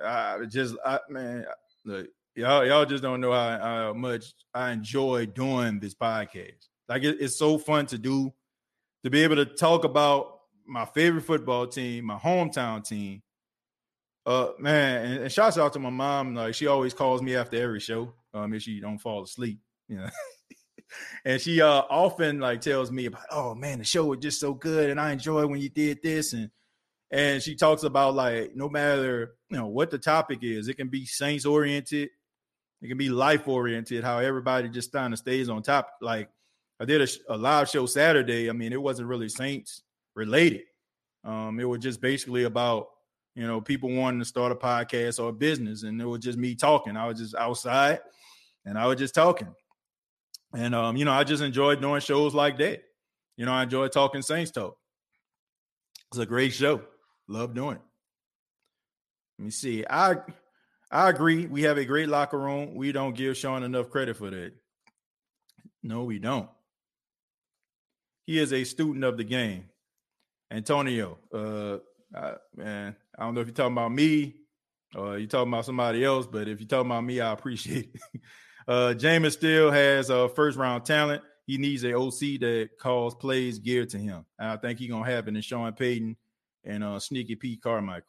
I 0.03 0.37
just 0.47 0.75
I 0.85 0.99
man, 1.09 1.45
look, 1.85 2.07
y'all 2.39 2.65
y'all 2.65 2.85
just 2.85 3.03
don't 3.03 3.21
know 3.21 3.33
how, 3.33 3.59
how 3.59 3.93
much 3.93 4.33
I 4.53 4.71
enjoy 4.71 5.25
doing 5.25 5.79
this 5.79 5.93
podcast. 5.93 6.67
Like 6.87 7.03
it, 7.03 7.17
it's 7.19 7.37
so 7.37 7.57
fun 7.57 7.85
to 7.87 7.97
do, 7.97 8.33
to 9.03 9.09
be 9.09 9.23
able 9.23 9.35
to 9.35 9.45
talk 9.45 9.83
about 9.83 10.39
my 10.65 10.85
favorite 10.85 11.23
football 11.23 11.67
team, 11.67 12.05
my 12.05 12.17
hometown 12.17 12.87
team. 12.87 13.21
Uh, 14.25 14.49
man, 14.59 15.05
and, 15.05 15.23
and 15.23 15.31
shouts 15.31 15.57
out 15.57 15.73
to 15.73 15.79
my 15.79 15.89
mom. 15.89 16.35
Like 16.35 16.55
she 16.55 16.67
always 16.67 16.93
calls 16.93 17.21
me 17.21 17.35
after 17.35 17.61
every 17.61 17.79
show. 17.79 18.13
Um, 18.33 18.53
if 18.53 18.61
she 18.61 18.79
don't 18.79 18.99
fall 18.99 19.23
asleep, 19.23 19.59
you 19.87 19.97
know. 19.97 20.09
and 21.25 21.41
she 21.41 21.61
uh 21.61 21.83
often 21.89 22.39
like 22.39 22.61
tells 22.61 22.91
me 22.91 23.05
about, 23.07 23.25
oh 23.31 23.53
man, 23.53 23.79
the 23.79 23.83
show 23.83 24.05
was 24.05 24.19
just 24.19 24.39
so 24.39 24.53
good, 24.53 24.89
and 24.89 24.99
I 24.99 25.11
enjoy 25.11 25.45
when 25.45 25.59
you 25.59 25.69
did 25.69 25.99
this, 26.01 26.33
and 26.33 26.49
and 27.11 27.41
she 27.41 27.55
talks 27.55 27.83
about 27.83 28.13
like 28.13 28.55
no 28.55 28.69
matter 28.69 29.35
you 29.49 29.57
know 29.57 29.67
what 29.67 29.89
the 29.91 29.97
topic 29.97 30.39
is, 30.43 30.67
it 30.67 30.75
can 30.75 30.89
be 30.89 31.05
Saints 31.05 31.45
oriented, 31.45 32.09
it 32.81 32.87
can 32.87 32.97
be 32.97 33.09
life 33.09 33.47
oriented. 33.47 34.03
How 34.03 34.19
everybody 34.19 34.69
just 34.69 34.91
kind 34.91 35.13
of 35.13 35.19
stays 35.19 35.49
on 35.49 35.61
top. 35.61 35.95
Like 36.01 36.29
I 36.79 36.85
did 36.85 37.01
a, 37.01 37.33
a 37.33 37.37
live 37.37 37.69
show 37.69 37.85
Saturday. 37.85 38.49
I 38.49 38.53
mean, 38.53 38.73
it 38.73 38.81
wasn't 38.81 39.07
really 39.07 39.29
Saints 39.29 39.83
related. 40.15 40.63
Um, 41.23 41.59
it 41.59 41.65
was 41.65 41.79
just 41.79 42.01
basically 42.01 42.43
about 42.43 42.87
you 43.35 43.45
know 43.45 43.61
people 43.61 43.91
wanting 43.91 44.19
to 44.19 44.25
start 44.25 44.51
a 44.51 44.55
podcast 44.55 45.21
or 45.21 45.29
a 45.29 45.33
business, 45.33 45.83
and 45.83 46.01
it 46.01 46.05
was 46.05 46.21
just 46.21 46.37
me 46.37 46.55
talking. 46.55 46.97
I 46.97 47.07
was 47.07 47.19
just 47.19 47.35
outside, 47.35 47.99
and 48.65 48.77
I 48.77 48.85
was 48.85 48.97
just 48.97 49.15
talking 49.15 49.53
and 50.53 50.73
um, 50.73 50.95
you 50.97 51.05
know, 51.05 51.11
I 51.11 51.23
just 51.23 51.43
enjoyed 51.43 51.81
doing 51.81 52.01
shows 52.01 52.33
like 52.33 52.57
that. 52.57 52.83
You 53.37 53.45
know, 53.45 53.53
I 53.53 53.63
enjoy 53.63 53.87
talking 53.87 54.21
Saints 54.21 54.51
talk. 54.51 54.77
It's 56.11 56.19
a 56.19 56.25
great 56.25 56.53
show. 56.53 56.81
Love 57.27 57.53
doing 57.53 57.75
it. 57.75 57.81
Let 59.37 59.45
me 59.45 59.51
see. 59.51 59.85
I 59.87 60.17
I 60.91 61.09
agree. 61.09 61.45
We 61.45 61.63
have 61.63 61.77
a 61.77 61.85
great 61.85 62.09
locker 62.09 62.39
room. 62.39 62.75
We 62.75 62.91
don't 62.91 63.15
give 63.15 63.37
Sean 63.37 63.63
enough 63.63 63.89
credit 63.89 64.17
for 64.17 64.29
that. 64.29 64.53
No, 65.83 66.03
we 66.03 66.19
don't. 66.19 66.49
He 68.25 68.39
is 68.39 68.53
a 68.53 68.63
student 68.63 69.03
of 69.03 69.17
the 69.17 69.23
game. 69.23 69.65
Antonio, 70.51 71.17
uh, 71.33 71.77
I, 72.15 72.33
man, 72.55 72.95
I 73.17 73.23
don't 73.23 73.35
know 73.35 73.41
if 73.41 73.47
you're 73.47 73.53
talking 73.53 73.73
about 73.73 73.91
me 73.91 74.35
or 74.95 75.17
you're 75.19 75.27
talking 75.27 75.53
about 75.53 75.65
somebody 75.65 76.03
else, 76.03 76.25
but 76.25 76.47
if 76.47 76.59
you're 76.59 76.67
talking 76.67 76.89
about 76.89 77.03
me, 77.03 77.21
I 77.21 77.31
appreciate 77.31 77.91
it. 77.93 78.01
Uh, 78.67 78.93
Jameis 78.93 79.31
still 79.31 79.71
has 79.71 80.11
a 80.11 80.29
first 80.29 80.55
round 80.55 80.85
talent. 80.85 81.23
He 81.47 81.57
needs 81.57 81.83
a 81.83 81.97
OC 81.97 82.39
that 82.41 82.69
calls 82.79 83.15
plays 83.15 83.57
geared 83.57 83.89
to 83.89 83.97
him. 83.97 84.23
And 84.37 84.49
I 84.51 84.57
think 84.57 84.77
he's 84.77 84.91
gonna 84.91 85.09
have 85.09 85.27
it 85.27 85.35
in 85.35 85.41
Sean 85.41 85.73
Payton 85.73 86.15
and 86.63 86.83
uh, 86.83 86.99
Sneaky 86.99 87.33
Pete 87.33 87.63
Carmichael. 87.63 88.05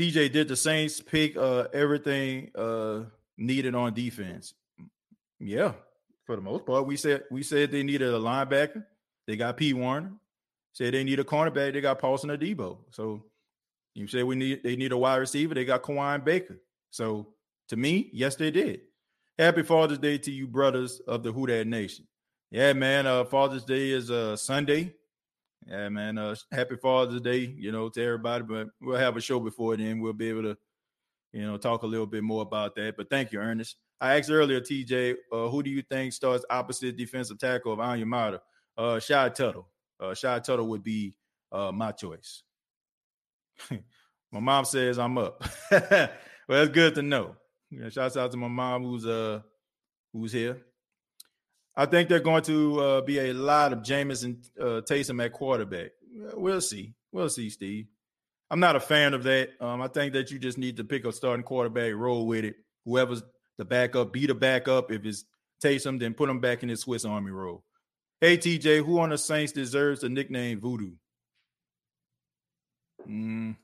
TJ 0.00 0.32
did 0.32 0.48
the 0.48 0.56
Saints 0.56 1.02
pick 1.02 1.36
uh, 1.36 1.64
everything 1.74 2.50
uh, 2.54 3.00
needed 3.36 3.74
on 3.74 3.92
defense. 3.92 4.54
Yeah, 5.38 5.72
for 6.24 6.36
the 6.36 6.42
most 6.42 6.64
part, 6.64 6.86
we 6.86 6.96
said 6.96 7.24
we 7.30 7.42
said 7.42 7.70
they 7.70 7.82
needed 7.82 8.08
a 8.08 8.18
linebacker. 8.18 8.82
They 9.26 9.36
got 9.36 9.58
P 9.58 9.74
Werner. 9.74 10.12
Said 10.72 10.94
they 10.94 11.04
need 11.04 11.20
a 11.20 11.24
cornerback. 11.24 11.74
They 11.74 11.82
got 11.82 11.98
Paulson 11.98 12.30
Adebo. 12.30 12.78
So 12.92 13.24
you 13.94 14.06
said 14.06 14.24
we 14.24 14.36
need 14.36 14.62
they 14.62 14.74
need 14.74 14.92
a 14.92 14.96
wide 14.96 15.16
receiver. 15.16 15.54
They 15.54 15.66
got 15.66 15.82
Kawaan 15.82 16.24
Baker. 16.24 16.58
So 16.90 17.34
to 17.68 17.76
me, 17.76 18.08
yes, 18.14 18.36
they 18.36 18.50
did. 18.50 18.80
Happy 19.38 19.62
Father's 19.62 19.98
Day 19.98 20.16
to 20.16 20.30
you, 20.30 20.46
brothers 20.46 21.00
of 21.00 21.22
the 21.22 21.30
Who 21.30 21.46
Dat 21.46 21.66
Nation. 21.66 22.06
Yeah, 22.50 22.72
man. 22.72 23.06
Uh, 23.06 23.24
Father's 23.24 23.64
Day 23.64 23.90
is 23.90 24.10
uh 24.10 24.34
Sunday. 24.36 24.94
Yeah, 25.66 25.88
man. 25.88 26.18
Uh, 26.18 26.34
happy 26.50 26.76
Father's 26.76 27.20
Day, 27.20 27.54
you 27.56 27.72
know, 27.72 27.88
to 27.90 28.02
everybody. 28.02 28.44
But 28.44 28.68
we'll 28.80 28.96
have 28.96 29.16
a 29.16 29.20
show 29.20 29.40
before 29.40 29.76
then. 29.76 30.00
We'll 30.00 30.12
be 30.12 30.28
able 30.28 30.42
to, 30.42 30.56
you 31.32 31.46
know, 31.46 31.56
talk 31.56 31.82
a 31.82 31.86
little 31.86 32.06
bit 32.06 32.22
more 32.22 32.42
about 32.42 32.74
that. 32.76 32.96
But 32.96 33.10
thank 33.10 33.32
you, 33.32 33.40
Ernest. 33.40 33.76
I 34.00 34.16
asked 34.16 34.30
earlier, 34.30 34.60
TJ, 34.60 35.14
uh, 35.32 35.48
who 35.48 35.62
do 35.62 35.70
you 35.70 35.82
think 35.82 36.12
starts 36.12 36.44
opposite 36.48 36.96
defensive 36.96 37.38
tackle 37.38 37.72
of 37.72 37.78
Onyemata? 37.78 38.40
Uh, 38.76 38.98
Shy 38.98 39.28
Tuttle. 39.28 39.68
Uh, 40.00 40.14
Shy 40.14 40.38
Tuttle 40.38 40.68
would 40.68 40.82
be 40.82 41.14
uh, 41.52 41.70
my 41.70 41.92
choice. 41.92 42.42
my 44.32 44.40
mom 44.40 44.64
says 44.64 44.98
I'm 44.98 45.18
up. 45.18 45.44
well, 45.70 46.10
that's 46.48 46.70
good 46.70 46.94
to 46.94 47.02
know. 47.02 47.36
Yeah, 47.70 47.88
shouts 47.88 48.16
out 48.16 48.30
to 48.32 48.36
my 48.36 48.48
mom 48.48 48.84
who's 48.84 49.06
uh 49.06 49.40
who's 50.12 50.32
here. 50.32 50.60
I 51.80 51.86
think 51.86 52.10
they're 52.10 52.20
going 52.20 52.42
to 52.42 52.78
uh, 52.78 53.00
be 53.00 53.18
a 53.18 53.32
lot 53.32 53.72
of 53.72 53.78
Jameis 53.78 54.22
and 54.22 54.36
uh, 54.60 54.82
Taysom 54.82 55.24
at 55.24 55.32
quarterback. 55.32 55.92
We'll 56.34 56.60
see. 56.60 56.92
We'll 57.10 57.30
see, 57.30 57.48
Steve. 57.48 57.86
I'm 58.50 58.60
not 58.60 58.76
a 58.76 58.80
fan 58.80 59.14
of 59.14 59.22
that. 59.22 59.52
Um, 59.62 59.80
I 59.80 59.88
think 59.88 60.12
that 60.12 60.30
you 60.30 60.38
just 60.38 60.58
need 60.58 60.76
to 60.76 60.84
pick 60.84 61.06
a 61.06 61.12
starting 61.12 61.42
quarterback, 61.42 61.94
roll 61.94 62.26
with 62.26 62.44
it. 62.44 62.56
Whoever's 62.84 63.22
the 63.56 63.64
backup, 63.64 64.12
be 64.12 64.26
the 64.26 64.34
backup. 64.34 64.92
If 64.92 65.06
it's 65.06 65.24
Taysom, 65.64 65.98
then 65.98 66.12
put 66.12 66.28
him 66.28 66.38
back 66.38 66.62
in 66.62 66.68
his 66.68 66.80
Swiss 66.80 67.06
Army 67.06 67.30
role. 67.30 67.64
Hey, 68.20 68.36
TJ, 68.36 68.84
who 68.84 68.98
on 68.98 69.08
the 69.08 69.16
Saints 69.16 69.52
deserves 69.52 70.02
the 70.02 70.10
nickname 70.10 70.60
Voodoo? 70.60 70.92
Mm, 73.08 73.56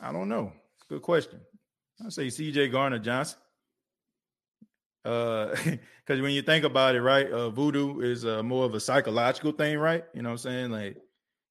I 0.00 0.10
don't 0.10 0.28
know. 0.28 0.52
Good 0.88 1.02
question. 1.02 1.38
I 2.04 2.08
say 2.08 2.26
CJ 2.26 2.72
Gardner 2.72 2.98
Johnson. 2.98 3.38
Uh, 5.04 5.54
because 5.64 6.20
when 6.20 6.32
you 6.32 6.42
think 6.42 6.64
about 6.64 6.94
it, 6.94 7.02
right, 7.02 7.30
uh, 7.30 7.50
voodoo 7.50 8.00
is 8.00 8.24
uh, 8.24 8.42
more 8.42 8.64
of 8.64 8.74
a 8.74 8.80
psychological 8.80 9.52
thing, 9.52 9.78
right? 9.78 10.04
You 10.14 10.22
know 10.22 10.30
what 10.30 10.34
I'm 10.34 10.38
saying? 10.38 10.70
Like, 10.70 10.96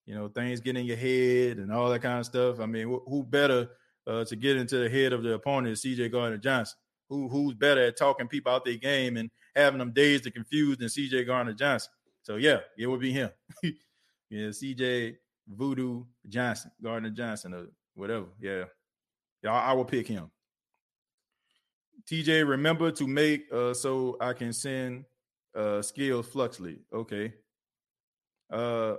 you 0.05 0.15
know, 0.15 0.27
things 0.29 0.59
get 0.59 0.77
in 0.77 0.85
your 0.85 0.97
head 0.97 1.57
and 1.57 1.71
all 1.71 1.89
that 1.89 2.01
kind 2.01 2.19
of 2.19 2.25
stuff. 2.25 2.59
I 2.59 2.65
mean, 2.65 2.87
wh- 2.87 3.09
who 3.09 3.23
better 3.23 3.69
uh, 4.07 4.25
to 4.25 4.35
get 4.35 4.57
into 4.57 4.77
the 4.77 4.89
head 4.89 5.13
of 5.13 5.23
the 5.23 5.33
opponent 5.33 5.77
CJ 5.77 6.11
Gardner 6.11 6.37
Johnson? 6.37 6.77
Who 7.09 7.27
who's 7.27 7.53
better 7.55 7.87
at 7.87 7.97
talking 7.97 8.27
people 8.27 8.53
out 8.53 8.63
their 8.63 8.77
game 8.77 9.17
and 9.17 9.29
having 9.55 9.79
them 9.79 9.91
dazed 9.91 10.25
and 10.25 10.33
confused 10.33 10.79
than 10.79 10.87
CJ 10.87 11.27
Gardner 11.27 11.53
Johnson? 11.53 11.91
So 12.23 12.37
yeah, 12.37 12.59
it 12.77 12.87
would 12.87 13.01
be 13.01 13.11
him. 13.11 13.29
yeah, 13.63 14.47
CJ 14.47 15.17
Voodoo 15.47 16.05
Johnson, 16.27 16.71
Gardner 16.81 17.09
Johnson, 17.09 17.53
or 17.53 17.67
whatever. 17.95 18.27
Yeah, 18.39 18.65
yeah, 19.43 19.51
I, 19.51 19.71
I 19.71 19.73
will 19.73 19.85
pick 19.85 20.07
him. 20.07 20.31
TJ, 22.09 22.47
remember 22.47 22.91
to 22.91 23.07
make 23.07 23.51
uh 23.51 23.73
so 23.73 24.17
I 24.19 24.33
can 24.33 24.53
send 24.53 25.05
uh 25.55 25.81
skills 25.81 26.27
fluxly. 26.27 26.79
Okay. 26.93 27.33
Uh 28.51 28.95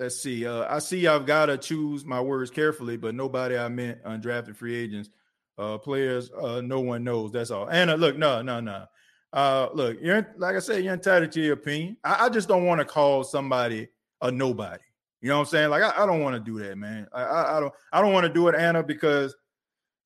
let's 0.00 0.20
see. 0.20 0.46
Uh, 0.46 0.66
I 0.68 0.78
see 0.80 1.06
I've 1.06 1.26
got 1.26 1.46
to 1.46 1.58
choose 1.58 2.04
my 2.04 2.20
words 2.20 2.50
carefully, 2.50 2.96
but 2.96 3.14
nobody 3.14 3.56
I 3.56 3.68
meant 3.68 4.02
undrafted 4.02 4.56
free 4.56 4.74
agents, 4.74 5.10
uh, 5.58 5.78
players, 5.78 6.30
uh, 6.32 6.62
no 6.62 6.80
one 6.80 7.04
knows. 7.04 7.30
That's 7.30 7.50
all. 7.50 7.68
Anna, 7.68 7.96
look, 7.96 8.16
no, 8.16 8.42
no, 8.42 8.58
no. 8.60 8.86
Uh, 9.32 9.68
look, 9.74 9.98
you're 10.00 10.26
like 10.38 10.56
I 10.56 10.58
said, 10.58 10.82
you're 10.82 10.94
entitled 10.94 11.30
to 11.32 11.40
your 11.40 11.52
opinion. 11.52 11.96
I, 12.02 12.26
I 12.26 12.28
just 12.30 12.48
don't 12.48 12.64
want 12.64 12.80
to 12.80 12.84
call 12.84 13.22
somebody 13.22 13.88
a 14.22 14.30
nobody. 14.30 14.82
You 15.20 15.28
know 15.28 15.36
what 15.36 15.42
I'm 15.42 15.46
saying? 15.46 15.70
Like 15.70 15.82
I, 15.82 16.02
I 16.02 16.06
don't 16.06 16.22
want 16.22 16.34
to 16.34 16.40
do 16.40 16.58
that, 16.64 16.76
man. 16.76 17.06
I, 17.12 17.22
I, 17.22 17.56
I 17.56 17.60
don't 17.60 17.72
I 17.92 18.00
don't 18.00 18.12
want 18.12 18.26
to 18.26 18.32
do 18.32 18.48
it, 18.48 18.54
Anna, 18.56 18.82
because 18.82 19.36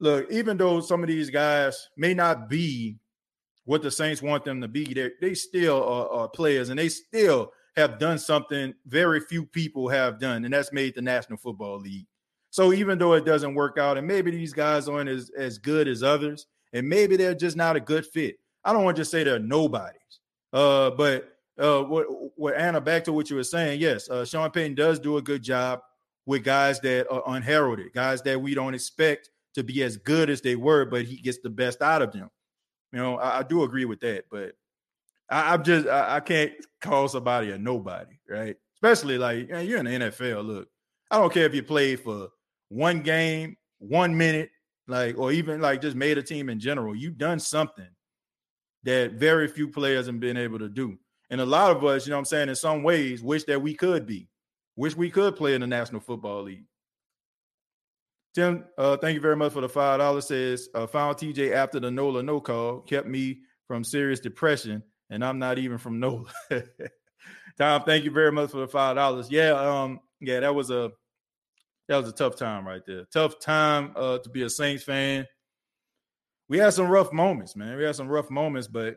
look, 0.00 0.30
even 0.30 0.56
though 0.56 0.80
some 0.80 1.02
of 1.02 1.08
these 1.08 1.30
guys 1.30 1.88
may 1.96 2.14
not 2.14 2.48
be 2.48 2.98
what 3.64 3.82
the 3.82 3.90
Saints 3.90 4.22
want 4.22 4.44
them 4.44 4.60
to 4.60 4.68
be, 4.68 4.92
they 4.92 5.10
they 5.20 5.34
still 5.34 5.82
are, 5.82 6.08
are 6.08 6.28
players 6.28 6.68
and 6.68 6.78
they 6.78 6.88
still 6.88 7.52
have 7.76 7.98
done 7.98 8.18
something 8.18 8.72
very 8.86 9.20
few 9.20 9.44
people 9.44 9.88
have 9.88 10.20
done, 10.20 10.44
and 10.44 10.54
that's 10.54 10.72
made 10.72 10.94
the 10.94 11.02
National 11.02 11.38
Football 11.38 11.80
League. 11.80 12.06
So 12.50 12.72
even 12.72 12.98
though 12.98 13.14
it 13.14 13.24
doesn't 13.24 13.54
work 13.54 13.78
out, 13.78 13.98
and 13.98 14.06
maybe 14.06 14.30
these 14.30 14.52
guys 14.52 14.88
aren't 14.88 15.10
as, 15.10 15.30
as 15.36 15.58
good 15.58 15.88
as 15.88 16.04
others, 16.04 16.46
and 16.72 16.88
maybe 16.88 17.16
they're 17.16 17.34
just 17.34 17.56
not 17.56 17.74
a 17.74 17.80
good 17.80 18.06
fit. 18.06 18.36
I 18.64 18.72
don't 18.72 18.84
want 18.84 18.96
to 18.96 19.00
just 19.00 19.10
say 19.10 19.24
they're 19.24 19.40
nobodies. 19.40 20.20
Uh, 20.52 20.90
but 20.90 21.36
uh, 21.58 21.82
what, 21.82 22.06
what 22.36 22.56
Anna, 22.56 22.80
back 22.80 23.02
to 23.04 23.12
what 23.12 23.28
you 23.28 23.36
were 23.36 23.44
saying, 23.44 23.80
yes, 23.80 24.08
uh, 24.08 24.24
Sean 24.24 24.50
Payton 24.50 24.76
does 24.76 25.00
do 25.00 25.16
a 25.16 25.22
good 25.22 25.42
job 25.42 25.80
with 26.26 26.44
guys 26.44 26.78
that 26.80 27.10
are 27.10 27.22
unheralded, 27.26 27.92
guys 27.92 28.22
that 28.22 28.40
we 28.40 28.54
don't 28.54 28.74
expect 28.74 29.30
to 29.55 29.62
be 29.62 29.82
as 29.82 29.97
good 29.97 30.31
as 30.31 30.40
they 30.40 30.56
were, 30.56 30.85
but 30.85 31.05
he 31.05 31.16
gets 31.16 31.39
the 31.43 31.51
best 31.51 31.82
out 31.82 32.02
of 32.02 32.12
them. 32.12 32.31
You 32.93 32.98
know, 32.98 33.16
I, 33.16 33.40
I 33.40 33.43
do 33.43 33.62
agree 33.62 33.85
with 33.85 34.01
that, 34.01 34.24
but 34.31 34.52
I, 35.31 35.55
am 35.55 35.64
just 35.64 35.89
I, 35.89 36.16
I, 36.16 36.20
can't 36.20 36.52
call 36.81 37.09
somebody 37.09 37.51
a 37.51 37.59
nobody, 37.59 38.18
right? 38.28 38.56
Especially 38.76 39.18
like 39.18 39.48
you're 39.48 39.78
in 39.78 39.86
the 39.86 40.10
NFL. 40.10 40.47
Look, 40.47 40.68
I 41.10 41.18
don't 41.18 41.32
care 41.32 41.47
if 41.47 41.55
you 41.55 41.62
played 41.62 42.01
for 42.01 42.28
one 42.68 43.02
game, 43.02 43.56
one 43.78 44.16
minute, 44.16 44.51
like, 44.86 45.18
or 45.18 45.32
even 45.32 45.60
like 45.60 45.81
just 45.81 45.97
made 45.97 46.18
a 46.18 46.22
team 46.22 46.48
in 46.48 46.60
general. 46.60 46.94
You've 46.94 47.18
done 47.18 47.40
something 47.40 47.89
that 48.85 49.12
very 49.12 49.48
few 49.48 49.68
players 49.68 50.06
have 50.06 50.20
been 50.20 50.36
able 50.36 50.59
to 50.59 50.68
do. 50.68 50.98
And 51.31 51.40
a 51.40 51.47
lot 51.47 51.74
of 51.74 51.85
us, 51.85 52.06
you 52.06 52.10
know 52.10 52.18
I'm 52.18 52.24
saying, 52.24 52.48
in 52.48 52.55
some 52.55 52.82
ways, 52.82 53.22
wish 53.22 53.44
that 53.44 53.60
we 53.60 53.74
could 53.74 54.06
be, 54.06 54.28
wish 54.76 54.94
we 54.94 55.10
could 55.10 55.36
play 55.36 55.55
in 55.55 55.62
the 55.62 55.66
National 55.66 56.01
Football 56.01 56.43
League. 56.43 56.66
Tim, 58.35 58.65
uh, 58.77 58.97
thank 58.97 59.15
you 59.15 59.20
very 59.20 59.36
much 59.36 59.52
for 59.52 59.61
the 59.61 59.69
five 59.69 60.01
dollars. 60.01 60.27
Says 60.27 60.69
uh, 60.74 60.86
found 60.86 61.16
TJ 61.16 61.52
after 61.52 61.78
the 61.78 61.90
Nola 61.90 62.23
no 62.23 62.40
call 62.40 62.81
kept 62.81 63.06
me 63.06 63.40
from 63.69 63.85
serious 63.85 64.20
depression, 64.20 64.82
and 65.09 65.24
I'm 65.24 65.39
not 65.39 65.59
even 65.59 65.78
from 65.78 66.01
Nola. 66.01 66.27
Tom, 67.59 67.82
thank 67.85 68.05
you 68.05 68.11
very 68.11 68.32
much 68.32 68.51
for 68.51 68.59
the 68.59 68.69
five 68.69 68.97
dollars. 68.97 69.31
Yeah, 69.31 69.52
um, 69.52 70.01
yeah, 70.20 70.40
that 70.40 70.55
was 70.55 70.70
a 70.70 70.90
that 71.89 71.97
was 71.98 72.09
a 72.09 72.12
tough 72.12 72.36
time 72.36 72.66
right 72.66 72.82
there. 72.86 73.05
Tough 73.12 73.39
time 73.39 73.93
uh, 73.94 74.19
to 74.19 74.28
be 74.28 74.43
a 74.43 74.51
Saints 74.51 74.82
fan. 74.82 75.27
We 76.48 76.59
had 76.59 76.74
some 76.74 76.89
rough 76.89 77.12
moments, 77.12 77.55
man. 77.55 77.77
We 77.77 77.85
had 77.85 77.97
some 77.97 78.09
rough 78.09 78.31
moments, 78.31 78.66
but 78.66 78.97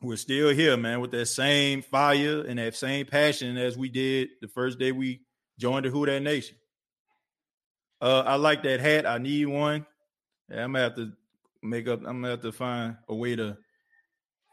we're 0.00 0.16
still 0.16 0.48
here, 0.48 0.76
man, 0.76 1.00
with 1.00 1.10
that 1.10 1.26
same 1.26 1.82
fire 1.82 2.40
and 2.40 2.58
that 2.58 2.74
same 2.74 3.06
passion 3.06 3.58
as 3.58 3.76
we 3.76 3.90
did 3.90 4.30
the 4.40 4.48
first 4.48 4.78
day 4.78 4.92
we 4.92 5.20
joined 5.58 5.84
the 5.84 5.90
Who 5.90 6.06
Dat 6.06 6.22
Nation. 6.22 6.56
Uh, 8.00 8.22
I 8.26 8.36
like 8.36 8.62
that 8.62 8.80
hat. 8.80 9.06
I 9.06 9.18
need 9.18 9.46
one. 9.46 9.86
Yeah, 10.50 10.64
I'm 10.64 10.72
gonna 10.72 10.84
have 10.84 10.96
to 10.96 11.12
make 11.62 11.86
up. 11.86 12.00
I'm 12.00 12.20
gonna 12.20 12.30
have 12.30 12.42
to 12.42 12.52
find 12.52 12.96
a 13.08 13.14
way 13.14 13.36
to 13.36 13.58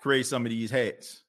create 0.02 0.26
some 0.26 0.46
of 0.46 0.52
these 0.52 0.70
hats. 0.70 1.24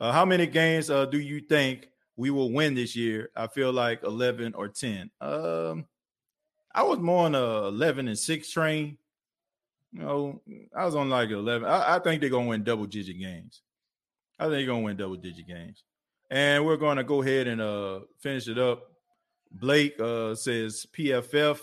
Uh, 0.00 0.12
how 0.12 0.24
many 0.24 0.46
games 0.46 0.90
uh, 0.90 1.06
do 1.06 1.18
you 1.18 1.40
think 1.40 1.88
we 2.16 2.30
will 2.30 2.52
win 2.52 2.74
this 2.74 2.94
year? 2.94 3.30
I 3.34 3.48
feel 3.48 3.72
like 3.72 4.04
11 4.04 4.54
or 4.54 4.68
10. 4.68 5.10
Um, 5.20 5.86
I 6.74 6.82
was 6.82 6.98
more 6.98 7.24
on 7.24 7.34
a 7.34 7.68
11 7.68 8.06
and 8.06 8.18
6 8.18 8.50
train. 8.50 8.98
You 9.92 10.02
know, 10.02 10.42
I 10.76 10.84
was 10.84 10.94
on 10.94 11.08
like 11.08 11.30
11. 11.30 11.68
I, 11.68 11.96
I 11.96 11.98
think 11.98 12.20
they're 12.20 12.30
to 12.30 12.40
win 12.40 12.62
double 12.62 12.86
digit 12.86 13.18
games. 13.18 13.62
I 14.38 14.44
think 14.44 14.54
they're 14.54 14.66
to 14.80 14.84
win 14.84 14.96
double 14.96 15.16
digit 15.16 15.48
games. 15.48 15.82
And 16.30 16.64
we're 16.64 16.76
to 16.98 17.04
go 17.04 17.22
ahead 17.22 17.48
and 17.48 17.60
uh, 17.60 18.00
finish 18.20 18.46
it 18.48 18.58
up. 18.58 18.82
Blake 19.52 19.98
uh, 20.00 20.34
says 20.34 20.86
PFF. 20.96 21.58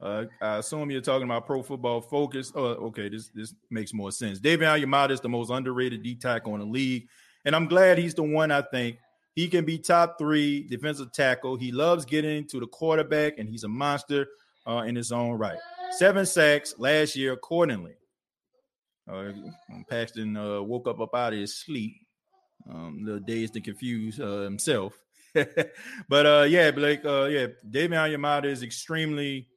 Uh, 0.00 0.24
I 0.42 0.58
assume 0.58 0.90
you're 0.90 1.00
talking 1.00 1.24
about 1.24 1.46
Pro 1.46 1.62
Football 1.62 2.00
Focus. 2.00 2.52
Oh, 2.54 2.66
okay, 2.88 3.08
this 3.08 3.28
this 3.28 3.54
makes 3.70 3.94
more 3.94 4.12
sense. 4.12 4.38
David 4.38 4.66
Onyemata 4.66 5.10
is 5.10 5.20
the 5.20 5.28
most 5.28 5.50
underrated 5.50 6.02
D 6.02 6.14
tackle 6.14 6.54
in 6.54 6.60
the 6.60 6.66
league, 6.66 7.08
and 7.44 7.54
I'm 7.54 7.66
glad 7.66 7.98
he's 7.98 8.14
the 8.14 8.22
one. 8.22 8.50
I 8.50 8.62
think 8.62 8.98
he 9.34 9.48
can 9.48 9.64
be 9.64 9.78
top 9.78 10.18
three 10.18 10.66
defensive 10.68 11.12
tackle. 11.12 11.56
He 11.56 11.72
loves 11.72 12.04
getting 12.04 12.46
to 12.48 12.60
the 12.60 12.66
quarterback, 12.66 13.38
and 13.38 13.48
he's 13.48 13.64
a 13.64 13.68
monster 13.68 14.26
uh, 14.66 14.84
in 14.86 14.96
his 14.96 15.12
own 15.12 15.38
right 15.38 15.58
seven 15.92 16.26
sacks 16.26 16.74
last 16.78 17.16
year 17.16 17.32
accordingly. 17.32 17.94
Uh, 19.10 19.32
Paxton 19.88 20.36
uh, 20.36 20.62
woke 20.62 20.88
up 20.88 21.00
up 21.00 21.14
out 21.14 21.34
of 21.34 21.38
his 21.38 21.56
sleep, 21.56 21.94
um, 22.70 23.00
little 23.02 23.20
dazed 23.20 23.54
and 23.56 23.64
confused 23.64 24.20
uh, 24.20 24.42
himself. 24.42 25.03
but 26.08 26.26
uh, 26.26 26.46
yeah, 26.48 26.70
Blake, 26.70 27.04
uh, 27.04 27.24
yeah, 27.24 27.46
David 27.68 27.96
Onyemata 27.96 28.46
is 28.46 28.62
extremely, 28.62 29.48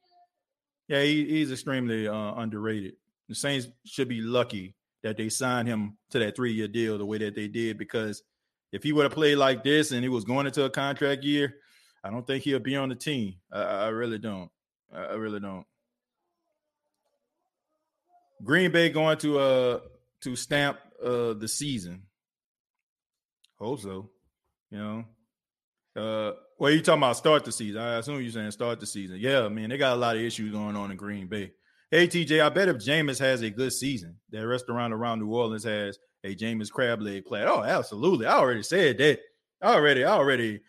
yeah, 0.88 1.02
he, 1.02 1.26
he's 1.26 1.52
extremely 1.52 2.08
uh, 2.08 2.34
underrated. 2.36 2.94
The 3.30 3.36
Saints 3.36 3.68
should 3.86 4.08
be 4.08 4.22
lucky 4.22 4.76
that 5.04 5.18
they 5.18 5.30
signed 5.30 5.68
him 5.68 5.98
to 6.10 6.20
that 6.20 6.36
three 6.36 6.54
year 6.54 6.68
deal 6.68 6.98
the 6.98 7.06
way 7.06 7.18
that 7.20 7.36
they 7.36 7.48
did 7.48 7.78
because 7.78 8.24
if 8.72 8.84
he 8.84 8.91
would 8.91 9.04
have 9.04 9.14
played 9.14 9.36
like 9.36 9.64
this 9.64 9.91
and 9.91 10.04
he 10.04 10.10
was 10.10 10.26
going 10.26 10.48
into 10.48 10.64
a 10.64 10.70
contract 10.70 11.24
year, 11.24 11.56
I 12.04 12.10
don't 12.10 12.26
think 12.26 12.44
he'll 12.44 12.60
be 12.60 12.76
on 12.76 12.90
the 12.90 12.95
team. 12.95 13.36
I, 13.52 13.62
I 13.62 13.88
really 13.88 14.18
don't. 14.18 14.49
I 14.94 15.14
really 15.14 15.40
don't. 15.40 15.66
Green 18.44 18.72
Bay 18.72 18.90
going 18.90 19.18
to 19.20 19.40
uh 19.40 19.80
to 20.22 20.36
stamp 20.36 20.78
uh 21.04 21.34
the 21.34 21.48
season. 21.48 22.04
Hope 23.60 23.80
so. 23.80 24.10
You 24.72 24.78
know. 24.78 25.06
Uh 25.98 26.34
well, 26.60 26.72
you 26.72 26.82
talking 26.82 26.99
about 26.99 27.18
start 27.18 27.44
the 27.45 27.52
season. 27.52 27.82
I 27.82 27.98
assume 27.98 28.22
you're 28.22 28.32
saying 28.32 28.52
start 28.52 28.80
the 28.80 28.86
season. 28.86 29.18
Yeah, 29.19 29.48
man, 29.48 29.69
they 29.69 29.78
got 29.78 29.95
a 29.95 29.99
lot 29.99 30.15
of 30.15 30.22
issues 30.22 30.52
going 30.52 30.76
on 30.76 30.91
in 30.91 30.98
Green 30.98 31.28
Bay. 31.28 31.52
Hey 31.90 32.07
TJ, 32.07 32.41
I 32.41 32.49
bet 32.49 32.68
if 32.68 32.78
Jameis 32.78 33.19
has 33.19 33.41
a 33.41 33.49
good 33.49 33.74
season, 33.74 34.15
that 34.32 34.45
restaurant 34.45 34.94
around 34.94 35.19
New 35.19 35.34
Orleans 35.34 35.64
has 35.64 35.98
a 36.24 36.36
Jameis 36.36 36.72
crab 36.72 37.02
leg 37.02 37.26
plat. 37.26 37.48
Oh, 37.48 37.64
absolutely. 37.64 38.26
I 38.26 38.38
already 38.38 38.64
said 38.64 38.98
that. 38.99 39.19
I 39.61 39.74
already, 39.74 40.03
I 40.03 40.11
already, 40.11 40.61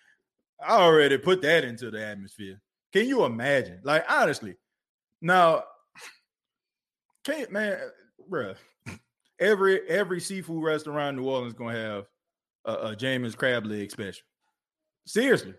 I 0.67 0.79
already 0.79 1.19
put 1.19 1.43
that 1.43 1.65
into 1.65 1.91
the 1.91 2.05
atmosphere. 2.05 2.61
Can 2.93 3.07
you 3.07 3.25
imagine? 3.25 3.81
Like 3.83 4.05
honestly, 4.09 4.55
now 5.21 5.65
can't 7.25 7.53
man, 7.53 7.79
bro. 8.29 8.55
Every 9.41 9.89
every 9.89 10.21
seafood 10.21 10.65
restaurant 10.65 11.17
in 11.17 11.23
New 11.23 11.31
Orleans 11.31 11.53
gonna 11.53 11.79
have 11.79 12.07
a, 12.65 12.73
a 12.89 12.97
Jameis 12.97 13.37
crab 13.37 13.67
leg 13.67 13.89
special. 13.91 14.25
Seriously, 15.09 15.55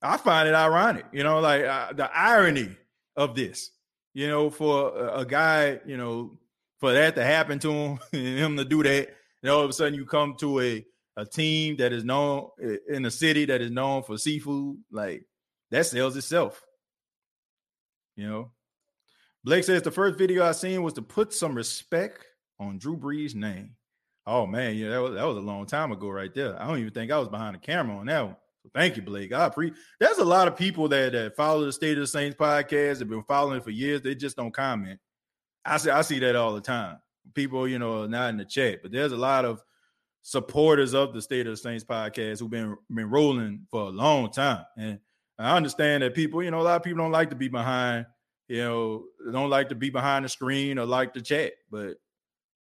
I 0.00 0.16
find 0.16 0.48
it 0.48 0.54
ironic. 0.54 1.06
You 1.12 1.24
know, 1.24 1.40
like 1.40 1.64
uh, 1.64 1.92
the 1.92 2.08
irony 2.16 2.76
of 3.16 3.34
this. 3.34 3.72
You 4.14 4.28
know, 4.28 4.48
for 4.48 4.96
a, 4.96 5.18
a, 5.18 5.26
guy, 5.26 5.80
you 5.86 5.96
know, 5.96 6.38
for 6.78 6.92
that 6.92 7.16
to 7.16 7.24
happen 7.24 7.58
to 7.60 7.70
him 7.70 7.98
and 8.12 8.38
him 8.38 8.56
to 8.56 8.64
do 8.64 8.82
that, 8.84 9.08
and 9.42 9.50
all 9.50 9.62
of 9.62 9.70
a 9.70 9.72
sudden 9.72 9.94
you 9.94 10.06
come 10.06 10.36
to 10.38 10.60
a 10.60 10.86
a 11.16 11.26
team 11.26 11.76
that 11.76 11.92
is 11.92 12.04
known 12.04 12.48
in 12.88 13.04
a 13.04 13.10
city 13.10 13.44
that 13.44 13.60
is 13.60 13.72
known 13.72 14.04
for 14.04 14.16
seafood, 14.16 14.78
like 14.92 15.24
that 15.72 15.86
sells 15.86 16.16
itself. 16.16 16.62
You 18.14 18.28
know, 18.28 18.50
Blake 19.42 19.64
says 19.64 19.82
the 19.82 19.90
first 19.90 20.16
video 20.16 20.44
I 20.44 20.52
seen 20.52 20.84
was 20.84 20.92
to 20.94 21.02
put 21.02 21.34
some 21.34 21.56
respect 21.56 22.24
on 22.60 22.78
Drew 22.78 22.96
Brees' 22.96 23.34
name. 23.34 23.72
Oh 24.26 24.46
man, 24.46 24.76
yeah, 24.76 24.90
that 24.90 25.02
was 25.02 25.14
that 25.14 25.26
was 25.26 25.38
a 25.38 25.40
long 25.40 25.66
time 25.66 25.90
ago, 25.90 26.08
right 26.08 26.32
there. 26.32 26.60
I 26.60 26.68
don't 26.68 26.78
even 26.78 26.92
think 26.92 27.10
I 27.10 27.18
was 27.18 27.28
behind 27.28 27.56
the 27.56 27.58
camera 27.58 27.96
on 27.96 28.06
that 28.06 28.24
one. 28.24 28.36
So 28.62 28.70
thank 28.74 28.96
you, 28.96 29.02
Blake. 29.02 29.32
I 29.32 29.46
appreciate. 29.46 29.78
There's 29.98 30.18
a 30.18 30.24
lot 30.24 30.48
of 30.48 30.56
people 30.56 30.88
that 30.88 31.12
that 31.12 31.36
follow 31.36 31.64
the 31.64 31.72
State 31.72 31.96
of 31.96 32.02
the 32.02 32.06
Saints 32.06 32.36
podcast. 32.36 32.98
Have 32.98 33.08
been 33.08 33.22
following 33.24 33.60
for 33.60 33.70
years. 33.70 34.02
They 34.02 34.14
just 34.14 34.36
don't 34.36 34.52
comment. 34.52 34.98
I 35.64 35.76
see 35.78 35.90
I 35.90 36.02
see 36.02 36.18
that 36.20 36.36
all 36.36 36.54
the 36.54 36.60
time. 36.60 36.98
People, 37.34 37.68
you 37.68 37.78
know, 37.78 38.02
are 38.02 38.08
not 38.08 38.30
in 38.30 38.36
the 38.36 38.44
chat, 38.44 38.80
but 38.82 38.92
there's 38.92 39.12
a 39.12 39.16
lot 39.16 39.44
of 39.44 39.62
supporters 40.22 40.94
of 40.94 41.14
the 41.14 41.22
State 41.22 41.46
of 41.46 41.52
the 41.52 41.56
Saints 41.56 41.84
podcast 41.84 42.40
who've 42.40 42.50
been 42.50 42.76
been 42.94 43.10
rolling 43.10 43.66
for 43.70 43.82
a 43.82 43.90
long 43.90 44.30
time. 44.30 44.64
And 44.76 44.98
I 45.38 45.56
understand 45.56 46.02
that 46.02 46.14
people, 46.14 46.42
you 46.42 46.50
know, 46.50 46.60
a 46.60 46.62
lot 46.62 46.76
of 46.76 46.82
people 46.82 47.02
don't 47.02 47.12
like 47.12 47.30
to 47.30 47.36
be 47.36 47.48
behind 47.48 48.06
you 48.50 48.58
know, 48.58 49.04
don't 49.30 49.48
like 49.48 49.68
to 49.68 49.76
be 49.76 49.90
behind 49.90 50.24
the 50.24 50.28
screen 50.28 50.76
or 50.76 50.84
like 50.84 51.14
to 51.14 51.22
chat. 51.22 51.52
But 51.70 51.98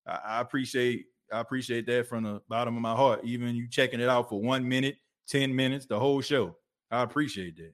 I, 0.06 0.20
I 0.24 0.42
appreciate 0.42 1.06
I 1.34 1.40
appreciate 1.40 1.88
that 1.88 2.08
from 2.08 2.24
the 2.24 2.42
bottom 2.48 2.76
of 2.76 2.82
my 2.82 2.96
heart. 2.96 3.22
Even 3.24 3.56
you 3.56 3.68
checking 3.68 4.00
it 4.00 4.08
out 4.08 4.30
for 4.30 4.40
one 4.40 4.70
minute, 4.70 4.98
10 5.30 5.56
minutes, 5.56 5.86
the 5.86 6.00
whole 6.00 6.22
show. 6.22 6.56
I 6.92 7.04
appreciate 7.04 7.58
that. 7.58 7.74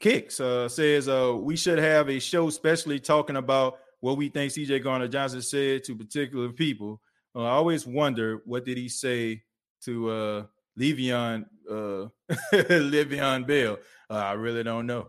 Kicks 0.00 0.40
uh, 0.40 0.68
says 0.68 1.08
uh, 1.08 1.36
we 1.38 1.56
should 1.56 1.78
have 1.78 2.08
a 2.08 2.18
show 2.18 2.48
especially 2.48 2.98
talking 2.98 3.36
about 3.36 3.78
what 4.00 4.16
we 4.16 4.28
think 4.28 4.52
CJ 4.52 4.82
Gardner 4.82 5.08
Johnson 5.08 5.42
said 5.42 5.84
to 5.84 5.94
particular 5.94 6.48
people. 6.50 7.00
Uh, 7.34 7.44
I 7.44 7.50
always 7.50 7.86
wonder 7.86 8.40
what 8.46 8.64
did 8.64 8.78
he 8.78 8.88
say 8.88 9.42
to 9.82 10.10
uh, 10.10 10.44
Le'Veon 10.78 11.44
uh 11.70 12.08
Le'Veon 12.52 13.46
Bell. 13.46 13.78
Uh, 14.08 14.14
I 14.14 14.32
really 14.32 14.64
don't 14.64 14.86
know. 14.86 15.08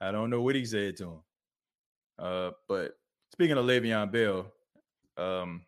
I 0.00 0.10
don't 0.10 0.30
know 0.30 0.40
what 0.40 0.56
he 0.56 0.64
said 0.64 0.96
to 0.96 1.04
him. 1.04 1.18
Uh, 2.18 2.50
but 2.68 2.96
speaking 3.32 3.56
of 3.58 3.64
Le'Veon 3.66 4.10
Bell, 4.10 4.46
um, 5.16 5.62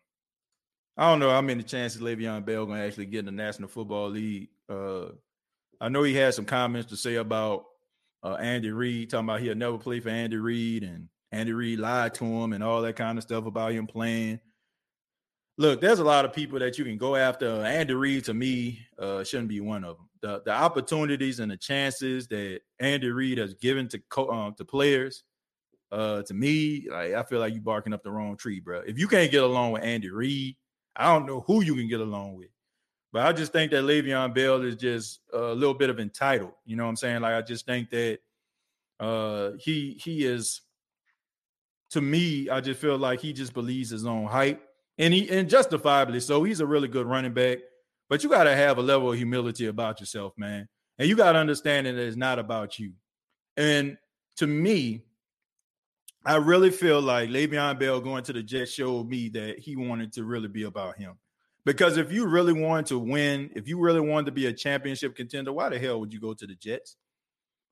I 0.97 1.09
don't 1.09 1.19
know 1.19 1.29
how 1.29 1.41
many 1.41 1.63
chances 1.63 2.01
Le'Veon 2.01 2.43
Bell 2.43 2.65
gonna 2.65 2.83
actually 2.83 3.05
get 3.05 3.19
in 3.19 3.25
the 3.25 3.31
National 3.31 3.69
Football 3.69 4.09
League. 4.09 4.49
Uh, 4.69 5.07
I 5.79 5.89
know 5.89 6.03
he 6.03 6.13
had 6.13 6.33
some 6.33 6.45
comments 6.45 6.89
to 6.89 6.97
say 6.97 7.15
about 7.15 7.65
uh, 8.23 8.35
Andy 8.35 8.71
Reid, 8.71 9.09
talking 9.09 9.25
about 9.25 9.41
he'll 9.41 9.55
never 9.55 9.77
play 9.77 9.99
for 9.99 10.09
Andy 10.09 10.37
Reid, 10.37 10.83
and 10.83 11.07
Andy 11.31 11.53
Reid 11.53 11.79
lied 11.79 12.13
to 12.15 12.25
him, 12.25 12.53
and 12.53 12.63
all 12.63 12.81
that 12.81 12.95
kind 12.95 13.17
of 13.17 13.23
stuff 13.23 13.45
about 13.45 13.73
him 13.73 13.87
playing. 13.87 14.39
Look, 15.57 15.79
there's 15.79 15.99
a 15.99 16.03
lot 16.03 16.25
of 16.25 16.33
people 16.33 16.59
that 16.59 16.77
you 16.77 16.83
can 16.83 16.97
go 16.97 17.15
after. 17.15 17.63
Andy 17.63 17.93
Reid, 17.93 18.25
to 18.25 18.33
me, 18.33 18.79
uh, 18.99 19.23
shouldn't 19.23 19.47
be 19.49 19.61
one 19.61 19.83
of 19.83 19.97
them. 19.97 20.09
The 20.21 20.41
the 20.43 20.51
opportunities 20.51 21.39
and 21.39 21.51
the 21.51 21.57
chances 21.57 22.27
that 22.27 22.61
Andy 22.79 23.09
Reid 23.09 23.37
has 23.37 23.53
given 23.53 23.87
to 23.89 23.99
co- 24.09 24.29
um, 24.29 24.55
to 24.55 24.65
players, 24.65 25.23
uh, 25.91 26.23
to 26.23 26.33
me, 26.33 26.87
like 26.89 27.13
I 27.13 27.23
feel 27.23 27.39
like 27.39 27.53
you 27.53 27.61
barking 27.61 27.93
up 27.93 28.03
the 28.03 28.11
wrong 28.11 28.37
tree, 28.37 28.59
bro. 28.59 28.81
If 28.85 28.97
you 28.97 29.07
can't 29.07 29.31
get 29.31 29.43
along 29.43 29.73
with 29.73 29.83
Andy 29.83 30.09
Reid, 30.09 30.55
I 30.95 31.13
don't 31.13 31.25
know 31.25 31.41
who 31.41 31.61
you 31.61 31.75
can 31.75 31.87
get 31.87 31.99
along 32.01 32.35
with. 32.35 32.49
But 33.15 33.25
I 33.25 33.31
just 33.31 33.53
think 33.53 33.71
that 33.71 33.85
Le'Veon 33.85 34.35
Bell 34.35 34.61
is 34.63 34.75
just 34.75 35.21
a 35.31 35.53
little 35.53 35.73
bit 35.73 35.89
of 35.89 36.01
entitled. 36.01 36.51
You 36.65 36.75
know 36.75 36.83
what 36.83 36.89
I'm 36.89 36.95
saying? 36.97 37.21
Like 37.21 37.35
I 37.35 37.41
just 37.41 37.65
think 37.65 37.89
that 37.91 38.19
uh 38.99 39.51
he 39.57 39.97
he 40.03 40.25
is 40.25 40.59
to 41.91 42.01
me, 42.01 42.49
I 42.49 42.59
just 42.59 42.81
feel 42.81 42.97
like 42.97 43.21
he 43.21 43.31
just 43.31 43.53
believes 43.53 43.89
his 43.89 44.05
own 44.05 44.25
hype. 44.25 44.61
And 44.97 45.13
he 45.13 45.29
and 45.29 45.49
justifiably 45.49 46.19
so. 46.19 46.43
He's 46.43 46.59
a 46.59 46.65
really 46.65 46.89
good 46.89 47.07
running 47.07 47.33
back. 47.33 47.59
But 48.09 48.21
you 48.21 48.29
gotta 48.29 48.53
have 48.53 48.79
a 48.79 48.81
level 48.81 49.13
of 49.13 49.17
humility 49.17 49.67
about 49.67 50.01
yourself, 50.01 50.33
man. 50.35 50.67
And 50.99 51.07
you 51.07 51.15
gotta 51.15 51.39
understand 51.39 51.87
that 51.87 51.95
it's 51.95 52.17
not 52.17 52.37
about 52.37 52.79
you. 52.79 52.91
And 53.55 53.97
to 54.35 54.45
me, 54.45 55.05
I 56.25 56.35
really 56.35 56.69
feel 56.69 56.99
like 56.99 57.29
Le'Veon 57.29 57.79
Bell 57.79 58.01
going 58.01 58.25
to 58.25 58.33
the 58.33 58.43
Jets 58.43 58.73
showed 58.73 59.07
me 59.07 59.29
that 59.29 59.57
he 59.57 59.77
wanted 59.77 60.11
to 60.11 60.25
really 60.25 60.49
be 60.49 60.63
about 60.63 60.97
him. 60.97 61.15
Because 61.65 61.97
if 61.97 62.11
you 62.11 62.27
really 62.27 62.53
wanted 62.53 62.85
to 62.87 62.99
win, 62.99 63.49
if 63.55 63.67
you 63.67 63.79
really 63.79 63.99
wanted 63.99 64.27
to 64.27 64.31
be 64.31 64.45
a 64.45 64.53
championship 64.53 65.15
contender, 65.15 65.51
why 65.51 65.69
the 65.69 65.79
hell 65.79 65.99
would 65.99 66.13
you 66.13 66.19
go 66.19 66.33
to 66.33 66.45
the 66.45 66.53
Jets? 66.53 66.95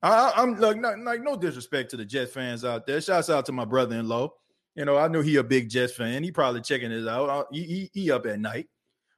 I, 0.01 0.33
am 0.41 0.59
like, 0.59 0.77
not, 0.77 0.99
like 0.99 1.21
no 1.21 1.37
disrespect 1.37 1.91
to 1.91 1.97
the 1.97 2.03
Jets 2.03 2.33
fans 2.33 2.65
out 2.65 2.87
there. 2.87 2.99
Shouts 2.99 3.29
out 3.29 3.45
to 3.45 3.51
my 3.51 3.65
brother-in-law. 3.65 4.33
You 4.75 4.85
know, 4.85 4.97
I 4.97 5.07
knew 5.07 5.21
he 5.21 5.37
a 5.37 5.43
big 5.43 5.69
Jets 5.69 5.93
fan. 5.93 6.23
He 6.23 6.31
probably 6.31 6.61
checking 6.61 6.91
it 6.91 7.07
out. 7.07 7.47
He, 7.51 7.63
he, 7.63 7.91
he 7.93 8.11
up 8.11 8.25
at 8.25 8.39
night, 8.39 8.67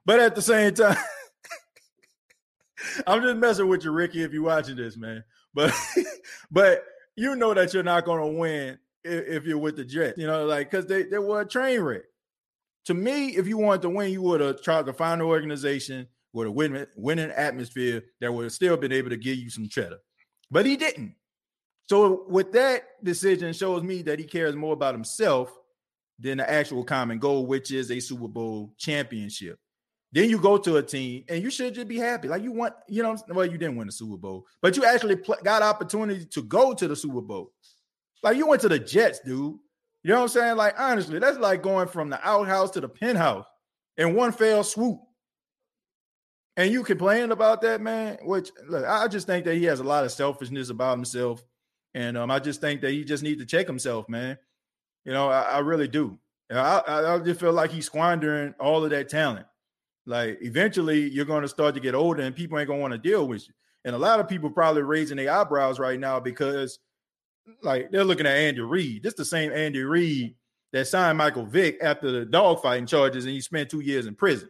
but 0.06 0.20
at 0.20 0.36
the 0.36 0.42
same 0.42 0.74
time, 0.74 0.98
I'm 3.08 3.22
just 3.22 3.38
messing 3.38 3.70
with 3.70 3.86
you, 3.86 3.92
Ricky. 3.92 4.22
If 4.22 4.34
you're 4.34 4.44
watching 4.44 4.76
this, 4.76 4.98
man, 4.98 5.24
but 5.54 5.74
but 6.52 6.84
you 7.16 7.36
know 7.38 7.54
that 7.54 7.74
you're 7.74 7.84
not 7.84 8.04
going 8.04 8.20
to 8.20 8.38
win 8.38 8.78
if, 9.06 9.28
if, 9.28 9.46
you're 9.46 9.58
with 9.58 9.78
the 9.78 9.86
Jets. 9.86 10.18
You 10.18 10.28
know, 10.28 10.46
like 10.46 10.70
because 10.70 10.86
they 10.86 11.04
they 11.04 11.18
were 11.18 11.42
a 11.42 11.48
train 11.48 11.80
wreck 11.80 12.04
to 12.86 12.94
me, 12.94 13.30
if 13.30 13.48
you 13.48 13.58
wanted 13.58 13.82
to 13.84 13.90
win, 13.90 14.12
you 14.12 14.22
would 14.22 14.42
have 14.42 14.62
tried 14.62 14.86
to 14.86 14.94
find 14.94 15.22
an 15.22 15.28
organization 15.28 16.08
with 16.34 16.48
a 16.48 16.52
winning, 16.52 16.86
winning 16.96 17.32
atmosphere 17.32 18.04
that 18.22 18.32
would 18.32 18.44
have 18.44 18.54
still 18.54 18.78
been 18.78 18.92
able 18.92 19.10
to 19.10 19.18
give 19.18 19.38
you 19.38 19.50
some 19.50 19.68
cheddar. 19.68 19.98
But 20.52 20.66
he 20.66 20.76
didn't. 20.76 21.16
So 21.88 22.26
with 22.28 22.52
that 22.54 22.84
decision 23.04 23.54
shows 23.54 23.84
me 23.84 24.02
that 24.04 24.20
he 24.20 24.26
cares 24.26 24.56
more 24.56 24.74
about 24.74 24.96
himself 24.96 25.52
than 26.20 26.38
the 26.38 26.50
actual 26.50 26.84
common 26.84 27.20
goal, 27.20 27.46
which 27.46 27.72
is 27.72 27.92
a 27.92 28.00
Super 28.00 28.28
Bowl 28.28 28.74
championship. 28.78 29.60
Then 30.12 30.30
you 30.30 30.40
go 30.40 30.58
to 30.58 30.78
a 30.78 30.84
team 30.84 31.26
and 31.28 31.44
you 31.44 31.50
should 31.50 31.74
just 31.74 31.88
be 31.88 31.98
happy. 31.98 32.28
Like 32.28 32.42
you 32.42 32.54
want, 32.54 32.74
you 32.88 33.04
know, 33.04 33.18
well, 33.30 33.46
you 33.46 33.58
didn't 33.58 33.76
win 33.76 33.88
the 33.88 33.92
Super 33.92 34.18
Bowl, 34.18 34.46
but 34.62 34.78
you 34.78 34.86
actually 34.86 35.18
pl- 35.18 35.36
got 35.44 35.62
opportunity 35.62 36.26
to 36.26 36.44
go 36.44 36.74
to 36.74 36.88
the 36.88 36.96
Super 36.96 37.22
Bowl. 37.22 37.52
Like 38.24 38.38
you 38.38 38.48
went 38.48 38.62
to 38.62 38.70
the 38.70 38.80
Jets, 38.80 39.20
dude. 39.20 39.58
You 40.06 40.12
know 40.12 40.18
what 40.18 40.22
I'm 40.22 40.30
saying? 40.30 40.56
Like, 40.58 40.76
honestly, 40.78 41.18
that's 41.18 41.40
like 41.40 41.64
going 41.64 41.88
from 41.88 42.12
the 42.12 42.20
outhouse 42.24 42.70
to 42.72 42.80
the 42.80 42.88
penthouse 42.88 43.48
in 43.98 44.14
one 44.14 44.32
fell 44.32 44.64
swoop. 44.64 45.00
And 46.58 46.72
you 46.72 46.84
complain 46.84 47.32
about 47.32 47.62
that, 47.62 47.82
man. 47.82 48.20
Which 48.22 48.52
look, 48.70 48.86
I 48.86 49.08
just 49.08 49.26
think 49.26 49.46
that 49.46 49.56
he 49.56 49.64
has 49.64 49.80
a 49.80 49.84
lot 49.84 50.04
of 50.04 50.12
selfishness 50.12 50.70
about 50.70 50.96
himself. 50.96 51.44
And 51.96 52.20
um, 52.20 52.30
I 52.30 52.38
just 52.38 52.62
think 52.62 52.82
that 52.82 52.92
he 52.92 53.04
just 53.04 53.24
needs 53.24 53.40
to 53.40 53.48
check 53.48 53.66
himself, 53.66 54.08
man. 54.08 54.38
You 55.06 55.12
know, 55.12 55.28
I, 55.28 55.42
I 55.42 55.60
really 55.60 55.88
do. 55.88 56.20
I, 56.52 56.84
I, 56.88 57.16
I 57.16 57.18
just 57.18 57.40
feel 57.40 57.54
like 57.54 57.72
he's 57.72 57.88
squandering 57.88 58.54
all 58.60 58.84
of 58.84 58.92
that 58.92 59.10
talent. 59.10 59.48
Like 60.06 60.38
eventually 60.42 61.10
you're 61.10 61.26
going 61.26 61.42
to 61.42 61.48
start 61.48 61.74
to 61.74 61.82
get 61.82 61.96
older 61.96 62.22
and 62.22 62.36
people 62.36 62.60
ain't 62.60 62.68
going 62.68 62.78
to 62.78 62.82
want 62.84 62.92
to 62.92 63.00
deal 63.00 63.28
with 63.28 63.48
you. 63.48 63.56
And 63.86 63.96
a 63.96 64.00
lot 64.00 64.20
of 64.20 64.28
people 64.28 64.52
probably 64.52 64.84
raising 64.84 65.18
their 65.18 65.32
eyebrows 65.32 65.80
right 65.80 66.00
now 66.00 66.20
because 66.20 66.78
like 67.62 67.92
they're 67.92 68.04
looking 68.04 68.26
at 68.26 68.38
Andy 68.38 68.62
Reid. 68.62 69.04
This 69.04 69.14
is 69.14 69.18
the 69.18 69.26
same 69.26 69.52
Andy 69.52 69.84
Reid 69.84 70.36
that 70.74 70.88
signed 70.88 71.18
Michael 71.18 71.46
Vick 71.46 71.78
after 71.82 72.12
the 72.12 72.26
dogfighting 72.26 72.88
charges 72.88 73.26
and 73.26 73.34
he 73.34 73.42
spent 73.42 73.70
two 73.70 73.82
years 73.82 74.08
in 74.08 74.16
prison. 74.16 74.50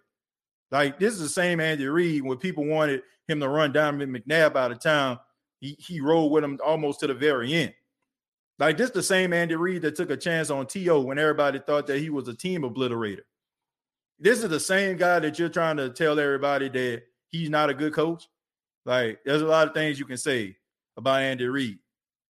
Like 0.71 0.99
this 0.99 1.13
is 1.13 1.19
the 1.19 1.29
same 1.29 1.59
Andy 1.59 1.87
Reid 1.87 2.23
when 2.23 2.37
people 2.37 2.65
wanted 2.65 3.03
him 3.27 3.39
to 3.39 3.49
run 3.49 3.71
Donovan 3.71 4.13
McNabb 4.13 4.55
out 4.55 4.71
of 4.71 4.79
town. 4.81 5.19
He 5.59 5.77
he 5.79 6.01
rolled 6.01 6.31
with 6.31 6.43
him 6.43 6.59
almost 6.65 6.99
to 7.01 7.07
the 7.07 7.13
very 7.13 7.53
end. 7.53 7.73
Like 8.57 8.77
this 8.77 8.89
the 8.91 9.03
same 9.03 9.33
Andy 9.33 9.55
Reid 9.55 9.81
that 9.83 9.95
took 9.95 10.09
a 10.09 10.17
chance 10.17 10.49
on 10.49 10.65
T.O. 10.67 11.01
when 11.01 11.19
everybody 11.19 11.59
thought 11.59 11.87
that 11.87 11.99
he 11.99 12.09
was 12.09 12.27
a 12.27 12.33
team 12.33 12.61
obliterator. 12.61 13.21
This 14.17 14.43
is 14.43 14.49
the 14.49 14.59
same 14.59 14.95
guy 14.97 15.19
that 15.19 15.37
you're 15.37 15.49
trying 15.49 15.77
to 15.77 15.89
tell 15.89 16.19
everybody 16.19 16.69
that 16.69 17.03
he's 17.29 17.49
not 17.49 17.69
a 17.69 17.73
good 17.73 17.93
coach. 17.93 18.27
Like 18.85 19.19
there's 19.25 19.41
a 19.41 19.47
lot 19.47 19.67
of 19.67 19.73
things 19.73 19.99
you 19.99 20.05
can 20.05 20.17
say 20.17 20.55
about 20.97 21.21
Andy 21.21 21.47
Reid. 21.47 21.79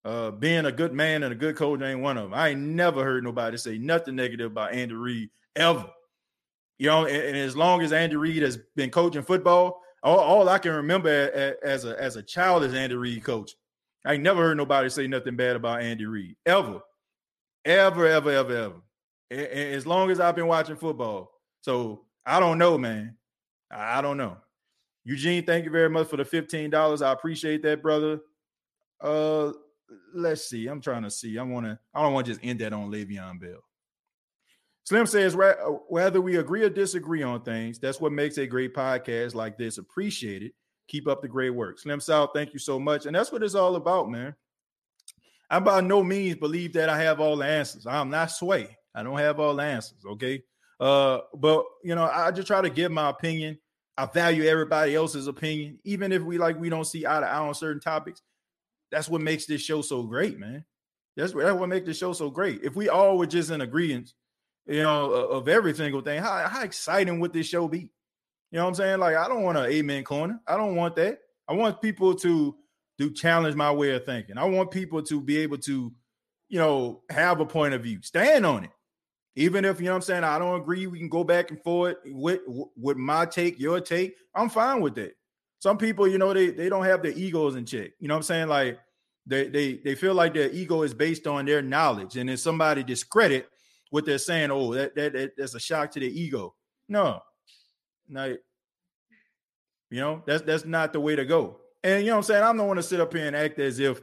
Uh, 0.06 0.30
being 0.30 0.66
a 0.66 0.70
good 0.70 0.92
man 0.92 1.24
and 1.24 1.32
a 1.32 1.36
good 1.36 1.56
coach 1.56 1.82
ain't 1.82 1.98
one 1.98 2.16
of 2.16 2.22
them. 2.22 2.32
I 2.32 2.50
ain't 2.50 2.60
never 2.60 3.02
heard 3.02 3.24
nobody 3.24 3.56
say 3.56 3.76
nothing 3.76 4.14
negative 4.14 4.52
about 4.52 4.72
Andy 4.72 4.94
Reid 4.94 5.30
ever. 5.56 5.84
You 6.78 6.86
know, 6.86 7.06
and, 7.06 7.16
and 7.16 7.36
as 7.36 7.56
long 7.56 7.82
as 7.82 7.92
Andy 7.92 8.14
Reid 8.14 8.40
has 8.44 8.56
been 8.76 8.90
coaching 8.90 9.24
football, 9.24 9.82
all, 10.04 10.20
all 10.20 10.48
I 10.48 10.58
can 10.58 10.74
remember 10.74 11.56
as 11.64 11.84
a 11.84 12.00
as 12.00 12.14
a 12.14 12.22
child 12.22 12.62
is 12.62 12.72
Andy 12.72 12.94
Reid 12.94 13.24
coach. 13.24 13.56
I 14.04 14.14
ain't 14.14 14.22
never 14.22 14.44
heard 14.44 14.56
nobody 14.56 14.88
say 14.90 15.08
nothing 15.08 15.34
bad 15.34 15.56
about 15.56 15.82
Andy 15.82 16.06
Reid 16.06 16.36
ever, 16.46 16.82
ever, 17.64 18.06
ever, 18.06 18.30
ever, 18.30 18.56
ever. 18.56 18.82
And, 19.32 19.40
and 19.40 19.74
as 19.74 19.88
long 19.88 20.12
as 20.12 20.20
I've 20.20 20.36
been 20.36 20.46
watching 20.46 20.76
football, 20.76 21.32
so 21.62 22.04
I 22.24 22.38
don't 22.38 22.58
know, 22.58 22.78
man. 22.78 23.16
I 23.72 24.00
don't 24.02 24.18
know. 24.18 24.36
Eugene, 25.04 25.44
thank 25.44 25.64
you 25.64 25.72
very 25.72 25.90
much 25.90 26.06
for 26.06 26.16
the 26.16 26.24
fifteen 26.24 26.70
dollars. 26.70 27.02
I 27.02 27.10
appreciate 27.10 27.64
that, 27.64 27.82
brother. 27.82 28.20
Uh, 29.00 29.50
let's 30.14 30.48
see. 30.48 30.66
I'm 30.66 30.80
trying 30.80 31.02
to 31.02 31.10
see. 31.10 31.38
I 31.38 31.42
want 31.42 31.66
to. 31.66 31.78
I 31.94 32.02
don't 32.02 32.12
want 32.12 32.26
to 32.26 32.32
just 32.32 32.44
end 32.44 32.60
that 32.60 32.72
on 32.72 32.90
Le'Veon 32.90 33.40
Bell. 33.40 33.62
Slim 34.84 35.06
says, 35.06 35.36
whether 35.88 36.20
we 36.20 36.36
agree 36.36 36.62
or 36.62 36.70
disagree 36.70 37.24
on 37.24 37.42
things, 37.42 37.80
that's 37.80 38.00
what 38.00 38.12
makes 38.12 38.38
a 38.38 38.46
great 38.46 38.72
podcast 38.72 39.34
like 39.34 39.58
this. 39.58 39.78
Appreciate 39.78 40.44
it. 40.44 40.52
Keep 40.86 41.08
up 41.08 41.22
the 41.22 41.28
great 41.28 41.50
work. 41.50 41.80
Slim 41.80 41.98
South, 41.98 42.30
thank 42.32 42.52
you 42.52 42.60
so 42.60 42.78
much. 42.78 43.04
And 43.04 43.16
that's 43.16 43.32
what 43.32 43.42
it's 43.42 43.56
all 43.56 43.74
about, 43.74 44.08
man. 44.08 44.36
I 45.50 45.58
by 45.58 45.80
no 45.80 46.04
means 46.04 46.36
believe 46.36 46.72
that 46.74 46.88
I 46.88 47.02
have 47.02 47.20
all 47.20 47.36
the 47.36 47.46
answers. 47.46 47.84
I'm 47.84 48.10
not 48.10 48.30
sway. 48.30 48.76
I 48.94 49.02
don't 49.02 49.18
have 49.18 49.40
all 49.40 49.56
the 49.56 49.64
answers. 49.64 50.04
Okay. 50.06 50.42
Uh, 50.78 51.18
but 51.34 51.64
you 51.82 51.96
know, 51.96 52.04
I 52.04 52.30
just 52.30 52.46
try 52.46 52.60
to 52.60 52.70
give 52.70 52.92
my 52.92 53.10
opinion. 53.10 53.58
I 53.98 54.06
value 54.06 54.44
everybody 54.44 54.94
else's 54.94 55.26
opinion, 55.26 55.80
even 55.82 56.12
if 56.12 56.22
we 56.22 56.38
like 56.38 56.60
we 56.60 56.68
don't 56.68 56.84
see 56.84 57.06
eye 57.06 57.20
to 57.20 57.26
eye 57.26 57.38
on 57.38 57.54
certain 57.54 57.80
topics 57.80 58.22
that's 58.90 59.08
what 59.08 59.20
makes 59.20 59.46
this 59.46 59.62
show 59.62 59.82
so 59.82 60.02
great, 60.02 60.38
man. 60.38 60.64
That's 61.16 61.34
what, 61.34 61.44
that's 61.44 61.58
what 61.58 61.68
makes 61.68 61.86
this 61.86 61.98
show 61.98 62.12
so 62.12 62.30
great. 62.30 62.62
If 62.62 62.76
we 62.76 62.88
all 62.88 63.18
were 63.18 63.26
just 63.26 63.50
in 63.50 63.60
agreement, 63.60 64.12
you 64.66 64.82
know, 64.82 65.12
of 65.12 65.48
every 65.48 65.74
single 65.74 66.00
thing, 66.00 66.20
how, 66.20 66.46
how 66.48 66.62
exciting 66.62 67.20
would 67.20 67.32
this 67.32 67.46
show 67.46 67.68
be? 67.68 67.90
You 68.50 68.58
know 68.58 68.64
what 68.64 68.68
I'm 68.70 68.74
saying? 68.74 68.98
Like, 68.98 69.16
I 69.16 69.28
don't 69.28 69.42
want 69.42 69.58
an 69.58 69.66
amen 69.66 70.04
corner. 70.04 70.40
I 70.46 70.56
don't 70.56 70.76
want 70.76 70.96
that. 70.96 71.18
I 71.48 71.54
want 71.54 71.80
people 71.80 72.14
to 72.16 72.56
do 72.98 73.12
challenge 73.12 73.54
my 73.54 73.72
way 73.72 73.92
of 73.92 74.04
thinking. 74.04 74.38
I 74.38 74.44
want 74.44 74.70
people 74.70 75.02
to 75.04 75.20
be 75.20 75.38
able 75.38 75.58
to, 75.58 75.92
you 76.48 76.58
know, 76.58 77.02
have 77.10 77.40
a 77.40 77.46
point 77.46 77.74
of 77.74 77.82
view, 77.82 78.00
stand 78.02 78.46
on 78.46 78.64
it. 78.64 78.70
Even 79.34 79.64
if 79.66 79.80
you 79.80 79.86
know 79.86 79.92
what 79.92 79.96
I'm 79.96 80.02
saying, 80.02 80.24
I 80.24 80.38
don't 80.38 80.60
agree, 80.60 80.86
we 80.86 80.98
can 80.98 81.10
go 81.10 81.22
back 81.22 81.50
and 81.50 81.62
forth 81.62 81.96
with 82.06 82.40
with 82.46 82.96
my 82.96 83.26
take, 83.26 83.60
your 83.60 83.80
take. 83.80 84.14
I'm 84.34 84.48
fine 84.48 84.80
with 84.80 84.94
that. 84.94 85.12
Some 85.66 85.78
people, 85.78 86.06
you 86.06 86.16
know, 86.16 86.32
they 86.32 86.50
they 86.50 86.68
don't 86.68 86.84
have 86.84 87.02
their 87.02 87.10
egos 87.10 87.56
in 87.56 87.66
check. 87.66 87.90
You 87.98 88.06
know 88.06 88.14
what 88.14 88.18
I'm 88.18 88.22
saying? 88.22 88.46
Like 88.46 88.78
they 89.26 89.48
they 89.48 89.72
they 89.78 89.96
feel 89.96 90.14
like 90.14 90.32
their 90.32 90.48
ego 90.52 90.82
is 90.82 90.94
based 90.94 91.26
on 91.26 91.44
their 91.44 91.60
knowledge, 91.60 92.16
and 92.16 92.30
if 92.30 92.38
somebody 92.38 92.84
discredit 92.84 93.48
what 93.90 94.04
they're 94.04 94.18
saying, 94.18 94.52
oh, 94.52 94.72
that 94.74 94.94
that, 94.94 95.12
that 95.14 95.32
that's 95.36 95.56
a 95.56 95.58
shock 95.58 95.90
to 95.90 95.98
their 95.98 96.08
ego. 96.08 96.54
No, 96.88 97.20
no, 98.08 98.36
you 99.90 100.00
know 100.00 100.22
that's 100.24 100.42
that's 100.42 100.64
not 100.64 100.92
the 100.92 101.00
way 101.00 101.16
to 101.16 101.24
go. 101.24 101.56
And 101.82 102.04
you 102.04 102.10
know 102.10 102.12
what 102.12 102.18
I'm 102.18 102.22
saying? 102.22 102.44
I'm 102.44 102.56
don't 102.56 102.68
want 102.68 102.78
to 102.78 102.84
sit 102.84 103.00
up 103.00 103.12
here 103.12 103.26
and 103.26 103.34
act 103.34 103.58
as 103.58 103.80
if 103.80 104.02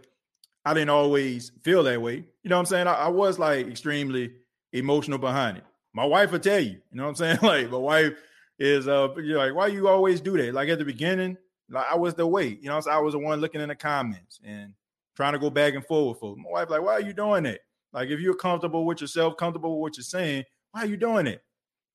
I 0.65 0.73
didn't 0.73 0.89
always 0.89 1.53
feel 1.61 1.81
that 1.83 2.01
way. 2.01 2.25
You 2.43 2.49
know 2.49 2.57
what 2.57 2.59
I'm 2.59 2.65
saying? 2.65 2.87
I, 2.87 2.93
I 2.93 3.07
was 3.07 3.39
like 3.39 3.67
extremely 3.69 4.33
emotional 4.73 5.17
behind 5.17 5.59
it. 5.59 5.63
My 5.93 6.03
wife 6.03 6.33
will 6.33 6.39
tell 6.39 6.59
you. 6.59 6.71
You 6.71 6.81
know 6.91 7.03
what 7.03 7.09
I'm 7.11 7.15
saying? 7.15 7.37
Like 7.41 7.71
my 7.71 7.77
wife 7.77 8.15
is 8.59 8.85
uh 8.89 9.15
you're 9.15 9.37
like, 9.37 9.55
why 9.55 9.67
you 9.67 9.87
always 9.87 10.19
do 10.19 10.35
that? 10.35 10.53
Like 10.53 10.67
at 10.67 10.77
the 10.77 10.83
beginning, 10.83 11.37
Like 11.69 11.85
I 11.91 11.95
was 11.95 12.13
the 12.13 12.27
weight, 12.27 12.61
you 12.61 12.69
know. 12.69 12.79
So 12.79 12.91
I 12.91 12.99
was 12.99 13.13
the 13.13 13.19
one 13.19 13.41
looking 13.41 13.61
in 13.61 13.69
the 13.69 13.75
comments 13.75 14.39
and 14.45 14.73
trying 15.15 15.33
to 15.33 15.39
go 15.39 15.49
back 15.49 15.73
and 15.73 15.85
forth 15.85 16.19
folks. 16.19 16.41
My 16.43 16.51
wife, 16.51 16.69
like, 16.69 16.81
why 16.81 16.93
are 16.93 17.01
you 17.01 17.13
doing 17.13 17.45
it? 17.45 17.61
Like, 17.91 18.09
if 18.09 18.19
you're 18.19 18.35
comfortable 18.35 18.85
with 18.85 19.01
yourself, 19.01 19.37
comfortable 19.37 19.75
with 19.75 19.81
what 19.81 19.97
you're 19.97 20.03
saying, 20.03 20.43
why 20.71 20.81
are 20.81 20.87
you 20.87 20.97
doing 20.97 21.27
it? 21.27 21.43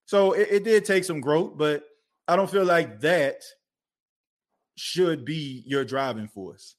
So 0.06 0.32
it, 0.32 0.48
it 0.50 0.64
did 0.64 0.84
take 0.84 1.04
some 1.04 1.20
growth, 1.20 1.58
but 1.58 1.84
I 2.26 2.36
don't 2.36 2.50
feel 2.50 2.64
like 2.64 3.00
that 3.00 3.42
should 4.76 5.24
be 5.24 5.62
your 5.66 5.84
driving 5.84 6.28
force. 6.28 6.76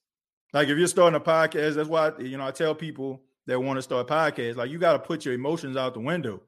Like 0.53 0.67
if 0.67 0.77
you're 0.77 0.87
starting 0.87 1.17
a 1.17 1.23
podcast, 1.23 1.75
that's 1.75 1.89
why 1.89 2.11
you 2.19 2.37
know 2.37 2.47
I 2.47 2.51
tell 2.51 2.73
people 2.73 3.21
that 3.45 3.59
want 3.59 3.77
to 3.77 3.81
start 3.81 4.07
podcasts, 4.07 4.55
like 4.55 4.71
you 4.71 4.79
got 4.79 4.93
to 4.93 4.99
put 4.99 5.25
your 5.25 5.33
emotions 5.33 5.77
out 5.77 5.93
the 5.93 5.99
window 5.99 6.41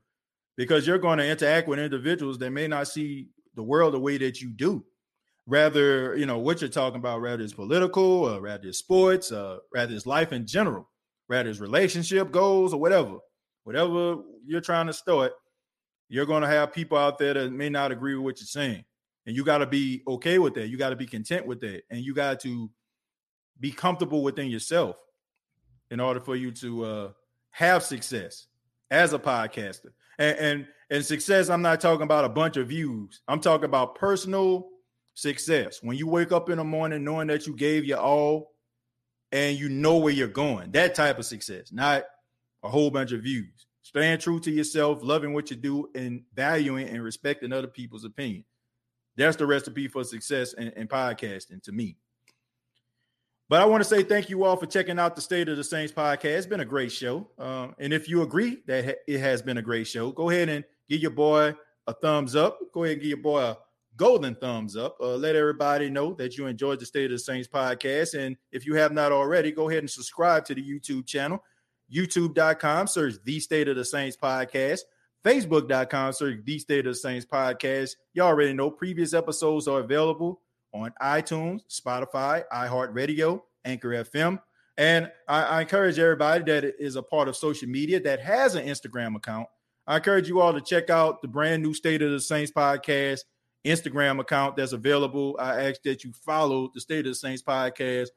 because 0.55 0.85
you're 0.88 0.97
going 0.97 1.18
to 1.18 1.27
interact 1.27 1.68
with 1.68 1.80
individuals 1.80 2.38
that 2.39 2.51
may 2.51 2.68
not 2.68 2.88
see 2.88 3.27
the 3.55 3.63
world 3.63 3.93
the 3.93 3.99
way 3.99 4.18
that 4.18 4.41
you 4.41 4.49
do. 4.49 4.84
Rather, 5.52 6.15
you 6.15 6.26
know, 6.26 6.38
what 6.38 6.61
you're 6.61 6.69
talking 6.69 6.99
about, 6.99 7.19
rather 7.19 7.44
it's 7.44 7.52
political, 7.52 8.23
or 8.23 8.40
rather 8.40 8.69
it's 8.69 8.78
sports, 8.78 9.34
uh, 9.34 9.57
rather 9.73 9.94
it's 9.94 10.06
life 10.06 10.32
in 10.32 10.48
general, 10.48 10.90
rather 11.28 11.49
it's 11.49 11.60
relationship 11.60 12.32
goals 12.32 12.73
or 12.73 12.80
whatever. 12.80 13.18
Whatever 13.65 14.15
you're 14.45 14.61
trying 14.61 14.88
to 14.88 14.94
start, 14.94 15.34
you're 16.07 16.26
going 16.26 16.41
to 16.41 16.48
have 16.48 16.72
people 16.72 16.98
out 16.98 17.18
there 17.18 17.34
that 17.34 17.52
may 17.52 17.68
not 17.68 17.91
agree 17.91 18.15
with 18.15 18.23
what 18.23 18.40
you're 18.40 18.45
saying. 18.45 18.86
And 19.26 19.36
you 19.36 19.44
got 19.44 19.57
to 19.57 19.65
be 19.65 20.03
okay 20.07 20.40
with 20.40 20.53
that. 20.53 20.69
You 20.69 20.78
got 20.78 20.91
to 20.91 20.95
be 20.95 21.06
content 21.06 21.45
with 21.45 21.60
that. 21.60 21.82
And 21.90 21.99
you 21.99 22.14
got 22.14 22.40
to 22.40 22.72
be 23.60 23.73
comfortable 23.73 24.23
within 24.23 24.48
yourself 24.48 24.95
in 25.90 25.99
order 25.99 26.22
for 26.22 26.38
you 26.38 26.52
to 26.52 26.86
uh, 26.86 27.11
have 27.49 27.84
success 27.84 28.48
as 28.90 29.11
a 29.11 29.19
podcaster. 29.19 29.90
And, 30.18 30.38
and 30.40 30.68
and 30.90 31.06
success, 31.06 31.49
I'm 31.49 31.61
not 31.61 31.82
talking 31.82 32.03
about 32.03 32.23
a 32.23 32.30
bunch 32.30 32.56
of 32.56 32.69
views. 32.69 33.22
I'm 33.28 33.41
talking 33.41 33.65
about 33.65 33.95
personal 33.95 34.70
success. 35.22 35.80
When 35.84 35.98
you 35.98 36.07
wake 36.07 36.31
up 36.31 36.49
in 36.49 36.57
the 36.57 36.64
morning 36.64 37.03
knowing 37.03 37.27
that 37.27 37.45
you 37.45 37.56
gave 37.56 37.85
your 37.85 37.99
all 37.99 38.53
and 39.31 39.57
you 39.57 39.69
know 39.69 39.98
where 39.98 40.14
you're 40.14 40.27
going, 40.27 40.72
that 40.72 40.95
type 40.95 41.19
of 41.19 41.26
success, 41.26 41.72
not 41.72 42.03
a 42.64 42.69
whole 42.69 42.89
bunch 42.89 43.11
of 43.11 43.22
views. 43.22 43.68
Staying 43.84 44.19
true 44.19 44.39
to 44.39 44.52
yourself, 44.52 44.99
loving 45.03 45.34
what 45.34 45.49
you 45.52 45.57
do, 45.57 45.89
and 45.95 46.23
valuing 46.34 46.88
and 46.88 47.03
respecting 47.03 47.52
other 47.52 47.68
people's 47.68 48.03
opinion. 48.03 48.43
That's 49.15 49.35
the 49.35 49.45
recipe 49.45 49.88
for 49.88 50.03
success 50.03 50.53
in, 50.53 50.69
in 50.69 50.88
podcasting 50.88 51.61
to 51.64 51.72
me. 51.72 51.98
But 53.49 53.61
I 53.61 53.65
want 53.65 53.84
to 53.84 53.89
say 53.89 54.02
thank 54.02 54.30
you 54.30 54.45
all 54.45 54.56
for 54.56 54.65
checking 54.65 54.98
out 54.98 55.15
the 55.15 55.22
State 55.22 55.49
of 55.49 55.57
the 55.57 55.64
Saints 55.64 55.91
podcast. 55.91 56.38
It's 56.38 56.45
been 56.45 56.61
a 56.61 56.65
great 56.65 56.91
show. 56.91 57.27
Um, 57.38 57.76
and 57.80 57.91
if 57.91 58.07
you 58.07 58.22
agree 58.22 58.60
that 58.65 58.99
it 59.07 59.19
has 59.19 59.41
been 59.41 59.57
a 59.57 59.61
great 59.61 59.88
show, 59.88 60.11
go 60.11 60.30
ahead 60.30 60.48
and 60.48 60.64
give 60.89 61.02
your 61.02 61.11
boy 61.11 61.53
a 61.85 61.93
thumbs 61.93 62.35
up. 62.35 62.60
Go 62.73 62.85
ahead 62.85 62.93
and 62.93 63.02
give 63.02 63.10
your 63.10 63.18
boy 63.18 63.41
a 63.41 63.57
golden 64.02 64.34
thumbs 64.34 64.76
up. 64.76 64.98
Uh, 64.99 65.15
let 65.15 65.36
everybody 65.36 65.88
know 65.88 66.15
that 66.15 66.36
you 66.36 66.48
enjoyed 66.48 66.80
the 66.80 66.86
State 66.88 67.06
of 67.06 67.11
the 67.11 67.19
Saints 67.19 67.48
podcast. 67.48 68.18
And 68.18 68.36
if 68.52 68.65
you 68.65 68.73
have 68.73 68.91
not 68.91 69.11
already, 69.11 69.52
go 69.52 69.69
ahead 69.69 69.84
and 69.84 69.90
subscribe 69.90 70.44
to 70.45 70.56
the 70.56 70.64
YouTube 70.64 71.06
channel, 71.06 71.44
youtube.com, 71.94 72.88
search 72.88 73.14
the 73.23 73.40
State 73.40 73.68
of 73.68 73.76
the 73.76 73.86
Saints 73.86 74.18
podcast, 74.18 74.80
facebook.com, 75.23 76.14
search 76.14 76.40
the 76.44 76.57
State 76.57 76.88
of 76.88 76.94
the 76.94 76.99
Saints 76.99 77.28
podcast. 77.28 77.91
You 78.15 78.23
already 78.23 78.53
know 78.53 78.72
previous 78.72 79.14
episodes 79.14 79.68
are 79.68 79.82
available 79.82 80.41
on 80.73 80.91
iTunes, 80.99 81.61
Spotify, 81.69 82.41
iHeartRadio, 82.52 83.40
Anchor 83.65 83.90
FM. 83.90 84.41
And 84.78 85.11
I, 85.28 85.44
I, 85.44 85.61
encourage 85.61 85.99
everybody 85.99 86.44
that 86.45 86.64
is 86.80 86.95
a 86.95 87.03
part 87.03 87.28
of 87.28 87.36
social 87.36 87.69
media 87.69 87.99
that 87.99 88.19
has 88.19 88.56
an 88.56 88.65
Instagram 88.65 89.15
account. 89.15 89.48
I 89.86 89.98
encourage 89.98 90.28
you 90.28 90.41
all 90.41 90.53
to 90.53 90.61
check 90.61 90.90
out 90.90 91.22
the 91.22 91.28
brand 91.28 91.61
new 91.61 91.76
State 91.76 92.02
of 92.02 92.10
the 92.10 92.19
Saints 92.19 92.52
podcast 92.52 93.26
Instagram 93.65 94.19
account 94.19 94.55
that's 94.55 94.73
available. 94.73 95.35
I 95.39 95.69
ask 95.69 95.81
that 95.83 96.03
you 96.03 96.11
follow 96.25 96.71
the 96.73 96.81
State 96.81 97.05
of 97.05 97.11
the 97.11 97.15
Saints 97.15 97.43
podcast 97.43 98.09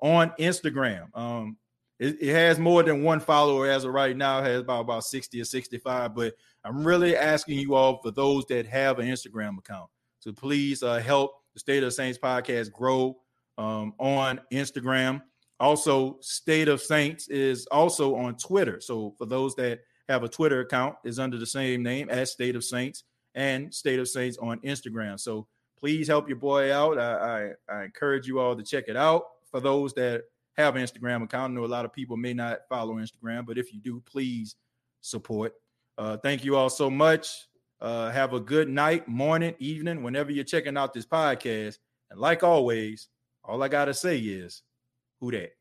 on 0.00 0.32
Instagram. 0.38 1.16
Um, 1.16 1.56
it, 1.98 2.16
it, 2.20 2.34
has 2.34 2.58
more 2.58 2.82
than 2.82 3.02
one 3.02 3.20
follower 3.20 3.68
as 3.68 3.84
of 3.84 3.92
right 3.92 4.16
now. 4.16 4.40
It 4.40 4.46
has 4.46 4.60
about 4.60 4.82
about 4.82 5.04
60 5.04 5.40
or 5.40 5.44
65, 5.44 6.14
but 6.14 6.34
I'm 6.64 6.86
really 6.86 7.16
asking 7.16 7.58
you 7.58 7.74
all 7.74 8.00
for 8.02 8.10
those 8.10 8.44
that 8.46 8.66
have 8.66 8.98
an 8.98 9.06
Instagram 9.06 9.58
account 9.58 9.88
to 10.22 10.32
please 10.32 10.82
uh, 10.82 10.98
help 10.98 11.32
the 11.54 11.60
State 11.60 11.82
of 11.82 11.94
Saints 11.94 12.18
podcast 12.18 12.72
grow 12.72 13.16
um, 13.56 13.94
on 13.98 14.40
Instagram. 14.52 15.22
Also, 15.58 16.18
State 16.20 16.68
of 16.68 16.82
Saints 16.82 17.28
is 17.28 17.66
also 17.66 18.14
on 18.14 18.36
Twitter. 18.36 18.80
So 18.80 19.14
for 19.16 19.24
those 19.24 19.54
that 19.54 19.80
have 20.08 20.22
a 20.22 20.28
Twitter 20.28 20.60
account, 20.60 20.96
is 21.04 21.18
under 21.18 21.38
the 21.38 21.46
same 21.46 21.82
name 21.82 22.10
as 22.10 22.30
State 22.30 22.56
of 22.56 22.64
Saints 22.64 23.04
and 23.36 23.72
State 23.72 24.00
of 24.00 24.08
Saints 24.08 24.36
on 24.38 24.58
Instagram. 24.60 25.20
So 25.20 25.46
please 25.78 26.08
help 26.08 26.26
your 26.26 26.38
boy 26.38 26.74
out. 26.74 26.98
I, 26.98 27.52
I, 27.68 27.74
I 27.76 27.84
encourage 27.84 28.26
you 28.26 28.40
all 28.40 28.56
to 28.56 28.62
check 28.64 28.84
it 28.88 28.96
out. 28.96 29.24
For 29.50 29.60
those 29.60 29.92
that 29.94 30.22
have 30.56 30.74
Instagram 30.74 31.22
account, 31.22 31.52
I 31.52 31.54
know 31.54 31.64
a 31.64 31.66
lot 31.66 31.84
of 31.84 31.92
people 31.92 32.16
may 32.16 32.34
not 32.34 32.60
follow 32.68 32.94
Instagram, 32.94 33.46
but 33.46 33.58
if 33.58 33.72
you 33.72 33.78
do, 33.78 34.02
please 34.06 34.56
support. 35.02 35.52
Uh, 35.98 36.16
thank 36.16 36.44
you 36.44 36.56
all 36.56 36.70
so 36.70 36.90
much. 36.90 37.46
Uh, 37.80 38.10
have 38.10 38.32
a 38.32 38.40
good 38.40 38.68
night, 38.68 39.06
morning, 39.06 39.54
evening, 39.58 40.02
whenever 40.02 40.32
you're 40.32 40.44
checking 40.44 40.76
out 40.76 40.94
this 40.94 41.06
podcast. 41.06 41.78
And 42.10 42.18
like 42.18 42.42
always, 42.42 43.08
all 43.44 43.62
I 43.62 43.68
got 43.68 43.84
to 43.84 43.94
say 43.94 44.18
is, 44.18 44.62
who 45.20 45.30
dat? 45.30 45.55